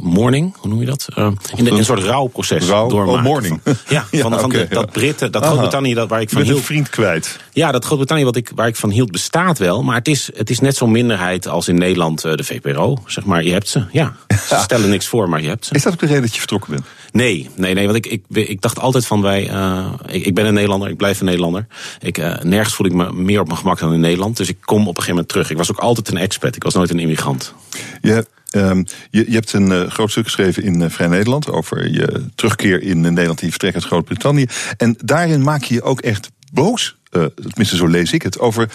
morning, 0.00 0.54
hoe 0.58 0.70
noem 0.70 0.80
je 0.80 0.86
dat? 0.86 1.08
Uh, 1.16 1.26
in, 1.56 1.64
de, 1.64 1.70
in 1.70 1.76
een 1.76 1.84
soort 1.84 2.02
rouwproces 2.02 2.66
Rauw, 2.66 2.88
doormaken. 2.88 3.28
Oh. 3.30 3.36
Van, 3.42 3.60
ja, 3.88 4.04
van, 4.10 4.18
ja, 4.18 4.22
van 4.22 4.44
okay, 4.44 4.68
de, 4.68 4.74
dat. 4.74 4.92
Britten, 4.92 5.32
dat. 5.32 5.44
Groot-Brittannië, 5.44 5.94
dat 5.94 6.08
waar 6.08 6.20
ik 6.20 6.30
van 6.30 6.42
hield. 6.42 6.56
een 6.56 6.62
vriend 6.62 6.88
kwijt. 6.88 7.38
Ja, 7.52 7.72
dat 7.72 7.84
Groot-Brittannië 7.84 8.24
wat 8.24 8.36
ik, 8.36 8.52
waar 8.54 8.68
ik 8.68 8.76
van 8.76 8.90
hield 8.90 9.10
bestaat 9.10 9.58
wel. 9.58 9.82
Maar 9.82 9.96
het 9.96 10.08
is, 10.08 10.30
het 10.34 10.50
is 10.50 10.60
net 10.60 10.76
zo'n 10.76 10.90
minderheid 10.90 11.48
als 11.48 11.68
in 11.68 11.78
Nederland 11.78 12.24
uh, 12.24 12.34
de 12.34 12.44
VPRO. 12.44 12.96
Zeg 13.06 13.24
maar, 13.24 13.44
je 13.44 13.52
hebt 13.52 13.68
ze. 13.68 13.84
Ja, 13.92 14.16
ze 14.28 14.58
stellen 14.62 14.90
niks 14.90 15.06
voor, 15.06 15.28
maar 15.28 15.42
je 15.42 15.48
hebt 15.48 15.66
ze. 15.66 15.74
Is 15.74 15.82
dat 15.82 15.92
ook 15.92 15.98
de 15.98 16.06
reden 16.06 16.22
dat 16.22 16.32
je 16.32 16.38
vertrokken 16.38 16.70
bent? 16.70 16.84
Nee, 17.12 17.50
nee, 17.54 17.74
nee. 17.74 17.84
Want 17.84 17.96
ik, 17.96 18.06
ik, 18.06 18.22
ik 18.28 18.60
dacht 18.60 18.78
altijd 18.78 19.06
van 19.06 19.22
wij. 19.22 19.50
Uh, 19.50 19.92
ik, 20.06 20.26
ik 20.26 20.34
ben 20.34 20.46
een 20.46 20.54
Nederlander, 20.54 20.88
ik 20.88 20.96
blijf 20.96 21.20
een 21.20 21.26
Nederlander. 21.26 21.66
Ik, 22.00 22.18
uh, 22.18 22.38
nergens 22.42 22.74
voel 22.74 22.86
ik 22.86 22.92
me 22.92 23.12
meer 23.12 23.40
op 23.40 23.46
mijn 23.46 23.58
gemak 23.58 23.78
dan 23.78 23.92
in 23.92 24.00
Nederland. 24.00 24.36
Dus 24.36 24.48
ik 24.48 24.56
kom 24.60 24.80
op 24.80 24.86
een 24.86 25.02
gegeven 25.02 25.10
moment 25.10 25.28
terug. 25.28 25.50
Ik 25.50 25.56
was 25.56 25.70
ook 25.70 25.78
altijd 25.78 26.08
een 26.08 26.16
expat. 26.16 26.56
Ik 26.56 26.62
was 26.62 26.74
nooit 26.74 26.90
een 26.90 26.98
immigrant. 26.98 27.54
Je, 28.00 28.26
um, 28.50 28.84
je, 29.10 29.24
hebt 29.28 29.52
een 29.52 29.70
uh, 29.70 29.90
groot 29.90 30.10
stuk 30.10 30.24
geschreven 30.24 30.62
in 30.62 30.80
uh, 30.80 30.90
Vrij 30.90 31.06
Nederland 31.06 31.48
over 31.50 31.90
je 31.92 32.24
terugkeer 32.34 32.82
in 32.82 33.00
Nederland 33.00 33.38
en 33.40 33.44
je 33.44 33.50
vertrek 33.50 33.74
uit 33.74 33.84
Groot-Brittannië. 33.84 34.46
En 34.76 34.96
daarin 35.04 35.42
maak 35.42 35.62
je 35.62 35.74
je 35.74 35.82
ook 35.82 36.00
echt 36.00 36.30
boos. 36.52 36.98
Uh, 37.10 37.24
tenminste, 37.24 37.76
zo 37.76 37.86
lees 37.86 38.12
ik 38.12 38.22
het. 38.22 38.38
Over 38.38 38.70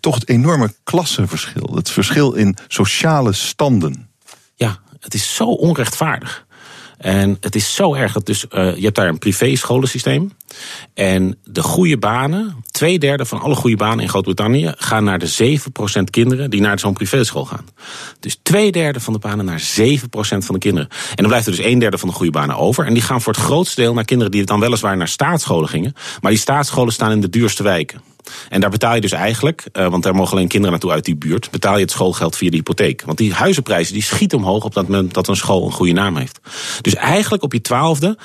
toch 0.00 0.14
het 0.14 0.28
enorme 0.28 0.74
klassenverschil. 0.84 1.74
Het 1.74 1.90
verschil 1.90 2.32
in 2.32 2.56
sociale 2.68 3.32
standen. 3.32 4.08
Ja, 4.54 4.78
het 5.00 5.14
is 5.14 5.34
zo 5.34 5.44
onrechtvaardig. 5.44 6.46
En 7.00 7.36
het 7.40 7.54
is 7.54 7.74
zo 7.74 7.94
erg 7.94 8.12
dat 8.12 8.26
dus, 8.26 8.44
uh, 8.50 8.76
je 8.76 8.82
hebt 8.82 8.96
daar 8.96 9.08
een 9.08 9.18
privé 9.18 9.56
scholensysteem. 9.56 10.32
En 10.94 11.38
de 11.44 11.62
goede 11.62 11.98
banen, 11.98 12.56
twee 12.70 12.98
derde 12.98 13.24
van 13.24 13.40
alle 13.40 13.54
goede 13.54 13.76
banen 13.76 14.00
in 14.00 14.08
Groot-Brittannië 14.08 14.72
gaan 14.76 15.04
naar 15.04 15.18
de 15.18 15.58
7% 16.00 16.10
kinderen 16.10 16.50
die 16.50 16.60
naar 16.60 16.78
zo'n 16.78 16.92
privéschool 16.92 17.44
gaan. 17.44 17.64
Dus 18.20 18.38
twee 18.42 18.72
derde 18.72 19.00
van 19.00 19.12
de 19.12 19.18
banen 19.18 19.44
naar 19.44 19.62
7% 19.80 19.82
van 20.10 20.54
de 20.54 20.58
kinderen. 20.58 20.88
En 20.90 21.16
dan 21.16 21.26
blijft 21.26 21.46
er 21.46 21.56
dus 21.56 21.64
een 21.64 21.78
derde 21.78 21.98
van 21.98 22.08
de 22.08 22.14
goede 22.14 22.32
banen 22.32 22.56
over. 22.56 22.86
En 22.86 22.94
die 22.94 23.02
gaan 23.02 23.20
voor 23.20 23.32
het 23.32 23.42
grootste 23.42 23.80
deel 23.80 23.94
naar 23.94 24.04
kinderen 24.04 24.32
die 24.32 24.44
dan 24.44 24.60
weliswaar 24.60 24.96
naar 24.96 25.08
staatsscholen 25.08 25.68
gingen. 25.68 25.94
Maar 26.20 26.30
die 26.30 26.40
staatsscholen 26.40 26.92
staan 26.92 27.10
in 27.10 27.20
de 27.20 27.28
duurste 27.28 27.62
wijken. 27.62 28.00
En 28.48 28.60
daar 28.60 28.70
betaal 28.70 28.94
je 28.94 29.00
dus 29.00 29.12
eigenlijk, 29.12 29.64
uh, 29.72 29.88
want 29.88 30.02
daar 30.02 30.14
mogen 30.14 30.32
alleen 30.32 30.48
kinderen 30.48 30.72
naartoe 30.72 30.90
uit 30.90 31.04
die 31.04 31.16
buurt, 31.16 31.50
betaal 31.50 31.74
je 31.74 31.80
het 31.80 31.90
schoolgeld 31.90 32.36
via 32.36 32.50
de 32.50 32.56
hypotheek. 32.56 33.02
Want 33.04 33.18
die 33.18 33.32
huizenprijzen 33.32 33.94
die 33.94 34.02
schieten 34.02 34.38
omhoog 34.38 34.64
op 34.64 34.74
dat 34.74 34.88
moment 34.88 35.14
dat 35.14 35.28
een 35.28 35.36
school 35.36 35.66
een 35.66 35.72
goede 35.72 35.92
naam 35.92 36.16
heeft. 36.16 36.40
Dus 36.80 36.94
eigenlijk 36.94 37.42
op 37.42 37.52
je 37.52 37.60
twaalfde 37.60 38.18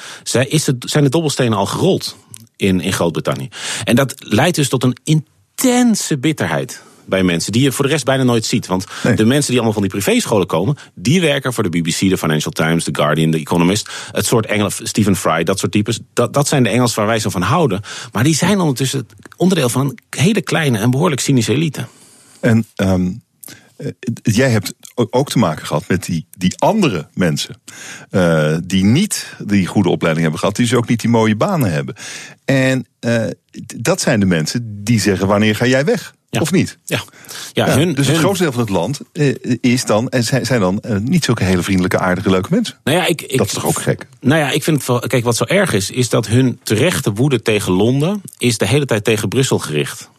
zijn 0.80 1.04
de 1.04 1.10
dobbelstenen 1.10 1.58
al 1.58 1.66
gerold 1.66 2.16
in, 2.56 2.82
in 2.82 2.93
Groot-Brittannië. 2.93 3.50
En 3.84 3.96
dat 3.96 4.16
leidt 4.20 4.56
dus 4.56 4.70
tot 4.70 4.84
een 4.84 4.98
intense 5.04 6.18
bitterheid 6.18 6.82
bij 7.06 7.24
mensen 7.24 7.51
die 7.51 7.62
je 7.62 7.72
voor 7.72 7.86
de 7.86 7.91
rest 7.91 8.06
bijna 8.06 8.24
nooit 8.24 8.45
ziet. 8.45 8.68
Want 8.68 8.86
nee. 9.03 9.16
de 9.16 9.26
mensen 9.26 9.47
die 9.47 9.56
allemaal 9.56 9.74
van 9.74 9.82
die 9.82 10.01
privéscholen 10.01 10.47
komen, 10.47 10.76
die 10.93 11.22
werken 11.22 11.53
voor 11.53 11.64
de 11.64 11.70
BBC, 11.70 11.99
de 11.99 12.18
Financial 12.18 12.51
Times, 12.51 12.84
The 12.84 12.95
Guardian, 12.95 13.32
The 13.32 13.38
Economist. 13.38 13.89
Het 14.12 14.26
soort 14.26 14.45
Engelen, 14.45 14.72
Stephen 14.72 15.16
Fry, 15.16 15.43
dat 15.43 15.60
soort 15.60 15.72
types. 15.72 15.99
Dat, 16.14 16.34
dat 16.34 16.47
zijn 16.47 16.64
de 16.64 16.70
Engels 16.70 16.95
waar 16.95 17.06
wij 17.08 17.20
zo 17.20 17.30
van 17.30 17.41
houden. 17.41 17.82
Maar 18.12 18.24
die 18.24 18.36
zijn 18.36 18.60
ondertussen 18.60 19.08
onderdeel 19.38 19.70
van 19.70 19.82
een 19.82 19.97
hele 20.10 20.41
kleine 20.41 20.78
en 20.78 20.91
behoorlijk 20.91 21.22
cynische 21.22 21.53
elite. 21.53 21.86
En 22.39 22.66
um, 22.76 23.24
uh, 23.78 23.88
jij 24.22 24.49
hebt 24.49 24.74
ook 24.95 25.30
te 25.30 25.38
maken 25.38 25.66
gehad 25.66 25.88
met 25.88 26.06
die, 26.06 26.28
die 26.38 26.58
andere 26.58 27.08
mensen. 27.14 27.62
Uh, 28.12 28.58
die 28.64 28.84
niet 28.84 29.36
die 29.45 29.66
goede 29.66 29.89
opleiding 29.89 30.24
hebben 30.24 30.39
gehad, 30.39 30.56
die 30.56 30.66
dus 30.66 30.78
ook 30.78 30.88
niet 30.88 31.01
die 31.01 31.10
mooie 31.10 31.36
banen 31.36 31.72
hebben. 31.72 31.95
En 32.45 32.86
uh, 32.99 33.26
dat 33.78 34.01
zijn 34.01 34.20
de 34.20 34.26
mensen 34.26 34.84
die 34.84 34.99
zeggen: 34.99 35.28
wanneer 35.28 35.56
ga 35.56 35.66
jij 35.66 35.86
weg? 35.86 36.14
Ja. 36.36 36.42
Of 36.42 36.52
niet? 36.52 36.78
Ja. 36.86 37.04
ja, 37.54 37.66
ja 37.68 37.78
hun, 37.78 37.94
dus 37.94 38.06
hun... 38.06 38.16
het 38.16 38.24
grootste 38.24 38.44
deel 38.44 38.54
van 38.54 38.62
het 38.62 38.70
land 38.70 39.00
uh, 39.14 39.36
is 39.62 39.86
dan, 39.86 40.10
en 40.10 40.24
zijn, 40.24 40.46
zijn 40.46 40.60
dan 40.60 40.82
uh, 40.86 40.98
niet 40.98 41.26
zulke 41.26 41.44
hele 41.44 41.64
vriendelijke, 41.64 42.00
aardige, 42.00 42.30
leuke 42.30 42.48
mensen. 42.52 42.78
Nou 42.84 42.98
ja, 42.98 43.06
ik, 43.06 43.22
ik, 43.22 43.38
dat 43.38 43.48
is 43.48 43.54
toch 43.54 43.66
ook 43.66 43.82
gek? 43.82 44.08
Nou 44.20 44.40
ja, 44.40 44.52
ik 44.52 44.64
vind 44.64 44.78
het 44.78 44.88
wel. 44.88 45.00
Kijk, 45.00 45.24
wat 45.24 45.36
zo 45.36 45.44
erg 45.44 45.74
is, 45.74 45.92
is 45.92 46.10
dat 46.10 46.28
hun 46.28 46.60
terechte 46.64 47.14
woede 47.14 47.42
tegen 47.42 47.72
Londen 47.72 48.22
is 48.38 48.58
de 48.58 48.68
hele 48.68 48.86
tijd 48.86 49.04
tegen 49.04 49.30
Brussel 49.30 49.60
gericht. 49.60 50.10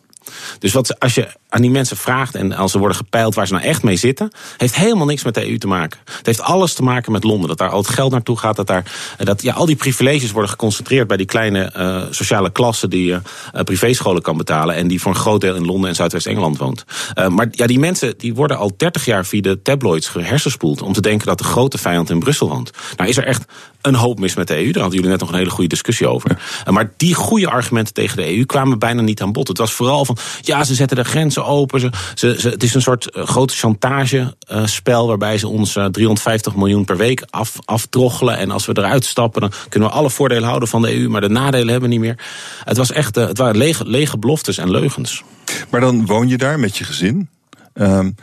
Dus 0.59 0.73
wat, 0.73 1.01
als 1.01 1.14
je 1.14 1.29
aan 1.57 1.63
die 1.63 1.71
mensen 1.71 1.97
vraagt 1.97 2.35
en 2.35 2.53
als 2.53 2.73
ze 2.73 2.79
worden 2.79 2.97
gepeild 2.97 3.35
waar 3.35 3.47
ze 3.47 3.53
nou 3.53 3.65
echt 3.65 3.83
mee 3.83 3.97
zitten, 3.97 4.31
heeft 4.57 4.77
helemaal 4.77 5.07
niks 5.07 5.25
met 5.25 5.35
de 5.35 5.49
EU 5.49 5.59
te 5.59 5.67
maken. 5.67 5.99
Het 6.05 6.27
heeft 6.27 6.41
alles 6.41 6.75
te 6.75 6.83
maken 6.83 7.13
met 7.13 7.25
Londen. 7.25 7.49
Dat 7.49 7.59
daar 7.59 7.69
al 7.69 7.79
het 7.79 7.89
geld 7.89 8.13
naartoe 8.13 8.39
gaat, 8.39 8.57
dat 8.57 8.67
daar 8.67 8.93
dat, 9.17 9.43
ja, 9.43 9.55
al 9.55 9.67
die 9.67 9.77
privileges 9.77 10.31
worden 10.31 10.51
geconcentreerd 10.51 11.07
bij 11.07 11.17
die 11.17 11.27
kleine 11.27 11.73
uh, 11.77 12.03
sociale 12.11 12.51
klasse 12.51 12.89
die 12.89 13.11
uh, 13.11 13.19
privéscholen 13.65 14.23
kan 14.23 14.37
betalen 14.37 14.75
en 14.75 14.89
die 14.89 15.01
voor 15.01 15.13
een 15.13 15.19
groot 15.19 15.41
deel 15.41 15.55
in 15.55 15.65
Londen 15.65 15.89
en 15.89 15.97
Zuidwest-Engeland 15.97 16.59
woont. 16.59 16.85
Uh, 17.15 17.29
maar 17.29 17.49
ja, 17.51 17.67
die 17.67 17.79
mensen 17.79 18.15
die 18.19 18.35
worden 18.35 18.59
al 18.59 18.73
30 18.77 19.05
jaar 19.05 19.27
via 19.27 19.41
de 19.41 19.63
tabloids 19.63 20.09
gehersenspoeld 20.09 20.83
om 20.83 20.93
te 20.93 21.01
denken 21.01 21.27
dat 21.27 21.39
de 21.39 21.45
grote 21.45 21.79
vijand 21.79 22.11
in 22.11 22.19
Brussel 22.19 22.49
woont. 22.49 22.71
Nou 22.97 23.09
is 23.09 23.17
er 23.17 23.25
echt 23.25 23.45
een 23.87 23.95
hoop 23.95 24.19
mis 24.19 24.35
met 24.35 24.49
de 24.49 24.57
EU. 24.57 24.71
Daar 24.73 24.83
hadden 24.83 24.95
jullie 24.95 25.11
net 25.11 25.21
nog 25.21 25.29
een 25.29 25.39
hele 25.39 25.51
goede 25.51 25.69
discussie 25.69 26.09
over. 26.09 26.39
maar 26.71 26.93
die 26.97 27.15
goede 27.15 27.49
argumenten 27.49 27.95
tegen 27.95 28.17
de 28.17 28.37
EU 28.37 28.45
kwamen 28.45 28.79
bijna 28.79 29.03
niet 29.03 29.23
aan 29.23 29.33
bod. 29.33 29.49
Het 29.49 29.59
was 29.59 29.73
vooral 29.73 30.05
van, 30.05 30.17
ja, 30.41 30.65
ze 30.65 30.75
zetten 30.75 30.97
de 30.97 31.05
grenzen 31.05 31.45
open. 31.47 31.80
Ze, 31.80 31.90
ze, 32.14 32.49
het 32.49 32.62
is 32.62 32.74
een 32.74 32.82
soort 32.82 33.16
uh, 33.16 33.26
groot 33.26 33.55
chantagespel 33.55 35.03
uh, 35.03 35.09
waarbij 35.09 35.38
ze 35.38 35.49
ons 35.49 35.76
uh, 35.76 35.84
350 35.84 36.57
miljoen 36.57 36.84
per 36.84 36.97
week 36.97 37.24
af, 37.30 37.59
aftroggelen. 37.64 38.38
En 38.38 38.51
als 38.51 38.66
we 38.66 38.76
eruit 38.76 39.05
stappen, 39.05 39.40
dan 39.40 39.53
kunnen 39.68 39.88
we 39.88 39.94
alle 39.94 40.11
voordelen 40.11 40.49
houden 40.49 40.68
van 40.68 40.82
de 40.82 40.94
EU, 40.94 41.09
maar 41.09 41.20
de 41.20 41.28
nadelen 41.28 41.68
hebben 41.68 41.88
we 41.88 41.94
niet 41.97 42.05
meer. 42.05 42.18
Het 42.64 42.76
was 42.76 42.92
echt, 42.92 43.14
het 43.14 43.38
waren 43.38 43.57
lege, 43.57 43.88
lege 43.88 44.18
beloftes 44.18 44.59
en 44.59 44.70
leugens. 44.70 45.22
Maar 45.70 45.80
dan 45.80 46.07
woon 46.07 46.28
je 46.28 46.36
daar 46.36 46.59
met 46.59 46.76
je 46.76 46.84
gezin. 46.84 47.28
Um, 47.74 48.14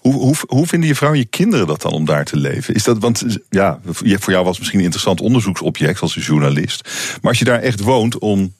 hoe, 0.00 0.14
hoe, 0.14 0.34
hoe, 0.46 0.66
vinden 0.66 0.88
je 0.88 0.94
vrouw 0.94 1.12
en 1.12 1.18
je 1.18 1.24
kinderen 1.24 1.66
dat 1.66 1.82
dan 1.82 1.92
om 1.92 2.04
daar 2.04 2.24
te 2.24 2.36
leven? 2.36 2.74
Is 2.74 2.84
dat, 2.84 2.98
want 2.98 3.24
ja, 3.50 3.80
voor 3.92 4.32
jou 4.32 4.44
was 4.44 4.46
het 4.46 4.58
misschien 4.58 4.78
een 4.78 4.84
interessant 4.84 5.20
onderzoeksobject 5.20 6.00
als 6.00 6.14
journalist. 6.14 6.88
Maar 7.20 7.30
als 7.30 7.38
je 7.38 7.44
daar 7.44 7.60
echt 7.60 7.80
woont 7.80 8.18
om, 8.18 8.54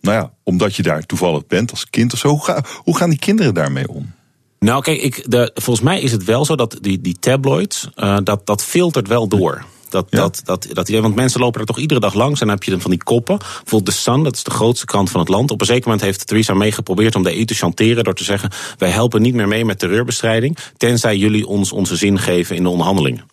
nou 0.00 0.16
ja, 0.16 0.32
omdat 0.42 0.74
je 0.74 0.82
daar 0.82 1.06
toevallig 1.06 1.46
bent 1.46 1.70
als 1.70 1.90
kind 1.90 2.12
of 2.12 2.18
zo, 2.18 2.28
hoe, 2.28 2.44
ga, 2.44 2.64
hoe 2.76 2.96
gaan 2.96 3.10
die 3.10 3.18
kinderen 3.18 3.54
daarmee 3.54 3.88
om? 3.88 4.12
Nou, 4.58 4.82
kijk, 4.82 5.02
ik, 5.02 5.30
de, 5.30 5.50
volgens 5.54 5.84
mij 5.84 6.00
is 6.00 6.12
het 6.12 6.24
wel 6.24 6.44
zo 6.44 6.56
dat 6.56 6.78
die, 6.80 7.00
die 7.00 7.16
tabloids, 7.20 7.88
uh, 7.96 8.16
dat, 8.24 8.46
dat 8.46 8.64
filtert 8.64 9.08
wel 9.08 9.28
door. 9.28 9.64
Dat, 9.88 10.10
dat, 10.10 10.40
dat, 10.44 10.66
dat, 10.72 10.88
want 10.88 11.14
mensen 11.14 11.40
lopen 11.40 11.60
er 11.60 11.66
toch 11.66 11.78
iedere 11.78 12.00
dag 12.00 12.14
langs 12.14 12.40
en 12.40 12.46
dan 12.46 12.54
heb 12.54 12.64
je 12.64 12.70
dan 12.70 12.80
van 12.80 12.90
die 12.90 13.02
koppen. 13.02 13.38
Bijvoorbeeld 13.38 13.84
The 13.84 13.92
Sun, 14.02 14.22
dat 14.22 14.34
is 14.34 14.42
de 14.42 14.50
grootste 14.50 14.86
krant 14.86 15.10
van 15.10 15.20
het 15.20 15.28
land. 15.28 15.50
Op 15.50 15.60
een 15.60 15.66
zeker 15.66 15.84
moment 15.84 16.02
heeft 16.02 16.26
Theresa 16.26 16.54
May 16.54 16.72
geprobeerd 16.72 17.14
om 17.14 17.22
de 17.22 17.36
EU 17.36 17.44
te 17.44 17.54
chanteren 17.54 18.04
door 18.04 18.14
te 18.14 18.24
zeggen: 18.24 18.50
wij 18.78 18.90
helpen 18.90 19.22
niet 19.22 19.34
meer 19.34 19.48
mee 19.48 19.64
met 19.64 19.78
terreurbestrijding, 19.78 20.58
tenzij 20.76 21.16
jullie 21.16 21.46
ons 21.46 21.72
onze 21.72 21.96
zin 21.96 22.18
geven 22.18 22.56
in 22.56 22.62
de 22.62 22.68
onderhandelingen. 22.68 23.24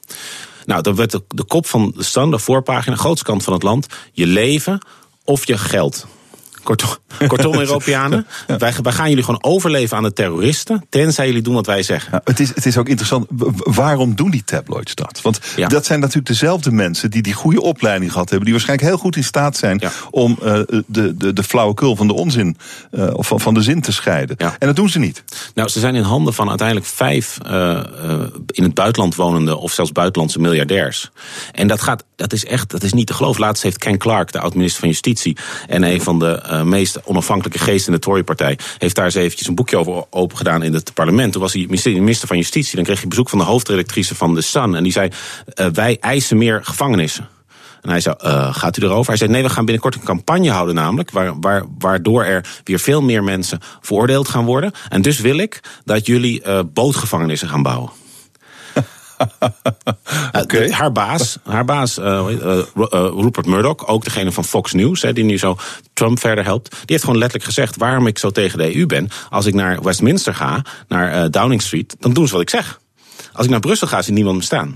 Nou, 0.65 0.81
dan 0.81 0.95
werd 0.95 1.11
de, 1.11 1.23
de 1.27 1.43
kop 1.43 1.65
van 1.65 1.93
The 1.97 2.03
Sun, 2.03 2.31
de 2.31 2.39
voorpagina, 2.39 2.95
grootste 2.95 3.25
kant 3.25 3.43
van 3.43 3.53
het 3.53 3.63
land, 3.63 3.87
je 4.11 4.27
leven 4.27 4.79
of 5.23 5.47
je 5.47 5.57
geld. 5.57 6.07
Kortom, 6.65 6.89
kortom 7.27 7.55
Europeanen, 7.59 8.27
wij, 8.47 8.73
wij, 8.81 8.91
gaan 8.91 9.09
jullie 9.09 9.23
gewoon 9.23 9.43
overleven 9.43 9.97
aan 9.97 10.03
de 10.03 10.13
terroristen, 10.13 10.85
tenzij 10.89 11.25
jullie 11.25 11.41
doen 11.41 11.53
wat 11.53 11.65
wij 11.65 11.83
zeggen. 11.83 12.11
Ja, 12.11 12.21
het, 12.23 12.39
is, 12.39 12.49
het 12.55 12.65
is 12.65 12.77
ook 12.77 12.87
interessant, 12.87 13.25
waarom 13.57 14.15
doen 14.15 14.31
die 14.31 14.43
tabloids 14.43 14.95
dat? 14.95 15.21
Want 15.21 15.39
ja. 15.55 15.67
dat 15.67 15.85
zijn 15.85 15.99
natuurlijk 15.99 16.27
dezelfde 16.27 16.71
mensen 16.71 17.11
die 17.11 17.21
die 17.21 17.33
goede 17.33 17.61
opleiding 17.61 18.11
gehad 18.11 18.29
hebben, 18.29 18.45
die 18.45 18.53
waarschijnlijk 18.53 18.89
heel 18.89 18.99
goed 18.99 19.15
in 19.15 19.23
staat 19.23 19.57
zijn 19.57 19.81
om 20.11 20.37
uh, 20.43 20.59
de, 20.87 21.17
de, 21.17 21.33
de 21.33 21.43
flauwekul 21.43 21.95
van 21.95 22.07
de 22.07 22.13
onzin 22.13 22.57
uh, 22.91 23.13
of 23.13 23.27
van, 23.27 23.39
van 23.39 23.53
de 23.53 23.61
zin 23.61 23.81
te 23.81 23.91
scheiden. 23.91 24.37
En 24.37 24.55
dat 24.59 24.75
doen 24.75 24.89
ze 24.89 24.99
niet. 24.99 25.23
Nou, 25.53 25.69
ze 25.69 25.79
zijn 25.79 25.95
in 25.95 26.03
handen 26.03 26.33
van 26.33 26.49
uiteindelijk 26.49 26.87
vijf 26.87 27.37
uh, 27.47 27.79
in 28.47 28.63
het 28.63 28.73
buitenland 28.73 29.15
wonende 29.15 29.57
of 29.57 29.71
zelfs 29.71 29.91
buitenlandse 29.91 30.39
miljardairs. 30.39 31.11
En 31.51 31.67
dat 31.67 31.81
gaat, 31.81 32.03
dat 32.15 32.33
is 32.33 32.45
echt, 32.45 32.71
dat 32.71 32.83
is 32.83 32.93
niet 32.93 33.07
te 33.07 33.13
geloven. 33.13 33.41
Laatst 33.41 33.63
heeft 33.63 33.77
Ken 33.77 33.97
Clark, 33.97 34.31
de 34.31 34.39
oud-minister 34.39 34.79
van 34.79 34.89
Justitie 34.89 35.37
en 35.67 35.83
een 35.83 36.01
van 36.01 36.19
de 36.19 36.53
uh, 36.55 36.63
meest 36.63 36.99
onafhankelijke 37.03 37.59
geest 37.59 37.87
in 37.87 37.93
de 37.93 37.99
Tory-partij, 37.99 38.57
heeft 38.77 38.95
daar 38.95 39.05
eens 39.05 39.15
eventjes 39.15 39.47
een 39.47 39.55
boekje 39.55 39.77
over 39.77 40.03
open 40.09 40.37
gedaan 40.37 40.63
in 40.63 40.73
het 40.73 40.93
parlement. 40.93 41.31
Toen 41.31 41.41
was 41.41 41.53
hij 41.53 41.65
minister 41.85 42.27
van 42.27 42.37
Justitie. 42.37 42.75
Dan 42.75 42.83
kreeg 42.83 42.99
hij 42.99 43.07
bezoek 43.07 43.29
van 43.29 43.39
de 43.39 43.45
hoofdredactrice 43.45 44.15
van 44.15 44.35
The 44.35 44.41
Sun. 44.41 44.75
En 44.75 44.83
die 44.83 44.91
zei: 44.91 45.09
uh, 45.55 45.65
Wij 45.67 45.97
eisen 45.99 46.37
meer 46.37 46.59
gevangenissen. 46.63 47.27
En 47.81 47.89
hij 47.91 47.99
zei, 47.99 48.15
uh, 48.25 48.55
gaat 48.55 48.77
u 48.77 48.83
erover? 48.83 49.07
Hij 49.07 49.17
zei, 49.17 49.31
nee, 49.31 49.43
we 49.43 49.49
gaan 49.49 49.65
binnenkort 49.65 49.95
een 49.95 50.03
campagne 50.03 50.51
houden 50.51 50.75
namelijk... 50.75 51.11
Waar, 51.11 51.39
waar, 51.39 51.63
waardoor 51.79 52.23
er 52.23 52.45
weer 52.63 52.79
veel 52.79 53.01
meer 53.01 53.23
mensen 53.23 53.59
veroordeeld 53.81 54.27
gaan 54.27 54.45
worden. 54.45 54.71
En 54.89 55.01
dus 55.01 55.19
wil 55.19 55.37
ik 55.37 55.59
dat 55.83 56.05
jullie 56.05 56.63
bootgevangenissen 56.73 57.49
gaan 57.49 57.63
bouwen. 57.63 57.89
okay. 60.41 60.71
haar 60.71 60.91
baas, 60.91 61.37
haar 61.43 61.65
baas 61.65 61.97
uh, 61.97 62.27
uh, 62.37 62.61
Rupert 62.93 63.45
Murdoch, 63.45 63.87
ook 63.87 64.03
degene 64.03 64.31
van 64.31 64.43
Fox 64.43 64.73
News, 64.73 65.01
hè, 65.01 65.13
die 65.13 65.23
nu 65.23 65.37
zo 65.37 65.57
Trump 65.93 66.19
verder 66.19 66.43
helpt, 66.43 66.69
die 66.69 66.79
heeft 66.85 67.03
gewoon 67.03 67.19
letterlijk 67.19 67.49
gezegd 67.49 67.75
waarom 67.75 68.07
ik 68.07 68.17
zo 68.17 68.29
tegen 68.29 68.57
de 68.57 68.75
EU 68.75 68.85
ben. 68.85 69.09
Als 69.29 69.45
ik 69.45 69.53
naar 69.53 69.81
Westminster 69.81 70.35
ga, 70.35 70.61
naar 70.87 71.31
Downing 71.31 71.61
Street, 71.61 71.95
dan 71.99 72.13
doen 72.13 72.27
ze 72.27 72.33
wat 72.33 72.41
ik 72.41 72.49
zeg. 72.49 72.79
Als 73.33 73.45
ik 73.45 73.51
naar 73.51 73.59
Brussel 73.59 73.87
ga, 73.87 74.01
ziet 74.01 74.13
niemand 74.13 74.37
me 74.37 74.43
staan. 74.43 74.75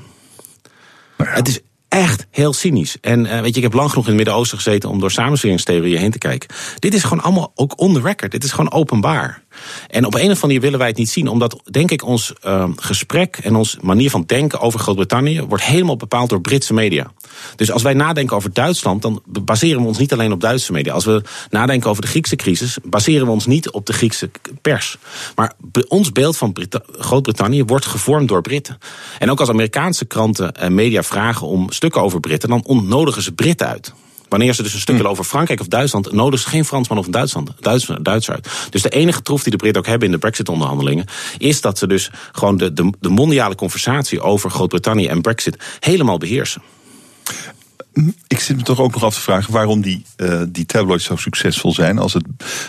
Nou 1.17 1.29
ja. 1.29 1.35
Het 1.35 1.47
is 1.47 1.59
echt 1.89 2.27
heel 2.31 2.53
cynisch. 2.53 2.97
En 3.01 3.25
uh, 3.25 3.39
weet 3.39 3.49
je, 3.49 3.57
ik 3.57 3.63
heb 3.63 3.73
lang 3.73 3.89
genoeg 3.89 4.03
in 4.03 4.09
het 4.09 4.17
Midden-Oosten 4.17 4.57
gezeten 4.57 4.89
om 4.89 4.99
door 4.99 5.11
samensweringstheorieën 5.11 5.99
heen 5.99 6.11
te 6.11 6.17
kijken. 6.17 6.49
Dit 6.79 6.93
is 6.93 7.03
gewoon 7.03 7.23
allemaal 7.23 7.51
ook 7.55 7.79
on 7.79 7.93
the 7.93 8.01
record. 8.01 8.31
Dit 8.31 8.43
is 8.43 8.51
gewoon 8.51 8.71
openbaar. 8.71 9.43
En 9.87 10.05
op 10.05 10.13
een 10.13 10.19
of 10.19 10.25
andere 10.25 10.41
manier 10.41 10.61
willen 10.61 10.79
wij 10.79 10.87
het 10.87 10.97
niet 10.97 11.09
zien, 11.09 11.27
omdat, 11.27 11.61
denk 11.71 11.91
ik, 11.91 12.05
ons 12.05 12.33
uh, 12.45 12.63
gesprek 12.75 13.37
en 13.37 13.55
onze 13.55 13.77
manier 13.81 14.09
van 14.09 14.23
denken 14.25 14.59
over 14.59 14.79
Groot-Brittannië 14.79 15.41
wordt 15.41 15.63
helemaal 15.63 15.95
bepaald 15.95 16.29
door 16.29 16.41
Britse 16.41 16.73
media. 16.73 17.11
Dus 17.55 17.71
als 17.71 17.81
wij 17.81 17.93
nadenken 17.93 18.35
over 18.35 18.53
Duitsland, 18.53 19.01
dan 19.01 19.21
baseren 19.25 19.81
we 19.81 19.87
ons 19.87 19.97
niet 19.97 20.13
alleen 20.13 20.31
op 20.31 20.41
Duitse 20.41 20.71
media. 20.71 20.93
Als 20.93 21.05
we 21.05 21.23
nadenken 21.49 21.89
over 21.89 22.01
de 22.01 22.07
Griekse 22.07 22.35
crisis, 22.35 22.77
baseren 22.83 23.25
we 23.25 23.31
ons 23.31 23.45
niet 23.45 23.69
op 23.69 23.85
de 23.85 23.93
Griekse 23.93 24.29
pers. 24.61 24.97
Maar 25.35 25.53
ons 25.87 26.11
beeld 26.11 26.37
van 26.37 26.55
Groot-Brittannië 26.91 27.63
wordt 27.63 27.85
gevormd 27.85 28.27
door 28.27 28.41
Britten. 28.41 28.77
En 29.19 29.31
ook 29.31 29.39
als 29.39 29.49
Amerikaanse 29.49 30.05
kranten 30.05 30.53
en 30.55 30.73
media 30.73 31.03
vragen 31.03 31.47
om 31.47 31.71
stukken 31.71 32.01
over 32.01 32.19
Britten, 32.19 32.49
dan 32.49 32.65
ontnodigen 32.65 33.21
ze 33.21 33.31
Britten 33.31 33.67
uit. 33.67 33.93
Wanneer 34.29 34.53
ze 34.53 34.63
dus 34.63 34.73
een 34.73 34.79
stukje 34.79 35.01
hm. 35.01 35.07
over 35.07 35.23
Frankrijk 35.23 35.59
of 35.59 35.67
Duitsland, 35.67 36.11
nodigen 36.11 36.39
ze 36.39 36.49
geen 36.49 36.65
Fransman 36.65 36.97
of 36.97 37.05
een 37.05 37.11
Duitsland, 37.11 37.51
Duits, 37.59 37.87
Duitser 38.01 38.33
uit. 38.33 38.49
Dus 38.69 38.81
de 38.81 38.89
enige 38.89 39.21
troef 39.21 39.43
die 39.43 39.51
de 39.51 39.57
Britten 39.57 39.81
ook 39.81 39.87
hebben 39.87 40.07
in 40.07 40.13
de 40.13 40.19
Brexit-onderhandelingen, 40.19 41.05
is 41.37 41.61
dat 41.61 41.77
ze 41.77 41.87
dus 41.87 42.11
gewoon 42.31 42.57
de, 42.57 42.73
de, 42.73 42.93
de 42.99 43.09
mondiale 43.09 43.55
conversatie 43.55 44.21
over 44.21 44.49
Groot-Brittannië 44.49 45.07
en 45.07 45.21
Brexit 45.21 45.63
helemaal 45.79 46.17
beheersen. 46.17 46.61
Ik 48.27 48.39
zit 48.39 48.57
me 48.57 48.63
toch 48.63 48.79
ook 48.79 48.93
nog 48.93 49.03
af 49.03 49.13
te 49.13 49.19
vragen 49.19 49.53
waarom 49.53 49.81
die, 49.81 50.05
uh, 50.17 50.41
die 50.49 50.65
tabloids 50.65 51.05
zo 51.05 51.15
succesvol 51.15 51.73
zijn 51.73 51.97
als 51.97 52.13
het 52.13 52.25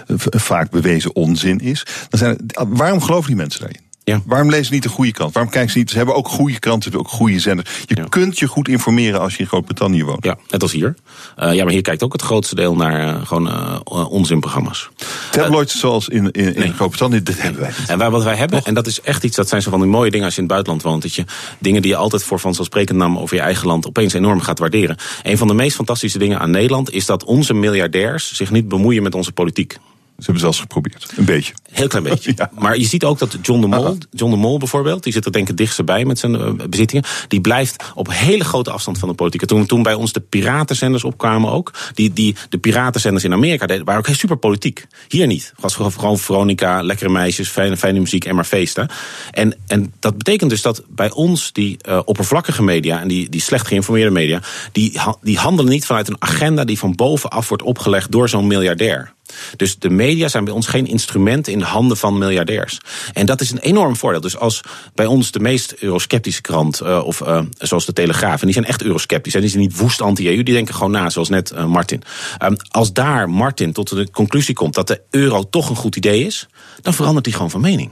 uh, 0.07 0.17
vaak 0.41 0.71
bewezen 0.71 1.15
onzin 1.15 1.59
is. 1.59 1.87
Dan 2.09 2.19
zijn 2.19 2.39
waarom 2.69 3.03
geloven 3.03 3.27
die 3.27 3.37
mensen 3.37 3.61
daarin? 3.61 3.90
Ja. 4.11 4.23
Waarom 4.27 4.51
lezen 4.51 4.65
ze 4.65 4.73
niet 4.73 4.83
de 4.83 4.89
goede 4.89 5.13
kant? 5.13 5.33
Waarom 5.33 5.53
kijken 5.53 5.73
ze 5.73 5.79
niet? 5.79 5.91
Ze 5.91 5.97
hebben 5.97 6.15
ook 6.15 6.29
goede 6.29 6.59
kranten, 6.59 6.99
ook 6.99 7.09
goede 7.09 7.39
zenders. 7.39 7.71
Je 7.85 7.97
ja. 7.97 8.05
kunt 8.09 8.39
je 8.39 8.47
goed 8.47 8.69
informeren 8.69 9.21
als 9.21 9.33
je 9.33 9.39
in 9.39 9.47
Groot-Brittannië 9.47 10.05
woont. 10.05 10.25
Ja, 10.25 10.39
net 10.49 10.63
als 10.63 10.73
hier. 10.73 10.95
Uh, 11.39 11.55
ja, 11.55 11.65
maar 11.65 11.73
hier 11.73 11.83
kijkt 11.83 12.03
ook 12.03 12.13
het 12.13 12.23
grootste 12.23 12.55
deel 12.55 12.77
naar 12.77 13.01
uh, 13.01 13.27
gewoon 13.27 13.49
uh, 13.49 14.11
onzinprogramma's. 14.11 14.89
Tabloids 15.31 15.79
zoals 15.79 16.09
in, 16.09 16.31
in, 16.31 16.55
in 16.55 16.61
nee. 16.61 16.73
Groot-Brittannië, 16.73 17.23
dat 17.23 17.39
hebben 17.39 17.61
wij 17.61 17.73
niet. 17.79 17.89
En 17.89 17.99
wij, 17.99 18.11
wat 18.11 18.23
wij 18.23 18.37
hebben, 18.37 18.65
en 18.65 18.75
dat 18.75 18.87
is 18.87 19.01
echt 19.01 19.25
iets, 19.25 19.37
dat 19.37 19.49
zijn 19.49 19.63
zo 19.63 19.71
van 19.71 19.81
die 19.81 19.89
mooie 19.89 20.11
dingen 20.11 20.25
als 20.25 20.35
je 20.35 20.41
in 20.41 20.47
het 20.47 20.53
buitenland 20.53 20.83
woont. 20.83 21.03
Dat 21.03 21.15
je 21.15 21.25
dingen 21.59 21.83
die 21.83 21.91
je 21.91 21.97
altijd 21.97 22.23
voor 22.23 22.41
vanzelfsprekend 22.41 22.99
nam 22.99 23.19
over 23.19 23.37
je 23.37 23.43
eigen 23.43 23.67
land 23.67 23.87
opeens 23.87 24.13
enorm 24.13 24.41
gaat 24.41 24.59
waarderen. 24.59 24.97
Een 25.23 25.39
van 25.39 25.49
de 25.49 25.55
meest 25.55 25.77
fantastische 25.77 26.19
dingen 26.19 26.39
aan 26.39 26.51
Nederland 26.51 26.91
is 26.91 27.07
dat 27.07 27.25
onze 27.25 27.55
miljardairs 27.55 28.33
zich 28.33 28.51
niet 28.51 28.69
bemoeien 28.69 29.03
met 29.03 29.15
onze 29.15 29.33
politiek. 29.33 29.79
Ze 30.21 30.27
hebben 30.27 30.43
zelfs 30.43 30.61
geprobeerd. 30.61 31.13
Een 31.17 31.25
beetje. 31.25 31.53
Heel 31.71 31.89
klein 31.89 32.05
beetje. 32.05 32.33
ja. 32.37 32.51
Maar 32.59 32.79
je 32.79 32.87
ziet 32.87 33.05
ook 33.05 33.19
dat 33.19 33.39
John 33.43 33.61
de 33.61 33.67
Mol, 33.67 33.99
John 34.11 34.31
de 34.31 34.37
Mol 34.37 34.59
bijvoorbeeld, 34.59 35.03
die 35.03 35.13
zit 35.13 35.25
er 35.25 35.33
denk 35.33 35.49
ik 35.49 35.57
dichtst 35.57 35.85
bij 35.85 36.05
met 36.05 36.19
zijn 36.19 36.35
uh, 36.35 36.51
bezittingen. 36.69 37.05
Die 37.29 37.41
blijft 37.41 37.85
op 37.95 38.09
hele 38.13 38.45
grote 38.45 38.71
afstand 38.71 38.99
van 38.99 39.09
de 39.09 39.15
politiek. 39.15 39.45
Toen, 39.45 39.67
toen 39.67 39.83
bij 39.83 39.95
ons 39.95 40.13
de 40.13 40.21
piratenzenders 40.21 41.05
opkwamen 41.05 41.51
ook. 41.51 41.73
Die, 41.95 42.13
die, 42.13 42.37
de 42.49 42.59
piratenzenders 42.59 43.25
in 43.25 43.33
Amerika 43.33 43.67
deden, 43.67 43.85
waren 43.85 44.01
ook 44.01 44.07
heel 44.07 44.17
super 44.17 44.37
politiek. 44.37 44.87
Hier 45.09 45.27
niet. 45.27 45.53
Het 45.53 45.61
was 45.61 45.75
gewoon 45.75 46.19
Veronica, 46.19 46.83
lekkere 46.83 47.11
meisjes, 47.11 47.49
fijne, 47.49 47.77
fijne 47.77 47.99
muziek 47.99 48.25
en 48.25 48.35
maar 48.35 48.45
feesten. 48.45 48.89
En, 49.31 49.57
en 49.67 49.93
dat 49.99 50.19
betekent 50.19 50.51
dus 50.51 50.63
dat 50.63 50.83
bij 50.89 51.11
ons 51.11 51.53
die 51.53 51.77
uh, 51.89 52.01
oppervlakkige 52.05 52.63
media 52.63 53.01
en 53.01 53.09
die, 53.09 53.29
die 53.29 53.41
slecht 53.41 53.67
geïnformeerde 53.67 54.11
media, 54.11 54.43
die, 54.73 55.01
die 55.23 55.39
handelen 55.39 55.71
niet 55.71 55.87
vanuit 55.87 56.09
een 56.09 56.17
agenda 56.23 56.65
die 56.65 56.79
van 56.79 56.95
bovenaf 56.95 57.49
wordt 57.49 57.63
opgelegd 57.63 58.13
door 58.13 58.29
zo'n 58.29 58.47
miljardair. 58.47 59.13
Dus 59.57 59.79
de 59.79 59.91
media 59.91 60.29
zijn 60.29 60.45
bij 60.45 60.53
ons 60.53 60.67
geen 60.67 60.87
instrument 60.87 61.49
in 61.49 61.59
de 61.59 61.65
handen 61.65 61.97
van 61.97 62.19
miljardairs. 62.19 62.79
En 63.13 63.27
dat 63.27 63.41
is 63.41 63.51
een 63.51 63.59
enorm 63.59 63.97
voordeel. 63.97 64.21
Dus 64.21 64.37
als 64.37 64.61
bij 64.95 65.07
ons 65.07 65.31
de 65.31 65.41
meest 65.41 65.75
eurosceptische 65.79 66.41
krant, 66.41 66.83
uh, 66.83 67.05
of 67.05 67.21
uh, 67.21 67.41
zoals 67.59 67.87
de 67.87 67.93
Telegraaf, 67.93 68.41
en 68.41 68.47
die 68.47 68.55
zijn 68.55 68.67
echt 68.67 68.83
eurosceptisch, 68.83 69.35
en 69.35 69.41
die 69.41 69.51
zijn 69.51 69.63
niet 69.63 69.77
woest 69.77 70.01
anti-EU, 70.01 70.43
die 70.43 70.55
denken 70.55 70.75
gewoon 70.75 70.91
na, 70.91 71.11
zoals 71.11 71.29
net 71.29 71.53
uh, 71.53 71.65
Martin. 71.65 72.03
Um, 72.43 72.57
als 72.69 72.93
daar 72.93 73.31
Martin 73.31 73.73
tot 73.73 73.89
de 73.89 74.11
conclusie 74.11 74.55
komt 74.55 74.75
dat 74.75 74.87
de 74.87 75.01
euro 75.11 75.49
toch 75.51 75.71
een 75.71 75.77
goed 75.77 75.97
idee 75.97 76.25
is, 76.27 76.49
dan 76.83 76.95
verandert 76.95 77.27
hij 77.27 77.35
gewoon 77.35 77.51
van 77.51 77.61
mening. 77.61 77.91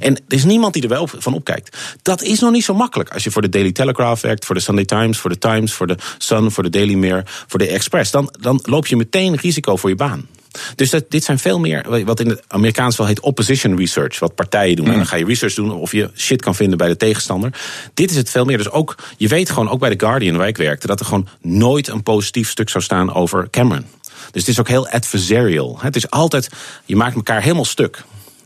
En 0.00 0.14
er 0.14 0.22
is 0.28 0.44
niemand 0.44 0.72
die 0.72 0.82
er 0.82 0.88
wel 0.88 1.08
van 1.12 1.34
opkijkt. 1.34 1.76
Dat 2.02 2.22
is 2.22 2.40
nog 2.40 2.50
niet 2.50 2.64
zo 2.64 2.74
makkelijk 2.74 3.12
als 3.12 3.24
je 3.24 3.30
voor 3.30 3.42
de 3.42 3.48
Daily 3.48 3.72
Telegraph 3.72 4.22
werkt, 4.22 4.44
voor 4.44 4.54
de 4.54 4.60
Sunday 4.60 4.84
Times, 4.84 5.18
voor 5.18 5.30
de 5.30 5.38
Times, 5.38 5.72
voor 5.72 5.86
de 5.86 5.96
Sun, 6.18 6.50
voor 6.50 6.62
de 6.62 6.70
Daily 6.70 6.94
Mirror, 6.94 7.22
voor 7.24 7.58
de 7.58 7.66
Express. 7.66 8.10
Dan, 8.10 8.34
dan 8.40 8.58
loop 8.62 8.86
je 8.86 8.96
meteen 8.96 9.36
risico 9.36 9.76
voor 9.76 9.90
je 9.90 9.96
baan. 9.96 10.28
Dus 10.74 10.90
dat, 10.90 11.04
dit 11.08 11.24
zijn 11.24 11.38
veel 11.38 11.58
meer, 11.58 12.04
wat 12.04 12.20
in 12.20 12.28
het 12.28 12.42
Amerikaans 12.46 12.96
wel 12.96 13.06
heet 13.06 13.20
opposition 13.20 13.76
research. 13.76 14.18
Wat 14.18 14.34
partijen 14.34 14.76
doen. 14.76 14.86
En 14.86 14.96
dan 14.96 15.06
ga 15.06 15.16
je 15.16 15.24
research 15.24 15.54
doen 15.54 15.72
of 15.72 15.92
je 15.92 16.10
shit 16.16 16.42
kan 16.42 16.54
vinden 16.54 16.78
bij 16.78 16.88
de 16.88 16.96
tegenstander. 16.96 17.50
Dit 17.94 18.10
is 18.10 18.16
het 18.16 18.30
veel 18.30 18.44
meer. 18.44 18.56
Dus 18.56 18.70
ook, 18.70 18.96
je 19.16 19.28
weet 19.28 19.50
gewoon, 19.50 19.68
ook 19.68 19.80
bij 19.80 19.96
The 19.96 20.06
Guardian 20.06 20.36
waar 20.36 20.48
ik 20.48 20.56
werkte, 20.56 20.86
dat 20.86 21.00
er 21.00 21.06
gewoon 21.06 21.28
nooit 21.40 21.88
een 21.88 22.02
positief 22.02 22.48
stuk 22.50 22.68
zou 22.68 22.84
staan 22.84 23.14
over 23.14 23.50
Cameron. 23.50 23.86
Dus 24.30 24.40
het 24.40 24.48
is 24.48 24.60
ook 24.60 24.68
heel 24.68 24.88
adversarial. 24.88 25.78
Het 25.80 25.96
is 25.96 26.10
altijd, 26.10 26.48
je 26.84 26.96
maakt 26.96 27.14
elkaar 27.14 27.42
helemaal 27.42 27.64
stuk. 27.64 28.02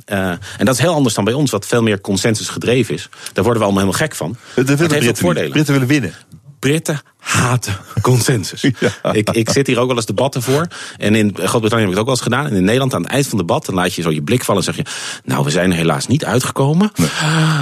Uh, 0.07 0.29
en 0.29 0.65
dat 0.65 0.75
is 0.75 0.81
heel 0.81 0.95
anders 0.95 1.15
dan 1.15 1.25
bij 1.25 1.35
ons, 1.35 1.51
wat 1.51 1.67
veel 1.67 1.83
meer 1.83 2.01
consensus 2.01 2.49
gedreven 2.49 2.95
is. 2.95 3.09
Daar 3.33 3.45
worden 3.45 3.63
we 3.63 3.69
allemaal 3.69 3.83
helemaal 3.83 4.09
gek 4.09 4.15
van. 4.15 4.37
Dat 4.55 4.69
heeft 4.69 4.87
Britten, 4.87 5.17
voordelen. 5.17 5.51
Britten 5.51 5.73
willen 5.73 5.89
winnen. 5.89 6.15
Britten 6.59 7.01
haten 7.25 7.77
consensus. 8.01 8.62
Ja. 9.03 9.12
Ik, 9.12 9.31
ik 9.31 9.51
zit 9.51 9.66
hier 9.66 9.79
ook 9.79 9.87
wel 9.87 9.97
eens 9.97 10.07
debatten 10.07 10.43
voor. 10.43 10.66
En 10.97 11.14
in 11.14 11.31
Groot-Brittannië 11.35 11.70
heb 11.70 11.81
ik 11.81 11.91
het 11.91 11.99
ook 11.99 12.05
wel 12.05 12.14
eens 12.14 12.20
gedaan. 12.20 12.47
En 12.47 12.53
in 12.53 12.64
Nederland 12.64 12.95
aan 12.95 13.03
het 13.03 13.11
eind 13.11 13.27
van 13.27 13.39
het 13.39 13.47
debat, 13.47 13.66
dan 13.66 13.75
laat 13.75 13.95
je 13.95 14.03
zo 14.03 14.11
je 14.11 14.22
blik 14.22 14.45
vallen 14.45 14.64
en 14.66 14.75
zeg 14.75 14.85
je... 14.85 14.91
nou, 15.25 15.45
we 15.45 15.51
zijn 15.51 15.70
er 15.70 15.77
helaas 15.77 16.07
niet 16.07 16.25
uitgekomen. 16.25 16.91
Nee. 16.95 17.09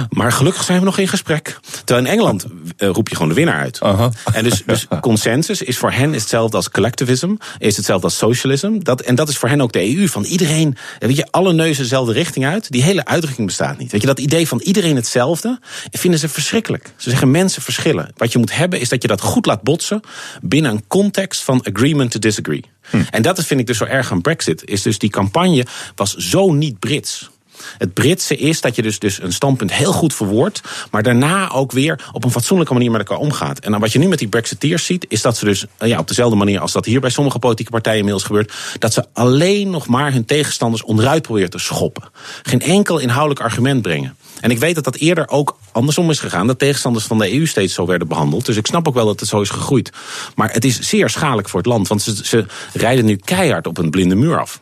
Maar 0.09 0.31
gelukkig 0.31 0.63
zijn 0.63 0.79
we 0.79 0.85
nog 0.85 0.97
in 0.97 1.07
gesprek. 1.07 1.59
Terwijl 1.83 2.05
in 2.05 2.11
Engeland 2.11 2.45
uh, 2.77 2.89
roep 2.89 3.09
je 3.09 3.15
gewoon 3.15 3.29
de 3.29 3.35
winnaar 3.35 3.59
uit. 3.59 3.79
Uh 3.83 3.97
-huh. 3.97 4.11
En 4.33 4.43
dus, 4.43 4.63
dus 4.65 4.87
consensus 5.01 5.61
is 5.61 5.77
voor 5.77 5.91
hen 5.91 6.13
hetzelfde 6.13 6.57
als 6.57 6.69
collectivism. 6.69 7.35
Is 7.57 7.75
hetzelfde 7.75 8.05
als 8.05 8.17
socialism. 8.17 8.79
Dat, 8.79 9.01
en 9.01 9.15
dat 9.15 9.29
is 9.29 9.37
voor 9.37 9.49
hen 9.49 9.61
ook 9.61 9.71
de 9.71 9.95
EU. 9.95 10.07
Van 10.07 10.23
iedereen, 10.23 10.77
weet 10.99 11.15
je, 11.15 11.27
alle 11.31 11.53
neuzen 11.53 11.83
dezelfde 11.83 12.13
richting 12.13 12.45
uit. 12.45 12.71
Die 12.71 12.83
hele 12.83 13.05
uitdrukking 13.05 13.47
bestaat 13.47 13.77
niet. 13.77 13.91
Weet 13.91 14.01
je, 14.01 14.07
dat 14.07 14.19
idee 14.19 14.47
van 14.47 14.59
iedereen 14.59 14.95
hetzelfde, 14.95 15.59
vinden 15.91 16.19
ze 16.19 16.29
verschrikkelijk. 16.29 16.93
Ze 16.95 17.09
zeggen 17.09 17.31
mensen 17.31 17.61
verschillen. 17.61 18.11
Wat 18.17 18.31
je 18.31 18.39
moet 18.39 18.55
hebben 18.55 18.79
is 18.79 18.89
dat 18.89 19.01
je 19.01 19.07
dat 19.07 19.21
goed 19.21 19.45
laat 19.45 19.52
botsen 19.61 20.01
binnen 20.41 20.71
een 20.71 20.83
context 20.87 21.43
van 21.43 21.65
agreement 21.73 22.11
to 22.11 22.19
disagree. 22.19 22.63
Hm. 22.89 23.01
En 23.09 23.21
dat 23.21 23.45
vind 23.45 23.59
ik 23.59 23.67
dus 23.67 23.77
zo 23.77 23.85
erg 23.85 24.11
aan 24.11 24.21
Brexit. 24.21 24.69
Is 24.69 24.81
dus 24.81 24.97
die 24.97 25.09
campagne 25.09 25.65
was 25.95 26.15
zo 26.15 26.51
niet 26.51 26.79
Brits. 26.79 27.31
Het 27.77 27.93
Britse 27.93 28.37
is 28.37 28.61
dat 28.61 28.75
je 28.75 28.81
dus, 28.81 28.99
dus 28.99 29.21
een 29.21 29.33
standpunt 29.33 29.73
heel 29.73 29.93
goed 29.93 30.13
verwoordt, 30.13 30.61
maar 30.91 31.03
daarna 31.03 31.49
ook 31.51 31.71
weer 31.71 32.09
op 32.11 32.23
een 32.23 32.31
fatsoenlijke 32.31 32.73
manier 32.73 32.91
met 32.91 32.99
elkaar 32.99 33.17
omgaat. 33.17 33.59
En 33.59 33.71
dan 33.71 33.79
wat 33.79 33.91
je 33.91 33.99
nu 33.99 34.07
met 34.07 34.19
die 34.19 34.27
Brexiteers 34.27 34.85
ziet, 34.85 35.05
is 35.09 35.21
dat 35.21 35.37
ze 35.37 35.45
dus 35.45 35.65
eh, 35.77 35.89
ja, 35.89 35.99
op 35.99 36.07
dezelfde 36.07 36.35
manier 36.35 36.59
als 36.59 36.71
dat 36.71 36.85
hier 36.85 36.99
bij 36.99 37.09
sommige 37.09 37.39
politieke 37.39 37.71
partijen 37.71 37.97
inmiddels 37.97 38.25
gebeurt, 38.25 38.53
dat 38.79 38.93
ze 38.93 39.05
alleen 39.13 39.69
nog 39.69 39.87
maar 39.87 40.11
hun 40.11 40.25
tegenstanders 40.25 40.83
onderuit 40.83 41.21
proberen 41.21 41.49
te 41.49 41.59
schoppen. 41.59 42.03
Geen 42.43 42.61
enkel 42.61 42.99
inhoudelijk 42.99 43.41
argument 43.41 43.81
brengen. 43.81 44.15
En 44.43 44.51
ik 44.51 44.59
weet 44.59 44.75
dat 44.75 44.83
dat 44.83 44.95
eerder 44.95 45.29
ook 45.29 45.57
andersom 45.71 46.09
is 46.09 46.19
gegaan. 46.19 46.47
Dat 46.47 46.59
tegenstanders 46.59 47.05
van 47.05 47.17
de 47.17 47.33
EU 47.33 47.45
steeds 47.45 47.73
zo 47.73 47.85
werden 47.85 48.07
behandeld. 48.07 48.45
Dus 48.45 48.57
ik 48.57 48.67
snap 48.67 48.87
ook 48.87 48.93
wel 48.93 49.05
dat 49.05 49.19
het 49.19 49.29
zo 49.29 49.41
is 49.41 49.49
gegroeid. 49.49 49.91
Maar 50.35 50.51
het 50.51 50.65
is 50.65 50.79
zeer 50.79 51.09
schadelijk 51.09 51.49
voor 51.49 51.59
het 51.59 51.69
land. 51.69 51.87
Want 51.87 52.01
ze, 52.01 52.25
ze 52.25 52.45
rijden 52.73 53.05
nu 53.05 53.15
keihard 53.15 53.67
op 53.67 53.77
een 53.77 53.89
blinde 53.89 54.15
muur 54.15 54.39
af. 54.39 54.59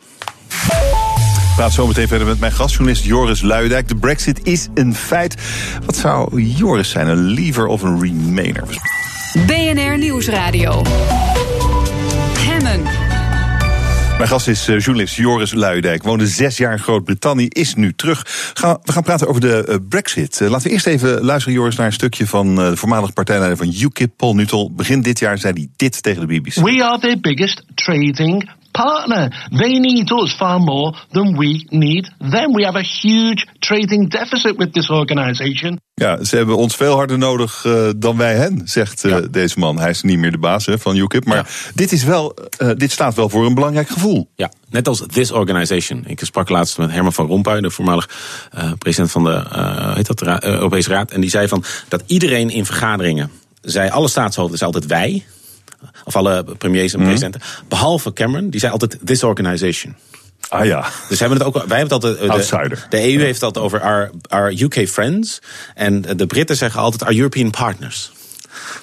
Ik 1.50 1.56
praat 1.56 1.74
zo 1.74 1.88
meteen 1.88 2.08
verder 2.08 2.28
met 2.28 2.40
mijn 2.40 2.52
gastjournalist 2.52 3.06
Joris 3.06 3.42
Luidijk. 3.42 3.88
De 3.88 3.96
brexit 3.96 4.40
is 4.44 4.68
een 4.74 4.96
feit. 4.96 5.36
Wat 5.86 5.96
zou 5.96 6.42
Joris 6.42 6.90
zijn, 6.90 7.08
een 7.08 7.24
lever 7.24 7.68
of 7.68 7.82
een 7.82 8.02
remainer? 8.02 8.64
BNR 9.46 9.98
Nieuwsradio. 9.98 10.82
Mijn 14.22 14.34
gast 14.34 14.48
is 14.48 14.68
eh, 14.68 14.80
journalist 14.80 15.16
Joris 15.16 15.54
Luidijk. 15.54 16.04
Woonde 16.04 16.28
zes 16.28 16.58
jaar 16.58 16.72
in 16.72 16.80
Groot-Brittannië, 16.80 17.48
is 17.48 17.76
nu 17.76 17.94
terug. 17.94 18.52
We 18.84 18.92
gaan 18.92 19.04
praten 19.04 19.28
over 19.28 19.42
de 19.42 19.66
eh, 19.66 19.76
brexit. 19.90 20.42
Eh, 20.42 20.50
laten 20.50 20.68
we 20.68 20.74
eerst 20.74 20.86
even 20.86 21.24
luisteren, 21.24 21.58
Joris, 21.58 21.76
naar 21.76 21.86
een 21.86 21.94
stukje 21.94 22.28
van 22.28 22.56
de 22.56 22.78
voormalig 22.78 23.14
partijleider 23.14 23.58
van 23.58 23.74
UKIP, 23.82 24.12
Paul 24.18 24.36
Nuttall. 24.36 24.70
Begin 24.72 25.02
dit 25.02 25.20
jaar 25.20 25.38
zei 25.38 25.54
hij 25.54 25.68
dit 25.76 26.04
tegen 26.04 26.28
de 26.28 26.40
BBC. 26.40 26.54
We 26.54 26.84
are 26.84 27.00
their 27.00 27.20
biggest 27.20 27.64
trading 27.76 28.50
partner. 28.72 29.48
They 29.50 29.80
need 29.80 30.12
us 30.12 30.36
far 30.36 30.60
more 30.60 30.96
than 31.12 31.38
we 31.38 31.66
need 31.70 32.12
them. 32.18 32.54
We 32.54 32.64
have 32.64 32.78
a 32.78 32.84
huge 33.02 33.48
trading 33.60 34.10
deficit 34.10 34.58
with 34.58 34.74
this 34.74 34.90
organization. 34.90 35.80
Ja, 35.94 36.24
ze 36.24 36.36
hebben 36.36 36.58
ons 36.58 36.76
veel 36.76 36.96
harder 36.96 37.18
nodig 37.18 37.64
uh, 37.64 37.90
dan 37.98 38.18
wij 38.18 38.36
hen, 38.36 38.62
zegt 38.66 39.04
uh, 39.04 39.18
deze 39.32 39.60
man. 39.60 39.80
Hij 39.80 39.90
is 39.90 40.02
niet 40.02 40.18
meer 40.18 40.32
de 40.32 40.38
baas 40.38 40.66
hè, 40.66 40.80
van 40.80 40.96
UKIP. 40.96 41.26
Maar 41.26 41.38
ja. 41.38 41.46
dit, 41.74 41.92
is 41.92 42.04
wel, 42.04 42.38
uh, 42.60 42.70
dit 42.78 42.92
staat 42.92 43.16
wel 43.16 43.30
voor 43.30 43.46
een 43.46 43.54
belangrijk 43.54 43.90
gevoel. 43.90 44.30
Ja, 44.36 44.52
net 44.70 44.88
als 44.88 45.04
this 45.08 45.32
organization. 45.32 46.04
Ik 46.08 46.20
sprak 46.24 46.50
laatst 46.50 46.78
met 46.78 46.92
Herman 46.92 47.14
van 47.14 47.28
Rompuy, 47.28 47.62
de 47.62 47.70
voormalig 47.70 48.10
president 48.78 49.12
van 49.12 49.24
de 49.24 49.44
heet 49.96 50.08
dat, 50.08 50.44
Europese 50.44 50.90
Raad. 50.90 51.12
En 51.12 51.22
die 51.22 51.30
zei 51.30 51.48
van 51.48 51.64
dat 51.88 52.04
iedereen 52.06 52.50
in 52.50 52.66
vergaderingen 52.66 53.32
zei, 53.62 53.90
alle 53.90 54.08
staatshoofden 54.08 54.56
is 54.56 54.64
altijd 54.64 54.86
wij. 54.86 55.26
Of 56.04 56.16
alle 56.16 56.44
premiers 56.58 56.94
en 56.94 57.00
Mhm. 57.00 57.08
presidenten. 57.08 57.42
Behalve 57.68 58.14
Cameron, 58.14 58.50
die 58.50 58.60
zei 58.60 58.72
altijd 58.72 58.98
this 59.04 59.24
organization. 59.24 59.96
Ah 60.50 60.66
ja. 60.66 60.86
Dus 61.10 61.20
hebben 61.20 61.38
het 61.38 61.48
ook, 61.48 61.54
wij 61.54 61.78
hebben 61.78 61.80
het 61.84 61.92
altijd. 61.92 62.20
De, 62.20 62.30
Outsider. 62.30 62.86
De 62.90 63.14
EU 63.14 63.22
heeft 63.22 63.42
het 63.42 63.58
over 63.58 63.82
our, 63.82 64.12
our 64.30 64.52
UK 64.62 64.88
friends. 64.90 65.40
En 65.76 66.02
de 66.02 66.26
Britten 66.26 66.56
zeggen 66.58 66.82
altijd 66.82 67.04
our 67.04 67.16
European 67.16 67.50
partners. 67.50 68.12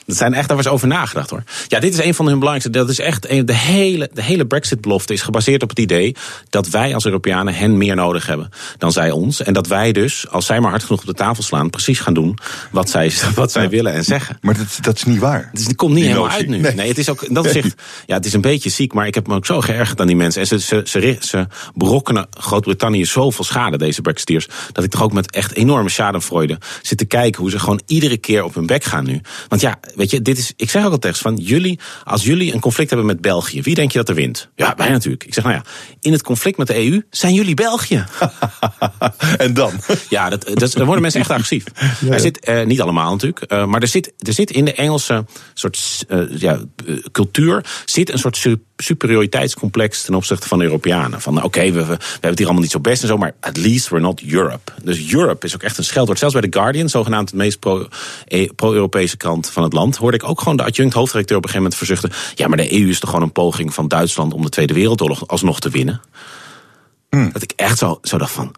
Dat 0.07 0.16
zijn 0.16 0.34
echt, 0.34 0.49
daar 0.49 0.57
was 0.57 0.66
over 0.68 0.89
nagedacht 0.89 1.30
hoor. 1.30 1.43
Ja, 1.68 1.80
dit 1.80 1.93
is 1.93 2.05
een 2.05 2.14
van 2.14 2.26
hun 2.26 2.39
belangrijkste. 2.39 2.78
Dat 2.78 2.89
is 2.89 2.99
echt 2.99 3.30
een, 3.30 3.47
de 3.47 3.55
hele, 3.55 4.11
de 4.12 4.22
hele 4.22 4.47
Brexit-belofte 4.47 5.12
is 5.12 5.22
gebaseerd 5.22 5.62
op 5.62 5.68
het 5.68 5.78
idee 5.78 6.16
dat 6.51 6.68
wij 6.68 6.95
als 6.95 7.05
Europeanen 7.05 7.55
hen 7.55 7.76
meer 7.76 7.95
nodig 7.95 8.26
hebben 8.26 8.51
dan 8.78 8.93
zij 8.93 9.11
ons. 9.11 9.43
En 9.43 9.53
dat 9.53 9.66
wij 9.66 9.93
dus, 9.93 10.28
als 10.30 10.47
zij 10.47 10.61
maar 10.61 10.70
hard 10.70 10.82
genoeg 10.82 11.01
op 11.01 11.07
de 11.07 11.14
tafel 11.14 11.43
slaan, 11.43 11.70
precies 11.70 12.01
gaan 12.01 12.14
doen 12.14 12.39
wat 12.70 12.91
zij, 12.91 13.12
wat 13.34 13.53
zij 13.53 13.68
willen 13.68 13.93
en 13.93 14.05
zeggen. 14.05 14.39
Maar 14.41 14.57
dat, 14.57 14.78
dat 14.80 14.97
is 14.97 15.05
niet 15.05 15.18
waar. 15.18 15.51
Het, 15.53 15.74
komt 15.74 15.95
niet 15.95 16.01
Die 16.01 16.09
helemaal 16.09 16.30
notie. 16.30 16.47
uit 16.47 16.57
nu. 16.57 16.62
Nee. 16.62 16.74
Nee, 16.74 16.89
het 16.89 16.99
is 16.99 17.09
ook, 17.09 17.34
dat 17.34 17.45
is 17.45 17.57
echt, 17.57 17.74
ja, 18.07 18.14
het 18.14 18.26
is 18.26 18.32
een 18.32 18.41
beetje 18.41 18.70
ziek, 18.70 18.93
maar 18.93 19.07
ik 19.07 19.14
heb 19.14 19.26
me 19.26 19.34
ook 19.34 19.47
zo 19.47 19.61
geërgerd 19.61 20.01
aan 20.01 20.07
die 20.07 20.16
mensen. 20.16 20.41
En 20.41 20.47
ze, 20.47 20.61
ze, 20.61 20.82
ze, 20.84 21.16
ze 21.20 21.47
Groot-Brittannië 22.30 23.05
zoveel 23.05 23.45
schade, 23.45 23.78
deze 23.78 24.01
Brexiteers, 24.03 24.49
dat 24.72 24.84
ik 24.84 24.91
toch 24.91 25.03
ook 25.03 25.12
met 25.12 25.30
echt 25.30 25.55
enorme 25.55 25.89
schadenfreude 25.89 26.59
zit 26.82 26.99
te 26.99 27.05
kijken 27.05 27.41
hoe 27.41 27.51
ze 27.51 27.59
gewoon 27.59 27.80
iedere 27.86 28.16
keer 28.16 28.45
op 28.45 28.55
hun 28.55 28.66
bek 28.66 28.84
gaan 28.84 29.05
nu. 29.05 29.20
Want 29.49 29.61
ja, 29.61 29.77
weet 29.94 30.10
je, 30.10 30.22
dit 30.22 30.38
is, 30.38 30.52
ik 30.56 30.70
zeg 30.70 30.84
ook 30.84 31.04
al 31.04 31.14
ze 31.14 31.22
van 31.22 31.36
jullie, 31.36 31.78
als 32.04 32.24
jullie 32.24 32.54
een 32.54 32.60
conflict 32.60 32.90
hebben 32.90 33.06
met 33.08 33.20
België, 33.20 33.62
wie 33.62 33.74
denk 33.74 33.92
je 33.92 33.98
dat 33.98 34.08
er 34.08 34.14
wint? 34.14 34.48
Ja, 34.56 34.74
wij 34.76 34.88
natuurlijk. 34.88 35.24
Ik 35.24 35.34
zeg, 35.34 35.44
nou 35.44 35.56
ja, 35.56 35.64
in 36.00 36.12
het 36.12 36.22
conflict 36.22 36.58
met 36.58 36.66
de 36.66 36.90
EU 36.90 37.02
zijn 37.10 37.34
jullie 37.34 37.54
België. 37.54 38.04
en 39.38 39.54
dan? 39.54 39.72
Ja, 40.08 40.28
dat, 40.30 40.50
dat, 40.54 40.72
dan 40.72 40.84
worden 40.84 41.02
mensen 41.02 41.20
echt 41.20 41.30
agressief. 41.30 41.64
Er 42.10 42.20
zit, 42.20 42.38
eh, 42.40 42.64
niet 42.64 42.80
allemaal 42.80 43.10
natuurlijk, 43.12 43.40
eh, 43.42 43.64
maar 43.64 43.82
er 43.82 43.88
zit, 43.88 44.12
er 44.18 44.32
zit 44.32 44.50
in 44.50 44.64
de 44.64 44.72
Engelse 44.72 45.24
soort 45.54 46.04
eh, 46.08 46.20
ja, 46.38 46.58
eh, 46.86 46.94
cultuur 47.12 47.64
zit 47.84 48.10
een 48.12 48.18
soort 48.18 48.36
su- 48.36 48.60
superioriteitscomplex 48.76 50.02
ten 50.02 50.14
opzichte 50.14 50.48
van 50.48 50.58
de 50.58 50.64
Europeanen. 50.64 51.20
Van 51.20 51.42
oké, 51.42 51.60
we, 51.62 51.70
we, 51.72 51.84
we 51.84 51.96
hebben 52.10 52.30
het 52.30 52.38
hier 52.38 52.46
allemaal 52.46 52.62
niet 52.62 52.70
zo 52.70 52.80
best 52.80 53.02
en 53.02 53.08
zo, 53.08 53.16
maar 53.16 53.34
at 53.40 53.56
least 53.56 53.88
we're 53.88 54.02
not 54.02 54.22
Europe. 54.22 54.72
Dus 54.82 55.12
Europe 55.12 55.46
is 55.46 55.54
ook 55.54 55.62
echt 55.62 55.78
een 55.78 55.84
scheldwoord. 55.84 56.18
Zelfs 56.18 56.34
bij 56.34 56.48
The 56.48 56.58
Guardian, 56.58 56.88
zogenaamd 56.88 57.30
de 57.30 57.36
meest 57.36 57.58
pro- 57.58 57.88
eh, 58.26 58.50
pro-Europese 58.56 59.16
krant 59.16 59.50
van 59.50 59.62
het 59.62 59.67
land, 59.72 59.96
hoorde 59.96 60.16
ik 60.16 60.28
ook 60.28 60.40
gewoon 60.40 60.56
de 60.56 60.64
adjunct 60.64 60.94
hoofdredacteur 60.94 61.36
op 61.36 61.44
een 61.44 61.50
gegeven 61.50 61.70
moment 61.70 61.88
verzuchten. 61.88 62.34
Ja, 62.34 62.48
maar 62.48 62.56
de 62.56 62.80
EU 62.80 62.88
is 62.88 63.00
toch 63.00 63.10
gewoon 63.10 63.24
een 63.24 63.32
poging 63.32 63.74
van 63.74 63.88
Duitsland 63.88 64.34
om 64.34 64.42
de 64.42 64.48
Tweede 64.48 64.74
Wereldoorlog 64.74 65.28
alsnog 65.28 65.60
te 65.60 65.70
winnen. 65.70 66.00
Dat 67.32 67.42
ik 67.42 67.52
echt 67.56 67.78
zo, 67.78 67.98
zo 68.02 68.18
dacht 68.18 68.32
van, 68.32 68.54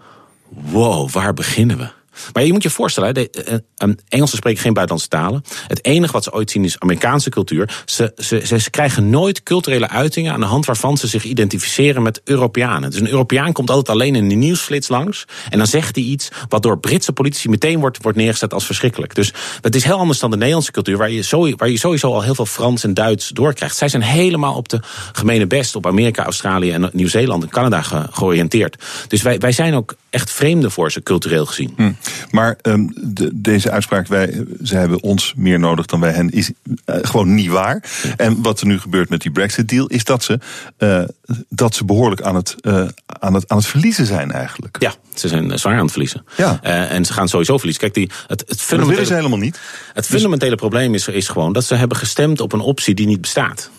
wow, 0.48 1.10
waar 1.10 1.34
beginnen 1.34 1.78
we? 1.78 1.88
Maar 2.32 2.44
je 2.44 2.52
moet 2.52 2.62
je 2.62 2.70
voorstellen, 2.70 3.14
eh, 3.14 3.54
eh, 3.76 3.88
Engelsen 4.08 4.36
spreken 4.36 4.60
geen 4.60 4.72
buitenlandse 4.72 5.08
talen. 5.08 5.44
Het 5.66 5.84
enige 5.84 6.12
wat 6.12 6.24
ze 6.24 6.32
ooit 6.32 6.50
zien 6.50 6.64
is 6.64 6.78
Amerikaanse 6.78 7.30
cultuur. 7.30 7.82
Ze, 7.84 8.12
ze, 8.16 8.58
ze, 8.58 8.70
krijgen 8.70 9.10
nooit 9.10 9.42
culturele 9.42 9.88
uitingen 9.88 10.32
aan 10.32 10.40
de 10.40 10.46
hand 10.46 10.66
waarvan 10.66 10.96
ze 10.96 11.06
zich 11.06 11.24
identificeren 11.24 12.02
met 12.02 12.20
Europeanen. 12.24 12.90
Dus 12.90 13.00
een 13.00 13.08
Europeaan 13.08 13.52
komt 13.52 13.70
altijd 13.70 13.88
alleen 13.88 14.14
in 14.14 14.28
de 14.28 14.34
nieuwsflits 14.34 14.88
langs. 14.88 15.24
En 15.50 15.58
dan 15.58 15.66
zegt 15.66 15.94
hij 15.94 16.04
iets 16.04 16.28
wat 16.48 16.62
door 16.62 16.78
Britse 16.78 17.12
politici 17.12 17.48
meteen 17.48 17.80
wordt, 17.80 18.02
wordt 18.02 18.18
neergezet 18.18 18.54
als 18.54 18.66
verschrikkelijk. 18.66 19.14
Dus 19.14 19.32
het 19.60 19.74
is 19.74 19.84
heel 19.84 19.98
anders 19.98 20.18
dan 20.18 20.30
de 20.30 20.36
Nederlandse 20.36 20.72
cultuur, 20.72 20.96
waar 20.96 21.10
je, 21.10 21.54
waar 21.56 21.70
je 21.70 21.78
sowieso 21.78 22.12
al 22.12 22.22
heel 22.22 22.34
veel 22.34 22.46
Frans 22.46 22.84
en 22.84 22.94
Duits 22.94 23.28
doorkrijgt. 23.28 23.76
Zij 23.76 23.88
zijn 23.88 24.02
helemaal 24.02 24.54
op 24.54 24.68
de 24.68 24.80
gemene 25.12 25.46
best, 25.46 25.76
op 25.76 25.86
Amerika, 25.86 26.24
Australië 26.24 26.72
en 26.72 26.90
Nieuw-Zeeland 26.92 27.42
en 27.42 27.48
Canada 27.48 27.82
ge- 27.82 28.06
georiënteerd. 28.10 28.84
Dus 29.08 29.22
wij, 29.22 29.38
wij 29.38 29.52
zijn 29.52 29.74
ook 29.74 29.94
echt 30.10 30.30
vreemden 30.30 30.70
voor 30.70 30.92
ze, 30.92 31.02
cultureel 31.02 31.46
gezien. 31.46 31.72
Hm. 31.76 31.92
Maar 32.30 32.58
um, 32.62 32.92
de, 32.94 33.30
deze 33.34 33.70
uitspraak, 33.70 34.06
wij, 34.06 34.44
ze 34.62 34.76
hebben 34.76 35.02
ons 35.02 35.32
meer 35.36 35.58
nodig 35.58 35.86
dan 35.86 36.00
wij 36.00 36.12
hen, 36.12 36.30
is 36.30 36.50
uh, 36.86 36.96
gewoon 37.02 37.34
niet 37.34 37.48
waar. 37.48 37.84
En 38.16 38.42
wat 38.42 38.60
er 38.60 38.66
nu 38.66 38.80
gebeurt 38.80 39.08
met 39.08 39.20
die 39.20 39.30
Brexit-deal, 39.30 39.86
is 39.86 40.04
dat 40.04 40.22
ze, 40.22 40.38
uh, 40.78 41.02
dat 41.48 41.74
ze 41.74 41.84
behoorlijk 41.84 42.22
aan 42.22 42.34
het, 42.34 42.56
uh, 42.62 42.88
aan, 43.06 43.34
het, 43.34 43.48
aan 43.48 43.56
het 43.56 43.66
verliezen 43.66 44.06
zijn 44.06 44.32
eigenlijk. 44.32 44.76
Ja, 44.80 44.94
ze 45.14 45.28
zijn 45.28 45.58
zwaar 45.58 45.74
aan 45.74 45.82
het 45.82 45.90
verliezen. 45.90 46.24
Ja. 46.36 46.62
en 46.62 47.04
ze 47.04 47.12
gaan 47.12 47.28
sowieso 47.28 47.56
verliezen. 47.56 47.82
Kijk, 47.82 47.94
die, 47.94 48.10
het, 48.26 48.40
het 48.40 48.48
dat 48.48 48.60
fundamentele, 48.60 48.90
willen 48.90 49.06
ze 49.06 49.14
helemaal 49.14 49.38
niet. 49.38 49.60
Het 49.92 50.06
fundamentele 50.06 50.50
dus... 50.50 50.60
probleem 50.60 50.94
is, 50.94 51.08
is 51.08 51.28
gewoon 51.28 51.52
dat 51.52 51.64
ze 51.64 51.74
hebben 51.74 51.96
gestemd 51.96 52.40
op 52.40 52.52
een 52.52 52.60
optie 52.60 52.94
die 52.94 53.06
niet 53.06 53.20
bestaat. 53.20 53.70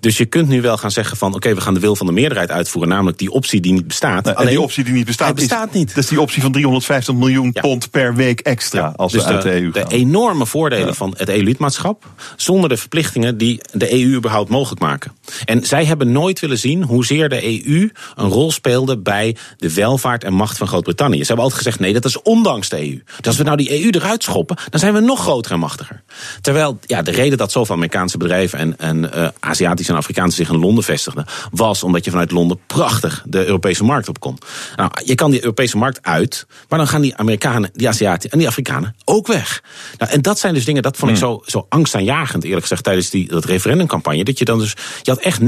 Dus 0.00 0.16
je 0.16 0.24
kunt 0.24 0.48
nu 0.48 0.60
wel 0.62 0.76
gaan 0.76 0.90
zeggen 0.90 1.16
van... 1.16 1.28
oké, 1.28 1.36
okay, 1.36 1.54
we 1.54 1.60
gaan 1.60 1.74
de 1.74 1.80
wil 1.80 1.96
van 1.96 2.06
de 2.06 2.12
meerderheid 2.12 2.50
uitvoeren... 2.50 2.90
namelijk 2.92 3.18
die 3.18 3.30
optie 3.30 3.60
die 3.60 3.72
niet 3.72 3.86
bestaat. 3.86 4.24
Nou, 4.24 4.36
Alleen, 4.36 4.48
die 4.48 4.60
optie 4.60 4.84
die 4.84 4.92
niet 4.92 5.06
bestaat, 5.06 5.34
bestaat 5.34 5.68
is, 5.68 5.74
niet. 5.74 5.88
Dat 5.94 6.04
is 6.04 6.10
die 6.10 6.20
optie 6.20 6.42
van 6.42 6.52
350 6.52 7.14
miljoen 7.14 7.50
ja. 7.52 7.60
pond 7.60 7.90
per 7.90 8.14
week 8.14 8.40
extra... 8.40 8.80
Ja, 8.80 8.92
als 8.96 9.12
dus 9.12 9.24
we 9.24 9.28
uit 9.28 9.42
de, 9.42 9.48
de 9.48 9.54
EU 9.54 9.72
gaan. 9.72 9.88
De 9.88 9.94
enorme 9.94 10.46
voordelen 10.46 10.86
ja. 10.86 10.92
van 10.92 11.14
het 11.16 11.28
EU-lidmaatschap... 11.28 12.04
zonder 12.36 12.68
de 12.68 12.76
verplichtingen 12.76 13.38
die 13.38 13.60
de 13.72 13.92
EU 13.92 14.14
überhaupt 14.14 14.50
mogelijk 14.50 14.80
maken. 14.80 15.12
En 15.44 15.64
zij 15.64 15.84
hebben 15.84 16.12
nooit 16.12 16.40
willen 16.40 16.58
zien 16.58 16.82
hoezeer 16.82 17.28
de 17.28 17.44
EU 17.44 17.90
een 18.14 18.28
rol 18.28 18.52
speelde... 18.52 18.98
bij 18.98 19.36
de 19.56 19.74
welvaart 19.74 20.24
en 20.24 20.32
macht 20.32 20.56
van 20.56 20.66
Groot-Brittannië. 20.66 21.18
Ze 21.18 21.26
hebben 21.26 21.44
altijd 21.44 21.62
gezegd, 21.62 21.80
nee, 21.80 21.92
dat 21.92 22.04
is 22.04 22.22
ondanks 22.22 22.68
de 22.68 22.76
EU. 22.76 23.02
Dus 23.16 23.26
als 23.26 23.36
we 23.36 23.42
nou 23.42 23.56
die 23.56 23.82
EU 23.82 23.90
eruit 23.90 24.22
schoppen... 24.22 24.56
dan 24.70 24.80
zijn 24.80 24.94
we 24.94 25.00
nog 25.00 25.20
groter 25.20 25.52
en 25.52 25.58
machtiger. 25.58 26.02
Terwijl 26.40 26.78
ja, 26.86 27.02
de 27.02 27.10
reden 27.10 27.38
dat 27.38 27.52
zoveel 27.52 27.74
Amerikaanse 27.74 28.18
bedrijven... 28.18 28.58
en, 28.58 28.78
en 28.78 29.10
uh, 29.14 29.28
Aziatische 29.64 29.92
en 29.92 29.98
Afrikaanse 29.98 30.36
zich 30.36 30.50
in 30.50 30.58
Londen 30.58 30.84
vestigden, 30.84 31.24
was 31.50 31.82
omdat 31.82 32.04
je 32.04 32.10
vanuit 32.10 32.30
Londen 32.30 32.58
prachtig 32.66 33.22
de 33.26 33.46
Europese 33.46 33.84
markt 33.84 34.08
op 34.08 34.20
kon. 34.20 34.38
Nou, 34.76 34.90
je 35.04 35.14
kan 35.14 35.30
die 35.30 35.40
Europese 35.40 35.76
markt 35.76 36.02
uit, 36.02 36.46
maar 36.68 36.78
dan 36.78 36.88
gaan 36.88 37.00
die 37.00 37.16
Amerikanen, 37.16 37.70
die 37.72 37.88
Aziaten 37.88 38.30
en 38.30 38.38
die 38.38 38.48
Afrikanen 38.48 38.96
ook 39.04 39.26
weg. 39.26 39.62
Nou, 39.98 40.12
en 40.12 40.22
dat 40.22 40.38
zijn 40.38 40.54
dus 40.54 40.64
dingen, 40.64 40.82
dat 40.82 40.96
vond 40.96 41.10
ik 41.10 41.16
zo, 41.16 41.42
zo 41.46 41.66
angstaanjagend, 41.68 42.44
eerlijk 42.44 42.62
gezegd, 42.62 42.84
tijdens 42.84 43.10
die 43.10 43.28
dat 43.28 43.44
referendumcampagne. 43.44 44.24
Dat 44.24 44.38
je 44.38 44.44
dan 44.44 44.58
dus, 44.58 44.74
je 45.02 45.10
had 45.10 45.20
echt 45.20 45.40
99,9% 45.40 45.46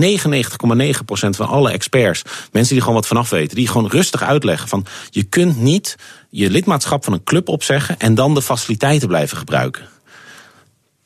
van 1.31 1.47
alle 1.47 1.71
experts, 1.71 2.23
mensen 2.53 2.73
die 2.73 2.81
gewoon 2.81 2.97
wat 2.97 3.07
vanaf 3.07 3.31
weten, 3.31 3.57
die 3.57 3.69
gewoon 3.69 3.91
rustig 3.91 4.23
uitleggen 4.23 4.69
van, 4.69 4.87
je 5.11 5.23
kunt 5.23 5.61
niet 5.61 5.97
je 6.31 6.51
lidmaatschap 6.51 7.05
van 7.05 7.13
een 7.13 7.25
club 7.25 7.49
opzeggen 7.49 7.99
en 7.99 8.15
dan 8.15 8.35
de 8.35 8.43
faciliteiten 8.43 9.09
blijven 9.09 9.37
gebruiken. 9.37 9.89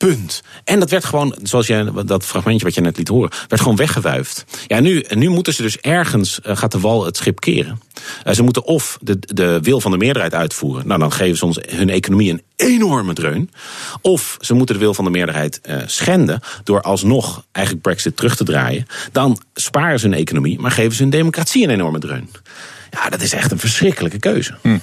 Punt. 0.07 0.43
En 0.65 0.81
dat 0.81 0.91
werd 0.91 1.05
gewoon, 1.05 1.35
zoals 1.43 1.67
je 1.67 1.93
dat 2.07 2.25
fragmentje 2.25 2.65
wat 2.65 2.75
je 2.75 2.81
net 2.81 2.97
liet 2.97 3.09
horen, 3.09 3.31
werd 3.49 3.63
gewoon 3.63 3.77
weggewuifd. 3.77 4.45
Ja, 4.67 4.81
nu, 4.81 5.05
nu 5.09 5.29
moeten 5.29 5.55
ze 5.55 5.63
dus 5.63 5.79
ergens, 5.79 6.41
uh, 6.47 6.57
gaat 6.57 6.73
de 6.73 6.81
wal 6.81 7.05
het 7.05 7.17
schip 7.17 7.41
keren. 7.41 7.81
Uh, 8.27 8.33
ze 8.33 8.43
moeten 8.43 8.65
of 8.65 8.99
de, 9.01 9.19
de 9.19 9.59
wil 9.63 9.81
van 9.81 9.91
de 9.91 9.97
meerderheid 9.97 10.35
uitvoeren. 10.35 10.87
Nou, 10.87 11.01
dan 11.01 11.13
geven 11.13 11.37
ze 11.37 11.45
ons 11.45 11.59
hun 11.69 11.91
economie 11.91 12.31
een 12.31 12.43
enorme 12.57 13.13
dreun. 13.13 13.51
Of 14.01 14.37
ze 14.41 14.55
moeten 14.55 14.75
de 14.75 14.81
wil 14.81 14.95
van 14.95 15.05
de 15.05 15.11
meerderheid 15.11 15.61
uh, 15.65 15.77
schenden 15.87 16.41
door 16.65 16.81
alsnog 16.81 17.45
eigenlijk 17.53 17.87
Brexit 17.87 18.17
terug 18.17 18.37
te 18.37 18.45
draaien. 18.45 18.87
Dan 19.13 19.41
sparen 19.55 20.01
ze 20.01 20.09
hun 20.09 20.19
economie, 20.19 20.61
maar 20.61 20.71
geven 20.71 20.97
ze 20.97 21.03
hun 21.03 21.11
democratie 21.11 21.65
een 21.65 21.71
enorme 21.71 21.99
dreun. 21.99 22.31
Ja, 22.91 23.09
dat 23.09 23.20
is 23.20 23.32
echt 23.32 23.51
een 23.51 23.59
verschrikkelijke 23.59 24.18
keuze. 24.18 24.55
Hm. 24.62 24.78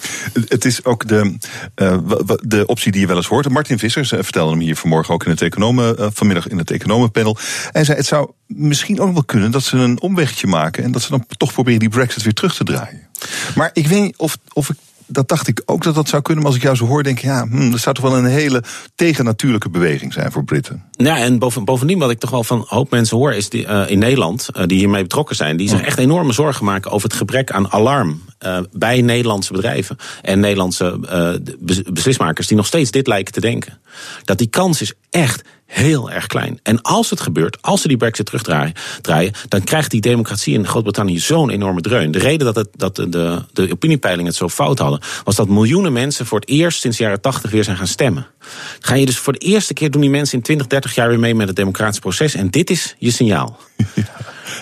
Het 0.48 0.66
is 0.66 0.84
ook 0.84 1.08
de, 1.08 1.38
uh, 1.76 1.98
de 2.42 2.66
optie 2.66 2.92
die 2.92 3.02
je 3.02 3.08
wel 3.08 3.16
eens 3.16 3.28
hoort. 3.28 3.50
Martin 3.50 3.80
Vissers 3.80 4.10
vertelde 4.10 4.52
hem 4.52 4.60
hier 4.60 4.76
vanmorgen 4.76 5.14
ook 5.14 5.24
in 5.24 5.32
het 5.32 5.42
economen, 5.42 5.96
uh, 6.00 6.08
vanmiddag 6.12 6.48
in 6.48 6.58
het 6.58 6.72
economenpanel. 6.72 7.38
Hij 7.72 7.84
zei: 7.84 7.98
Het 7.98 8.06
zou 8.06 8.32
misschien 8.46 9.00
ook 9.00 9.14
wel 9.14 9.24
kunnen 9.24 9.52
dat 9.52 9.64
ze 9.64 9.78
een 9.78 10.02
omwegje 10.02 10.48
maken 10.48 10.84
en 10.84 10.92
dat 10.92 11.02
ze 11.02 11.10
dan 11.10 11.26
toch 11.38 11.54
proberen 11.54 11.80
die 11.80 11.90
Brexit 11.90 12.24
weer 12.24 12.34
terug 12.34 12.56
te 12.56 12.64
draaien. 12.64 13.08
Maar 13.56 13.70
ik 13.74 13.88
weet 13.88 14.02
niet 14.02 14.18
of, 14.18 14.38
of 14.54 14.70
ik 14.70 14.76
dat 15.08 15.28
dacht 15.28 15.48
ik 15.48 15.62
ook 15.66 15.84
dat 15.84 15.96
dat 15.96 16.10
zou 16.10 16.22
kunnen. 16.22 16.44
Maar 16.44 16.52
als 16.52 16.62
ik 16.62 16.66
jou 16.66 16.78
zo 16.78 16.86
hoor, 16.86 17.04
denk 17.04 17.18
ik, 17.18 17.24
ja, 17.24 17.48
hm, 17.48 17.72
dat 17.72 17.80
zou 17.80 17.96
toch 17.96 18.10
wel 18.10 18.18
een 18.18 18.26
hele 18.26 18.64
tegennatuurlijke 18.96 19.70
beweging 19.70 20.14
zijn 20.14 20.32
voor 20.32 20.44
Britten. 20.44 20.84
Ja, 20.92 21.18
en 21.18 21.40
boven, 21.40 21.66
bovendien 21.66 22.00
wat 22.00 22.10
ik 22.10 22.20
toch 22.20 22.30
wel 22.30 22.44
van 22.44 22.58
een 22.58 22.66
hoop 22.68 22.92
mensen 22.92 23.18
hoor, 23.18 23.34
is 23.34 23.50
die, 23.50 23.66
uh, 23.66 23.90
in 23.90 24.00
Nederland, 24.00 24.50
uh, 24.58 24.64
die 24.66 24.78
hiermee 24.78 25.02
betrokken 25.02 25.36
zijn, 25.36 25.58
die 25.58 25.70
zich 25.70 25.82
echt 25.82 25.98
enorme 25.98 26.34
zorgen 26.34 26.66
maken 26.66 26.92
over 26.92 27.10
het 27.10 27.18
gebrek 27.18 27.52
aan 27.52 27.72
alarm 27.72 28.22
uh, 28.46 28.60
bij 28.72 29.02
Nederlandse 29.02 29.54
bedrijven 29.54 29.98
en 30.22 30.40
Nederlandse 30.40 31.00
beslismakers 31.90 32.48
die 32.48 32.58
nog 32.58 32.66
steeds 32.66 32.92
dit 32.92 33.08
lijken 33.08 33.34
te 33.34 33.42
denken. 33.42 33.80
Dat 34.24 34.38
die 34.38 34.48
kans 34.48 34.82
is 34.82 34.94
echt 35.10 35.44
heel 35.68 36.12
erg 36.12 36.28
klein. 36.28 36.60
En 36.64 36.82
als 36.82 37.10
het 37.10 37.22
gebeurt, 37.22 37.62
als 37.62 37.82
ze 37.82 37.88
die 37.88 37.98
brexit 37.98 38.26
terugdraaien, 38.26 38.74
draaien, 39.02 39.34
dan 39.48 39.64
krijgt 39.64 39.92
die 39.92 40.02
democratie 40.02 40.54
in 40.54 40.68
Groot-Brittannië 40.68 41.20
zo'n 41.20 41.50
enorme 41.50 41.82
dreun. 41.82 42.12
De 42.12 42.20
reden 42.20 42.46
dat, 42.46 42.56
het, 42.56 42.70
dat 42.76 42.96
de, 42.96 43.10
de, 43.10 43.44
de 43.54 43.72
opiniepeilingen 43.72 44.28
het 44.28 44.36
zo 44.36 44.50
fout 44.50 44.80
hadden, 44.80 45.02
was 45.24 45.36
dat 45.36 45.48
miljoenen 45.48 45.94
mensen 45.94 46.26
voor 46.26 46.40
het 46.40 46.50
eerst 46.50 46.80
sinds 46.80 46.98
de 46.98 47.04
jaren 47.04 47.22
80 47.22 47.52
weer 47.52 47.64
zijn 47.64 47.78
gaan 47.78 47.88
stemmen. 47.88 48.28
Ga 48.80 48.96
je 48.96 49.06
dus 49.06 49.18
voor 49.18 49.34
de 49.34 49.40
eerste 49.40 49.74
keer 49.74 49.92
doen 49.92 50.02
die 50.02 50.10
mensen 50.10 50.38
in 50.38 50.44
20, 50.44 50.68
30 50.68 50.96
jaar 50.96 51.10
weer 51.10 51.20
mee 51.20 51.36
met 51.36 51.48
het 51.48 51.56
democratisch 51.56 52.00
proces. 52.00 52.36
En 52.36 52.50
dit 52.50 52.70
is 52.70 52.96
je 52.98 53.12
signaal. 53.12 53.58
Ja. 53.94 54.04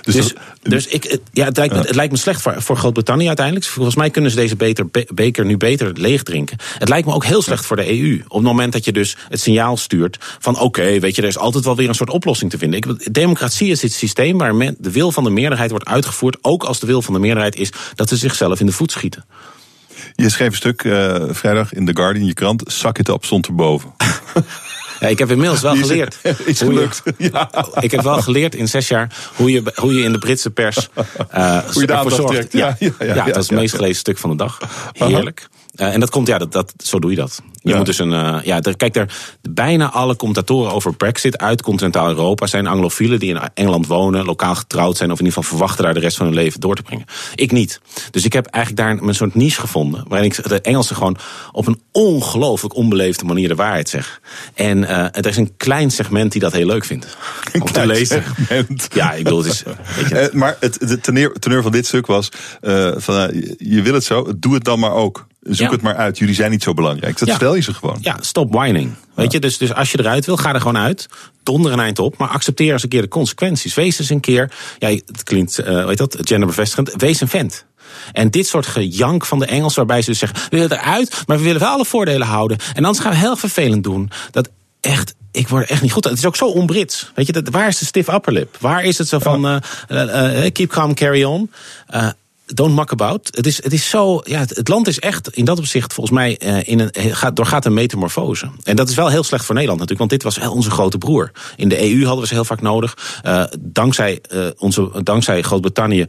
Dus, 0.02 0.16
dus, 0.16 0.34
dus 0.62 0.88
ik, 0.88 1.20
ja, 1.32 1.46
het, 1.46 1.58
lijkt 1.58 1.74
me, 1.74 1.80
het 1.80 1.96
lijkt 1.96 2.12
me 2.12 2.18
slecht 2.18 2.42
voor, 2.42 2.62
voor 2.62 2.78
Groot-Brittannië 2.78 3.28
uiteindelijk. 3.28 3.66
Volgens 3.66 3.96
mij 3.96 4.10
kunnen 4.10 4.32
ze 4.32 4.38
deze 4.38 4.56
beter, 4.56 4.86
beker 5.14 5.46
nu 5.46 5.58
beter 5.58 5.92
leeg 5.94 6.24
drinken. 6.24 6.58
Het 6.78 6.90
lijkt 6.90 7.08
me 7.08 7.14
ook 7.14 7.26
heel 7.26 7.42
slecht 7.42 7.66
voor 7.66 7.76
de 7.76 8.00
EU. 8.00 8.22
Op 8.28 8.36
het 8.36 8.44
moment 8.44 8.74
dat 8.74 8.86
je 8.86 8.92
dus 8.92 9.18
het 9.30 9.40
signaal 9.40 9.78
stuurt 9.78 10.18
van 10.40 10.56
oké, 10.56 10.64
okay, 10.64 11.00
weet 11.00 11.16
je, 11.16 11.22
er 11.22 11.28
is 11.28 11.38
altijd 11.38 11.64
wel 11.64 11.76
weer 11.76 11.90
een 11.90 11.96
soort 11.96 12.10
oplossing 12.10 12.52
te 12.52 12.58
vinden. 12.58 12.80
Ik, 12.80 13.14
democratie 13.14 13.70
is 13.70 13.82
het 13.82 13.94
systeem 13.94 14.38
waar 14.38 14.56
men, 14.56 14.76
de 14.80 14.92
wil 14.92 15.12
van 15.12 15.24
de 15.24 15.30
meerderheid 15.30 15.70
wordt 15.70 15.86
uitgevoerd. 15.86 16.38
Ook 16.42 16.64
als 16.64 16.80
de 16.80 16.88
wil 16.88 17.02
van 17.02 17.14
de 17.14 17.20
meerderheid 17.20 17.56
is 17.56 17.72
dat 17.96 18.10
ze 18.10 18.18
zichzelf 18.18 18.60
in 18.60 18.66
de 18.66 18.72
voet 18.72 18.92
schieten. 18.92 19.26
Je 20.16 20.30
schreef 20.30 20.48
een 20.48 20.56
stuk 20.56 20.84
uh, 20.84 21.24
vrijdag 21.30 21.74
in 21.74 21.86
The 21.86 21.96
Guardian, 21.96 22.26
je 22.26 22.34
krant. 22.34 22.64
Zak 22.68 22.98
het 22.98 23.10
op, 23.10 23.26
stond 23.26 23.48
erboven. 23.48 23.94
Ja, 25.00 25.08
ik 25.08 25.20
heb 25.20 25.32
inmiddels 25.32 25.62
wel 25.62 25.76
geleerd. 25.76 26.18
Is 26.46 26.58
gelukt. 26.58 27.02
Je, 27.18 27.30
ja. 27.32 27.50
Ik 27.80 27.92
heb 27.92 28.02
wel 28.02 28.22
geleerd 28.22 28.56
in 28.56 28.68
zes 28.68 28.88
jaar 28.88 29.32
hoe 29.36 29.52
je, 29.52 29.72
hoe 29.76 29.94
je 29.94 30.04
in 30.04 30.12
de 30.12 30.18
Britse 30.18 30.50
pers 30.50 30.90
uh, 31.36 31.58
hoe 31.74 31.82
je 31.82 31.88
ervoor 31.88 32.12
zorgt. 32.12 32.52
Ja, 32.52 32.76
ja, 32.80 32.92
ja, 33.00 33.14
ja, 33.14 33.26
dat 33.26 33.38
is 33.38 33.50
het 33.50 33.60
meest 33.60 33.76
gelezen 33.76 33.96
stuk 33.96 34.18
van 34.18 34.30
de 34.30 34.36
dag. 34.36 34.60
Heerlijk. 34.92 35.48
Uh, 35.50 35.65
en 35.76 36.00
dat 36.00 36.10
komt, 36.10 36.28
ja, 36.28 36.38
dat, 36.38 36.52
dat, 36.52 36.74
zo 36.78 37.00
doe 37.00 37.10
je 37.10 37.18
dat. 37.18 37.42
Je 37.62 37.70
ja. 37.70 37.78
moet 37.78 37.86
dus 37.86 38.00
een. 38.00 38.12
Uh, 38.12 38.38
ja, 38.44 38.62
er, 38.62 38.78
kijk, 38.78 38.96
er, 38.96 39.14
bijna 39.50 39.92
alle 39.92 40.16
commentatoren 40.16 40.72
over 40.72 40.96
Brexit 40.96 41.38
uit 41.38 41.62
continentaal 41.62 42.08
Europa 42.08 42.48
zijn 42.48 42.68
anglofielen 42.68 43.20
die 43.20 43.30
in 43.30 43.40
Engeland 43.54 43.88
wonen, 43.88 44.26
lokaal 44.26 44.56
getrouwd 44.56 44.98
zijn, 44.98 45.12
of 45.12 45.20
in 45.20 45.26
ieder 45.26 45.42
geval 45.42 45.58
verwachten 45.58 45.84
daar 45.84 45.94
de 45.94 46.00
rest 46.00 46.18
van 46.18 46.26
hun 46.26 46.36
leven 46.36 46.60
door 46.60 46.76
te 46.76 46.82
brengen. 46.82 47.06
Ik 47.36 47.52
niet. 47.52 47.82
Dus 48.12 48.26
ik 48.26 48.34
heb 48.34 48.46
eigenlijk 48.46 48.86
daar 48.86 49.08
een 49.08 49.16
soort 49.16 49.36
niche 49.36 49.60
gevonden, 49.60 50.06
waarin 50.08 50.32
ik 50.32 50.50
de 50.50 50.62
Engelsen 50.62 50.96
gewoon 50.96 51.18
op 51.52 51.68
een 51.68 51.82
ongelooflijk 51.92 52.76
onbeleefde 52.76 53.26
manier 53.26 53.48
de 53.48 53.56
waarheid 53.56 53.90
zeg. 53.90 54.22
En 54.54 54.78
uh, 54.78 54.90
er 54.90 55.26
is 55.26 55.38
een 55.38 55.58
klein 55.58 55.92
segment 55.92 56.32
die 56.32 56.42
dat 56.42 56.54
heel 56.54 56.66
leuk 56.66 56.86
vindt. 56.86 57.06
Een 57.52 57.62
om 57.62 57.72
te 57.72 57.86
lezen. 57.86 58.24
Segment. 58.36 58.88
Ja, 58.94 59.14
ik 59.14 59.24
bedoel, 59.24 59.44
het 59.44 59.48
is. 59.48 59.64
Maar 60.34 60.58
het, 60.60 60.88
de 60.88 61.00
teneur, 61.00 61.34
teneur 61.40 61.62
van 61.62 61.72
dit 61.72 61.86
stuk 61.86 62.06
was: 62.06 62.30
van, 62.96 63.44
je 63.58 63.82
wil 63.82 63.94
het 63.94 64.04
zo, 64.04 64.34
doe 64.38 64.54
het 64.54 64.64
dan 64.64 64.80
maar 64.80 64.94
ook. 64.94 65.28
Zoek 65.50 65.68
Ja. 65.68 65.72
het 65.72 65.82
maar 65.82 65.96
uit. 65.96 66.18
Jullie 66.18 66.36
zijn 66.36 66.52
niet 66.52 66.64
zo 66.64 66.74
belangrijk. 66.74 67.18
Dat 67.20 67.28
Ja. 67.28 67.36
stel 67.36 67.56
je 67.56 67.62
ze 67.62 67.74
gewoon. 67.74 67.98
Ja, 68.02 68.18
stop 68.20 68.54
whining. 68.54 68.94
Weet 69.14 69.32
je, 69.32 69.40
dus, 69.40 69.58
dus 69.58 69.74
als 69.74 69.92
je 69.92 70.00
eruit 70.00 70.26
wil, 70.26 70.38
ga 70.38 70.54
er 70.54 70.60
gewoon 70.62 70.78
uit. 70.78 71.08
Donder 71.44 71.72
een 71.72 71.80
eind 71.80 72.00
op, 72.00 72.18
maar 72.18 72.28
accepteer 72.28 72.72
eens 72.74 72.84
een 72.84 72.90
keer 72.90 73.02
de 73.02 73.08
consequenties. 73.08 73.74
Wees 73.74 74.00
eens 74.00 74.10
een 74.10 74.20
keer, 74.20 74.52
ja, 74.80 74.90
het 74.90 75.24
klinkt, 75.24 75.60
uh, 75.60 75.86
weet 75.86 75.98
dat, 75.98 76.18
genderbevestigend, 76.22 76.94
wees 76.98 77.22
een 77.22 77.28
vent. 77.28 77.66
En 78.12 78.30
dit 78.32 78.48
soort 78.48 78.66
gejank 78.66 79.26
van 79.26 79.40
de 79.40 79.46
Engels, 79.46 79.76
waarbij 79.76 80.02
ze 80.02 80.10
dus 80.10 80.20
zeggen: 80.20 80.40
we 80.50 80.58
willen 80.58 80.72
eruit, 80.72 81.24
maar 81.26 81.38
we 81.38 81.44
willen 81.44 81.60
wel 81.60 81.70
alle 81.70 81.86
voordelen 81.86 82.28
houden. 82.28 82.58
En 82.74 82.86
anders 82.86 83.00
gaan 83.04 83.12
we 83.12 83.18
heel 83.18 83.36
vervelend 83.36 83.84
doen. 83.84 84.10
Dat 84.32 84.50
echt. 84.82 85.14
Ik 85.32 85.48
word 85.48 85.70
echt 85.70 85.82
niet 85.82 85.92
goed. 85.92 86.04
Het 86.04 86.18
is 86.18 86.26
ook 86.26 86.36
zo 86.36 86.46
onbrits. 86.46 87.12
Weet 87.16 87.26
je, 87.28 87.32
dat, 87.34 87.50
waar 87.50 87.68
is 87.68 87.78
de 87.78 87.86
stiff 87.86 88.08
upper 88.14 88.34
lip? 88.34 88.58
Waar 88.60 88.84
is 88.84 88.98
het 88.98 89.08
zo 89.08 89.20
van 89.20 89.46
uh, 89.46 89.56
uh, 89.90 90.52
keep 90.52 90.70
calm, 90.70 90.94
carry 90.94 91.24
on? 91.24 91.52
Don't 92.54 92.76
muck 92.76 92.92
about. 92.92 93.30
Het 93.36 93.46
is, 93.46 93.64
het 93.64 93.74
is 93.74 93.90
zo, 93.90 94.22
ja, 94.24 94.40
het, 94.40 94.56
het 94.56 94.68
land 94.68 94.88
is 94.88 95.00
echt 95.00 95.30
in 95.30 95.46
dat 95.46 95.58
opzicht 95.58 95.94
volgens 95.94 96.16
mij 96.16 96.40
uh, 96.46 96.68
in 96.68 96.80
een, 96.80 97.16
gaat, 97.16 97.36
doorgaat 97.36 97.66
een 97.66 97.74
metamorfose. 97.74 98.50
En 98.64 98.76
dat 98.76 98.90
is 98.90 98.96
wel 98.96 99.10
heel 99.10 99.24
slecht 99.24 99.46
voor 99.46 99.56
Nederland 99.56 99.80
natuurlijk, 99.80 100.12
want 100.12 100.22
dit 100.22 100.36
was 100.36 100.50
onze 100.50 100.72
grote 100.72 100.98
broer. 100.98 101.32
In 101.56 101.70
de 101.70 101.92
EU 101.92 102.04
hadden 102.04 102.22
we 102.22 102.28
ze 102.28 102.34
heel 102.34 102.46
vaak 102.46 102.62
nodig. 102.62 103.22
Uh, 103.26 103.44
dankzij, 103.60 104.20
uh, 104.34 104.48
onze, 104.58 104.90
dankzij 105.04 105.42
Groot-Brittannië 105.42 106.06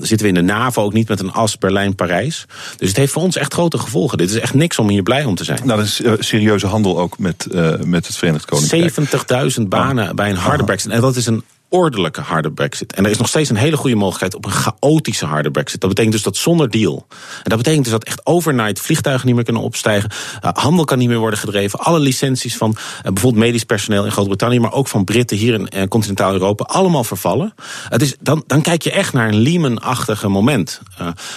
zitten 0.00 0.18
we 0.18 0.28
in 0.28 0.34
de 0.34 0.52
NAVO 0.52 0.82
ook 0.82 0.92
niet 0.92 1.08
met 1.08 1.20
een 1.20 1.32
as 1.32 1.58
Berlijn-Parijs. 1.58 2.46
Dus 2.76 2.88
het 2.88 2.96
heeft 2.96 3.12
voor 3.12 3.22
ons 3.22 3.36
echt 3.36 3.52
grote 3.52 3.78
gevolgen. 3.78 4.18
Dit 4.18 4.30
is 4.30 4.40
echt 4.40 4.54
niks 4.54 4.78
om 4.78 4.88
hier 4.88 5.02
blij 5.02 5.24
om 5.24 5.34
te 5.34 5.44
zijn. 5.44 5.60
Nou, 5.64 5.78
dat 5.78 5.86
is 5.86 6.26
serieuze 6.28 6.66
handel 6.66 6.98
ook 6.98 7.18
met, 7.18 7.46
met 7.84 8.06
het 8.06 8.16
Verenigd 8.16 8.44
Koninkrijk. 8.44 9.56
70.000 9.58 9.62
banen 9.62 10.16
bij 10.16 10.30
een 10.30 10.36
harde 10.36 10.64
brexit. 10.64 10.90
En 10.90 11.00
dat 11.00 11.16
is 11.16 11.26
een 11.26 11.44
ordelijke 11.68 12.20
harde 12.20 12.52
brexit. 12.52 12.92
En 12.92 13.04
er 13.04 13.10
is 13.10 13.18
nog 13.18 13.28
steeds 13.28 13.50
een 13.50 13.56
hele 13.56 13.76
goede 13.76 13.96
mogelijkheid 13.96 14.34
op 14.34 14.44
een 14.44 14.50
chaotische 14.50 15.26
harde 15.26 15.50
brexit. 15.50 15.80
Dat 15.80 15.88
betekent 15.88 16.14
dus 16.14 16.22
dat 16.22 16.36
zonder 16.36 16.70
deal. 16.70 17.06
En 17.08 17.50
dat 17.50 17.58
betekent 17.58 17.84
dus 17.84 17.92
dat 17.92 18.04
echt 18.04 18.26
overnight 18.26 18.80
vliegtuigen 18.80 19.26
niet 19.26 19.34
meer 19.34 19.44
kunnen 19.44 19.62
opstijgen. 19.62 20.10
Uh, 20.44 20.50
handel 20.52 20.84
kan 20.84 20.98
niet 20.98 21.08
meer 21.08 21.18
worden 21.18 21.38
gedreven. 21.38 21.78
Alle 21.78 21.98
licenties 21.98 22.56
van 22.56 22.70
uh, 22.70 23.02
bijvoorbeeld 23.02 23.44
medisch 23.44 23.64
personeel 23.64 24.04
in 24.04 24.10
Groot-Brittannië... 24.10 24.60
maar 24.60 24.72
ook 24.72 24.88
van 24.88 25.04
Britten 25.04 25.36
hier 25.36 25.54
in 25.54 25.68
uh, 25.74 25.82
continentaal 25.88 26.32
Europa, 26.32 26.64
allemaal 26.64 27.04
vervallen. 27.04 27.54
Het 27.88 28.02
is, 28.02 28.16
dan, 28.20 28.44
dan 28.46 28.62
kijk 28.62 28.82
je 28.82 28.90
echt 28.90 29.12
naar 29.12 29.28
een 29.28 29.38
Lehman-achtige 29.38 30.28
moment 30.28 30.80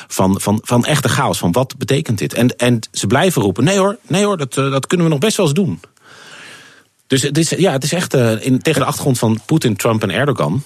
van, 0.08 0.42
van, 0.42 0.60
van 0.64 0.86
echte 0.86 1.10
chaos. 1.10 1.38
Van 1.38 1.52
wat 1.52 1.78
betekent 1.78 2.18
dit? 2.18 2.34
En, 2.34 2.56
en 2.58 2.80
ze 2.92 3.08
blijven 3.08 3.42
roepen, 3.42 3.64
nee 3.64 3.78
hoor, 3.78 3.98
nee 4.08 4.26
hoor 4.26 4.38
dat, 4.38 4.54
dat 4.54 4.88
kunnen 4.88 5.06
we 5.06 5.12
nog 5.12 5.22
best 5.22 5.38
wel 5.38 5.46
eens 5.46 5.56
doen. 5.56 5.80
Dus 7.12 7.22
het 7.22 7.38
is, 7.38 7.50
ja, 7.50 7.72
het 7.72 7.84
is 7.84 7.94
echt 7.94 8.16
uh, 8.16 8.46
in, 8.46 8.62
tegen 8.62 8.82
de 8.82 8.88
achtergrond 8.88 9.20
van 9.20 9.40
Poetin, 9.46 9.76
Trump 9.76 10.04
en 10.04 10.10
Erdogan. 10.12 10.64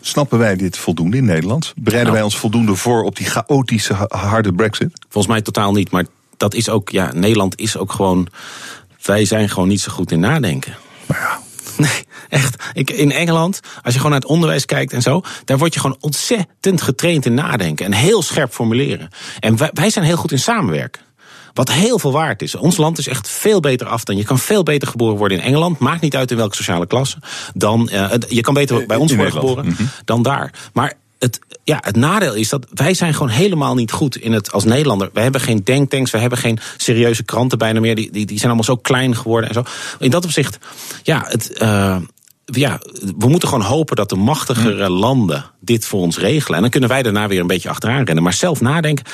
Snappen 0.00 0.38
wij 0.38 0.56
dit 0.56 0.78
voldoende 0.78 1.16
in 1.16 1.24
Nederland? 1.24 1.72
Bereiden 1.74 2.02
nou, 2.02 2.14
wij 2.14 2.22
ons 2.22 2.36
voldoende 2.36 2.74
voor 2.74 3.02
op 3.02 3.16
die 3.16 3.26
chaotische 3.26 3.94
harde 4.08 4.52
brexit? 4.52 4.90
Volgens 5.08 5.32
mij 5.32 5.42
totaal 5.42 5.72
niet. 5.72 5.90
Maar 5.90 6.04
dat 6.36 6.54
is 6.54 6.68
ook, 6.68 6.90
ja, 6.90 7.12
Nederland 7.14 7.58
is 7.58 7.76
ook 7.76 7.92
gewoon. 7.92 8.28
Wij 9.02 9.24
zijn 9.24 9.48
gewoon 9.48 9.68
niet 9.68 9.80
zo 9.80 9.92
goed 9.92 10.10
in 10.10 10.20
nadenken. 10.20 10.76
Maar 11.06 11.18
ja. 11.18 11.40
Nee, 11.86 12.06
echt. 12.28 12.64
Ik, 12.72 12.90
in 12.90 13.12
Engeland, 13.12 13.60
als 13.82 13.92
je 13.92 14.00
gewoon 14.00 14.10
naar 14.10 14.20
het 14.20 14.30
onderwijs 14.30 14.64
kijkt 14.64 14.92
en 14.92 15.02
zo, 15.02 15.22
daar 15.44 15.58
word 15.58 15.74
je 15.74 15.80
gewoon 15.80 15.96
ontzettend 16.00 16.82
getraind 16.82 17.26
in 17.26 17.34
nadenken 17.34 17.86
en 17.86 17.92
heel 17.92 18.22
scherp 18.22 18.52
formuleren. 18.52 19.08
En 19.40 19.56
wij, 19.56 19.70
wij 19.72 19.90
zijn 19.90 20.04
heel 20.04 20.16
goed 20.16 20.32
in 20.32 20.38
samenwerken. 20.38 21.02
Wat 21.54 21.72
heel 21.72 21.98
veel 21.98 22.12
waard 22.12 22.42
is. 22.42 22.54
Ons 22.54 22.76
land 22.76 22.98
is 22.98 23.08
echt 23.08 23.28
veel 23.28 23.60
beter 23.60 23.86
af 23.86 24.04
dan. 24.04 24.16
Je 24.16 24.24
kan 24.24 24.38
veel 24.38 24.62
beter 24.62 24.88
geboren 24.88 25.16
worden 25.16 25.38
in 25.38 25.44
Engeland. 25.44 25.78
Maakt 25.78 26.00
niet 26.00 26.16
uit 26.16 26.30
in 26.30 26.36
welke 26.36 26.56
sociale 26.56 26.86
klasse. 26.86 27.16
Dan, 27.54 27.88
uh, 27.92 28.10
je 28.28 28.40
kan 28.40 28.54
beter 28.54 28.86
bij 28.86 28.96
ons 28.96 29.14
worden 29.14 29.32
geboren 29.32 29.64
mm 29.64 29.74
-hmm. 29.76 29.88
dan 30.04 30.22
daar. 30.22 30.52
Maar 30.72 30.94
het, 31.18 31.38
ja, 31.64 31.78
het 31.80 31.96
nadeel 31.96 32.34
is 32.34 32.48
dat 32.48 32.66
wij 32.74 32.94
zijn 32.94 33.12
gewoon 33.14 33.28
helemaal 33.28 33.74
niet 33.74 33.92
goed 33.92 34.16
in 34.16 34.32
het 34.32 34.52
als 34.52 34.64
Nederlander. 34.64 35.10
We 35.12 35.20
hebben 35.20 35.40
geen 35.40 35.60
denktanks, 35.64 36.10
we 36.10 36.18
hebben 36.18 36.38
geen 36.38 36.58
serieuze 36.76 37.22
kranten 37.22 37.58
bijna 37.58 37.80
meer. 37.80 37.94
Die, 37.94 38.10
die, 38.10 38.26
die 38.26 38.36
zijn 38.38 38.52
allemaal 38.52 38.76
zo 38.76 38.76
klein 38.76 39.16
geworden 39.16 39.48
en 39.48 39.54
zo. 39.54 39.64
In 39.98 40.10
dat 40.10 40.24
opzicht, 40.24 40.58
ja, 41.02 41.24
het. 41.26 41.62
Uh, 41.62 41.96
ja, 42.44 42.80
we 43.18 43.28
moeten 43.28 43.48
gewoon 43.48 43.64
hopen 43.64 43.96
dat 43.96 44.08
de 44.08 44.16
machtigere 44.16 44.90
landen 44.90 45.44
dit 45.60 45.86
voor 45.86 46.00
ons 46.00 46.18
regelen. 46.18 46.54
En 46.54 46.60
dan 46.60 46.70
kunnen 46.70 46.88
wij 46.88 47.02
daarna 47.02 47.28
weer 47.28 47.40
een 47.40 47.46
beetje 47.46 47.68
achteraan 47.68 48.04
rennen. 48.04 48.24
Maar 48.24 48.32
zelf 48.32 48.60
nadenken. 48.60 49.04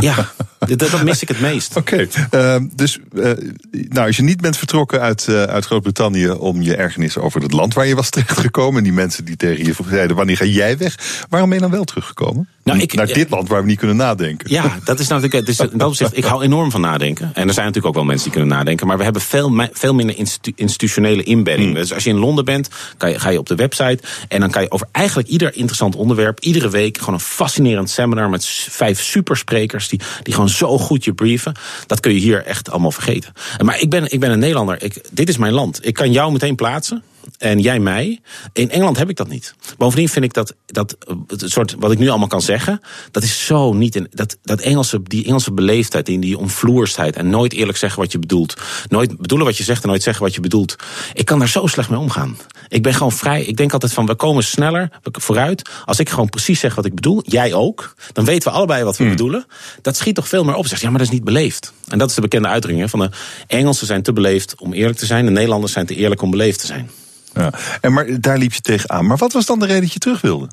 Ja, 0.00 0.32
dat, 0.58 0.78
dat, 0.78 1.02
mis 1.02 1.22
ik 1.22 1.28
het 1.28 1.40
meest. 1.40 1.76
Oké, 1.76 2.08
uh, 2.34 2.56
dus 2.74 2.98
uh, 3.12 3.32
nou, 3.70 4.06
als 4.06 4.16
je 4.16 4.22
niet 4.22 4.40
bent 4.40 4.56
vertrokken 4.56 5.00
uit, 5.00 5.26
uh, 5.30 5.42
uit 5.42 5.64
Groot-Brittannië 5.64 6.30
om 6.30 6.62
je 6.62 6.76
ergernis 6.76 7.18
over 7.18 7.42
het 7.42 7.52
land 7.52 7.74
waar 7.74 7.86
je 7.86 7.94
was 7.94 8.10
terechtgekomen, 8.10 8.78
en 8.78 8.84
die 8.84 8.92
mensen 8.92 9.24
die 9.24 9.36
tegen 9.36 9.64
je 9.64 9.74
zeiden: 9.90 10.16
wanneer 10.16 10.36
ga 10.36 10.44
jij 10.44 10.78
weg? 10.78 11.24
Waarom 11.28 11.48
ben 11.48 11.58
je 11.58 11.64
dan 11.64 11.74
wel 11.74 11.84
teruggekomen? 11.84 12.48
Nou, 12.68 12.80
ik, 12.80 12.94
Naar 12.94 13.06
dit 13.06 13.30
land 13.30 13.48
waar 13.48 13.60
we 13.60 13.68
niet 13.68 13.78
kunnen 13.78 13.96
nadenken. 13.96 14.50
Ja, 14.50 14.78
dat 14.84 14.98
is 14.98 15.08
natuurlijk. 15.08 15.46
Dus 15.46 15.58
in 15.72 15.78
dat 15.78 15.88
opzicht, 15.88 16.16
ik 16.16 16.24
hou 16.24 16.42
enorm 16.42 16.70
van 16.70 16.80
nadenken. 16.80 17.30
En 17.34 17.48
er 17.48 17.54
zijn 17.54 17.66
natuurlijk 17.66 17.86
ook 17.86 17.94
wel 17.94 18.04
mensen 18.04 18.30
die 18.30 18.38
kunnen 18.38 18.56
nadenken. 18.56 18.86
Maar 18.86 18.96
we 18.96 19.04
hebben 19.04 19.22
veel, 19.22 19.68
veel 19.72 19.94
minder 19.94 20.16
institu 20.16 20.52
institutionele 20.56 21.22
inbedding. 21.22 21.68
Mm. 21.68 21.74
Dus 21.74 21.92
als 21.92 22.04
je 22.04 22.10
in 22.10 22.18
Londen 22.18 22.44
bent, 22.44 22.68
kan 22.96 23.10
je, 23.10 23.18
ga 23.18 23.28
je 23.28 23.38
op 23.38 23.46
de 23.46 23.54
website. 23.54 23.98
En 24.28 24.40
dan 24.40 24.50
kan 24.50 24.62
je 24.62 24.70
over 24.70 24.88
eigenlijk 24.92 25.28
ieder 25.28 25.54
interessant 25.54 25.96
onderwerp. 25.96 26.40
iedere 26.40 26.70
week 26.70 26.98
gewoon 26.98 27.14
een 27.14 27.20
fascinerend 27.20 27.90
seminar 27.90 28.30
met 28.30 28.46
vijf 28.70 29.02
supersprekers. 29.02 29.88
die, 29.88 30.00
die 30.22 30.34
gewoon 30.34 30.48
zo 30.48 30.78
goed 30.78 31.04
je 31.04 31.12
brieven. 31.12 31.54
Dat 31.86 32.00
kun 32.00 32.12
je 32.12 32.20
hier 32.20 32.44
echt 32.44 32.70
allemaal 32.70 32.92
vergeten. 32.92 33.32
Maar 33.64 33.80
ik 33.80 33.90
ben, 33.90 34.12
ik 34.12 34.20
ben 34.20 34.30
een 34.30 34.38
Nederlander. 34.38 34.82
Ik, 34.82 35.00
dit 35.10 35.28
is 35.28 35.36
mijn 35.36 35.52
land. 35.52 35.86
Ik 35.86 35.94
kan 35.94 36.12
jou 36.12 36.32
meteen 36.32 36.54
plaatsen. 36.54 37.02
En 37.38 37.60
jij 37.60 37.80
mij. 37.80 38.20
In 38.52 38.70
Engeland 38.70 38.98
heb 38.98 39.10
ik 39.10 39.16
dat 39.16 39.28
niet. 39.28 39.54
Bovendien 39.76 40.08
vind 40.08 40.24
ik 40.24 40.32
dat, 40.32 40.54
dat 40.66 40.96
het 41.26 41.42
soort, 41.46 41.74
wat 41.78 41.92
ik 41.92 41.98
nu 41.98 42.08
allemaal 42.08 42.28
kan 42.28 42.42
zeggen, 42.42 42.80
dat 43.10 43.22
is 43.22 43.46
zo 43.46 43.72
niet 43.72 43.96
in. 43.96 44.06
Dat, 44.10 44.36
dat 44.42 44.60
Engelse, 44.60 45.02
die 45.02 45.24
Engelse 45.24 45.52
beleefdheid, 45.52 46.06
die, 46.06 46.18
die 46.18 46.38
omvloersheid 46.38 47.16
en 47.16 47.30
nooit 47.30 47.52
eerlijk 47.52 47.78
zeggen 47.78 48.00
wat 48.00 48.12
je 48.12 48.18
bedoelt. 48.18 48.54
Nooit 48.88 49.18
bedoelen 49.18 49.46
wat 49.46 49.56
je 49.56 49.64
zegt 49.64 49.82
en 49.82 49.88
nooit 49.88 50.02
zeggen 50.02 50.24
wat 50.24 50.34
je 50.34 50.40
bedoelt. 50.40 50.76
Ik 51.12 51.24
kan 51.24 51.38
daar 51.38 51.48
zo 51.48 51.66
slecht 51.66 51.90
mee 51.90 51.98
omgaan. 51.98 52.36
Ik 52.68 52.82
ben 52.82 52.94
gewoon 52.94 53.12
vrij. 53.12 53.42
Ik 53.44 53.56
denk 53.56 53.72
altijd 53.72 53.92
van, 53.92 54.06
we 54.06 54.14
komen 54.14 54.44
sneller 54.44 54.90
vooruit. 55.02 55.70
Als 55.84 55.98
ik 55.98 56.08
gewoon 56.08 56.28
precies 56.28 56.60
zeg 56.60 56.74
wat 56.74 56.84
ik 56.84 56.94
bedoel, 56.94 57.22
jij 57.26 57.54
ook. 57.54 57.94
Dan 58.12 58.24
weten 58.24 58.50
we 58.50 58.56
allebei 58.56 58.84
wat 58.84 58.96
we 58.96 59.04
Hmm. 59.04 59.12
bedoelen. 59.16 59.46
Dat 59.82 59.96
schiet 59.96 60.14
toch 60.14 60.28
veel 60.28 60.44
meer 60.44 60.54
op. 60.54 60.66
Zeg, 60.66 60.80
ja, 60.80 60.90
maar 60.90 60.98
dat 60.98 61.06
is 61.06 61.12
niet 61.12 61.24
beleefd. 61.24 61.72
En 61.88 61.98
dat 61.98 62.08
is 62.08 62.14
de 62.14 62.20
bekende 62.20 62.48
uitdrukking 62.48 62.84
hè, 62.84 62.90
van 62.90 63.00
de 63.00 63.10
Engelsen 63.46 63.86
zijn 63.86 64.02
te 64.02 64.12
beleefd 64.12 64.54
om 64.60 64.72
eerlijk 64.72 64.98
te 64.98 65.06
zijn. 65.06 65.24
De 65.24 65.30
Nederlanders 65.30 65.72
zijn 65.72 65.86
te 65.86 65.94
eerlijk 65.94 66.22
om 66.22 66.30
beleefd 66.30 66.60
te 66.60 66.66
zijn. 66.66 66.90
Ja. 67.38 67.52
En 67.80 67.92
maar 67.92 68.20
daar 68.20 68.38
liep 68.38 68.52
je 68.52 68.60
tegenaan. 68.60 69.06
Maar 69.06 69.16
wat 69.16 69.32
was 69.32 69.46
dan 69.46 69.58
de 69.58 69.66
reden 69.66 69.82
dat 69.82 69.92
je 69.92 69.98
terug 69.98 70.20
wilde? 70.20 70.48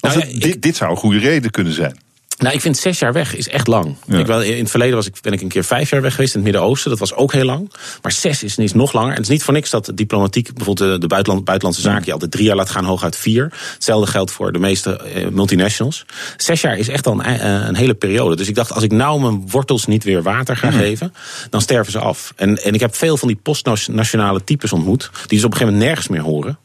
Nou 0.00 0.18
ja, 0.18 0.38
dit, 0.38 0.62
dit 0.62 0.76
zou 0.76 0.90
een 0.90 0.96
goede 0.96 1.18
reden 1.18 1.50
kunnen 1.50 1.72
zijn. 1.72 1.98
Nou, 2.38 2.54
ik 2.54 2.60
vind 2.60 2.76
zes 2.76 2.98
jaar 2.98 3.12
weg 3.12 3.36
is 3.36 3.48
echt 3.48 3.66
lang. 3.66 3.96
Ik 4.06 4.26
wel, 4.26 4.42
in 4.42 4.58
het 4.58 4.70
verleden 4.70 4.94
was 4.94 5.06
ik, 5.06 5.20
ben 5.20 5.32
ik 5.32 5.40
een 5.40 5.48
keer 5.48 5.64
vijf 5.64 5.90
jaar 5.90 6.02
weg 6.02 6.14
geweest 6.14 6.34
in 6.34 6.40
het 6.40 6.50
Midden-Oosten. 6.50 6.90
Dat 6.90 6.98
was 6.98 7.14
ook 7.14 7.32
heel 7.32 7.44
lang. 7.44 7.72
Maar 8.02 8.12
zes 8.12 8.42
is, 8.42 8.56
is 8.56 8.72
nog 8.72 8.92
langer. 8.92 9.10
En 9.10 9.16
het 9.16 9.24
is 9.24 9.28
niet 9.28 9.42
voor 9.42 9.54
niks 9.54 9.70
dat 9.70 9.90
diplomatiek, 9.94 10.54
bijvoorbeeld 10.54 10.90
de, 10.90 10.98
de 10.98 11.06
buitenland, 11.06 11.44
buitenlandse 11.44 11.82
zaken, 11.82 12.04
je 12.04 12.12
altijd 12.12 12.30
drie 12.30 12.44
jaar 12.44 12.56
laat 12.56 12.70
gaan, 12.70 12.84
hooguit 12.84 13.16
vier. 13.16 13.52
Hetzelfde 13.74 14.10
geldt 14.10 14.30
voor 14.30 14.52
de 14.52 14.58
meeste 14.58 14.96
eh, 14.96 15.28
multinationals. 15.28 16.04
Zes 16.36 16.60
jaar 16.60 16.78
is 16.78 16.88
echt 16.88 17.06
al 17.06 17.12
een, 17.12 17.20
eh, 17.20 17.66
een 17.66 17.76
hele 17.76 17.94
periode. 17.94 18.36
Dus 18.36 18.48
ik 18.48 18.54
dacht, 18.54 18.72
als 18.72 18.82
ik 18.82 18.92
nou 18.92 19.20
mijn 19.20 19.48
wortels 19.50 19.86
niet 19.86 20.04
weer 20.04 20.22
water 20.22 20.56
ga 20.56 20.70
geven, 20.70 21.12
dan 21.50 21.60
sterven 21.60 21.92
ze 21.92 21.98
af. 21.98 22.32
En, 22.36 22.62
en 22.62 22.74
ik 22.74 22.80
heb 22.80 22.94
veel 22.94 23.16
van 23.16 23.28
die 23.28 23.38
postnationale 23.42 24.44
types 24.44 24.72
ontmoet, 24.72 25.10
die 25.12 25.28
dus 25.28 25.44
op 25.44 25.52
een 25.52 25.56
gegeven 25.56 25.66
moment 25.72 25.84
nergens 25.84 26.08
meer 26.08 26.22
horen. 26.22 26.58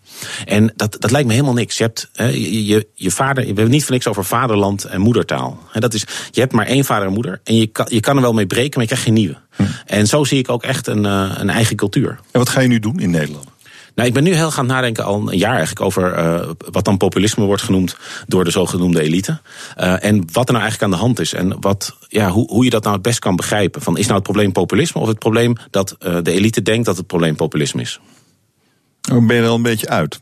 En 0.46 0.74
dat, 0.76 0.96
dat 1.00 1.12
lijkt 1.12 1.28
me 1.28 1.34
helemaal 1.34 1.54
niks. 1.54 1.78
Je 1.78 1.84
hebt 1.84 2.10
hè, 2.14 2.28
je, 2.28 2.66
je, 2.66 2.88
je 2.94 3.12
vader, 3.12 3.42
we 3.42 3.48
hebben 3.48 3.70
niet 3.70 3.84
voor 3.84 3.94
niks 3.94 4.08
over 4.08 4.26
vaderland 4.26 4.84
en 4.84 5.02
moedertaal. 5.02 5.60
Hè, 5.72 5.80
dat 5.80 5.94
is, 5.94 6.06
je 6.32 6.40
hebt 6.40 6.54
maar 6.54 6.66
één 6.66 6.86
vader 6.86 7.08
en 7.08 7.14
moeder. 7.14 7.42
En 7.44 7.56
je 7.56 7.68
kan, 7.68 7.86
je 7.90 8.00
kan 8.00 8.16
er 8.16 8.22
wel 8.22 8.34
mee 8.34 8.48
breken, 8.48 8.72
maar 8.74 8.82
je 8.82 8.88
krijgt 8.88 9.04
geen 9.04 9.14
nieuwe. 9.14 9.42
En 9.86 10.08
zo 10.08 10.24
zie 10.24 10.40
ik 10.40 10.50
ook 10.50 10.64
echt 10.64 10.88
een, 10.88 11.06
eh, 11.06 11.32
een 11.38 11.50
eigen 11.50 11.76
cultuur. 11.76 12.10
En 12.32 12.40
wat 12.40 12.50
ga 12.50 12.60
je 12.60 12.68
nu 12.68 12.80
doen 12.80 13.00
in 13.00 13.10
Nederland? 13.10 13.52
Nou, 13.96 14.08
ik 14.08 14.14
ben 14.14 14.24
nu 14.24 14.34
heel 14.34 14.52
gaan 14.52 14.66
nadenken, 14.66 15.04
al 15.04 15.32
een 15.32 15.38
jaar 15.38 15.56
eigenlijk, 15.56 15.82
over 15.82 16.14
eh, 16.14 16.50
wat 16.72 16.86
dan 16.86 16.98
populisme 16.98 17.46
wordt 17.46 17.62
genoemd 17.62 17.98
door 18.28 18.44
de 18.44 18.52
zogenoemde 18.52 19.02
elite. 19.02 19.40
Eh, 19.76 20.04
en 20.04 20.26
wat 20.32 20.48
er 20.48 20.54
nou 20.54 20.64
eigenlijk 20.64 20.84
aan 20.84 21.00
de 21.00 21.06
hand 21.06 21.20
is. 21.20 21.34
En 21.34 21.62
wat, 21.62 21.98
ja, 22.08 22.30
hoe, 22.30 22.48
hoe 22.50 22.64
je 22.64 22.70
dat 22.70 22.84
nou 22.84 22.96
het 22.96 23.04
best 23.04 23.20
kan 23.20 23.36
begrijpen. 23.36 23.82
Van, 23.82 23.98
is 23.98 24.04
nou 24.04 24.16
het 24.16 24.24
probleem 24.24 24.52
populisme 24.52 25.02
of 25.02 25.08
het 25.08 25.20
probleem 25.20 25.56
dat 25.70 25.96
de 26.00 26.32
elite 26.32 26.62
denkt 26.62 26.86
dat 26.86 26.98
het 26.98 27.08
probleem 27.08 27.36
populisme 27.36 27.82
is? 27.82 28.00
Dan 29.10 29.28
ben 29.28 29.36
je 29.36 29.42
er 29.42 29.48
al 29.48 29.56
een 29.56 29.62
beetje 29.62 29.90
uit. 29.90 30.20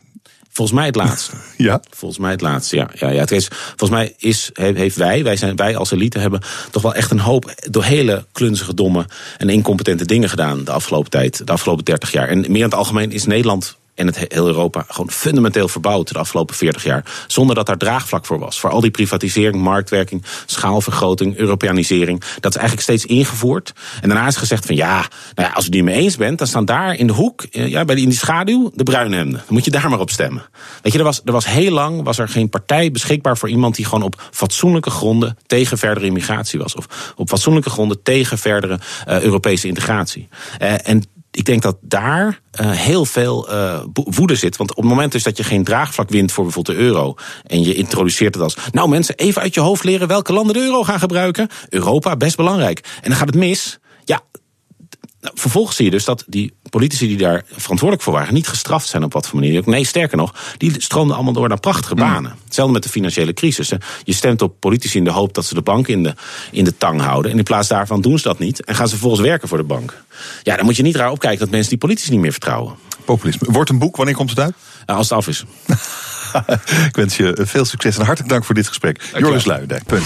Volgens 0.54 0.78
mij 0.78 0.86
het 0.86 0.96
laatste. 0.96 1.32
Ja? 1.58 1.82
Volgens 1.90 2.20
mij 2.20 2.32
het 2.32 2.42
laatste, 2.42 2.76
ja. 2.76 2.90
ja, 2.94 3.10
ja 3.10 3.20
het 3.20 3.32
is, 3.32 3.48
volgens 3.68 3.90
mij 3.90 4.14
is, 4.18 4.50
he- 4.54 4.74
heeft 4.74 4.96
wij, 4.96 5.24
wij, 5.24 5.36
zijn, 5.36 5.56
wij 5.56 5.76
als 5.76 5.92
elite 5.92 6.20
hebben 6.20 6.42
toch 6.72 6.82
wel 6.82 6.94
echt 6.94 7.12
een 7.12 7.20
hoop 7.20 7.54
door 7.70 7.84
hele 7.84 8.26
klunzige, 8.32 8.74
domme 8.74 9.06
en 9.38 9.50
incompetente 9.50 10.06
dingen 10.06 10.30
gedaan 10.30 10.64
de 10.64 10.72
afgelopen 10.72 11.10
tijd, 11.10 11.48
de 11.48 11.52
afgelopen 11.52 11.86
30 11.86 12.12
jaar. 12.12 12.28
En 12.28 12.40
meer 12.40 12.48
in 12.56 12.62
het 12.64 12.74
algemeen 12.74 13.12
is 13.12 13.26
Nederland 13.26 13.78
en 14.02 14.08
het 14.08 14.18
he- 14.18 14.26
heel 14.28 14.48
Europa 14.48 14.86
gewoon 14.88 15.12
fundamenteel 15.12 15.68
verbouwd 15.68 16.14
de 16.14 16.20
afgelopen 16.20 16.56
40 16.56 16.84
jaar. 16.84 17.06
Zonder 17.28 17.56
dat 17.56 17.66
daar 17.66 17.78
draagvlak 17.78 18.26
voor 18.26 18.40
was. 18.40 18.60
Voor 18.60 18.70
al 18.70 18.82
die 18.82 18.92
privatisering, 18.92 19.64
marktwerking, 19.64 20.24
schaalvergroting, 20.46 21.38
Europeanisering. 21.38 22.24
Dat 22.40 22.52
is 22.52 22.58
eigenlijk 22.58 22.82
steeds 22.82 23.06
ingevoerd. 23.06 23.74
En 24.02 24.10
daarna 24.10 24.28
is 24.28 24.36
gezegd 24.36 24.66
van 24.66 24.76
ja, 24.76 24.96
nou 25.36 25.48
ja 25.48 25.54
als 25.54 25.64
u 25.64 25.66
het 25.66 25.76
niet 25.76 25.84
mee 25.84 25.96
eens 25.96 26.18
bent, 26.18 26.38
dan 26.38 26.48
staan 26.48 26.66
daar 26.66 26.96
in 26.96 27.08
de 27.08 27.14
hoek, 27.14 27.44
eh, 27.44 27.68
ja, 27.68 27.86
bij 27.86 27.96
in 27.96 28.10
die 28.10 28.18
schaduw, 28.18 28.72
de 28.74 28.84
bruine 28.84 29.16
hemden. 29.16 29.34
Dan 29.46 29.54
moet 29.54 29.66
je 29.66 29.72
daar 29.72 29.90
maar 29.90 30.00
op 30.00 30.10
stemmen. 30.10 30.44
Weet 30.82 30.94
je, 30.94 31.00
er 31.00 31.06
was, 31.06 31.22
er 31.26 31.32
was 31.32 31.46
heel 31.46 31.72
lang 31.72 32.04
was 32.04 32.18
er 32.18 32.28
geen 32.28 32.50
partij 32.50 32.92
beschikbaar 32.92 33.38
voor 33.38 33.50
iemand 33.50 33.76
die 33.76 33.86
gewoon 33.86 34.04
op 34.04 34.22
fatsoenlijke 34.32 34.90
gronden 34.90 35.38
tegen 35.46 35.78
verdere 35.78 36.06
immigratie 36.06 36.60
was. 36.60 36.76
Of 36.76 37.14
op 37.16 37.30
fatsoenlijke 37.30 37.70
gronden 37.70 38.04
tegen 38.04 38.38
verdere 38.38 38.80
eh, 39.06 39.22
Europese 39.22 39.68
integratie. 39.68 40.28
Eh, 40.60 40.90
en 40.90 41.04
ik 41.32 41.46
denk 41.46 41.62
dat 41.62 41.78
daar 41.82 42.42
eh, 42.52 42.72
heel 42.72 43.06
veel 43.06 43.48
bo- 43.94 44.06
woede 44.06 44.36
zit. 44.36 44.58
Want 44.58 44.70
op 44.70 44.78
het 44.84 44.86
moment 44.86 45.12
dus 45.12 45.24
dat 45.24 45.38
je 45.38 45.44
geen 45.44 45.64
draagvlak 45.64 46.10
wint 46.10 46.32
voor 46.32 46.44
bijvoorbeeld 46.44 46.78
de 46.78 46.84
euro. 46.84 47.16
en 47.44 47.64
je 47.64 47.74
introduceert 47.74 48.34
het 48.34 48.44
als. 48.44 48.56
Nou, 48.72 48.90
mensen, 48.90 49.16
even 49.16 49.42
uit 49.42 49.54
je 49.54 49.60
hoofd 49.60 49.84
leren 49.84 50.08
welke 50.08 50.34
landen 50.34 50.54
de 50.54 50.62
euro 50.62 50.84
gaan 50.84 51.00
gebruiken. 51.00 51.50
Europa, 51.70 52.16
best 52.18 52.36
belangrijk. 52.36 52.80
En 53.02 53.10
dan 53.10 53.18
gaat 53.18 53.28
het 53.28 53.36
mis. 53.36 53.80
Ja, 54.04 54.22
nou, 55.22 55.34
vervolgens 55.38 55.76
zie 55.76 55.86
je 55.86 55.92
dus 55.92 56.06
dat 56.06 56.24
die 56.28 56.54
politici 56.70 57.08
die 57.08 57.18
daar 57.18 57.44
verantwoordelijk 57.48 58.02
voor 58.02 58.14
waren, 58.14 58.34
niet 58.34 58.48
gestraft 58.48 58.88
zijn 58.88 59.04
op 59.04 59.14
wat 59.14 59.28
voor 59.28 59.40
manier. 59.40 59.60
ook. 59.60 59.66
Nee, 59.66 59.86
sterker 59.86 60.18
nog, 60.18 60.36
die 60.58 60.74
stroomden 60.78 61.16
allemaal 61.16 61.34
door 61.34 61.48
naar 61.48 61.60
prachtige 61.60 61.96
banen. 61.96 62.36
Hetzelfde 62.46 62.74
met 62.74 62.84
de 62.84 62.90
financiële 62.90 63.34
crisis. 63.34 63.70
hè. 63.70 63.78
Je 64.04 64.14
stemt 64.14 64.42
op 64.42 64.60
politici 64.60 64.98
in 64.98 65.04
de 65.04 65.12
hoop 65.12 65.34
dat 65.34 65.46
ze 65.46 65.54
de 65.54 65.62
bank 65.62 65.88
in 65.88 66.04
de, 66.04 66.14
in 66.52 66.64
de 66.64 66.78
tang 66.78 67.02
houden. 67.02 67.32
En 67.32 67.38
in 67.38 67.44
plaats 67.44 67.68
daarvan 67.68 68.02
doen 68.02 68.18
ze 68.18 68.24
dat 68.24 68.40
niet. 68.40 68.64
En 68.64 68.76
gaan 68.76 68.86
ze 68.86 68.92
vervolgens 68.92 69.22
werken 69.22 69.48
voor 69.48 69.58
de 69.58 69.64
bank. 69.64 70.04
Ja, 70.44 70.56
dan 70.56 70.66
moet 70.66 70.76
je 70.76 70.84
niet 70.84 70.96
raar 70.96 71.12
opkijken 71.12 71.40
dat 71.40 71.50
mensen 71.50 71.70
die 71.70 71.78
politici 71.78 72.12
niet 72.12 72.20
meer 72.20 72.32
vertrouwen. 72.32 72.76
Populisme. 73.06 73.52
Wordt 73.52 73.70
een 73.70 73.80
boek, 73.80 73.96
wanneer 73.96 74.16
komt 74.16 74.30
het 74.30 74.40
uit? 74.40 74.54
Nou, 74.86 75.00
als 75.00 75.10
het 75.10 75.18
af 75.18 75.28
is. 75.28 75.44
Ik 76.88 76.96
wens 76.96 77.18
je 77.18 77.38
veel 77.42 77.66
succes 77.66 77.98
en 77.98 78.06
hartelijk 78.06 78.32
dank 78.34 78.46
voor 78.46 78.56
dit 78.56 78.68
gesprek. 78.68 79.02
Joris 79.18 79.46
Luijendijk. 79.46 79.86
Punt. 79.86 80.06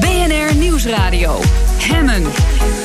BNR 0.00 0.54
Nieuwsradio. 0.54 1.40
Hemmen. 1.78 2.79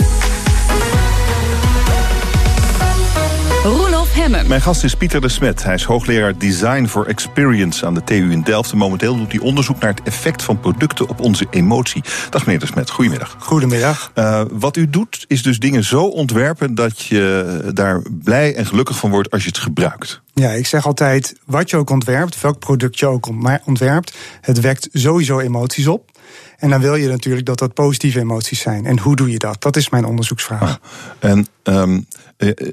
Hemmen. 4.26 4.48
Mijn 4.48 4.62
gast 4.62 4.84
is 4.84 4.96
Pieter 4.96 5.22
de 5.22 5.30
Smet. 5.30 5.64
Hij 5.64 5.74
is 5.74 5.84
hoogleraar 5.84 6.38
Design 6.38 6.86
for 6.86 7.08
Experience 7.08 7.86
aan 7.86 7.94
de 7.94 8.04
TU 8.04 8.32
in 8.32 8.42
Delft. 8.42 8.72
En 8.72 8.78
momenteel 8.78 9.18
doet 9.18 9.32
hij 9.32 9.42
onderzoek 9.42 9.80
naar 9.80 9.90
het 9.90 10.02
effect 10.04 10.44
van 10.44 10.60
producten 10.60 11.10
op 11.10 11.20
onze 11.20 11.48
emotie. 11.50 12.04
Dag 12.30 12.46
meneer 12.46 12.60
de 12.60 12.66
Smet, 12.66 12.90
goedemiddag. 12.90 13.36
Goedemiddag. 13.40 14.12
Uh, 14.16 14.42
wat 14.52 14.78
u 14.78 14.90
doet 14.90 15.26
is 15.28 15.44
dus 15.44 15.60
dingen 15.60 15.84
zo 15.84 16.04
ontwerpen 16.04 16.76
dat 16.76 17.02
je 17.02 17.72
daar 17.74 18.02
blij 18.24 18.56
en 18.56 18.66
gelukkig 18.66 18.98
van 18.98 19.10
wordt 19.10 19.32
als 19.32 19.44
je 19.44 19.48
het 19.48 19.58
gebruikt. 19.58 20.22
Ja, 20.34 20.50
ik 20.50 20.68
zeg 20.68 20.86
altijd, 20.86 21.36
wat 21.46 21.70
je 21.70 21.78
ook 21.78 21.90
ontwerpt, 21.90 22.42
welk 22.42 22.60
product 22.60 23.00
je 23.00 23.06
ook 23.06 23.30
ontwerpt, 23.66 24.18
het 24.42 24.60
wekt 24.60 24.90
sowieso 24.92 25.40
emoties 25.40 25.88
op. 25.88 26.12
En 26.58 26.70
dan 26.70 26.82
wil 26.82 26.96
je 26.96 27.08
natuurlijk 27.08 27.46
dat 27.46 27.60
dat 27.60 27.74
positieve 27.74 28.20
emoties 28.20 28.60
zijn. 28.60 28.86
En 28.86 29.00
hoe 29.00 29.16
doe 29.16 29.32
je 29.32 29.40
dat? 29.40 29.62
Dat 29.62 29.76
is 29.76 29.90
mijn 29.90 30.06
onderzoeksvraag. 30.06 30.62
Ah, 30.62 31.32
en 31.32 31.48
um, 31.64 32.08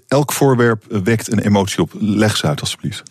elk 0.09 0.33
voorwerp 0.33 0.85
wekt 1.05 1.33
een 1.33 1.39
emotie 1.39 1.81
op. 1.81 1.93
Leg 1.99 2.37
ze 2.37 2.47
uit, 2.47 2.61
alstublieft. 2.61 3.03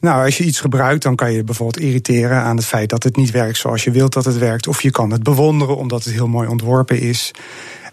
Nou, 0.00 0.24
als 0.24 0.38
je 0.38 0.44
iets 0.44 0.60
gebruikt, 0.60 1.02
dan 1.02 1.16
kan 1.16 1.32
je 1.32 1.44
bijvoorbeeld 1.44 1.84
irriteren 1.84 2.42
aan 2.42 2.56
het 2.56 2.66
feit 2.66 2.90
dat 2.90 3.02
het 3.02 3.16
niet 3.16 3.30
werkt 3.30 3.58
zoals 3.58 3.84
je 3.84 3.90
wilt 3.90 4.12
dat 4.12 4.24
het 4.24 4.38
werkt. 4.38 4.66
Of 4.66 4.82
je 4.82 4.90
kan 4.90 5.10
het 5.10 5.22
bewonderen 5.22 5.76
omdat 5.76 6.04
het 6.04 6.12
heel 6.12 6.28
mooi 6.28 6.48
ontworpen 6.48 7.00
is. 7.00 7.30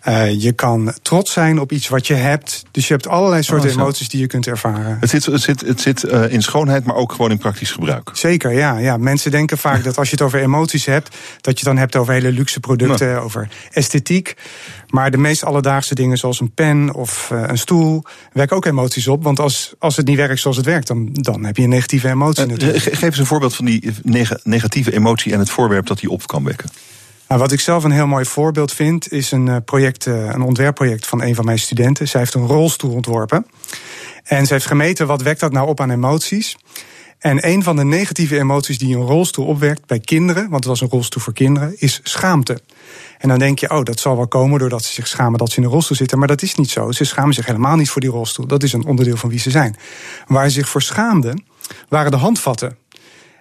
Uh, 0.07 0.41
je 0.41 0.51
kan 0.51 0.93
trots 1.01 1.31
zijn 1.31 1.59
op 1.59 1.71
iets 1.71 1.87
wat 1.87 2.07
je 2.07 2.13
hebt. 2.13 2.63
Dus 2.71 2.87
je 2.87 2.93
hebt 2.93 3.07
allerlei 3.07 3.43
soorten 3.43 3.69
oh, 3.69 3.75
emoties 3.75 4.09
die 4.09 4.19
je 4.19 4.27
kunt 4.27 4.47
ervaren. 4.47 4.97
Het 4.99 5.09
zit, 5.09 5.25
het 5.25 5.41
zit, 5.41 5.61
het 5.61 5.81
zit 5.81 6.03
uh, 6.03 6.33
in 6.33 6.41
schoonheid, 6.41 6.85
maar 6.85 6.95
ook 6.95 7.11
gewoon 7.11 7.31
in 7.31 7.37
praktisch 7.37 7.71
gebruik. 7.71 8.09
Zeker, 8.13 8.51
ja, 8.51 8.77
ja. 8.77 8.97
Mensen 8.97 9.31
denken 9.31 9.57
vaak 9.57 9.83
dat 9.87 9.97
als 9.97 10.09
je 10.09 10.15
het 10.15 10.23
over 10.23 10.39
emoties 10.39 10.85
hebt, 10.85 11.15
dat 11.41 11.59
je 11.59 11.59
het 11.59 11.63
dan 11.63 11.77
hebt 11.77 11.95
over 11.95 12.13
hele 12.13 12.31
luxe 12.31 12.59
producten, 12.59 13.07
nou. 13.07 13.23
over 13.23 13.47
esthetiek. 13.71 14.35
Maar 14.87 15.11
de 15.11 15.17
meest 15.17 15.43
alledaagse 15.43 15.95
dingen, 15.95 16.17
zoals 16.17 16.39
een 16.39 16.51
pen 16.51 16.93
of 16.93 17.29
uh, 17.33 17.43
een 17.47 17.57
stoel, 17.57 18.03
wekken 18.33 18.57
ook 18.57 18.65
emoties 18.65 19.07
op. 19.07 19.23
Want 19.23 19.39
als, 19.39 19.73
als 19.79 19.97
het 19.97 20.05
niet 20.05 20.17
werkt 20.17 20.39
zoals 20.39 20.57
het 20.57 20.65
werkt, 20.65 20.87
dan, 20.87 21.09
dan 21.11 21.43
heb 21.43 21.57
je 21.57 21.63
een 21.63 21.69
negatieve 21.69 22.09
emotie. 22.09 22.45
natuurlijk. 22.45 22.83
Geef 22.83 23.01
eens 23.01 23.17
een 23.17 23.25
voorbeeld 23.25 23.55
van 23.55 23.65
die 23.65 23.91
negatieve 24.43 24.93
emotie 24.93 25.33
en 25.33 25.39
het 25.39 25.49
voorwerp 25.49 25.87
dat 25.87 25.99
die 25.99 26.09
op 26.09 26.27
kan 26.27 26.43
wekken. 26.43 26.69
Nou, 27.31 27.43
wat 27.43 27.51
ik 27.51 27.59
zelf 27.59 27.83
een 27.83 27.91
heel 27.91 28.07
mooi 28.07 28.25
voorbeeld 28.25 28.73
vind, 28.73 29.11
is 29.11 29.31
een 29.31 29.63
project, 29.63 30.05
een 30.05 30.41
ontwerpproject 30.41 31.07
van 31.07 31.21
een 31.21 31.35
van 31.35 31.45
mijn 31.45 31.59
studenten. 31.59 32.07
Zij 32.07 32.19
heeft 32.19 32.33
een 32.33 32.47
rolstoel 32.47 32.93
ontworpen. 32.93 33.45
En 34.23 34.45
ze 34.45 34.53
heeft 34.53 34.65
gemeten 34.65 35.07
wat 35.07 35.21
wekt 35.21 35.39
dat 35.39 35.51
nou 35.51 35.67
op 35.67 35.79
aan 35.79 35.91
emoties. 35.91 36.57
En 37.19 37.47
een 37.47 37.63
van 37.63 37.75
de 37.75 37.83
negatieve 37.83 38.39
emoties 38.39 38.77
die 38.77 38.95
een 38.95 39.05
rolstoel 39.05 39.45
opwekt 39.45 39.85
bij 39.85 39.99
kinderen, 39.99 40.41
want 40.41 40.55
het 40.55 40.65
was 40.65 40.81
een 40.81 40.89
rolstoel 40.89 41.21
voor 41.21 41.33
kinderen, 41.33 41.75
is 41.77 41.99
schaamte. 42.03 42.61
En 43.17 43.29
dan 43.29 43.39
denk 43.39 43.59
je, 43.59 43.69
oh, 43.69 43.83
dat 43.83 43.99
zal 43.99 44.15
wel 44.15 44.27
komen 44.27 44.59
doordat 44.59 44.83
ze 44.83 44.93
zich 44.93 45.07
schamen 45.07 45.39
dat 45.39 45.51
ze 45.51 45.57
in 45.57 45.63
een 45.63 45.71
rolstoel 45.71 45.97
zitten. 45.97 46.19
Maar 46.19 46.27
dat 46.27 46.41
is 46.41 46.55
niet 46.55 46.69
zo. 46.69 46.91
Ze 46.91 47.03
schamen 47.03 47.33
zich 47.33 47.45
helemaal 47.45 47.75
niet 47.75 47.89
voor 47.89 48.01
die 48.01 48.09
rolstoel. 48.09 48.47
Dat 48.47 48.63
is 48.63 48.73
een 48.73 48.85
onderdeel 48.85 49.17
van 49.17 49.29
wie 49.29 49.39
ze 49.39 49.49
zijn. 49.49 49.75
Waar 50.27 50.49
ze 50.49 50.53
zich 50.53 50.69
voor 50.69 50.81
schaamden, 50.81 51.43
waren 51.89 52.11
de 52.11 52.17
handvatten. 52.17 52.77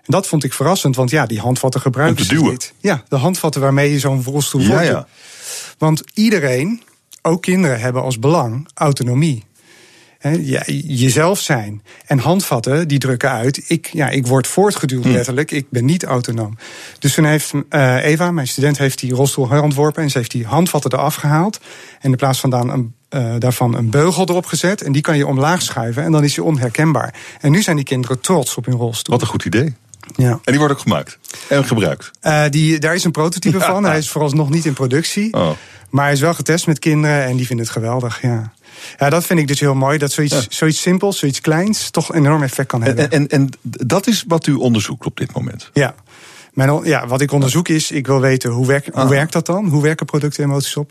En 0.00 0.12
dat 0.12 0.26
vond 0.26 0.44
ik 0.44 0.52
verrassend, 0.52 0.96
want 0.96 1.10
ja, 1.10 1.26
die 1.26 1.40
handvatten 1.40 1.80
gebruiken 1.80 2.24
ze 2.24 2.34
niet. 2.34 2.72
Ja, 2.78 3.02
de 3.08 3.16
handvatten 3.16 3.60
waarmee 3.60 3.92
je 3.92 3.98
zo'n 3.98 4.22
rolstoel 4.24 4.60
ja, 4.60 4.80
ja. 4.80 5.06
Want 5.78 6.02
iedereen, 6.14 6.82
ook 7.22 7.42
kinderen, 7.42 7.80
hebben 7.80 8.02
als 8.02 8.18
belang 8.18 8.68
autonomie. 8.74 9.44
He, 10.18 10.30
ja, 10.30 10.62
jezelf 10.66 11.40
zijn. 11.40 11.82
En 12.06 12.18
handvatten, 12.18 12.88
die 12.88 12.98
drukken 12.98 13.30
uit. 13.30 13.64
Ik, 13.70 13.86
ja, 13.92 14.08
ik 14.08 14.26
word 14.26 14.46
voortgeduwd 14.46 15.04
hm. 15.04 15.10
letterlijk. 15.10 15.50
Ik 15.50 15.70
ben 15.70 15.84
niet 15.84 16.04
autonoom. 16.04 16.56
Dus 16.98 17.14
toen 17.14 17.24
heeft 17.24 17.52
uh, 17.70 18.04
Eva, 18.04 18.30
mijn 18.30 18.48
student, 18.48 18.78
heeft 18.78 18.98
die 18.98 19.14
rolstoel 19.14 19.48
herontworpen. 19.48 20.02
En 20.02 20.10
ze 20.10 20.18
heeft 20.18 20.30
die 20.30 20.46
handvatten 20.46 20.92
eraf 20.92 21.14
gehaald. 21.14 21.60
En 22.00 22.10
in 22.10 22.16
plaats 22.16 22.40
van 22.40 22.50
dan 22.50 22.70
een 22.70 22.94
eh, 23.10 23.34
daarvan 23.38 23.76
een 23.76 23.90
beugel 23.90 24.28
erop 24.28 24.46
gezet. 24.46 24.82
En 24.82 24.92
die 24.92 25.02
kan 25.02 25.16
je 25.16 25.26
omlaag 25.26 25.62
schuiven 25.62 26.02
en 26.02 26.12
dan 26.12 26.24
is 26.24 26.36
hij 26.36 26.44
onherkenbaar. 26.44 27.14
En 27.40 27.50
nu 27.50 27.62
zijn 27.62 27.76
die 27.76 27.84
kinderen 27.84 28.20
trots 28.20 28.56
op 28.56 28.64
hun 28.64 28.74
rolstoel. 28.74 29.14
Wat 29.14 29.22
een 29.22 29.30
goed 29.30 29.44
idee. 29.44 29.74
Ja. 30.16 30.30
En 30.30 30.40
die 30.44 30.58
wordt 30.58 30.74
ook 30.74 30.80
gemaakt 30.80 31.18
en 31.48 31.64
gebruikt. 31.64 32.10
Eh, 32.20 32.44
die, 32.50 32.78
daar 32.78 32.94
is 32.94 33.04
een 33.04 33.10
prototype 33.10 33.58
Ja. 33.58 33.64
van. 33.66 33.84
Hij 33.84 33.98
is 33.98 34.10
vooralsnog 34.10 34.50
niet 34.50 34.64
in 34.64 34.72
productie. 34.72 35.34
Oh. 35.34 35.50
Maar 35.90 36.04
hij 36.04 36.12
is 36.12 36.20
wel 36.20 36.34
getest 36.34 36.66
met 36.66 36.78
kinderen 36.78 37.24
en 37.24 37.36
die 37.36 37.46
vinden 37.46 37.64
het 37.64 37.74
geweldig. 37.74 38.22
Ja, 38.22 38.52
ja 38.98 39.10
dat 39.10 39.24
vind 39.24 39.38
ik 39.40 39.46
dus 39.46 39.60
heel 39.60 39.74
mooi. 39.74 39.98
Dat 39.98 40.12
zoiets, 40.12 40.46
zoiets 40.48 40.80
simpels, 40.80 41.18
zoiets 41.18 41.40
kleins, 41.40 41.90
toch 41.90 42.08
een 42.08 42.14
enorm 42.24 42.42
effect 42.42 42.68
kan 42.68 42.82
hebben. 42.82 43.10
En, 43.10 43.28
en, 43.28 43.28
en 43.28 43.50
dat 43.62 44.06
is 44.06 44.24
wat 44.28 44.46
u 44.46 44.52
onderzoekt 44.54 45.06
op 45.06 45.16
dit 45.16 45.32
moment. 45.34 45.70
Ja. 45.72 45.94
Mijn, 46.52 46.84
ja, 46.84 47.06
wat 47.06 47.20
ik 47.20 47.32
onderzoek 47.32 47.68
is, 47.68 47.90
ik 47.90 48.06
wil 48.06 48.20
weten 48.20 48.50
hoe, 48.50 48.66
werk, 48.66 48.84
hoe 48.84 48.94
Ah. 48.94 49.08
werkt 49.08 49.32
dat 49.32 49.46
dan? 49.46 49.66
Hoe 49.68 49.82
werken 49.82 50.06
producten 50.06 50.44
emoties 50.44 50.76
op? 50.76 50.90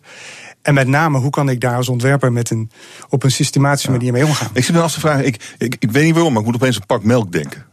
En 0.62 0.74
met 0.74 0.88
name, 0.88 1.18
hoe 1.18 1.30
kan 1.30 1.50
ik 1.50 1.62
daar 1.62 1.76
als 1.76 1.90
ontwerper 1.90 2.32
met 2.32 2.50
een, 2.50 2.72
op 3.10 3.24
een 3.24 3.32
systematische 3.32 3.92
manier 3.92 4.12
mee 4.12 4.26
omgaan? 4.26 4.50
Ik 4.54 4.64
zit 4.64 4.76
me 4.76 4.82
af 4.82 4.94
te 4.94 5.00
vragen, 5.00 5.26
ik, 5.26 5.54
ik, 5.58 5.76
ik 5.80 5.92
weet 5.92 6.04
niet 6.04 6.14
waarom, 6.14 6.32
maar 6.32 6.42
ik 6.42 6.48
moet 6.48 6.56
opeens 6.56 6.76
een 6.76 6.86
pak 6.86 7.04
melk 7.04 7.32
denken. 7.32 7.66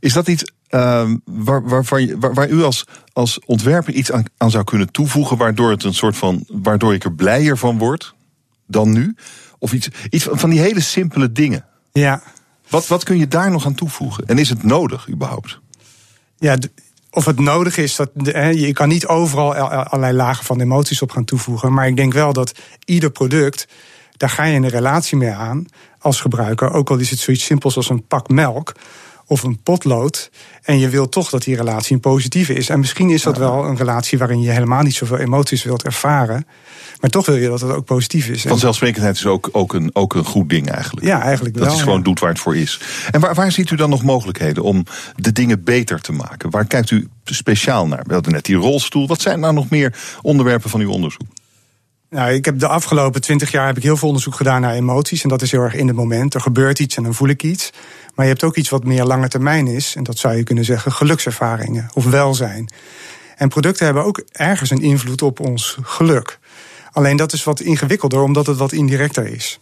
Is 0.00 0.12
dat 0.12 0.28
iets 0.28 0.44
ehm, 0.68 1.16
waar, 1.24 1.68
waar, 1.68 1.84
waar 2.34 2.48
u 2.48 2.62
als, 2.62 2.86
als 3.12 3.38
ontwerper 3.44 3.92
iets 3.92 4.12
aan, 4.12 4.24
aan 4.36 4.50
zou 4.50 4.64
kunnen 4.64 4.90
toevoegen, 4.92 5.36
waardoor 5.36 5.70
het 5.70 5.84
een 5.84 5.94
soort 5.94 6.16
van, 6.16 6.44
waardoor 6.48 6.94
ik 6.94 7.04
er 7.04 7.12
blijer 7.12 7.58
van 7.58 7.78
word 7.78 8.14
dan 8.66 8.92
nu? 8.92 9.14
Of 9.58 9.72
iets, 9.72 9.88
iets 10.10 10.24
van 10.24 10.38
van 10.38 10.50
die 10.50 10.60
hele 10.60 10.80
simpele 10.80 11.32
dingen. 11.32 11.64
Ja. 11.92 12.22
Wat, 12.68 12.86
wat 12.86 13.04
kun 13.04 13.18
je 13.18 13.28
daar 13.28 13.50
nog 13.50 13.66
aan 13.66 13.74
toevoegen? 13.74 14.26
En 14.26 14.38
is 14.38 14.48
het 14.48 14.62
nodig 14.62 15.08
überhaupt? 15.08 15.60
Ja, 16.38 16.56
of 17.10 17.24
het 17.24 17.38
nodig 17.38 17.76
is, 17.76 17.96
dat, 17.96 18.10
hè, 18.14 18.48
je 18.48 18.72
kan 18.72 18.88
niet 18.88 19.06
overal 19.06 19.54
al- 19.54 19.70
al- 19.70 19.82
allerlei 19.82 20.16
lagen 20.16 20.44
van 20.44 20.60
emoties 20.60 21.02
op 21.02 21.10
gaan 21.10 21.24
toevoegen. 21.24 21.72
Maar 21.72 21.86
ik 21.86 21.96
denk 21.96 22.12
wel 22.12 22.32
dat 22.32 22.52
ieder 22.84 23.10
product, 23.10 23.68
daar 24.16 24.30
ga 24.30 24.44
je 24.44 24.56
een 24.56 24.68
relatie 24.68 25.16
mee 25.16 25.32
aan 25.32 25.66
als 25.98 26.20
gebruiker. 26.20 26.70
Ook 26.72 26.90
al 26.90 26.96
is 26.96 27.10
het 27.10 27.18
zoiets 27.18 27.44
simpels 27.44 27.76
als 27.76 27.88
een 27.88 28.06
pak 28.06 28.28
melk 28.28 28.72
of 29.26 29.42
een 29.42 29.58
potlood. 29.62 30.30
En 30.62 30.78
je 30.78 30.88
wilt 30.88 31.12
toch 31.12 31.30
dat 31.30 31.42
die 31.42 31.56
relatie 31.56 31.94
een 31.94 32.00
positieve 32.00 32.54
is. 32.54 32.68
En 32.68 32.78
misschien 32.78 33.10
is 33.10 33.22
dat 33.22 33.38
wel 33.38 33.64
een 33.64 33.76
relatie 33.76 34.18
waarin 34.18 34.40
je 34.40 34.50
helemaal 34.50 34.82
niet 34.82 34.94
zoveel 34.94 35.18
emoties 35.18 35.62
wilt 35.64 35.82
ervaren. 35.82 36.46
Maar 37.00 37.10
toch 37.10 37.26
wil 37.26 37.36
je 37.36 37.48
dat 37.48 37.60
het 37.60 37.70
ook 37.70 37.84
positief 37.84 38.28
is. 38.28 38.42
En- 38.44 38.50
Vanzelfsprekendheid 38.50 39.16
is 39.16 39.26
ook, 39.26 39.48
ook, 39.52 39.74
een, 39.74 39.90
ook 39.92 40.14
een 40.14 40.24
goed 40.24 40.48
ding 40.48 40.70
eigenlijk. 40.70 41.06
Ja, 41.06 41.22
eigenlijk 41.22 41.54
Dat 41.56 41.66
wel, 41.66 41.74
is 41.74 41.82
gewoon 41.82 41.98
ja. 41.98 42.04
doet 42.04 42.20
waar 42.20 42.28
het 42.30 42.38
voor 42.38 42.56
is. 42.56 42.80
En 43.10 43.20
waar, 43.20 43.34
waar 43.34 43.52
ziet 43.52 43.70
u 43.70 43.76
dan 43.76 43.90
nog 43.90 44.02
mogelijkheden 44.02 44.62
om 44.62 44.84
de 45.16 45.32
dingen 45.32 45.64
beter 45.64 46.00
te 46.00 46.12
maken? 46.12 46.50
Waar 46.50 46.64
kijkt 46.64 46.90
u 46.90 47.08
speciaal 47.24 47.86
naar? 47.86 48.02
We 48.06 48.12
hadden 48.14 48.32
net 48.32 48.44
die 48.44 48.56
rolstoel. 48.56 49.06
Wat 49.06 49.20
zijn 49.20 49.40
nou 49.40 49.54
nog 49.54 49.68
meer 49.70 49.94
onderwerpen 50.22 50.70
van 50.70 50.80
uw 50.80 50.90
onderzoek? 50.90 51.20
Nou, 52.10 52.32
ik 52.32 52.44
heb 52.44 52.58
de 52.58 52.66
afgelopen 52.66 53.20
twintig 53.20 53.50
jaar 53.50 53.66
heb 53.66 53.76
ik 53.76 53.82
heel 53.82 53.96
veel 53.96 54.08
onderzoek 54.08 54.34
gedaan 54.34 54.60
naar 54.60 54.74
emoties. 54.74 55.22
En 55.22 55.28
dat 55.28 55.42
is 55.42 55.50
heel 55.50 55.60
erg 55.60 55.74
in 55.74 55.86
het 55.86 55.96
moment. 55.96 56.34
Er 56.34 56.40
gebeurt 56.40 56.78
iets 56.78 56.96
en 56.96 57.02
dan 57.02 57.14
voel 57.14 57.28
ik 57.28 57.42
iets. 57.42 57.72
Maar 58.14 58.24
je 58.24 58.30
hebt 58.30 58.44
ook 58.44 58.56
iets 58.56 58.68
wat 58.68 58.84
meer 58.84 59.04
lange 59.04 59.28
termijn 59.28 59.66
is. 59.66 59.94
En 59.96 60.04
dat 60.04 60.18
zou 60.18 60.36
je 60.36 60.42
kunnen 60.42 60.64
zeggen 60.64 60.92
gelukservaringen 60.92 61.88
of 61.94 62.04
welzijn. 62.04 62.68
En 63.36 63.48
producten 63.48 63.84
hebben 63.84 64.04
ook 64.04 64.22
ergens 64.32 64.70
een 64.70 64.82
invloed 64.82 65.22
op 65.22 65.40
ons 65.40 65.78
geluk. 65.82 66.38
Alleen 66.92 67.16
dat 67.16 67.32
is 67.32 67.44
wat 67.44 67.60
ingewikkelder, 67.60 68.22
omdat 68.22 68.46
het 68.46 68.56
wat 68.56 68.72
indirecter 68.72 69.26
is. 69.26 69.58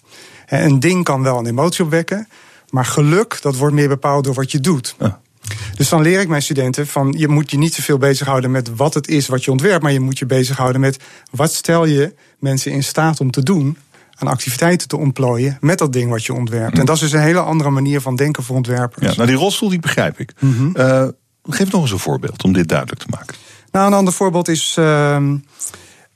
En 0.47 0.65
Een 0.65 0.81
ding 0.81 1.05
kan 1.05 1.23
wel 1.23 1.39
een 1.39 1.47
emotie 1.47 1.85
opwekken. 1.85 2.29
Maar 2.71 2.85
geluk, 2.85 3.39
dat 3.43 3.57
wordt 3.57 3.75
meer 3.75 3.89
bepaald 3.89 4.25
door 4.25 4.35
wat 4.35 4.53
je 4.53 4.61
doet. 4.61 4.97
Dus 5.75 5.89
dan 5.89 6.03
leer 6.03 6.21
ik 6.21 6.29
mijn 6.29 6.43
studenten 6.43 6.87
van 6.87 7.15
je 7.19 7.29
moet 7.29 7.51
je 7.51 7.59
niet 7.59 7.75
zoveel 7.75 7.99
bezighouden 7.99 8.51
met 8.51 8.77
wat 8.77 8.95
het 8.95 9.09
is 9.09 9.27
wat 9.27 9.45
je 9.45 9.51
ontwerpt, 9.51 9.83
maar 9.83 9.93
je 9.93 10.01
moet 10.01 10.19
je 10.19 10.27
bezighouden 10.27 10.81
met 10.81 10.99
wat 11.31 11.53
stel 11.53 11.85
je 11.85 12.15
mensen 12.39 12.73
in 12.73 12.85
staat 12.85 13.21
om 13.21 13.31
te 13.31 13.43
doen 13.43 13.77
aan 14.15 14.29
activiteiten 14.29 14.89
te 14.89 14.97
ontplooien 14.97 15.57
met 15.61 15.79
dat 15.79 15.93
ding 15.93 16.11
wat 16.11 16.25
je 16.25 16.35
ontwerpt. 16.35 16.79
En 16.79 16.87
dat 16.87 16.95
is 16.95 17.01
dus 17.01 17.13
een 17.13 17.21
hele 17.21 17.41
andere 17.41 17.71
manier 17.71 18.01
van 18.01 18.17
denken 18.17 18.43
voor 18.43 18.57
ontwerpers. 18.57 19.07
Ja, 19.07 19.15
nou, 19.15 19.27
die 19.27 19.37
rolstoel 19.37 19.69
die 19.69 19.81
begrijp 19.81 20.19
ik. 20.19 20.33
Mhm. 20.39 20.77
Eh, 20.77 21.09
geef 21.43 21.73
nog 21.73 21.83
eens 21.83 21.91
een 21.91 21.99
voorbeeld 21.99 22.45
om 22.45 22.53
dit 22.53 22.69
duidelijk 22.69 23.01
te 23.01 23.07
maken. 23.11 23.37
Nou, 23.71 23.87
een 23.87 23.93
ander 23.93 24.13
voorbeeld 24.13 24.49
is 24.49 24.75
ehm, 24.79 25.37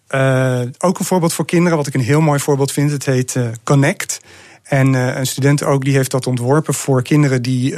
eh, 0.06 0.60
ook 0.78 0.98
een 0.98 1.04
voorbeeld 1.04 1.32
voor 1.32 1.44
kinderen, 1.44 1.76
wat 1.76 1.86
ik 1.86 1.94
een 1.94 2.00
heel 2.00 2.20
mooi 2.20 2.40
voorbeeld 2.40 2.72
vind. 2.72 2.90
Het 2.90 3.04
heet 3.04 3.36
eh, 3.36 3.44
Connect. 3.64 4.20
En 4.62 4.92
een 4.94 5.26
student 5.26 5.64
ook 5.64 5.84
die 5.84 5.94
heeft 5.94 6.10
dat 6.10 6.26
ontworpen 6.26 6.74
voor 6.74 7.02
kinderen 7.02 7.42
die 7.42 7.74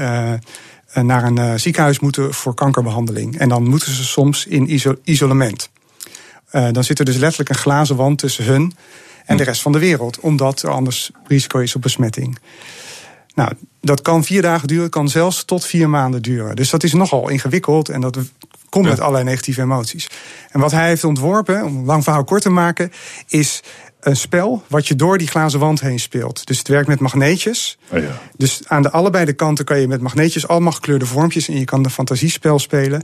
naar 0.94 1.24
een 1.24 1.38
eh, 1.38 1.52
ziekenhuis 1.56 2.00
moeten 2.00 2.34
voor 2.34 2.54
kankerbehandeling. 2.54 3.38
En 3.38 3.48
dan 3.48 3.68
moeten 3.68 3.92
ze 3.94 4.04
soms 4.04 4.46
in 4.46 4.72
iso- 4.72 4.98
isolement. 5.04 5.70
Eh, 6.50 6.68
dan 6.72 6.84
zit 6.84 6.98
er 6.98 7.04
dus 7.04 7.16
letterlijk 7.16 7.50
een 7.50 7.56
glazen 7.56 7.96
wand 7.96 8.18
tussen 8.18 8.44
hun 8.44 8.72
en 9.24 9.36
de 9.36 9.44
rest 9.44 9.62
van 9.62 9.72
de 9.72 9.78
wereld, 9.78 10.20
omdat 10.20 10.62
er 10.62 10.70
anders 10.70 11.10
risico 11.26 11.58
is 11.58 11.74
op 11.74 11.82
besmetting. 11.82 12.38
Nou, 13.34 13.52
dat 13.80 14.02
kan 14.02 14.24
vier 14.24 14.42
dagen 14.42 14.68
duren, 14.68 14.90
kan 14.90 15.08
zelfs 15.08 15.44
tot 15.44 15.66
vier 15.66 15.88
maanden 15.88 16.22
duren. 16.22 16.56
Dus 16.56 16.70
dat 16.70 16.82
is 16.82 16.92
nogal 16.92 17.28
ingewikkeld 17.28 17.88
en 17.88 18.00
dat 18.00 18.18
komt 18.68 18.84
met 18.84 19.00
allerlei 19.00 19.24
negatieve 19.24 19.60
emoties. 19.60 20.08
En 20.50 20.60
wat 20.60 20.70
hij 20.70 20.88
heeft 20.88 21.04
ontworpen, 21.04 21.64
om 21.64 21.76
een 21.76 21.84
lang 21.84 22.04
verhaal 22.04 22.24
kort 22.24 22.42
te 22.42 22.50
maken, 22.50 22.92
is 23.28 23.62
een 24.00 24.16
spel 24.16 24.62
wat 24.66 24.88
je 24.88 24.96
door 24.96 25.18
die 25.18 25.28
glazen 25.28 25.60
wand 25.60 25.80
heen 25.80 26.00
speelt. 26.00 26.46
Dus 26.46 26.58
het 26.58 26.68
werkt 26.68 26.88
met 26.88 27.00
magneetjes. 27.00 27.78
Oh 27.88 27.98
Dus 28.36 28.60
aan 28.66 28.82
de 28.82 28.90
allebei 28.90 29.24
de 29.24 29.32
kanten 29.32 29.64
kan 29.64 29.80
je 29.80 29.88
met 29.88 30.00
magneetjes 30.00 30.48
allemaal 30.48 30.72
gekleurde 30.72 31.06
vormpjes 31.06 31.48
en 31.48 31.58
je 31.58 31.64
kan 31.64 31.82
de 31.82 31.90
fantasiespel 31.90 32.58
spelen. 32.58 33.02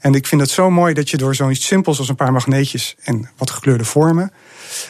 En 0.00 0.14
ik 0.14 0.26
vind 0.26 0.40
het 0.40 0.50
zo 0.50 0.70
mooi 0.70 0.94
dat 0.94 1.10
je 1.10 1.16
door 1.16 1.34
zoiets 1.34 1.66
simpels 1.66 1.98
als 1.98 2.08
een 2.08 2.14
paar 2.14 2.32
magneetjes 2.32 2.96
en 3.02 3.30
wat 3.36 3.50
gekleurde 3.50 3.84
vormen 3.84 4.32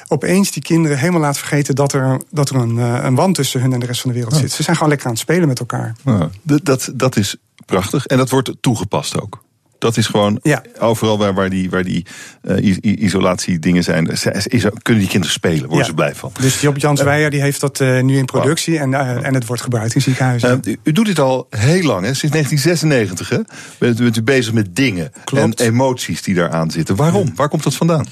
opeens 0.08 0.50
die 0.50 0.62
kinderen 0.62 0.98
helemaal 0.98 1.20
laat 1.20 1.38
vergeten 1.38 1.74
dat 1.74 1.92
er, 1.92 2.20
dat 2.30 2.48
er 2.48 2.56
een, 2.56 2.78
eh, 2.78 3.04
een 3.04 3.14
wand 3.14 3.34
tussen 3.34 3.60
hun 3.60 3.72
en 3.72 3.80
de 3.80 3.86
rest 3.86 4.00
van 4.00 4.10
de 4.10 4.16
wereld 4.16 4.36
zit. 4.36 4.52
Ze 4.52 4.62
zijn 4.62 4.76
gewoon 4.76 4.90
lekker 4.90 5.06
aan 5.06 5.14
het 5.14 5.22
spelen 5.22 5.48
met 5.48 5.58
elkaar. 5.58 5.94
Ja, 6.04 6.30
dat, 6.42 6.90
dat 6.94 7.16
is 7.16 7.36
prachtig. 7.66 8.06
En 8.06 8.16
dat 8.16 8.30
wordt 8.30 8.52
toegepast 8.60 9.20
ook. 9.20 9.44
Dat 9.78 9.96
is 9.96 10.06
gewoon 10.06 10.40
overal 10.78 11.18
waar, 11.18 11.34
waar 11.34 11.50
die, 11.50 11.70
waar 11.70 11.84
die 11.84 12.06
eh, 12.42 12.74
isolatiedingen 12.82 13.82
zijn, 13.84 14.16
ze- 14.16 14.30
is, 14.48 14.64
kunnen 14.82 15.02
die 15.02 15.10
kinderen 15.10 15.34
spelen, 15.34 15.60
worden 15.60 15.78
Ja. 15.78 15.84
ze 15.84 15.94
blij 15.94 16.14
van. 16.14 16.32
Dus 16.40 16.60
Job 16.60 16.76
Jans 16.78 17.02
Weijer 17.02 17.30
die 17.30 17.40
heeft 17.40 17.60
dat 17.60 17.80
eh, 17.80 18.00
nu 18.02 18.16
in 18.16 18.24
productie 18.24 18.78
en, 18.78 18.94
eh, 18.94 19.26
en 19.26 19.34
het 19.34 19.46
wordt 19.46 19.62
gebruikt 19.62 19.94
in 19.94 20.02
ziekenhuizen. 20.02 20.62
Eh, 20.64 20.72
u, 20.72 20.78
u 20.82 20.92
doet 20.92 21.06
dit 21.06 21.18
al 21.18 21.46
heel 21.50 21.82
lang, 21.82 22.04
hè? 22.04 22.14
sinds 22.14 22.34
1996. 22.36 23.28
Hè? 23.28 23.38
Bent, 23.78 24.00
u- 24.00 24.02
bent 24.02 24.16
u 24.16 24.22
bezig 24.22 24.52
met 24.52 24.76
dingen 24.76 25.12
en 25.34 25.52
emoties 25.56 26.22
die 26.22 26.34
daaraan 26.34 26.70
zitten. 26.70 26.96
Waarom? 26.96 27.32
Waar 27.34 27.48
komt 27.48 27.62
dat 27.62 27.74
vandaan? 27.74 28.06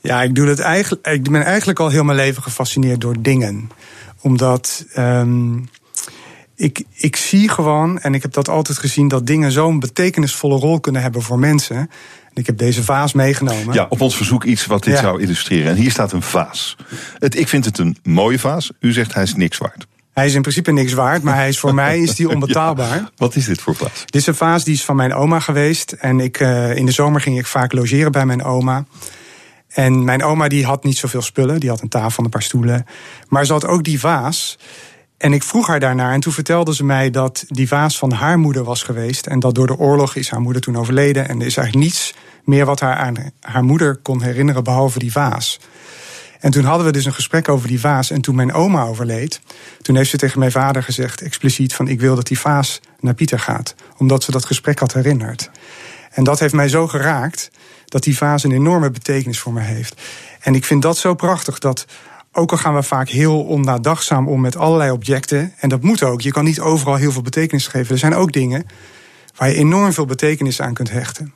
Ja, 0.00 0.22
ik, 0.22 0.34
doe 0.34 0.46
dat 0.46 0.58
eigenlijk, 0.58 1.06
ik 1.06 1.30
ben 1.30 1.44
eigenlijk 1.44 1.78
al 1.78 1.88
heel 1.88 2.04
mijn 2.04 2.16
leven 2.18 2.42
gefascineerd 2.42 3.00
door 3.00 3.14
dingen. 3.20 3.70
Omdat 4.20 4.84
ehm, 4.94 5.56
ik, 6.58 6.84
ik 6.94 7.16
zie 7.16 7.48
gewoon, 7.48 7.98
en 7.98 8.14
ik 8.14 8.22
heb 8.22 8.32
dat 8.32 8.48
altijd 8.48 8.78
gezien, 8.78 9.08
dat 9.08 9.26
dingen 9.26 9.52
zo'n 9.52 9.78
betekenisvolle 9.80 10.58
rol 10.58 10.80
kunnen 10.80 11.02
hebben 11.02 11.22
voor 11.22 11.38
mensen. 11.38 11.76
En 11.76 12.34
ik 12.34 12.46
heb 12.46 12.58
deze 12.58 12.84
vaas 12.84 13.12
meegenomen. 13.12 13.74
Ja, 13.74 13.86
op 13.88 14.00
ons 14.00 14.16
verzoek 14.16 14.44
iets 14.44 14.66
wat 14.66 14.84
dit 14.84 14.94
Ja. 14.94 15.00
zou 15.00 15.20
illustreren. 15.20 15.70
En 15.70 15.76
hier 15.76 15.90
staat 15.90 16.12
een 16.12 16.22
vaas. 16.22 16.76
Het, 17.18 17.38
ik 17.38 17.48
vind 17.48 17.64
het 17.64 17.78
een 17.78 17.96
mooie 18.02 18.38
vaas. 18.38 18.70
U 18.80 18.92
zegt 18.92 19.14
hij 19.14 19.22
is 19.22 19.34
niks 19.34 19.58
waard. 19.58 19.86
Hij 20.12 20.26
is 20.26 20.34
in 20.34 20.42
principe 20.42 20.72
niks 20.72 20.92
waard, 20.92 21.22
maar 21.22 21.34
hij 21.34 21.48
is 21.48 21.58
voor 21.58 21.74
mij 21.74 21.98
is 21.98 22.14
die 22.14 22.28
onbetaalbaar. 22.34 22.96
Ja, 22.96 23.10
wat 23.16 23.36
is 23.36 23.44
dit 23.44 23.60
voor 23.60 23.74
vaas? 23.74 24.00
Dit 24.04 24.14
is 24.14 24.26
een 24.26 24.34
vaas 24.34 24.64
die 24.64 24.74
is 24.74 24.84
van 24.84 24.96
mijn 24.96 25.14
oma 25.14 25.40
geweest. 25.40 25.92
En 25.92 26.20
ik, 26.20 26.40
eh, 26.40 26.76
in 26.76 26.86
de 26.86 26.92
zomer 26.92 27.20
ging 27.20 27.38
ik 27.38 27.46
vaak 27.46 27.72
logeren 27.72 28.12
bij 28.12 28.26
mijn 28.26 28.42
oma. 28.44 28.84
En 29.68 30.04
mijn 30.04 30.22
oma 30.22 30.48
die 30.48 30.64
had 30.64 30.84
niet 30.84 30.96
zoveel 30.98 31.22
spullen. 31.22 31.60
Die 31.60 31.68
had 31.68 31.80
een 31.80 31.88
tafel 31.88 32.18
en 32.18 32.24
een 32.24 32.30
paar 32.30 32.42
stoelen. 32.42 32.86
Maar 33.28 33.46
ze 33.46 33.52
had 33.52 33.66
ook 33.66 33.84
die 33.84 34.00
vaas. 34.00 34.58
En 35.18 35.32
ik 35.32 35.42
vroeg 35.42 35.66
haar 35.66 35.80
daarnaar. 35.80 36.12
En 36.12 36.20
toen 36.20 36.32
vertelde 36.32 36.74
ze 36.74 36.84
mij 36.84 37.10
dat 37.10 37.44
die 37.48 37.68
vaas 37.68 37.98
van 37.98 38.12
haar 38.12 38.38
moeder 38.38 38.64
was 38.64 38.82
geweest. 38.82 39.26
En 39.26 39.40
dat 39.40 39.54
door 39.54 39.66
de 39.66 39.78
oorlog 39.78 40.14
is 40.14 40.30
haar 40.30 40.40
moeder 40.40 40.62
toen 40.62 40.76
overleden. 40.76 41.28
En 41.28 41.40
er 41.40 41.46
is 41.46 41.56
eigenlijk 41.56 41.86
niets 41.86 42.14
meer 42.44 42.64
wat 42.64 42.80
haar 42.80 42.96
aan 42.96 43.14
haar 43.40 43.64
moeder 43.64 43.96
kon 43.96 44.22
herinneren 44.22 44.64
behalve 44.64 44.98
die 44.98 45.12
vaas. 45.12 45.60
En 46.40 46.50
toen 46.50 46.64
hadden 46.64 46.86
we 46.86 46.92
dus 46.92 47.04
een 47.04 47.14
gesprek 47.14 47.48
over 47.48 47.68
die 47.68 47.80
vaas. 47.80 48.10
En 48.10 48.20
toen 48.20 48.34
mijn 48.34 48.52
oma 48.52 48.82
overleed, 48.82 49.40
toen 49.82 49.96
heeft 49.96 50.10
ze 50.10 50.16
tegen 50.16 50.38
mijn 50.38 50.50
vader 50.50 50.82
gezegd, 50.82 51.20
expliciet, 51.20 51.74
van 51.74 51.88
ik 51.88 52.00
wil 52.00 52.14
dat 52.14 52.26
die 52.26 52.38
vaas 52.38 52.80
naar 53.00 53.14
Pieter 53.14 53.38
gaat. 53.38 53.74
Omdat 53.96 54.22
ze 54.22 54.30
dat 54.30 54.44
gesprek 54.44 54.78
had 54.78 54.92
herinnerd. 54.92 55.50
En 56.10 56.24
dat 56.24 56.38
heeft 56.38 56.54
mij 56.54 56.68
zo 56.68 56.88
geraakt, 56.88 57.50
dat 57.84 58.02
die 58.02 58.16
vaas 58.16 58.44
een 58.44 58.52
enorme 58.52 58.90
betekenis 58.90 59.38
voor 59.38 59.52
me 59.52 59.60
heeft. 59.60 60.00
En 60.40 60.54
ik 60.54 60.64
vind 60.64 60.82
dat 60.82 60.98
zo 60.98 61.14
prachtig 61.14 61.58
dat. 61.58 61.86
Ook 62.38 62.50
al 62.50 62.56
gaan 62.56 62.74
we 62.74 62.82
vaak 62.82 63.08
heel 63.08 63.40
onnadachtzaam 63.44 64.28
om 64.28 64.40
met 64.40 64.56
allerlei 64.56 64.90
objecten. 64.90 65.52
En 65.56 65.68
dat 65.68 65.82
moet 65.82 66.02
ook. 66.02 66.20
Je 66.20 66.32
kan 66.32 66.44
niet 66.44 66.60
overal 66.60 66.94
heel 66.94 67.12
veel 67.12 67.22
betekenis 67.22 67.66
geven. 67.66 67.92
Er 67.92 67.98
zijn 67.98 68.14
ook 68.14 68.32
dingen 68.32 68.66
waar 69.36 69.48
je 69.48 69.54
enorm 69.54 69.92
veel 69.92 70.04
betekenis 70.04 70.60
aan 70.60 70.74
kunt 70.74 70.90
hechten. 70.90 71.32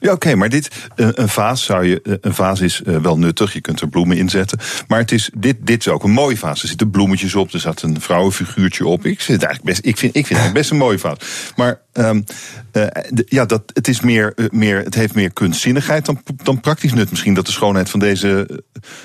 Ja, 0.00 0.12
oké, 0.12 0.34
maar 0.34 0.48
dit, 0.48 0.88
eh, 0.96 1.08
een 1.12 1.28
vaas 1.28 1.64
zou 1.64 1.86
je, 1.86 2.00
eh, 2.02 2.14
een 2.20 2.34
vaas 2.34 2.60
is 2.60 2.82
eh, 2.82 2.96
wel 2.96 3.18
nuttig, 3.18 3.52
je 3.52 3.60
kunt 3.60 3.80
er 3.80 3.88
bloemen 3.88 4.16
in 4.16 4.28
zetten. 4.28 4.58
Maar 4.88 4.98
het 4.98 5.12
is, 5.12 5.30
dit, 5.34 5.56
dit 5.60 5.80
is 5.80 5.88
ook 5.88 6.04
een 6.04 6.10
mooie 6.10 6.36
vaas. 6.36 6.62
Er 6.62 6.68
zitten 6.68 6.90
bloemetjes 6.90 7.34
op, 7.34 7.52
er 7.52 7.60
zat 7.60 7.82
een 7.82 8.00
vrouwenfiguurtje 8.00 8.86
op. 8.86 9.06
Ik, 9.06 9.20
vind 9.20 9.40
het 9.40 9.48
eigenlijk 9.48 9.64
best, 9.64 9.86
ik, 9.86 9.96
vind, 9.96 10.16
ik 10.16 10.26
vind 10.26 10.40
het 10.40 10.52
best 10.52 10.70
een 10.70 10.76
mooie 10.76 10.98
vaas. 10.98 11.18
Maar 11.56 11.80
um, 11.92 12.24
de, 12.72 13.26
ja, 13.28 13.44
dat, 13.44 13.62
het, 13.72 13.88
is 13.88 14.00
meer, 14.00 14.34
meer, 14.50 14.78
het 14.78 14.94
heeft 14.94 15.14
meer 15.14 15.32
kunstzinnigheid 15.32 16.06
dan, 16.06 16.22
dan 16.42 16.60
praktisch 16.60 16.92
nut. 16.92 17.10
Misschien 17.10 17.34
dat 17.34 17.46
de 17.46 17.52
schoonheid 17.52 17.90
van 17.90 18.00
deze, 18.00 18.62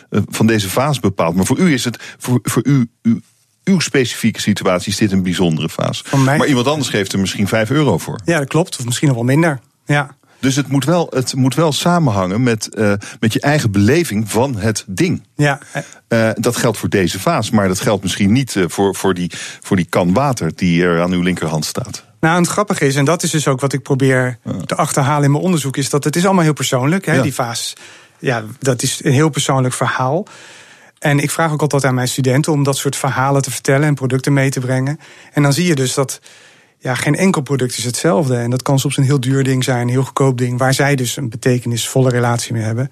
van 0.10 0.48
deze 0.48 0.70
vaas 0.70 1.00
bepaalt. 1.00 1.36
Maar 1.36 1.46
voor 1.46 1.58
u 1.58 1.74
is 1.74 1.84
het, 1.84 1.98
voor, 2.18 2.40
voor 2.44 2.66
u, 2.66 2.90
u 3.02 3.22
uw 3.64 3.80
specifieke 3.80 4.42
situatie 4.42 4.92
is 4.92 4.98
dit 4.98 5.12
een 5.12 5.24
bijzondere 5.24 5.70
fase. 5.70 6.04
Maar 6.18 6.48
iemand 6.48 6.68
anders 6.68 6.90
geeft 6.90 7.14
er 7.14 7.20
misschien 7.20 7.48
5 7.48 7.70
euro 7.70 7.98
voor. 7.98 8.20
Ja, 8.26 8.38
dat 8.38 8.48
klopt. 8.48 8.80
Of 8.80 8.86
misschien 8.86 9.08
nog 9.08 9.18
wel 9.18 9.26
minder. 9.26 9.60
Ja. 9.86 10.16
Dus 10.42 10.56
het 10.56 10.68
moet 10.68 10.86
wel, 10.86 11.08
het 11.10 11.36
moet 11.36 11.56
wel 11.56 11.72
samenhangen 11.72 12.44
met, 12.44 12.70
uh, 12.74 12.94
met 13.20 13.34
je 13.34 13.40
eigen 13.40 13.72
beleving 13.72 14.32
van 14.32 14.58
het 14.58 14.84
ding. 14.88 15.24
Ja. 15.36 15.60
Uh, 16.10 16.30
dat 16.34 16.56
geldt 16.56 16.78
voor 16.78 16.90
deze 16.90 17.20
vaas, 17.20 17.50
maar 17.50 17.68
dat 17.68 17.80
geldt 17.80 18.04
misschien 18.04 18.32
niet 18.32 18.56
uh, 18.56 18.64
voor, 18.68 18.96
voor, 18.96 19.14
die, 19.14 19.32
voor 19.62 19.76
die 19.76 19.86
kan 19.86 20.14
water 20.14 20.52
die 20.56 20.84
er 20.84 21.02
aan 21.02 21.12
uw 21.12 21.22
linkerhand 21.22 21.66
staat. 21.66 22.04
Nou, 22.20 22.36
en 22.36 22.42
het 22.42 22.52
grappige 22.52 22.86
is, 22.86 22.96
en 22.96 23.06
dat 23.06 23.24
is 23.24 23.30
dus 23.30 23.48
ook 23.48 23.62
wat 23.62 23.74
ik 23.74 23.82
probeer 23.82 24.38
te 24.66 24.76
achterhalen 24.76 25.24
in 25.24 25.32
mijn 25.32 25.44
onderzoek, 25.44 25.78
is 25.78 25.90
dat 25.90 26.04
het 26.04 26.16
is 26.16 26.26
allemaal 26.26 26.44
heel 26.44 26.54
persoonlijk. 26.54 27.06
Hè, 27.06 27.14
ja. 27.14 27.22
Die 27.22 27.34
vaas, 27.34 27.74
ja, 28.20 28.44
dat 28.60 28.82
is 28.82 29.00
een 29.04 29.12
heel 29.12 29.30
persoonlijk 29.30 29.74
verhaal. 29.74 30.28
En 31.00 31.20
ik 31.20 31.32
vraag 31.32 31.52
ook 31.52 31.62
altijd 31.62 31.86
aan 31.86 31.94
mijn 31.94 32.08
studenten 32.08 32.52
om 32.52 32.64
dat 32.64 32.78
soort 32.78 32.96
verhalen 32.96 33.42
te 33.42 33.52
vertellen 33.52 33.88
en 33.88 33.94
producten 33.94 34.34
mee 34.34 34.50
te 34.50 34.60
brengen. 34.60 35.00
En 35.34 35.44
dan 35.44 35.54
zie 35.54 35.66
je 35.66 35.76
dus 35.76 35.94
dat 35.94 36.20
ja, 36.84 36.96
geen 36.96 37.16
enkel 37.16 37.42
product 37.42 37.78
is 37.78 37.84
hetzelfde. 37.84 38.36
En 38.36 38.50
dat 38.50 38.62
kan 38.62 38.80
soms 38.80 38.98
een 38.98 39.04
heel 39.04 39.20
duur 39.20 39.44
ding 39.44 39.64
zijn, 39.64 39.82
een 39.82 39.90
heel 39.90 40.04
goedkoop 40.04 40.38
ding, 40.38 40.58
waar 40.58 40.74
zij 40.74 40.96
dus 40.96 41.18
een 41.18 41.30
betekenisvolle 41.30 42.10
relatie 42.10 42.54
mee 42.54 42.64
hebben. 42.64 42.92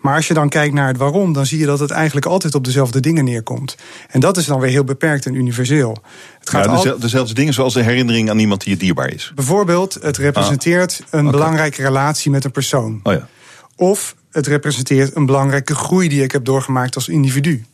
Maar 0.00 0.14
als 0.14 0.28
je 0.28 0.34
dan 0.34 0.48
kijkt 0.48 0.74
naar 0.74 0.86
het 0.86 0.96
waarom, 0.96 1.32
dan 1.32 1.46
zie 1.46 1.58
je 1.58 1.66
dat 1.66 1.78
het 1.78 1.90
eigenlijk 1.90 2.26
altijd 2.26 2.54
op 2.54 2.64
dezelfde 2.64 3.00
dingen 3.00 3.24
neerkomt. 3.24 3.76
En 4.08 4.20
dat 4.20 4.36
is 4.36 4.46
dan 4.46 4.60
weer 4.60 4.70
heel 4.70 4.84
beperkt 4.84 5.26
en 5.26 5.34
universeel. 5.34 5.96
Het 6.38 6.50
gaat 6.50 6.64
ja, 6.64 6.70
dezelfde, 6.70 7.00
dezelfde 7.00 7.34
dingen 7.34 7.54
zoals 7.54 7.74
de 7.74 7.82
herinnering 7.82 8.30
aan 8.30 8.38
iemand 8.38 8.64
die 8.64 8.72
je 8.72 8.78
dierbaar 8.78 9.12
is. 9.12 9.32
Bijvoorbeeld, 9.34 9.98
het 10.02 10.16
representeert 10.16 11.00
ah, 11.00 11.06
een 11.10 11.26
okay. 11.26 11.32
belangrijke 11.32 11.82
relatie 11.82 12.30
met 12.30 12.44
een 12.44 12.50
persoon. 12.50 13.00
Oh 13.02 13.12
ja. 13.12 13.28
Of 13.76 14.14
het 14.30 14.46
representeert 14.46 15.16
een 15.16 15.26
belangrijke 15.26 15.74
groei 15.74 16.08
die 16.08 16.22
ik 16.22 16.32
heb 16.32 16.44
doorgemaakt 16.44 16.94
als 16.94 17.08
individu. 17.08 17.64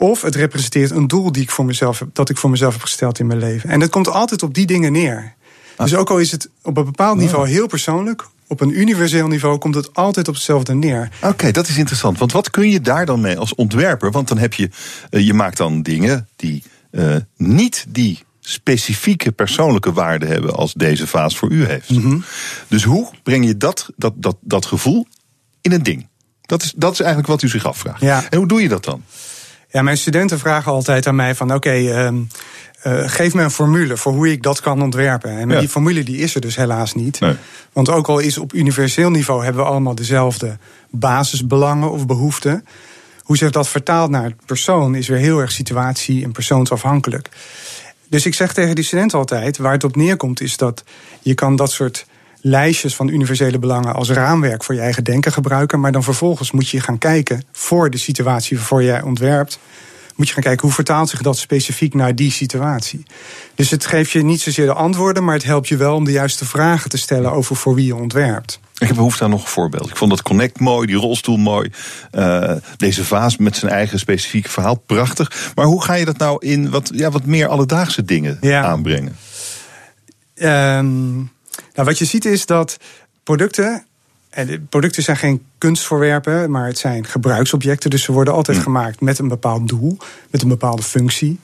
Of 0.00 0.22
het 0.22 0.34
representeert 0.34 0.90
een 0.90 1.06
doel 1.06 1.32
die 1.32 1.42
ik 1.42 1.50
voor 1.50 1.64
mezelf 1.64 1.98
heb, 1.98 2.08
dat 2.12 2.28
ik 2.28 2.36
voor 2.36 2.50
mezelf 2.50 2.72
heb 2.72 2.82
gesteld 2.82 3.18
in 3.18 3.26
mijn 3.26 3.38
leven. 3.38 3.70
En 3.70 3.80
dat 3.80 3.90
komt 3.90 4.08
altijd 4.08 4.42
op 4.42 4.54
die 4.54 4.66
dingen 4.66 4.92
neer. 4.92 5.34
Ah. 5.76 5.86
Dus 5.86 5.94
ook 5.94 6.10
al 6.10 6.18
is 6.18 6.30
het 6.30 6.50
op 6.62 6.76
een 6.76 6.84
bepaald 6.84 7.18
niveau 7.18 7.48
heel 7.48 7.66
persoonlijk, 7.66 8.26
op 8.46 8.60
een 8.60 8.80
universeel 8.80 9.26
niveau 9.26 9.58
komt 9.58 9.74
het 9.74 9.94
altijd 9.94 10.28
op 10.28 10.34
hetzelfde 10.34 10.74
neer. 10.74 11.10
Oké, 11.16 11.26
okay, 11.26 11.52
dat 11.52 11.68
is 11.68 11.76
interessant. 11.76 12.18
Want 12.18 12.32
wat 12.32 12.50
kun 12.50 12.70
je 12.70 12.80
daar 12.80 13.06
dan 13.06 13.20
mee 13.20 13.38
als 13.38 13.54
ontwerper? 13.54 14.10
Want 14.10 14.28
dan 14.28 14.38
heb 14.38 14.54
je, 14.54 14.70
uh, 15.10 15.26
je 15.26 15.34
maakt 15.34 15.56
dan 15.56 15.82
dingen 15.82 16.28
die 16.36 16.62
uh, 16.90 17.16
niet 17.36 17.84
die 17.88 18.24
specifieke 18.40 19.32
persoonlijke 19.32 19.92
waarde 19.92 20.26
hebben 20.26 20.54
als 20.54 20.74
deze 20.74 21.06
vaas 21.06 21.36
voor 21.36 21.50
u 21.50 21.64
heeft. 21.64 21.90
Mm 21.90 22.02
-hmm. 22.02 22.24
Dus 22.68 22.84
hoe 22.84 23.08
breng 23.22 23.46
je 23.46 23.56
dat, 23.56 23.90
dat, 23.96 24.12
dat, 24.16 24.36
dat 24.40 24.66
gevoel 24.66 25.06
in 25.60 25.72
een 25.72 25.82
ding? 25.82 26.08
Dat 26.40 26.62
is, 26.62 26.72
dat 26.76 26.92
is 26.92 27.00
eigenlijk 27.00 27.28
wat 27.28 27.42
u 27.42 27.48
zich 27.48 27.66
afvraagt. 27.66 28.00
Ja. 28.00 28.24
En 28.30 28.38
hoe 28.38 28.48
doe 28.48 28.62
je 28.62 28.68
dat 28.68 28.84
dan? 28.84 29.02
Ja, 29.70 29.82
mijn 29.82 29.96
studenten 29.96 30.38
vragen 30.38 30.72
altijd 30.72 31.06
aan 31.06 31.14
mij 31.14 31.34
van 31.34 31.46
oké, 31.46 31.56
okay, 31.56 32.08
uh, 32.08 32.20
uh, 32.86 33.08
geef 33.08 33.34
me 33.34 33.42
een 33.42 33.50
formule 33.50 33.96
voor 33.96 34.12
hoe 34.12 34.30
ik 34.30 34.42
dat 34.42 34.60
kan 34.60 34.82
ontwerpen. 34.82 35.30
En 35.30 35.48
ja. 35.48 35.58
die 35.58 35.68
formule 35.68 36.02
die 36.02 36.18
is 36.18 36.34
er 36.34 36.40
dus 36.40 36.56
helaas 36.56 36.94
niet. 36.94 37.20
Nee. 37.20 37.34
Want 37.72 37.88
ook 37.88 38.08
al 38.08 38.18
is 38.18 38.38
op 38.38 38.52
universeel 38.52 39.10
niveau 39.10 39.44
hebben 39.44 39.62
we 39.62 39.68
allemaal 39.68 39.94
dezelfde 39.94 40.58
basisbelangen 40.90 41.90
of 41.90 42.06
behoeften. 42.06 42.64
Hoe 43.22 43.36
zich 43.36 43.50
dat 43.50 43.68
vertaalt 43.68 44.10
naar 44.10 44.24
het 44.24 44.46
persoon 44.46 44.94
is 44.94 45.08
weer 45.08 45.18
heel 45.18 45.38
erg 45.38 45.52
situatie- 45.52 46.24
en 46.24 46.32
persoonsafhankelijk. 46.32 47.28
Dus 48.08 48.26
ik 48.26 48.34
zeg 48.34 48.52
tegen 48.52 48.74
die 48.74 48.84
studenten 48.84 49.18
altijd, 49.18 49.58
waar 49.58 49.72
het 49.72 49.84
op 49.84 49.96
neerkomt, 49.96 50.40
is 50.40 50.56
dat 50.56 50.84
je 51.20 51.34
kan 51.34 51.56
dat 51.56 51.70
soort 51.72 52.06
lijstjes 52.40 52.96
van 52.96 53.08
universele 53.08 53.58
belangen 53.58 53.94
als 53.94 54.10
raamwerk 54.10 54.64
voor 54.64 54.74
je 54.74 54.80
eigen 54.80 55.04
denken 55.04 55.32
gebruiken. 55.32 55.80
Maar 55.80 55.92
dan 55.92 56.02
vervolgens 56.02 56.50
moet 56.50 56.68
je 56.68 56.80
gaan 56.80 56.98
kijken 56.98 57.42
voor 57.52 57.90
de 57.90 57.98
situatie 57.98 58.56
waarvoor 58.56 58.82
jij 58.82 59.02
ontwerpt. 59.02 59.58
Moet 60.16 60.28
je 60.28 60.34
gaan 60.34 60.42
kijken 60.42 60.66
hoe 60.66 60.74
vertaalt 60.74 61.08
zich 61.08 61.22
dat 61.22 61.38
specifiek 61.38 61.94
naar 61.94 62.14
die 62.14 62.30
situatie. 62.30 63.02
Dus 63.54 63.70
het 63.70 63.86
geeft 63.86 64.10
je 64.10 64.22
niet 64.22 64.40
zozeer 64.40 64.66
de 64.66 64.72
antwoorden, 64.72 65.24
maar 65.24 65.34
het 65.34 65.44
helpt 65.44 65.68
je 65.68 65.76
wel 65.76 65.94
om 65.94 66.04
de 66.04 66.10
juiste 66.10 66.44
vragen 66.44 66.90
te 66.90 66.98
stellen 66.98 67.32
over 67.32 67.56
voor 67.56 67.74
wie 67.74 67.86
je 67.86 67.94
ontwerpt. 67.94 68.60
Ik 68.78 68.86
heb 68.86 68.96
behoefte 68.96 69.24
aan 69.24 69.30
nog 69.30 69.42
een 69.42 69.48
voorbeeld. 69.48 69.90
Ik 69.90 69.96
vond 69.96 70.10
dat 70.10 70.22
Connect 70.22 70.60
mooi, 70.60 70.86
die 70.86 70.96
rolstoel 70.96 71.36
mooi. 71.36 71.70
Uh, 72.12 72.52
deze 72.76 73.04
vaas 73.04 73.36
met 73.36 73.56
zijn 73.56 73.72
eigen 73.72 73.98
specifieke 73.98 74.48
verhaal, 74.48 74.74
prachtig. 74.74 75.52
Maar 75.54 75.66
hoe 75.66 75.82
ga 75.82 75.94
je 75.94 76.04
dat 76.04 76.18
nou 76.18 76.46
in 76.46 76.70
wat, 76.70 76.90
ja, 76.94 77.10
wat 77.10 77.24
meer 77.24 77.48
alledaagse 77.48 78.04
dingen 78.04 78.38
ja. 78.40 78.62
aanbrengen? 78.62 79.16
Um, 80.34 81.30
nou, 81.80 81.92
wat 81.92 81.98
je 81.98 82.04
ziet 82.04 82.24
is 82.24 82.46
dat 82.46 82.76
producten. 83.22 83.84
En 84.30 84.66
producten 84.68 85.02
zijn 85.02 85.16
geen 85.16 85.42
kunstvoorwerpen, 85.58 86.50
maar 86.50 86.66
het 86.66 86.78
zijn 86.78 87.06
gebruiksobjecten. 87.06 87.90
Dus 87.90 88.02
ze 88.02 88.12
worden 88.12 88.34
altijd 88.34 88.56
Hm. 88.56 88.68
mm. 88.68 88.76
gemaakt 88.76 89.00
met 89.00 89.18
een 89.18 89.28
bepaald 89.28 89.68
doel, 89.68 89.96
met 90.30 90.42
een 90.42 90.48
bepaalde 90.48 90.82
functie. 90.82 91.38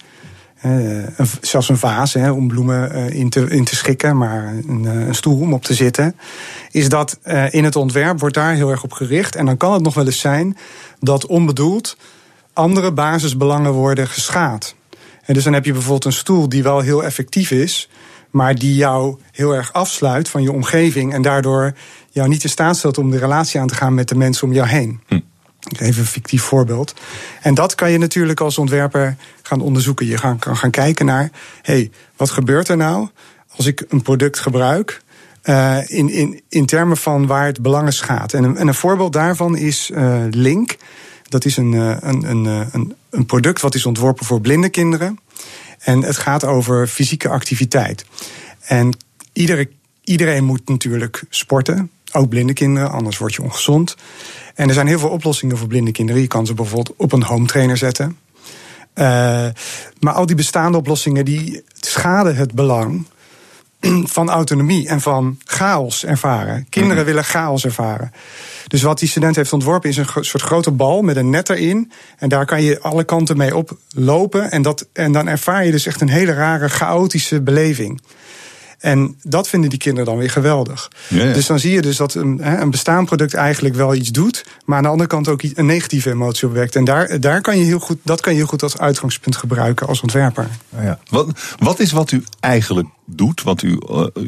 Uh, 0.64 1.02
een, 1.16 1.28
zelfs 1.40 1.68
een 1.68 1.76
vaas 1.76 2.14
hè, 2.14 2.30
om 2.30 2.48
bloemen 2.48 2.92
uh, 2.92 3.10
in, 3.10 3.30
te, 3.30 3.46
in 3.48 3.64
te 3.64 3.76
schikken, 3.76 4.16
maar 4.16 4.46
een, 4.46 4.82
uh, 4.84 5.06
een 5.06 5.14
stoel 5.14 5.40
om 5.40 5.52
op 5.52 5.64
te 5.64 5.74
zitten. 5.74 6.16
Is 6.70 6.88
dat 6.88 7.18
in 7.50 7.64
het 7.64 7.76
ontwerp 7.76 8.20
wordt 8.20 8.34
daar 8.34 8.54
heel 8.54 8.70
erg 8.70 8.82
op 8.82 8.92
gericht. 8.92 9.36
En 9.36 9.46
dan 9.46 9.56
kan 9.56 9.72
het 9.72 9.82
nog 9.82 9.94
wel 9.94 10.06
eens 10.06 10.20
zijn 10.20 10.56
dat 11.00 11.26
onbedoeld 11.26 11.96
andere 12.52 12.92
basisbelangen 12.92 13.72
worden 13.72 14.08
geschaad. 14.08 14.74
En 15.24 15.34
dus 15.34 15.44
dan 15.44 15.52
heb 15.52 15.64
je 15.64 15.72
bijvoorbeeld 15.72 16.04
een 16.04 16.12
stoel 16.12 16.48
die 16.48 16.62
wel 16.62 16.80
heel 16.80 17.04
effectief 17.04 17.50
is, 17.50 17.88
maar 18.36 18.54
die 18.54 18.74
jou 18.74 19.16
heel 19.32 19.54
erg 19.54 19.72
afsluit 19.72 20.28
van 20.28 20.42
je 20.42 20.52
omgeving 20.52 21.12
en 21.12 21.22
daardoor 21.22 21.72
jou 22.10 22.28
niet 22.28 22.42
in 22.42 22.50
staat 22.50 22.76
stelt 22.76 22.98
om 22.98 23.10
de 23.10 23.18
relatie 23.18 23.60
aan 23.60 23.66
te 23.66 23.74
gaan 23.74 23.94
met 23.94 24.08
de 24.08 24.14
mensen 24.14 24.46
om 24.46 24.52
jou 24.52 24.68
heen. 24.68 25.00
Hm. 25.06 25.20
Even 25.78 26.00
een 26.00 26.06
fictief 26.06 26.42
voorbeeld. 26.42 26.94
En 27.42 27.54
dat 27.54 27.74
kan 27.74 27.90
je 27.90 27.98
natuurlijk 27.98 28.40
als 28.40 28.58
ontwerper 28.58 29.16
gaan 29.42 29.60
onderzoeken. 29.60 30.06
Je 30.06 30.36
kan 30.38 30.56
gaan, 30.56 30.70
kijken 30.70 31.06
naar, 31.06 31.30
hey, 31.62 31.90
wat 32.16 32.30
gebeurt 32.30 32.68
er 32.68 32.76
nou 32.76 33.08
als 33.56 33.66
ik 33.66 33.84
een 33.88 34.02
product 34.02 34.38
gebruik 34.38 35.00
uh, 35.44 35.78
in, 35.86 36.08
in, 36.10 36.40
in 36.48 36.66
termen 36.66 36.96
van 36.96 37.26
waar 37.26 37.46
het 37.46 37.62
belangen 37.62 37.92
schaadt. 37.92 38.34
En 38.34 38.44
een, 38.44 38.56
en 38.56 38.68
een 38.68 38.74
voorbeeld 38.74 39.12
daarvan 39.12 39.56
is 39.56 39.90
uh, 39.94 40.24
Link. 40.30 40.76
Dat 41.28 41.44
is 41.44 41.56
een, 41.56 41.72
een, 41.72 42.30
een, 42.30 42.44
een, 42.72 42.94
een 43.10 43.26
product 43.26 43.60
wat 43.60 43.74
is 43.74 43.86
ontworpen 43.86 44.26
voor 44.26 44.40
blinde 44.40 44.68
kinderen. 44.68 45.18
En 45.86 46.02
het 46.02 46.16
gaat 46.16 46.44
over 46.44 46.86
fysieke 46.86 47.28
activiteit. 47.28 48.04
En 48.60 48.96
iedere, 49.32 49.68
iedereen 50.04 50.44
moet 50.44 50.68
natuurlijk 50.68 51.22
sporten. 51.30 51.90
Ook 52.12 52.28
blinde 52.28 52.52
kinderen, 52.52 52.90
anders 52.90 53.18
word 53.18 53.34
je 53.34 53.42
ongezond. 53.42 53.96
En 54.54 54.68
er 54.68 54.74
zijn 54.74 54.86
heel 54.86 54.98
veel 54.98 55.08
oplossingen 55.08 55.56
voor 55.56 55.68
blinde 55.68 55.92
kinderen. 55.92 56.20
Je 56.20 56.26
kan 56.26 56.46
ze 56.46 56.54
bijvoorbeeld 56.54 56.96
op 56.96 57.12
een 57.12 57.22
home 57.22 57.46
trainer 57.46 57.76
zetten. 57.76 58.18
Uh, 58.94 59.04
maar 60.00 60.12
al 60.14 60.26
die 60.26 60.36
bestaande 60.36 60.78
oplossingen 60.78 61.24
die 61.24 61.62
schaden 61.80 62.36
het 62.36 62.52
belang 62.52 63.06
van 64.16 64.30
autonomie 64.30 64.88
en 64.88 65.00
van 65.00 65.38
chaos 65.44 66.04
ervaren. 66.04 66.66
Kinderen 66.68 67.04
willen 67.04 67.24
chaos 67.24 67.64
ervaren. 67.64 68.12
Dus 68.66 68.82
wat 68.82 68.98
die 68.98 69.08
student 69.08 69.36
heeft 69.36 69.52
ontworpen 69.52 69.90
is 69.90 69.96
een 69.96 70.06
soort 70.20 70.42
grote 70.42 70.70
bal 70.70 71.02
met 71.02 71.16
een 71.16 71.30
net 71.30 71.48
erin. 71.48 71.92
En 72.18 72.28
daar 72.28 72.46
kan 72.46 72.62
je 72.62 72.80
alle 72.80 73.04
kanten 73.04 73.36
mee 73.36 73.56
oplopen. 73.56 74.50
En, 74.50 74.62
dat, 74.62 74.88
en 74.92 75.12
dan 75.12 75.28
ervaar 75.28 75.64
je 75.64 75.70
dus 75.70 75.86
echt 75.86 76.00
een 76.00 76.08
hele 76.08 76.32
rare, 76.32 76.68
chaotische 76.68 77.40
beleving. 77.40 78.00
En 78.78 79.16
dat 79.22 79.48
vinden 79.48 79.70
die 79.70 79.78
kinderen 79.78 80.06
dan 80.06 80.18
weer 80.18 80.30
geweldig. 80.30 80.90
Ja, 81.08 81.24
ja. 81.24 81.32
Dus 81.32 81.46
dan 81.46 81.58
zie 81.58 81.72
je 81.72 81.82
dus 81.82 81.96
dat 81.96 82.14
een, 82.14 82.60
een 82.60 82.70
bestaand 82.70 83.06
product 83.06 83.34
eigenlijk 83.34 83.74
wel 83.74 83.94
iets 83.94 84.10
doet, 84.10 84.44
maar 84.64 84.76
aan 84.76 84.82
de 84.82 84.88
andere 84.88 85.08
kant 85.08 85.28
ook 85.28 85.42
een 85.42 85.66
negatieve 85.66 86.10
emotie 86.10 86.48
opwekt. 86.48 86.76
En 86.76 86.84
daar, 86.84 87.20
daar 87.20 87.40
kan 87.40 87.58
je 87.58 87.64
heel 87.64 87.78
goed, 87.78 87.98
dat 88.02 88.20
kan 88.20 88.32
je 88.32 88.38
heel 88.38 88.48
goed 88.48 88.62
als 88.62 88.78
uitgangspunt 88.78 89.36
gebruiken 89.36 89.86
als 89.86 90.00
ontwerper. 90.00 90.48
Ja. 90.80 90.98
Wat, 91.10 91.28
wat 91.58 91.80
is 91.80 91.92
wat 91.92 92.10
u 92.10 92.24
eigenlijk 92.40 92.88
doet? 93.04 93.42
Want 93.42 93.62
u, 93.62 93.78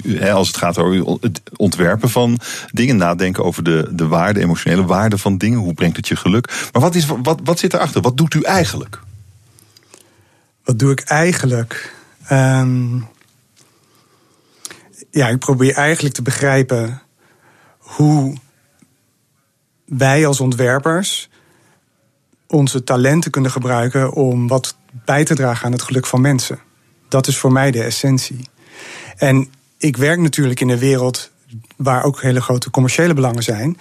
uh, 0.02 0.34
als 0.34 0.48
het 0.48 0.56
gaat 0.56 0.78
over 0.78 1.18
het 1.20 1.40
ontwerpen 1.56 2.10
van 2.10 2.38
dingen, 2.70 2.96
nadenken 2.96 3.44
over 3.44 3.62
de, 3.62 3.88
de 3.92 4.06
waarde, 4.06 4.40
emotionele 4.40 4.84
waarde 4.84 5.18
van 5.18 5.38
dingen, 5.38 5.58
hoe 5.58 5.74
brengt 5.74 5.96
het 5.96 6.08
je 6.08 6.16
geluk? 6.16 6.68
Maar 6.72 6.82
wat, 6.82 6.94
is, 6.94 7.06
wat, 7.22 7.40
wat 7.44 7.58
zit 7.58 7.74
erachter? 7.74 8.02
Wat 8.02 8.16
doet 8.16 8.34
u 8.34 8.42
eigenlijk? 8.42 9.00
Wat 10.64 10.78
doe 10.78 10.92
ik 10.92 11.00
eigenlijk? 11.00 11.94
Um, 12.32 13.06
ja, 15.10 15.28
ik 15.28 15.39
probeer 15.39 15.74
eigenlijk 15.74 16.14
te 16.14 16.22
begrijpen 16.22 17.02
hoe 17.78 18.36
wij 19.85 20.26
als 20.26 20.40
ontwerpers 20.40 21.28
onze 22.47 22.85
talenten 22.85 23.30
kunnen 23.30 23.51
gebruiken 23.51 24.12
om 24.12 24.48
wat 24.48 24.76
bij 25.05 25.24
te 25.24 25.35
dragen 25.35 25.66
aan 25.66 25.72
het 25.72 25.82
geluk 25.82 26.06
van 26.06 26.20
mensen. 26.20 26.59
Dat 27.09 27.26
is 27.26 27.39
voor 27.39 27.52
mij 27.52 27.70
de 27.70 27.82
essentie. 27.82 28.40
En 29.16 29.51
ik 29.78 29.97
werk 29.97 30.18
natuurlijk 30.18 30.60
in 30.60 30.68
een 30.68 30.78
wereld 30.78 31.30
waar 31.76 32.05
ook 32.05 32.22
hele 32.22 32.40
grote 32.40 32.70
commerciële 32.70 33.14
belangen 33.14 33.43
zijn. 33.43 33.78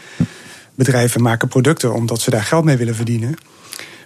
Bedrijven 0.76 1.22
maken 1.22 1.48
producten 1.48 1.94
omdat 1.94 2.22
ze 2.22 2.30
daar 2.30 2.44
geld 2.44 2.66
mee 2.66 2.78
willen 2.78 2.96
verdienen. 2.96 3.36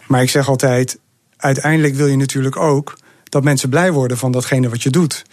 Maar 0.07 0.22
ik 0.22 0.30
zeg 0.30 0.48
altijd, 0.48 0.99
uiteindelijk 1.38 1.95
wil 1.95 2.07
je 2.07 2.18
natuurlijk 2.18 2.56
ook 2.57 2.98
dat 3.23 3.43
mensen 3.43 3.69
blij 3.69 3.91
worden 3.91 4.18
van 4.18 4.31
datgene 4.31 4.69
wat 4.69 4.84
je 4.84 4.89
doet. 4.89 5.23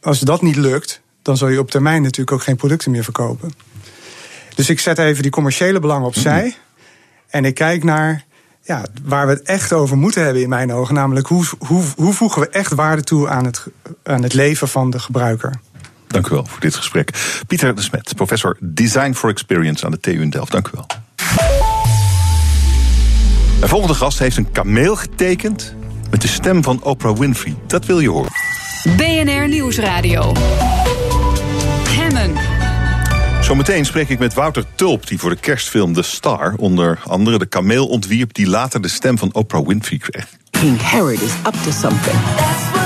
Als 0.00 0.20
dat 0.20 0.42
niet 0.42 0.56
lukt, 0.56 1.00
dan 1.28 1.36
zul 1.36 1.48
je 1.48 1.58
op 1.58 1.70
termijn 1.70 2.02
natuurlijk 2.02 2.32
ook 2.32 2.42
geen 2.42 2.56
producten 2.56 2.90
meer 2.90 3.04
verkopen. 3.04 3.52
Dus 4.54 4.70
ik 4.70 4.80
zet 4.80 4.98
even 4.98 5.22
die 5.22 5.30
commerciële 5.30 5.80
belangen 5.80 6.06
opzij. 6.06 6.56
En 7.28 7.44
ik 7.44 7.54
kijk 7.54 7.84
naar 7.84 8.24
ja, 8.62 8.84
waar 9.02 9.26
we 9.26 9.32
het 9.32 9.42
echt 9.42 9.72
over 9.72 9.96
moeten 9.96 10.24
hebben 10.24 10.42
in 10.42 10.48
mijn 10.48 10.72
ogen. 10.72 10.94
Namelijk 10.94 11.26
hoe, 11.26 11.44
hoe, 11.58 11.82
hoe 11.96 12.12
voegen 12.12 12.40
we 12.40 12.48
echt 12.48 12.74
waarde 12.74 13.02
toe 13.02 13.28
aan 13.28 13.44
het, 13.44 13.66
aan 14.02 14.22
het 14.22 14.34
leven 14.34 14.68
van 14.68 14.90
de 14.90 14.98
gebruiker. 14.98 15.60
Dank 16.06 16.26
u 16.26 16.30
wel 16.30 16.46
voor 16.46 16.60
dit 16.60 16.74
gesprek. 16.74 17.40
Pieter 17.46 17.74
de 17.74 17.82
Smet, 17.82 18.12
professor 18.16 18.56
Design 18.60 19.12
for 19.12 19.30
Experience 19.30 19.84
aan 19.84 19.90
de 19.90 20.00
TU 20.00 20.20
in 20.20 20.30
Delft. 20.30 20.52
Dank 20.52 20.66
u 20.66 20.70
wel. 20.72 20.86
De 23.60 23.68
volgende 23.68 23.94
gast 23.94 24.18
heeft 24.18 24.36
een 24.36 24.52
kameel 24.52 24.96
getekend 24.96 25.74
met 26.10 26.22
de 26.22 26.28
stem 26.28 26.62
van 26.62 26.82
Oprah 26.82 27.18
Winfrey. 27.18 27.56
Dat 27.66 27.86
wil 27.86 28.00
je 28.00 28.10
horen. 28.10 28.30
BNR 28.96 29.48
Nieuwsradio. 29.48 30.32
Zometeen 33.48 33.84
spreek 33.84 34.08
ik 34.08 34.18
met 34.18 34.34
Wouter 34.34 34.64
Tulp, 34.74 35.06
die 35.06 35.18
voor 35.18 35.30
de 35.30 35.36
kerstfilm 35.36 35.92
The 35.92 36.02
Star 36.02 36.54
onder 36.56 36.98
andere 37.04 37.38
de 37.38 37.46
kameel 37.46 37.86
ontwierp 37.86 38.34
die 38.34 38.46
later 38.46 38.80
de 38.80 38.88
stem 38.88 39.18
van 39.18 39.34
Oprah 39.34 39.66
Winfrey 39.66 39.98
kreeg. 39.98 40.26
King 40.50 40.80
Herod 40.80 41.20
is 41.20 41.32
up 41.46 41.54
to 41.64 41.70
something. 41.70 42.77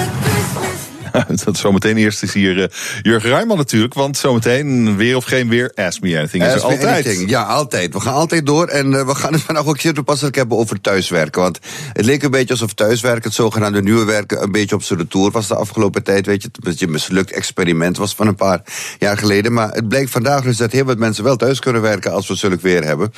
dat 1.45 1.57
zometeen 1.57 1.97
eerst 1.97 2.23
is 2.23 2.33
hier 2.33 2.57
uh, 2.57 2.65
Jurgen 3.03 3.31
Rijman 3.31 3.57
natuurlijk. 3.57 3.95
Want 3.95 4.17
zometeen 4.17 4.97
weer 4.97 5.17
of 5.17 5.25
geen 5.25 5.49
weer, 5.49 5.73
ask 5.75 6.01
me 6.01 6.19
anything. 6.19 6.45
Is 6.45 6.53
er 6.53 6.57
me 6.57 6.63
altijd. 6.63 7.07
anything. 7.07 7.31
Ja, 7.31 7.43
altijd. 7.43 7.93
We 7.93 8.01
gaan 8.01 8.15
altijd 8.15 8.47
door. 8.47 8.67
En 8.67 8.93
uh, 8.93 9.07
we 9.07 9.15
gaan 9.15 9.33
het 9.33 9.43
vandaag 9.43 9.67
ook 9.67 9.81
zeer 9.81 9.95
toepasselijk 9.95 10.37
hebben 10.37 10.59
over 10.59 10.81
thuiswerken. 10.81 11.43
Want 11.43 11.59
het 11.93 12.05
leek 12.05 12.23
een 12.23 12.31
beetje 12.31 12.53
alsof 12.53 12.73
thuiswerken, 12.75 13.23
het 13.23 13.35
zogenaamde 13.35 13.83
nieuwe 13.83 14.05
werken, 14.05 14.43
een 14.43 14.53
beetje 14.53 14.75
op 14.75 14.83
zijn 14.83 14.99
retour 14.99 15.31
was 15.31 15.49
de 15.49 15.55
afgelopen 15.55 16.03
tijd. 16.03 16.27
Weet 16.27 16.43
je, 16.43 16.49
het 16.49 16.57
een 16.57 16.71
beetje 16.71 16.87
een 16.87 16.93
mislukt 16.93 17.33
experiment 17.33 17.97
was 17.97 18.15
van 18.15 18.27
een 18.27 18.35
paar 18.35 18.61
jaar 18.99 19.19
geleden. 19.19 19.53
Maar 19.53 19.73
het 19.73 19.89
bleek 19.89 20.09
vandaag 20.09 20.43
dus 20.43 20.57
dat 20.57 20.73
heel 20.73 20.85
wat 20.85 20.99
mensen 20.99 21.25
wel 21.25 21.37
thuis 21.37 21.59
kunnen 21.59 21.83
werken 21.83 22.13
als 22.13 22.29
we 22.29 22.35
zulk 22.35 22.61
weer 22.61 22.85
hebben. 22.85 23.13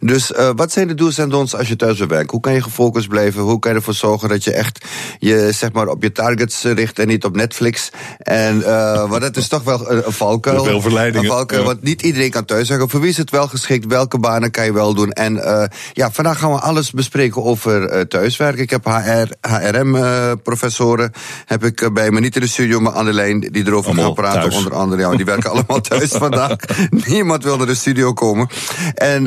Dus 0.00 0.30
uh, 0.30 0.50
wat 0.56 0.72
zijn 0.72 0.88
de 0.88 0.94
do's 0.94 1.18
en 1.18 1.28
don'ts 1.28 1.54
als 1.54 1.68
je 1.68 1.76
thuis 1.76 1.98
wil 1.98 2.08
werken? 2.08 2.30
Hoe 2.30 2.40
kan 2.40 2.54
je 2.54 2.62
gefocust 2.62 3.08
blijven? 3.08 3.42
Hoe 3.42 3.58
kan 3.58 3.70
je 3.70 3.76
ervoor 3.76 3.94
zorgen 3.94 4.28
dat 4.28 4.44
je 4.44 4.52
echt 4.52 4.84
je 5.18 5.48
zeg 5.52 5.72
maar 5.72 5.88
op 5.88 6.02
je 6.02 6.12
targets 6.12 6.62
richt 6.62 6.98
en 6.98 7.06
niet 7.06 7.24
op 7.24 7.36
Netflix? 7.38 7.90
En 8.18 8.56
uh, 8.58 8.66
maar 9.10 9.20
dat 9.20 9.36
is 9.36 9.48
toch 9.48 9.62
wel 9.62 9.90
een, 9.90 10.06
een 10.06 10.12
valkuil. 10.12 10.64
Veel 10.64 10.80
verleidingen. 10.80 11.26
Een 11.26 11.32
valkuil, 11.36 11.60
Ja. 11.60 11.66
want 11.66 11.82
niet 11.82 12.02
iedereen 12.02 12.30
kan 12.30 12.44
thuiswerken. 12.44 12.88
Voor 12.90 13.00
wie 13.00 13.10
is 13.10 13.16
het 13.16 13.30
wel 13.30 13.46
geschikt? 13.48 13.86
Welke 13.86 14.18
banen 14.18 14.50
kan 14.50 14.64
je 14.64 14.72
wel 14.72 14.94
doen? 14.94 15.12
En 15.12 15.34
uh, 15.36 15.64
ja, 15.92 16.10
vandaag 16.12 16.38
gaan 16.38 16.52
we 16.52 16.58
alles 16.58 16.90
bespreken 16.90 17.44
over 17.44 17.94
uh, 17.94 18.00
thuiswerken. 18.00 18.62
Ik 18.62 18.70
heb 18.70 18.84
HR, 18.84 19.48
HRM-professoren 19.48 21.12
heb 21.44 21.64
ik 21.64 21.90
bij 21.92 22.10
me 22.10 22.20
niet 22.20 22.34
in 22.34 22.40
de 22.40 22.48
studio, 22.48 22.80
maar 22.80 22.92
aan 22.92 23.04
de 23.04 23.12
lijn 23.12 23.40
die 23.40 23.66
erover 23.66 23.94
gaan 23.94 24.14
praten. 24.14 24.40
thuis. 24.40 24.56
Onder 24.56 24.74
andere, 24.74 25.00
ja, 25.02 25.16
die 25.16 25.24
werken 25.24 25.50
allemaal 25.52 25.80
thuis 25.80 26.10
vandaag. 26.10 26.56
Niemand 27.06 27.44
wil 27.44 27.56
naar 27.56 27.66
de 27.66 27.74
studio 27.74 28.12
komen. 28.12 28.48
En 28.94 29.22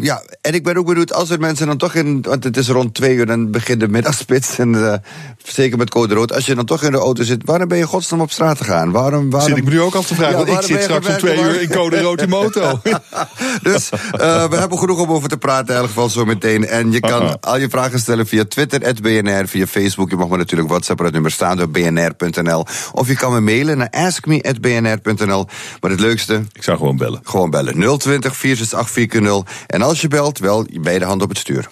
ja, 0.00 0.22
en 0.40 0.54
ik 0.54 0.64
ben 0.64 0.76
ook 0.76 0.86
benieuwd 0.86 1.12
als 1.12 1.30
er 1.30 1.38
mensen 1.40 1.66
dan 1.66 1.76
toch 1.76 1.94
in, 1.94 2.22
want 2.22 2.44
het 2.44 2.56
is 2.56 2.68
rond 2.68 2.94
twee 2.94 3.14
uur 3.14 3.30
en 3.30 3.50
begint 3.50 3.80
de 3.80 3.88
middagspits 3.88 4.58
en 4.58 5.02
zeker 5.42 5.78
met 5.78 5.90
code 5.90 6.14
rood. 6.14 6.32
Als 6.32 6.46
je 6.46 6.54
dan 6.54 6.64
toch 6.64 6.82
in 6.82 6.90
de 6.92 6.98
auto 6.98 7.22
zit, 7.22 7.44
waarom 7.52 7.68
ben 7.68 7.78
je 7.78 7.86
godsnaam 7.86 8.20
op 8.20 8.30
straat 8.30 8.56
te 8.56 8.64
gaan? 8.64 8.90
Waarom, 8.90 9.30
waarom 9.30 9.48
Zit 9.48 9.58
ik 9.58 9.64
me 9.64 9.70
nu 9.70 9.80
ook 9.80 9.94
af 9.94 10.06
te 10.06 10.14
vragen, 10.14 10.36
want 10.36 10.48
ik 10.48 10.62
zit 10.62 10.82
straks 10.82 11.08
om 11.08 11.16
twee 11.16 11.40
uur 11.40 11.62
in 11.62 11.68
code 11.68 12.00
rood 12.00 12.22
in 12.22 12.32
auto. 12.32 12.80
dus 13.62 13.90
uh, 13.92 14.48
we 14.48 14.56
hebben 14.56 14.78
genoeg 14.78 15.00
om 15.00 15.10
over 15.10 15.28
te 15.28 15.36
praten, 15.36 15.74
in 15.74 15.80
elk 15.80 15.88
geval 15.88 16.08
zo 16.08 16.24
meteen. 16.24 16.66
En 16.66 16.92
je 16.92 17.00
kan 17.00 17.40
al 17.40 17.58
je 17.58 17.68
vragen 17.68 17.98
stellen 17.98 18.26
via 18.26 18.44
Twitter, 18.44 18.94
BNR, 19.02 19.48
via 19.48 19.66
Facebook. 19.66 20.10
Je 20.10 20.16
mag 20.16 20.28
me 20.28 20.36
natuurlijk 20.36 20.68
WhatsApp 20.68 21.00
het 21.00 21.12
nummer 21.12 21.30
staan 21.30 21.56
door 21.56 21.68
bnr.nl. 21.68 22.66
Of 22.92 23.08
je 23.08 23.16
kan 23.16 23.32
me 23.32 23.40
mailen 23.40 23.78
naar 23.78 23.90
askme.bnr.nl. 23.90 25.46
Maar 25.80 25.90
het 25.90 26.00
leukste... 26.00 26.42
Ik 26.52 26.62
zou 26.62 26.78
gewoon 26.78 26.96
bellen. 26.96 27.20
Gewoon 27.22 27.50
bellen. 27.50 27.98
020 27.98 28.36
468 28.36 29.42
En 29.66 29.82
als 29.82 30.00
je 30.00 30.08
belt, 30.08 30.38
wel 30.38 30.64
je 30.70 30.80
beide 30.80 31.04
handen 31.04 31.22
op 31.22 31.28
het 31.28 31.38
stuur. 31.38 31.68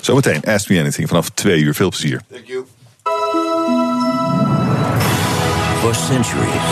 Zometeen, 0.00 0.44
ask 0.44 0.68
me 0.68 0.80
anything 0.80 1.08
vanaf 1.08 1.28
twee 1.28 1.60
uur. 1.60 1.74
Veel 1.74 1.88
plezier. 1.88 2.20
Thank 2.30 2.46
you. 2.46 3.51
For 5.92 5.98
centuries, 5.98 6.68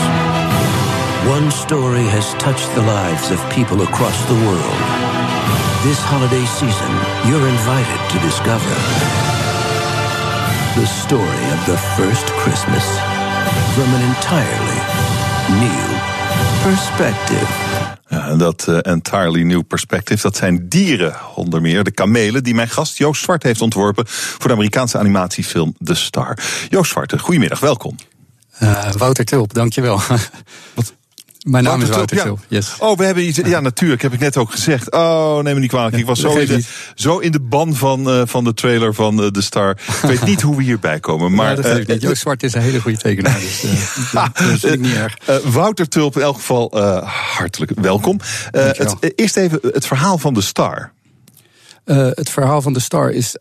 one 1.29 1.51
story 1.51 2.05
has 2.09 2.33
touched 2.45 2.69
the 2.73 2.81
lives 2.81 3.29
of 3.29 3.37
people 3.53 3.83
across 3.83 4.17
the 4.25 4.33
world. 4.33 4.79
This 5.85 5.99
holiday 6.01 6.45
season, 6.59 6.91
you're 7.29 7.47
invited 7.57 8.01
to 8.13 8.17
discover 8.29 8.73
the 10.73 10.87
story 11.03 11.43
of 11.53 11.59
the 11.69 11.77
first 11.97 12.25
Christmas 12.41 12.85
from 13.75 13.89
an 13.93 14.01
entirely 14.09 14.79
new 15.65 15.85
perspective. 16.65 17.49
En 18.07 18.37
dat 18.37 18.65
uh, 18.69 18.77
entirely 18.81 19.43
new 19.43 19.61
perspective, 19.67 20.21
dat 20.21 20.35
zijn 20.35 20.69
dieren, 20.69 21.15
onder 21.35 21.61
meer 21.61 21.83
de 21.83 21.91
kamelen, 21.91 22.43
die 22.43 22.55
mijn 22.55 22.69
gast 22.69 22.97
Joost 22.97 23.23
Zwart 23.23 23.43
heeft 23.43 23.61
ontworpen 23.61 24.03
voor 24.07 24.47
de 24.47 24.53
Amerikaanse 24.53 24.97
animatiefilm 24.97 25.75
The 25.83 25.95
Star. 25.95 26.37
Joost 26.69 26.91
Zwart, 26.91 27.19
goedemiddag, 27.19 27.59
welkom. 27.59 27.95
Uh, 28.63 28.91
Wouter 28.91 29.25
Tulp, 29.25 29.53
dankjewel. 29.53 30.01
Wat? 30.75 30.93
Mijn 31.43 31.63
naam 31.63 31.79
Wouter 31.79 31.89
is 31.89 31.95
Wouter 31.95 32.17
Tulp, 32.17 32.37
Tulp. 32.37 32.45
Yes. 32.47 32.75
Oh, 32.79 32.97
we 32.97 33.05
hebben 33.05 33.27
iets. 33.27 33.37
Ja, 33.37 33.59
natuurlijk, 33.59 34.01
heb 34.01 34.13
ik 34.13 34.19
net 34.19 34.37
ook 34.37 34.51
gezegd. 34.51 34.91
Oh, 34.91 35.39
neem 35.39 35.53
me 35.53 35.59
niet 35.59 35.69
kwalijk. 35.69 35.95
Ik 35.95 36.05
was 36.05 36.19
zo 36.19 36.37
in, 36.37 36.47
de, 36.47 36.63
zo 36.95 37.17
in 37.17 37.31
de 37.31 37.39
ban 37.39 37.75
van, 37.75 38.09
uh, 38.09 38.21
van 38.25 38.43
de 38.43 38.53
trailer 38.53 38.93
van 38.93 39.23
uh, 39.23 39.27
The 39.27 39.41
Star. 39.41 39.69
Ik 39.87 40.01
weet 40.01 40.25
niet 40.25 40.41
hoe 40.41 40.55
we 40.55 40.63
hierbij 40.63 40.99
komen. 40.99 41.33
Maar, 41.33 41.49
ja, 41.49 41.55
dat 41.55 41.65
geeft 41.65 41.87
niet. 41.87 42.01
Joost 42.01 42.21
Zwart 42.21 42.43
is 42.43 42.53
een 42.53 42.61
hele 42.61 42.81
goede 42.81 42.97
tekenaar. 42.97 43.39
Dus 43.39 43.61
dat 44.11 44.29
vind 44.33 44.73
ik 44.73 44.79
niet 44.79 44.95
erg. 44.95 45.17
Wouter 45.43 45.87
Tulp, 45.87 46.15
in 46.15 46.21
elk 46.21 46.35
geval 46.35 46.77
hartelijk 47.35 47.71
welkom. 47.75 48.19
Het, 48.51 49.13
eerst 49.15 49.37
even 49.37 49.59
het 49.61 49.85
verhaal 49.85 50.17
van 50.17 50.33
The 50.33 50.41
Star. 50.41 50.91
het 51.85 52.29
verhaal 52.29 52.61
van 52.61 52.73
The 52.73 52.79
Star 52.79 53.09
is 53.09 53.37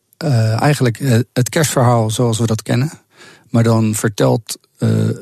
eigenlijk 0.58 1.24
het 1.32 1.48
kerstverhaal 1.48 2.10
zoals 2.10 2.38
we 2.38 2.46
dat 2.46 2.62
kennen. 2.62 2.92
Maar 3.50 3.62
dan 3.62 3.94
verteld 3.94 4.58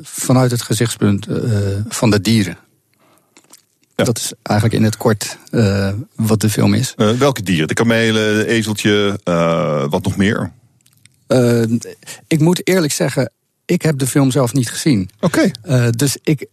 vanuit 0.01 0.51
het 0.51 0.61
gezichtspunt 0.61 1.27
van 1.87 2.09
de 2.09 2.21
dieren. 2.21 2.57
Ja. 3.99 4.05
Dat 4.05 4.17
is 4.17 4.33
eigenlijk 4.43 4.79
in 4.79 4.85
het 4.85 4.97
kort 4.97 5.37
uh, 5.51 5.93
wat 6.15 6.41
de 6.41 6.49
film 6.49 6.73
is. 6.73 6.93
Uh, 6.97 7.11
welke 7.11 7.43
dieren? 7.43 7.67
De 7.67 7.73
kamelen, 7.73 8.35
de 8.35 8.47
ezeltje, 8.47 9.19
uh, 9.23 9.85
wat 9.89 10.03
nog 10.03 10.17
meer? 10.17 10.51
ik 12.27 12.39
moet 12.39 12.67
eerlijk 12.67 12.93
zeggen, 12.93 13.31
ik 13.69 13.81
heb 13.81 13.97
de 13.97 14.07
film 14.07 14.31
zelf 14.31 14.53
niet 14.53 14.69
gezien. 14.69 15.09
Oké. 15.19 15.51
Okay. 15.61 15.89
dus 15.89 16.17
ik 16.23 16.47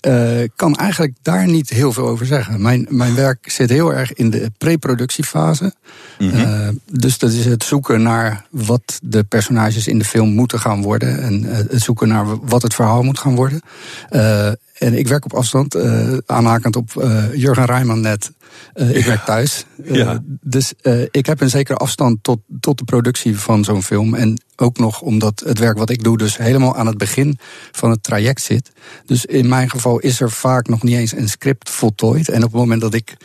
kan 0.57 0.75
eigenlijk 0.75 1.15
daar 1.23 1.47
niet 1.47 1.71
heel 1.71 1.93
veel 1.93 2.09
over 2.09 2.27
zeggen. 2.27 2.63
Mijn, 2.63 2.87
mijn 2.91 3.15
werk 3.15 3.51
zit 3.51 3.71
heel 3.71 3.95
erg 3.95 4.13
in 4.13 4.31
de 4.31 4.51
preproductiefase. 4.59 5.75
Mm 6.19 6.31
-hmm. 6.31 6.81
dus 6.91 7.19
dat 7.19 7.33
is 7.33 7.45
het 7.45 7.65
zoeken 7.65 8.03
naar 8.03 8.47
wat 8.51 8.99
de 9.03 9.25
personages 9.25 9.87
in 9.87 9.99
de 9.99 10.05
film 10.05 10.29
moeten 10.29 10.61
gaan 10.61 10.83
worden. 10.83 11.23
En 11.23 11.43
het 11.43 11.83
zoeken 11.83 12.09
naar 12.09 12.47
wat 12.47 12.63
het 12.63 12.75
verhaal 12.75 13.03
moet 13.03 13.19
gaan 13.19 13.35
worden. 13.35 13.61
En 14.79 14.99
ik 14.99 15.09
werk 15.09 15.25
op 15.25 15.35
afstand, 15.35 15.77
aanhakend 16.27 16.77
op 16.77 16.91
Jurgen 17.35 17.65
Rijman 17.65 18.01
net. 18.01 18.31
Uh, 18.75 18.97
ik 18.97 19.05
werk 19.05 19.25
thuis. 19.25 19.65
Ja. 19.93 20.23
Dus 20.41 20.73
ik 21.11 21.27
heb 21.27 21.41
een 21.41 21.51
zekere 21.51 21.79
afstand 21.79 22.19
tot, 22.23 22.39
tot 22.61 22.79
de 22.79 22.85
productie 22.85 23.39
van 23.39 23.65
zo'n 23.65 23.83
film. 23.83 24.15
En 24.15 24.43
ook 24.57 24.79
nog 24.79 25.01
omdat 25.01 25.43
het 25.47 25.59
werk 25.59 25.79
wat 25.79 25.91
ik 25.91 26.03
doe 26.03 26.19
dus 26.19 26.37
helemaal 26.37 26.77
aan 26.77 26.87
het 26.87 26.99
begin 26.99 27.39
van 27.73 27.91
het 27.91 28.03
traject 28.03 28.43
zit. 28.43 28.71
Dus 29.07 29.25
in 29.25 29.49
mijn 29.49 29.71
geval 29.71 29.99
is 29.99 30.21
er 30.21 30.31
vaak 30.31 30.69
nog 30.69 30.83
niet 30.83 30.97
eens 30.97 31.13
een 31.13 31.29
script 31.29 31.71
voltooid. 31.71 32.29
En 32.29 32.37
op 32.37 32.53
het 32.53 32.61
moment 32.61 32.81
dat 32.81 32.95
ik 32.95 33.17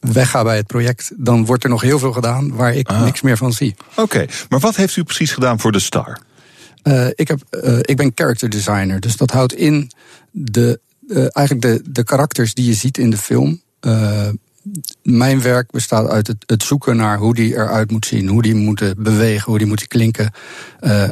wegga 0.00 0.42
bij 0.42 0.56
het 0.56 0.66
project, 0.66 1.12
dan 1.16 1.44
wordt 1.44 1.64
er 1.64 1.70
nog 1.70 1.82
heel 1.82 1.98
veel 1.98 2.12
gedaan 2.12 2.54
waar 2.54 2.74
ik 2.74 2.88
ah. 2.88 3.02
niks 3.02 3.20
meer 3.20 3.36
van 3.36 3.52
zie. 3.52 3.74
Oké, 3.90 4.00
okay. 4.00 4.28
maar 4.48 4.60
wat 4.60 4.76
heeft 4.76 4.96
u 4.96 5.02
precies 5.02 5.32
gedaan 5.32 5.60
voor 5.60 5.72
de 5.72 5.78
Star? 5.78 6.20
Ik, 7.14 7.28
heb, 7.28 7.40
ik 7.80 7.96
ben 7.96 8.12
character 8.14 8.48
designer, 8.48 9.00
dus 9.00 9.16
dat 9.16 9.30
houdt 9.30 9.54
in 9.54 9.90
de, 10.30 10.80
eigenlijk 11.08 11.60
de, 11.60 11.90
de 11.90 12.04
karakters 12.04 12.54
die 12.54 12.66
je 12.66 12.74
ziet 12.74 12.98
in 12.98 13.10
de 13.10 13.16
film. 13.16 13.60
Mijn 15.02 15.42
werk 15.42 15.70
bestaat 15.70 16.08
uit 16.08 16.26
het, 16.26 16.44
het, 16.46 16.62
zoeken 16.62 16.96
naar 16.96 17.18
hoe 17.18 17.34
die 17.34 17.54
eruit 17.54 17.90
moet 17.90 18.06
zien, 18.06 18.28
hoe 18.28 18.42
die 18.42 18.54
moeten 18.54 19.02
bewegen, 19.02 19.44
hoe 19.44 19.58
die 19.58 19.66
moeten 19.66 19.88
klinken. 19.88 20.32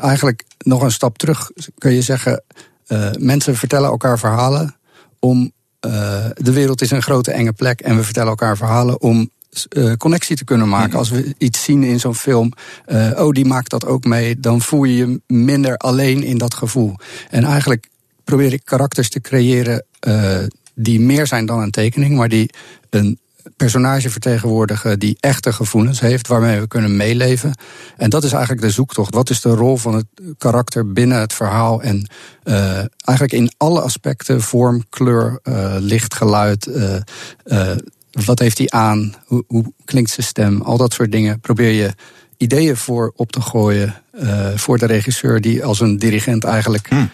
eigenlijk 0.01 0.45
nog 0.59 0.83
een 0.83 0.93
stap 0.93 1.19
terug 1.19 1.51
kun 1.79 1.93
je 1.93 2.03
zeggen: 2.03 2.43
mensen 3.19 3.57
vertellen 3.57 3.91
elkaar 3.91 4.19
verhalen 4.19 4.77
om. 5.19 5.53
de 6.35 6.53
wereld 6.53 6.81
is 6.81 6.91
een 6.91 7.03
grote 7.03 7.33
enge 7.33 7.53
plek 7.53 7.81
en 7.81 7.97
we 7.97 8.05
vertellen 8.05 8.29
elkaar 8.29 8.57
verhalen 8.57 9.01
om 9.01 9.31
connectie 9.99 10.37
te 10.37 10.45
kunnen 10.45 10.69
maken. 10.69 10.99
Als 10.99 11.11
we 11.11 11.35
iets 11.39 11.65
zien 11.65 11.83
in 11.83 12.01
zo'n 12.01 12.15
film, 12.15 12.53
uh, 12.87 13.11
oh, 13.15 13.31
die 13.31 13.45
maakt 13.45 13.71
dat 13.71 13.87
ook 13.87 14.05
mee, 14.05 14.41
dan 14.41 14.61
voel 14.61 14.85
je 14.85 14.97
je 14.97 15.21
minder 15.27 15.77
alleen 15.77 16.23
in 16.23 16.39
dat 16.39 16.55
gevoel. 16.55 16.95
En 17.31 17.45
eigenlijk 17.45 17.89
probeer 18.25 18.53
ik 18.53 18.65
karakters 18.65 19.09
te 19.09 19.21
creëren 19.21 19.85
uh, 20.09 20.39
die 20.75 21.01
meer 21.01 21.27
zijn 21.27 21.47
dan 21.47 21.61
een 21.61 21.71
tekening, 21.71 22.17
maar 22.17 22.29
die 22.29 22.51
een 22.91 23.19
personage 23.57 24.11
vertegenwoordigen 24.11 24.99
die 24.99 25.17
echte 25.21 25.53
gevoelens 25.53 26.01
heeft, 26.01 26.29
waarmee 26.29 26.61
we 26.61 26.69
kunnen 26.69 26.97
meeleven. 26.97 27.59
En 27.97 28.11
dat 28.11 28.25
is 28.25 28.33
eigenlijk 28.33 28.63
de 28.63 28.71
zoektocht. 28.71 29.15
Wat 29.15 29.31
is 29.31 29.41
de 29.41 29.55
rol 29.55 29.77
van 29.77 29.95
het 29.95 30.07
karakter 30.39 30.93
binnen 30.93 31.21
het 31.21 31.33
verhaal? 31.33 31.83
En 31.83 32.09
uh, 32.45 32.77
eigenlijk 33.05 33.33
in 33.33 33.53
alle 33.57 33.81
aspecten, 33.81 34.41
vorm, 34.41 34.85
kleur, 34.89 35.41
uh, 35.43 35.77
licht, 35.79 36.15
geluid. 36.15 36.67
Uh, 36.67 37.71
wat 38.27 38.39
heeft 38.39 38.59
hij 38.59 38.71
aan? 38.71 39.15
Hoe, 39.25 39.45
hoe, 39.47 39.73
klinkt 39.85 40.11
zijn 40.11 40.27
stem? 40.27 40.63
Al 40.63 40.77
dat 40.77 40.93
soort 40.93 41.13
dingen 41.13 41.41
probeer 41.41 41.71
je 41.71 41.95
ideeën 42.37 42.77
voor 42.77 43.13
op 43.17 43.33
te 43.33 43.41
gooien 43.41 43.95
voor 44.55 44.79
de 44.79 44.87
regisseur, 44.87 45.41
die 45.41 45.65
als 45.65 45.81
een 45.81 45.97
dirigent 45.97 46.45
eigenlijk 46.45 46.89
hmm. 46.89 47.11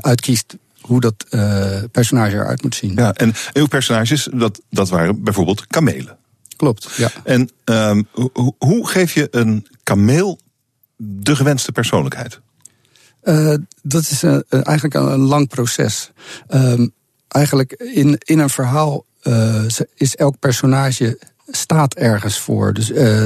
uitkiest 0.00 0.56
hoe 0.86 1.00
dat 1.00 1.26
uh, 1.30 1.82
personage 1.92 2.34
eruit 2.34 2.62
moet 2.62 2.74
zien. 2.74 2.94
Ja, 2.94 3.12
en 3.12 3.34
uw 3.52 3.66
personages, 3.66 4.28
dat, 4.34 4.60
dat 4.70 4.88
waren 4.88 5.22
bijvoorbeeld 5.22 5.66
kamelen. 5.66 6.16
Klopt, 6.56 6.88
ja. 6.96 7.10
En 7.24 7.50
um, 7.64 8.08
hoe, 8.12 8.54
hoe 8.58 8.88
geef 8.88 9.14
je 9.14 9.28
een 9.30 9.66
kameel 9.82 10.40
de 10.96 11.36
gewenste 11.36 11.72
persoonlijkheid? 11.72 12.40
Uh, 13.22 13.54
dat 13.82 14.02
is 14.02 14.22
uh, 14.22 14.38
eigenlijk 14.48 14.94
een, 14.94 15.12
een, 15.12 15.20
lang 15.20 15.48
proces. 15.48 16.10
Um, 16.48 16.92
eigenlijk 17.28 17.72
in, 17.72 18.18
in 18.24 18.38
een 18.38 18.50
verhaal 18.50 19.04
is 19.94 20.16
elk 20.16 20.38
personage 20.38 21.18
staat 21.46 21.94
ergens 21.94 22.38
voor. 22.38 22.72
Dus 22.72 22.90
uh, 22.90 23.24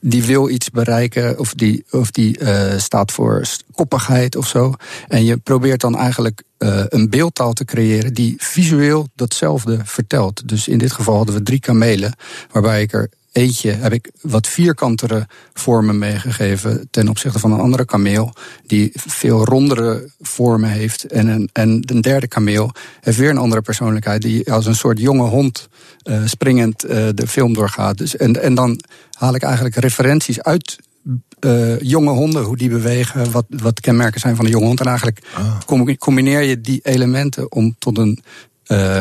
die 0.00 0.24
wil 0.24 0.48
iets 0.48 0.70
bereiken, 0.70 1.38
of 1.38 1.54
die, 1.54 1.84
of 1.90 2.10
die 2.10 2.40
uh, 2.40 2.78
staat 2.78 3.12
voor 3.12 3.42
koppigheid 3.72 4.36
of 4.36 4.48
zo. 4.48 4.74
En 5.08 5.24
je 5.24 5.36
probeert 5.36 5.80
dan 5.80 5.96
eigenlijk 5.96 6.42
uh, 6.58 6.84
een 6.88 7.10
beeldtaal 7.10 7.52
te 7.52 7.64
creëren 7.64 8.14
die 8.14 8.34
visueel 8.38 9.08
datzelfde 9.14 9.78
vertelt. 9.84 10.48
Dus 10.48 10.68
in 10.68 10.78
dit 10.78 10.92
geval 10.92 11.16
hadden 11.16 11.34
we 11.34 11.42
drie 11.42 11.60
kamelen, 11.60 12.16
waarbij 12.50 12.82
ik 12.82 12.92
er 12.92 13.10
eentje 13.34 13.70
heb 13.70 13.92
ik 13.92 14.10
wat 14.20 14.46
vierkantere 14.46 15.26
vormen 15.52 15.98
meegegeven 15.98 16.88
ten 16.90 17.08
opzichte 17.08 17.38
van 17.38 17.52
een 17.52 17.60
andere 17.60 17.84
kameel 17.84 18.32
die 18.66 18.92
veel 18.94 19.44
rondere 19.44 20.10
vormen 20.20 20.70
heeft. 20.70 21.04
En 21.04 21.26
een, 21.26 21.48
en 21.52 21.82
een 21.86 22.00
derde 22.00 22.28
kameel 22.28 22.72
heeft 23.00 23.18
weer 23.18 23.30
een 23.30 23.38
andere 23.38 23.62
persoonlijkheid 23.62 24.22
die 24.22 24.52
als 24.52 24.66
een 24.66 24.74
soort 24.74 24.98
jonge 24.98 25.28
hond 25.28 25.68
uh, 26.04 26.20
springend 26.24 26.84
uh, 26.84 27.08
de 27.14 27.26
film 27.26 27.54
doorgaat. 27.54 27.98
Dus, 27.98 28.16
en, 28.16 28.42
en 28.42 28.54
dan 28.54 28.80
haal 29.12 29.34
ik 29.34 29.42
eigenlijk 29.42 29.74
referenties 29.74 30.42
uit 30.42 30.76
uh, 31.40 31.80
jonge 31.80 32.12
honden, 32.12 32.42
hoe 32.42 32.56
die 32.56 32.68
bewegen, 32.68 33.30
wat, 33.30 33.44
wat 33.48 33.80
kenmerken 33.80 34.20
zijn 34.20 34.36
van 34.36 34.44
een 34.44 34.50
jonge 34.50 34.66
hond. 34.66 34.80
En 34.80 34.86
eigenlijk 34.86 35.18
ah. 35.34 35.96
combineer 35.98 36.42
je 36.42 36.60
die 36.60 36.80
elementen 36.82 37.52
om 37.52 37.74
tot 37.78 37.98
een 37.98 38.22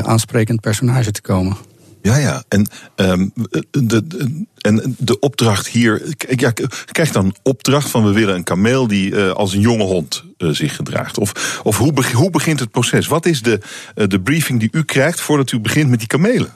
aansprekend 0.03 0.61
personage 0.61 1.11
te 1.11 1.21
komen. 1.21 1.57
Ja, 2.03 2.17
ja. 2.17 2.43
En, 2.47 2.67
um, 2.95 3.33
de, 3.71 4.07
de, 4.07 4.45
en 4.57 4.95
de 4.97 5.19
opdracht 5.19 5.67
hier. 5.67 6.15
Ja, 6.29 6.53
krijg 6.91 7.11
dan 7.11 7.35
opdracht 7.43 7.89
van 7.89 8.05
we 8.05 8.11
willen 8.11 8.35
een 8.35 8.43
kameel 8.43 8.87
die 8.87 9.11
uh, 9.11 9.31
als 9.31 9.53
een 9.53 9.61
jonge 9.61 9.83
hond 9.83 10.23
uh, 10.37 10.49
zich 10.49 10.75
gedraagt? 10.75 11.17
Of, 11.17 11.59
of 11.63 11.77
hoe, 11.77 12.05
hoe 12.13 12.29
begint 12.29 12.59
het 12.59 12.71
proces? 12.71 13.07
Wat 13.07 13.25
is 13.25 13.41
de, 13.41 13.59
uh, 13.95 14.07
de 14.07 14.21
briefing 14.21 14.59
die 14.59 14.69
u 14.71 14.83
krijgt 14.83 15.21
voordat 15.21 15.51
u 15.51 15.59
begint 15.59 15.89
met 15.89 15.99
die 15.99 16.07
kamelen? 16.07 16.53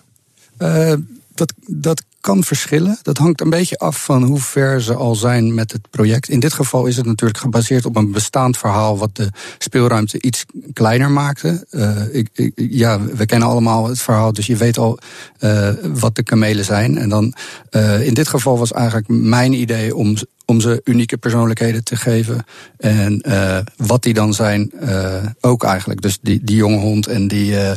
Dat, 1.38 1.54
dat 1.66 2.04
kan 2.22 2.44
verschillen. 2.44 2.98
Dat 3.02 3.18
hangt 3.18 3.42
een 3.42 3.50
beetje 3.50 3.78
af 3.78 4.04
van 4.04 4.24
hoe 4.24 4.40
ver 4.40 4.82
ze 4.82 4.94
al 4.94 5.16
zijn 5.16 5.54
met 5.54 5.72
het 5.72 5.90
project. 5.90 6.30
In 6.30 6.40
dit 6.40 6.54
geval 6.54 6.86
is 6.86 6.98
het 6.98 7.06
natuurlijk 7.06 7.40
gebaseerd 7.40 7.86
op 7.86 7.96
een 7.96 8.12
bestaand 8.12 8.58
verhaal... 8.58 8.98
wat 8.98 9.16
de 9.16 9.30
speelruimte 9.58 10.22
iets 10.22 10.46
kleiner 10.74 11.12
maakte. 11.12 11.66
Uh, 11.72 12.16
ik, 12.16 12.52
ja, 12.56 13.02
we 13.02 13.26
kennen 13.26 13.48
allemaal 13.48 13.88
het 13.88 14.02
verhaal, 14.02 14.34
dus 14.34 14.46
je 14.46 14.56
weet 14.56 14.78
al 14.78 15.00
uh, 15.40 15.70
wat 15.94 16.16
de 16.16 16.24
kamelen 16.24 16.66
zijn. 16.66 16.98
En 16.98 17.10
dan, 17.10 17.34
uh, 17.72 18.06
in 18.06 18.14
dit 18.14 18.28
geval 18.28 18.58
was 18.58 18.72
eigenlijk 18.72 19.08
mijn 19.08 19.54
idee 19.54 19.96
om 19.96 20.16
om 20.50 20.62
ze 20.62 20.82
unieke 20.84 21.18
persoonlijkheden 21.18 21.84
te 21.84 21.96
geven. 21.96 22.46
En 22.78 23.24
uh, 23.28 23.58
wat 23.78 24.04
die 24.04 24.14
dan 24.14 24.34
zijn, 24.34 24.72
uh, 24.82 25.26
ook 25.42 25.64
eigenlijk. 25.64 26.02
Dus 26.02 26.18
die, 26.22 26.44
die 26.44 26.56
jonge 26.56 26.78
hond 26.78 27.08
en 27.08 27.28
die. 27.28 27.52
Uh, 27.52 27.72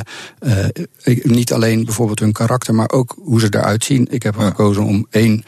niet 1.23 1.53
alleen 1.53 1.85
bijvoorbeeld 1.85 2.19
hun 2.19 2.31
karakter, 2.31 2.75
maar 2.75 2.89
ook 2.89 3.15
hoe 3.21 3.39
ze 3.39 3.47
eruit 3.49 3.83
zien. 3.83 4.07
Ik 4.09 4.23
heb 4.23 4.37
gekozen 4.37 4.83
om 4.83 5.07
één. 5.09 5.43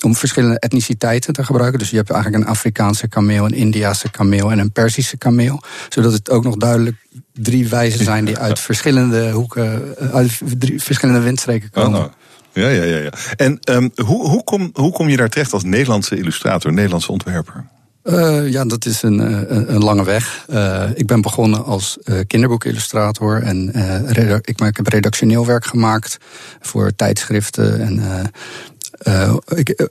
om 0.00 0.16
verschillende 0.16 0.58
etniciteiten 0.58 1.32
te 1.32 1.44
gebruiken. 1.44 1.78
Dus 1.78 1.90
je 1.90 1.96
hebt 1.96 2.10
eigenlijk 2.10 2.44
een 2.44 2.50
Afrikaanse 2.50 3.08
kameel, 3.08 3.44
een 3.44 3.54
Indiase 3.54 4.10
kameel 4.10 4.50
en 4.50 4.58
een 4.58 4.72
Persische 4.72 5.16
kameel. 5.16 5.62
Zodat 5.88 6.12
het 6.12 6.30
ook 6.30 6.44
nog 6.44 6.56
duidelijk 6.56 6.96
drie 7.32 7.68
wijzen 7.68 8.04
zijn 8.04 8.24
die 8.24 8.38
uit 8.38 8.58
verschillende 8.58 9.30
hoeken, 9.30 9.94
uit 10.12 10.40
drie, 10.58 10.82
verschillende 10.82 11.20
windstreken 11.20 11.70
komen. 11.70 12.00
Oh, 12.00 12.12
ja, 12.52 12.68
ja, 12.68 12.82
ja. 12.82 12.96
ja. 12.96 13.10
En 13.36 13.58
um, 13.70 13.90
hoe, 14.04 14.28
hoe, 14.28 14.44
kom, 14.44 14.70
hoe 14.72 14.92
kom 14.92 15.08
je 15.08 15.16
daar 15.16 15.28
terecht 15.28 15.52
als 15.52 15.64
Nederlandse 15.64 16.16
illustrator, 16.16 16.72
Nederlandse 16.72 17.12
ontwerper? 17.12 17.64
Uh, 18.04 18.50
ja, 18.50 18.64
dat 18.64 18.84
is 18.84 19.02
een, 19.02 19.20
eh, 19.20 19.56
een, 19.66 19.84
lange 19.84 20.04
weg. 20.04 20.46
Uh, 20.50 20.84
ik 20.94 21.06
ben 21.06 21.20
begonnen 21.20 21.64
als 21.64 21.98
uh, 22.04 22.20
kinderboekillustrator 22.26 23.42
en 23.42 23.68
ik, 24.44 24.60
ik 24.60 24.76
heb 24.76 24.86
redactioneel 24.86 25.46
werk 25.46 25.66
gemaakt 25.66 26.18
voor 26.60 26.92
tijdschriften. 26.96 27.80
En 27.80 28.32
ik, 29.56 29.88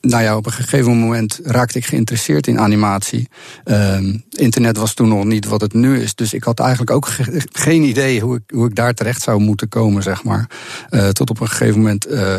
nou 0.00 0.22
ja, 0.22 0.36
op 0.36 0.46
een 0.46 0.52
gegeven 0.52 0.98
moment 0.98 1.40
raakte 1.42 1.78
ik 1.78 1.86
geïnteresseerd 1.86 2.46
in 2.46 2.60
animatie. 2.60 3.28
Uh, 3.64 3.98
internet 4.30 4.76
was 4.76 4.94
toen 4.94 5.08
nog 5.08 5.24
niet 5.24 5.46
wat 5.46 5.60
het 5.60 5.72
nu 5.72 6.00
is. 6.00 6.14
Dus 6.14 6.32
ik 6.32 6.44
had 6.44 6.60
eigenlijk 6.60 6.90
ook 6.90 7.08
geen 7.52 7.82
idee 7.82 8.20
hoe 8.20 8.36
ik, 8.36 8.42
hoe 8.54 8.68
ik 8.68 8.74
daar 8.74 8.94
terecht 8.94 9.22
zou 9.22 9.40
moeten 9.40 9.68
komen, 9.68 10.02
zeg 10.02 10.24
maar. 10.24 10.50
Uh, 10.90 11.08
tot 11.08 11.30
op 11.30 11.40
een 11.40 11.48
gegeven 11.48 11.80
moment 11.80 12.10
uh, 12.10 12.34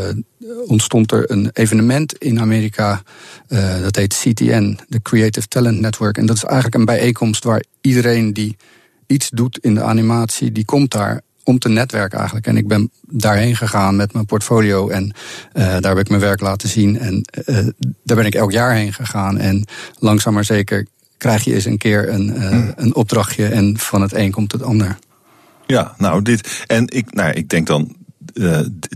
ontstond 0.67 1.11
er 1.11 1.31
een 1.31 1.49
evenement 1.53 2.17
in 2.17 2.39
Amerika. 2.39 3.01
Uh, 3.49 3.81
dat 3.81 3.95
heet 3.95 4.19
CTN, 4.23 4.79
de 4.87 5.01
Creative 5.01 5.47
Talent 5.47 5.79
Network. 5.79 6.17
En 6.17 6.25
dat 6.25 6.35
is 6.35 6.43
eigenlijk 6.43 6.75
een 6.75 6.85
bijeenkomst 6.85 7.43
waar 7.43 7.63
iedereen 7.81 8.33
die 8.33 8.57
iets 9.07 9.29
doet 9.29 9.59
in 9.61 9.73
de 9.73 9.83
animatie, 9.83 10.51
die 10.51 10.65
komt 10.65 10.91
daar 10.91 11.21
om 11.47 11.59
te 11.59 11.69
netwerken 11.69 12.17
eigenlijk. 12.17 12.47
En 12.47 12.57
ik 12.57 12.67
ben 12.67 12.91
daarheen 13.01 13.55
gegaan 13.55 13.95
met 13.95 14.13
mijn 14.13 14.25
portfolio 14.25 14.89
en 14.89 15.03
uh, 15.53 15.63
daar 15.63 15.95
heb 15.95 15.97
ik 15.97 16.09
mijn 16.09 16.21
werk 16.21 16.41
laten 16.41 16.69
zien. 16.69 16.99
En 16.99 17.25
uh, 17.45 17.67
daar 18.03 18.17
ben 18.17 18.25
ik 18.25 18.35
elk 18.35 18.51
jaar 18.51 18.73
heen 18.73 18.93
gegaan. 18.93 19.37
En 19.37 19.65
langzaam 19.99 20.33
maar 20.33 20.45
zeker 20.45 20.87
krijg 21.17 21.43
je 21.43 21.53
eens 21.53 21.65
een 21.65 21.77
keer 21.77 22.09
een, 22.09 22.27
uh, 22.27 22.49
hmm. 22.49 22.73
een 22.75 22.95
opdrachtje 22.95 23.47
en 23.47 23.77
van 23.77 24.01
het 24.01 24.13
een 24.13 24.31
komt 24.31 24.51
het 24.51 24.63
ander. 24.63 24.97
Ja, 25.65 25.93
nou 25.97 26.21
dit. 26.21 26.63
En 26.65 26.87
ik, 26.87 27.13
nou, 27.13 27.33
ik 27.33 27.49
denk 27.49 27.67
dan. 27.67 27.95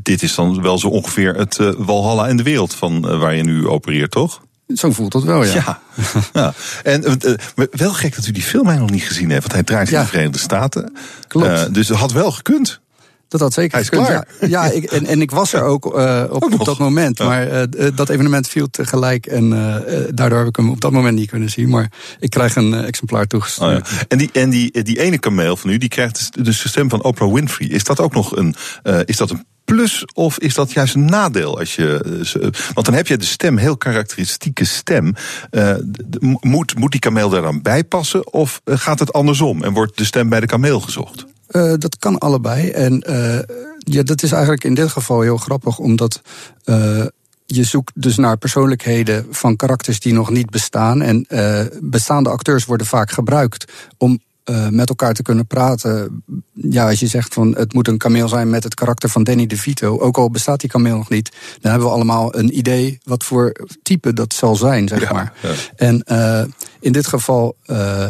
dit 0.01 0.23
is 0.23 0.35
dan 0.35 0.61
wel 0.61 0.77
zo 0.77 0.87
ongeveer 0.87 1.35
het 1.35 1.57
Walhalla 1.77 2.27
in 2.27 2.37
de 2.37 2.43
wereld 2.43 2.75
van 2.75 3.19
waar 3.19 3.35
je 3.35 3.43
nu 3.43 3.67
opereert, 3.67 4.11
toch? 4.11 4.41
Zo 4.75 4.91
voelt 4.91 5.13
het 5.13 5.23
wel, 5.23 5.43
ja. 5.43 5.53
ja. 5.53 5.81
ja. 6.33 6.53
En 6.83 7.03
uh, 7.25 7.33
wel 7.71 7.93
gek 7.93 8.15
dat 8.15 8.27
u 8.27 8.31
die 8.31 8.43
film 8.43 8.79
nog 8.79 8.89
niet 8.89 9.03
gezien 9.03 9.29
heeft, 9.29 9.41
want 9.41 9.53
hij 9.53 9.63
draait 9.63 9.91
in 9.91 9.99
de 9.99 10.05
Verenigde 10.05 10.39
Staten. 10.39 10.93
Klopt. 11.27 11.47
Uh, 11.47 11.63
dus 11.71 11.87
dat 11.87 11.97
had 11.97 12.11
wel 12.11 12.31
gekund. 12.31 12.79
Dat 13.27 13.39
had 13.39 13.53
zeker 13.53 13.71
hij 13.71 13.81
is 13.81 13.87
gekund. 13.87 14.07
Klaar. 14.07 14.27
Ja, 14.39 14.47
ja 14.47 14.71
ik, 14.71 14.83
en, 14.83 15.05
en 15.05 15.21
ik 15.21 15.31
was 15.31 15.53
er 15.53 15.61
ook, 15.61 15.85
uh, 15.85 16.23
op, 16.29 16.43
ook 16.43 16.53
op 16.53 16.65
dat 16.65 16.77
moment. 16.77 17.19
Maar 17.19 17.69
dat 17.95 18.09
evenement 18.09 18.47
viel 18.47 18.69
tegelijk 18.69 19.25
en 19.25 19.49
daardoor 20.13 20.37
heb 20.37 20.47
ik 20.47 20.55
hem 20.55 20.69
op 20.69 20.81
dat 20.81 20.91
moment 20.91 21.17
niet 21.17 21.29
kunnen 21.29 21.49
zien. 21.49 21.69
Maar 21.69 21.91
ik 22.19 22.29
krijg 22.29 22.55
een 22.55 22.73
exemplaar 22.73 23.27
toegestuurd. 23.27 23.89
Oh. 23.91 23.99
En, 24.07 24.17
die, 24.17 24.29
en 24.31 24.49
die, 24.49 24.83
die 24.83 24.99
ene 24.99 25.17
kameel 25.17 25.57
van 25.57 25.69
u, 25.69 25.77
die 25.77 25.89
krijgt 25.89 26.43
dus 26.43 26.61
de 26.61 26.69
stem 26.69 26.89
van 26.89 27.03
Oprah 27.03 27.33
Winfrey. 27.33 27.67
Is 27.67 27.83
dat 27.83 27.99
ook 27.99 28.13
nog 28.13 28.35
een, 28.35 28.55
is 29.05 29.17
dat 29.17 29.29
een 29.29 29.45
plus 29.75 30.05
of 30.13 30.39
is 30.39 30.53
dat 30.53 30.71
juist 30.71 30.95
een 30.95 31.05
nadeel? 31.05 31.59
Als 31.59 31.75
je, 31.75 32.03
eh, 32.33 32.49
want 32.73 32.85
dan 32.85 32.95
heb 32.95 33.07
je 33.07 33.17
de 33.17 33.25
stem, 33.25 33.57
heel 33.57 33.77
karakteristieke 33.77 34.65
stem. 34.65 35.13
Uh, 35.51 35.75
moet, 36.39 36.77
moet 36.77 36.91
die 36.91 36.99
kameel 36.99 37.29
daar 37.29 37.41
dan 37.41 37.61
of 38.23 38.61
eh, 38.63 38.77
gaat 38.77 38.99
het 38.99 39.13
andersom 39.13 39.63
en 39.63 39.73
wordt 39.73 39.97
de 39.97 40.05
stem 40.05 40.29
bij 40.29 40.39
de 40.39 40.45
kameel 40.45 40.79
gezocht? 40.79 41.25
Dat 41.77 41.97
kan 41.99 42.17
allebei. 42.17 42.69
En 42.69 43.03
ja, 43.77 44.03
dat 44.03 44.23
is 44.23 44.31
eigenlijk 44.31 44.63
in 44.63 44.73
dit 44.73 44.89
geval 44.89 45.21
heel 45.21 45.37
grappig, 45.37 45.77
omdat 45.77 46.21
je 47.45 47.63
zoekt 47.63 47.91
dus 47.95 48.17
naar 48.17 48.37
persoonlijkheden 48.37 49.25
van 49.29 49.55
karakters 49.55 49.99
die 49.99 50.13
nog 50.13 50.29
niet 50.29 50.49
bestaan. 50.49 51.01
En 51.01 51.27
bestaande 51.81 52.29
acteurs 52.29 52.65
worden 52.65 52.87
vaak 52.87 53.11
gebruikt 53.11 53.71
om 53.97 54.19
uh, 54.51 54.67
met 54.67 54.89
elkaar 54.89 55.13
te 55.13 55.21
kunnen 55.21 55.47
praten. 55.47 56.23
Ja, 56.53 56.89
als 56.89 56.99
je 56.99 57.07
zegt 57.07 57.33
van 57.33 57.55
het 57.55 57.73
moet 57.73 57.87
een 57.87 57.97
kameel 57.97 58.27
zijn 58.27 58.49
met 58.49 58.63
het 58.63 58.73
karakter 58.73 59.09
van 59.09 59.23
Danny 59.23 59.45
DeVito, 59.45 59.99
ook 59.99 60.17
al 60.17 60.31
bestaat 60.31 60.59
die 60.59 60.69
kameel 60.69 60.97
nog 60.97 61.09
niet, 61.09 61.31
dan 61.59 61.71
hebben 61.71 61.89
we 61.89 61.95
allemaal 61.95 62.35
een 62.35 62.57
idee 62.57 62.99
wat 63.03 63.23
voor 63.23 63.51
type 63.83 64.13
dat 64.13 64.33
zal 64.33 64.55
zijn, 64.55 64.87
zeg 64.87 65.01
ja, 65.01 65.13
maar. 65.13 65.33
Ja. 65.41 65.53
En 65.75 66.03
uh, 66.11 66.43
in 66.79 66.91
dit 66.91 67.07
geval 67.07 67.55
uh, 67.65 68.07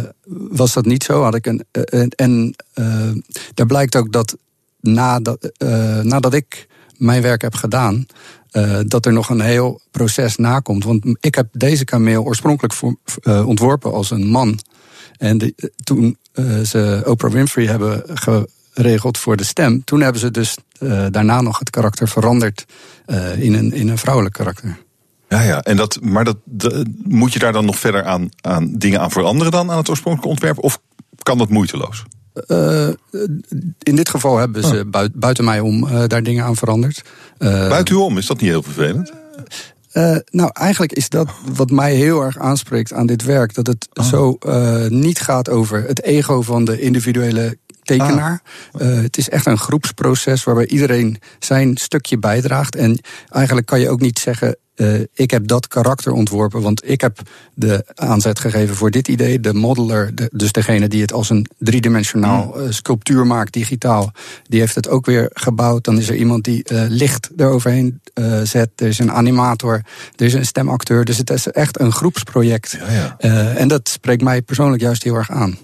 was 0.49 0.73
dat 0.73 0.85
niet 0.85 1.03
zo. 1.03 1.23
Had 1.23 1.35
ik 1.35 1.45
een, 1.45 1.65
en 2.15 2.55
daar 3.53 3.65
blijkt 3.65 3.95
ook 3.95 4.11
dat 4.11 4.37
nadat, 4.79 5.51
nadat 6.03 6.33
ik 6.33 6.67
mijn 6.97 7.21
werk 7.21 7.41
heb 7.41 7.55
gedaan, 7.55 8.05
uh, 8.51 8.79
dat 8.85 9.05
er 9.05 9.13
nog 9.13 9.29
een 9.29 9.41
heel 9.41 9.81
proces 9.91 10.35
nakomt. 10.35 10.83
Want 10.83 11.05
ik 11.19 11.35
heb 11.35 11.47
deze 11.51 11.85
kameel 11.85 12.23
oorspronkelijk 12.23 12.73
voor, 12.73 12.95
uh, 13.23 13.47
ontworpen 13.47 13.93
als 13.93 14.11
een 14.11 14.27
man. 14.27 14.59
En 15.17 15.37
de, 15.37 15.71
toen 15.83 16.17
ze 16.63 17.01
Oprah 17.05 17.31
Winfrey 17.31 17.65
hebben 17.65 18.03
ge, 18.13 18.49
geregeld 18.73 19.17
voor 19.17 19.37
de 19.37 19.43
stem. 19.43 19.83
Toen 19.83 20.01
hebben 20.01 20.21
ze 20.21 20.31
dus 20.31 20.57
uh, 20.79 21.05
daarna 21.11 21.41
nog 21.41 21.59
het 21.59 21.69
karakter 21.69 22.07
veranderd 22.07 22.65
uh, 23.07 23.41
in, 23.41 23.53
een, 23.53 23.73
in 23.73 23.89
een 23.89 23.97
vrouwelijk 23.97 24.35
karakter. 24.35 24.77
Ja, 25.29 25.41
ja. 25.41 25.61
En 25.61 25.77
dat, 25.77 25.99
maar 26.01 26.23
dat, 26.23 26.37
de, 26.43 26.85
moet 27.03 27.33
je 27.33 27.39
daar 27.39 27.53
dan 27.53 27.65
nog 27.65 27.79
verder 27.79 28.03
aan, 28.03 28.29
aan 28.41 28.77
dingen 28.77 28.99
aan 28.99 29.11
veranderen 29.11 29.51
dan 29.51 29.71
aan 29.71 29.77
het 29.77 29.89
oorspronkelijke 29.89 30.31
ontwerp? 30.31 30.63
Of 30.63 30.81
kan 31.23 31.37
dat 31.37 31.49
moeiteloos? 31.49 32.03
Uh, 32.47 32.89
in 33.79 33.95
dit 33.95 34.09
geval 34.09 34.37
hebben 34.37 34.63
ze 34.63 34.85
oh. 34.91 35.05
buiten 35.13 35.43
mij 35.43 35.59
om 35.59 35.83
uh, 35.83 36.03
daar 36.07 36.23
dingen 36.23 36.45
aan 36.45 36.55
veranderd. 36.55 37.01
Uh, 37.37 37.69
buiten 37.69 37.95
u 37.95 37.97
om, 37.97 38.17
is 38.17 38.25
dat 38.25 38.41
niet 38.41 38.49
heel 38.49 38.63
vervelend? 38.63 39.11
Nou, 40.25 40.49
eigenlijk 40.53 40.91
is 40.91 41.09
dat 41.09 41.29
wat 41.53 41.69
mij 41.69 41.95
heel 41.95 42.21
erg 42.21 42.37
aanspreekt 42.37 42.93
aan 42.93 43.05
dit 43.05 43.23
werk. 43.23 43.53
Dat 43.53 43.67
het 43.67 43.87
oh. 43.93 44.05
zo 44.05 44.37
niet 44.89 45.19
gaat 45.19 45.49
over 45.49 45.83
het 45.87 46.03
ego 46.03 46.41
van 46.41 46.65
de 46.65 46.79
individuele 46.79 47.57
tekenaar. 47.83 48.41
Ah. 48.71 48.81
Uh, 48.81 49.01
het 49.01 49.17
is 49.17 49.29
echt 49.29 49.45
een 49.45 49.57
groepsproces 49.57 50.43
waarbij 50.43 50.67
iedereen 50.67 51.17
zijn 51.39 51.77
stukje 51.77 52.17
bijdraagt. 52.17 52.75
En 52.75 52.99
eigenlijk 53.29 53.67
kan 53.67 53.79
je 53.79 53.89
ook 53.89 54.01
niet 54.01 54.19
zeggen. 54.19 54.55
Uh, 54.75 55.01
ik 55.13 55.31
heb 55.31 55.47
dat 55.47 55.67
karakter 55.67 56.11
ontworpen, 56.11 56.61
want 56.61 56.89
ik 56.89 57.01
heb 57.01 57.19
de 57.53 57.85
aanzet 57.95 58.39
gegeven 58.39 58.75
voor 58.75 58.91
dit 58.91 59.07
idee. 59.07 59.39
De 59.39 59.53
modeler, 59.53 60.15
de, 60.15 60.29
dus 60.33 60.51
degene 60.51 60.87
die 60.87 61.01
het 61.01 61.13
als 61.13 61.29
een 61.29 61.47
driedimensionaal 61.57 62.61
uh, 62.61 62.71
sculptuur 62.71 63.27
maakt, 63.27 63.53
digitaal, 63.53 64.11
die 64.43 64.59
heeft 64.59 64.75
het 64.75 64.89
ook 64.89 65.05
weer 65.05 65.29
gebouwd. 65.33 65.83
Dan 65.83 65.97
is 65.97 66.09
er 66.09 66.15
iemand 66.15 66.43
die 66.43 66.63
licht 66.87 67.29
eroverheen 67.37 68.01
zet. 68.43 68.69
Er 68.75 68.87
is 68.87 68.99
een 68.99 69.11
animator, 69.11 69.81
er 70.15 70.25
is 70.25 70.33
een 70.33 70.45
stemacteur. 70.45 71.05
Dus 71.05 71.17
het 71.17 71.29
is 71.29 71.47
echt 71.47 71.79
een 71.79 71.91
groepsproject. 71.91 72.77
Ja, 72.79 73.17
ja. 73.19 73.53
en 73.53 73.67
dat 73.67 73.89
spreekt 73.89 74.21
mij 74.21 74.41
persoonlijk 74.41 74.81
juist 74.81 75.03
heel 75.03 75.15
erg 75.15 75.31
aan. 75.31 75.57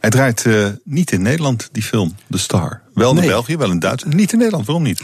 Hij 0.00 0.10
draait 0.10 0.44
niet 0.84 1.12
in 1.12 1.22
Nederland, 1.22 1.68
die 1.72 1.82
film, 1.82 2.14
The 2.30 2.38
Star. 2.38 2.82
Wel 2.98 3.10
in 3.10 3.16
nee. 3.16 3.28
België, 3.28 3.56
wel 3.56 3.70
in 3.70 3.78
Duitsland. 3.78 4.14
Niet 4.14 4.32
in 4.32 4.38
Nederland, 4.38 4.66
waarom 4.66 4.84
niet? 4.84 5.00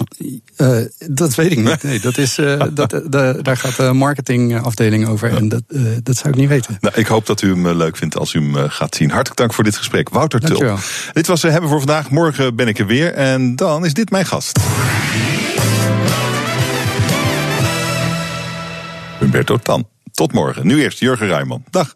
Uh, 0.57 0.79
dat 1.09 1.35
weet 1.35 1.51
ik 1.51 1.59
niet. 1.59 1.83
Nee, 1.83 2.01
dat 2.01 2.19
is, 2.19 2.39
uh, 2.39 2.63
dat, 2.73 2.91
de, 2.91 3.39
daar 3.43 3.57
gaat 3.57 3.77
de 3.77 3.93
marketingafdeling 3.93 5.09
over. 5.09 5.31
Ja. 5.31 5.37
En 5.37 5.49
dat, 5.49 5.63
dat 6.03 6.17
zou 6.17 6.29
ik 6.29 6.37
niet 6.37 6.49
weten. 6.49 6.77
Nou, 6.81 6.95
ik 6.97 7.07
hoop 7.07 7.27
dat 7.27 7.43
u 7.43 7.49
hem 7.49 7.69
leuk 7.69 7.97
vindt 7.97 8.17
als 8.17 8.35
u 8.35 8.41
hem 8.41 8.69
gaat 8.69 8.95
zien. 8.95 9.11
Hartelijk 9.11 9.41
dank 9.41 9.55
voor 9.55 9.65
dit 9.65 9.77
gesprek. 9.77 10.09
Wouter 10.09 10.41
Tul. 10.41 10.79
Dit 11.13 11.27
was 11.27 11.43
Hebben 11.43 11.71
voor 11.71 11.79
vandaag. 11.79 12.11
Morgen 12.11 12.57
ben 12.57 12.69
ik 12.69 12.79
er 12.79 12.87
weer. 12.87 13.13
En 13.13 13.57
dan 13.57 13.85
is 13.85 13.95
dit 13.95 14.11
mijn 14.11 14.27
gast. 14.27 14.59
Humberto 19.19 19.57
Tan. 19.57 19.89
Tot 20.13 20.33
morgen. 20.33 20.67
Nu 20.67 20.83
eerst 20.83 20.99
Jurgen 20.99 21.27
Rijman. 21.27 21.65
Dag. 21.71 21.95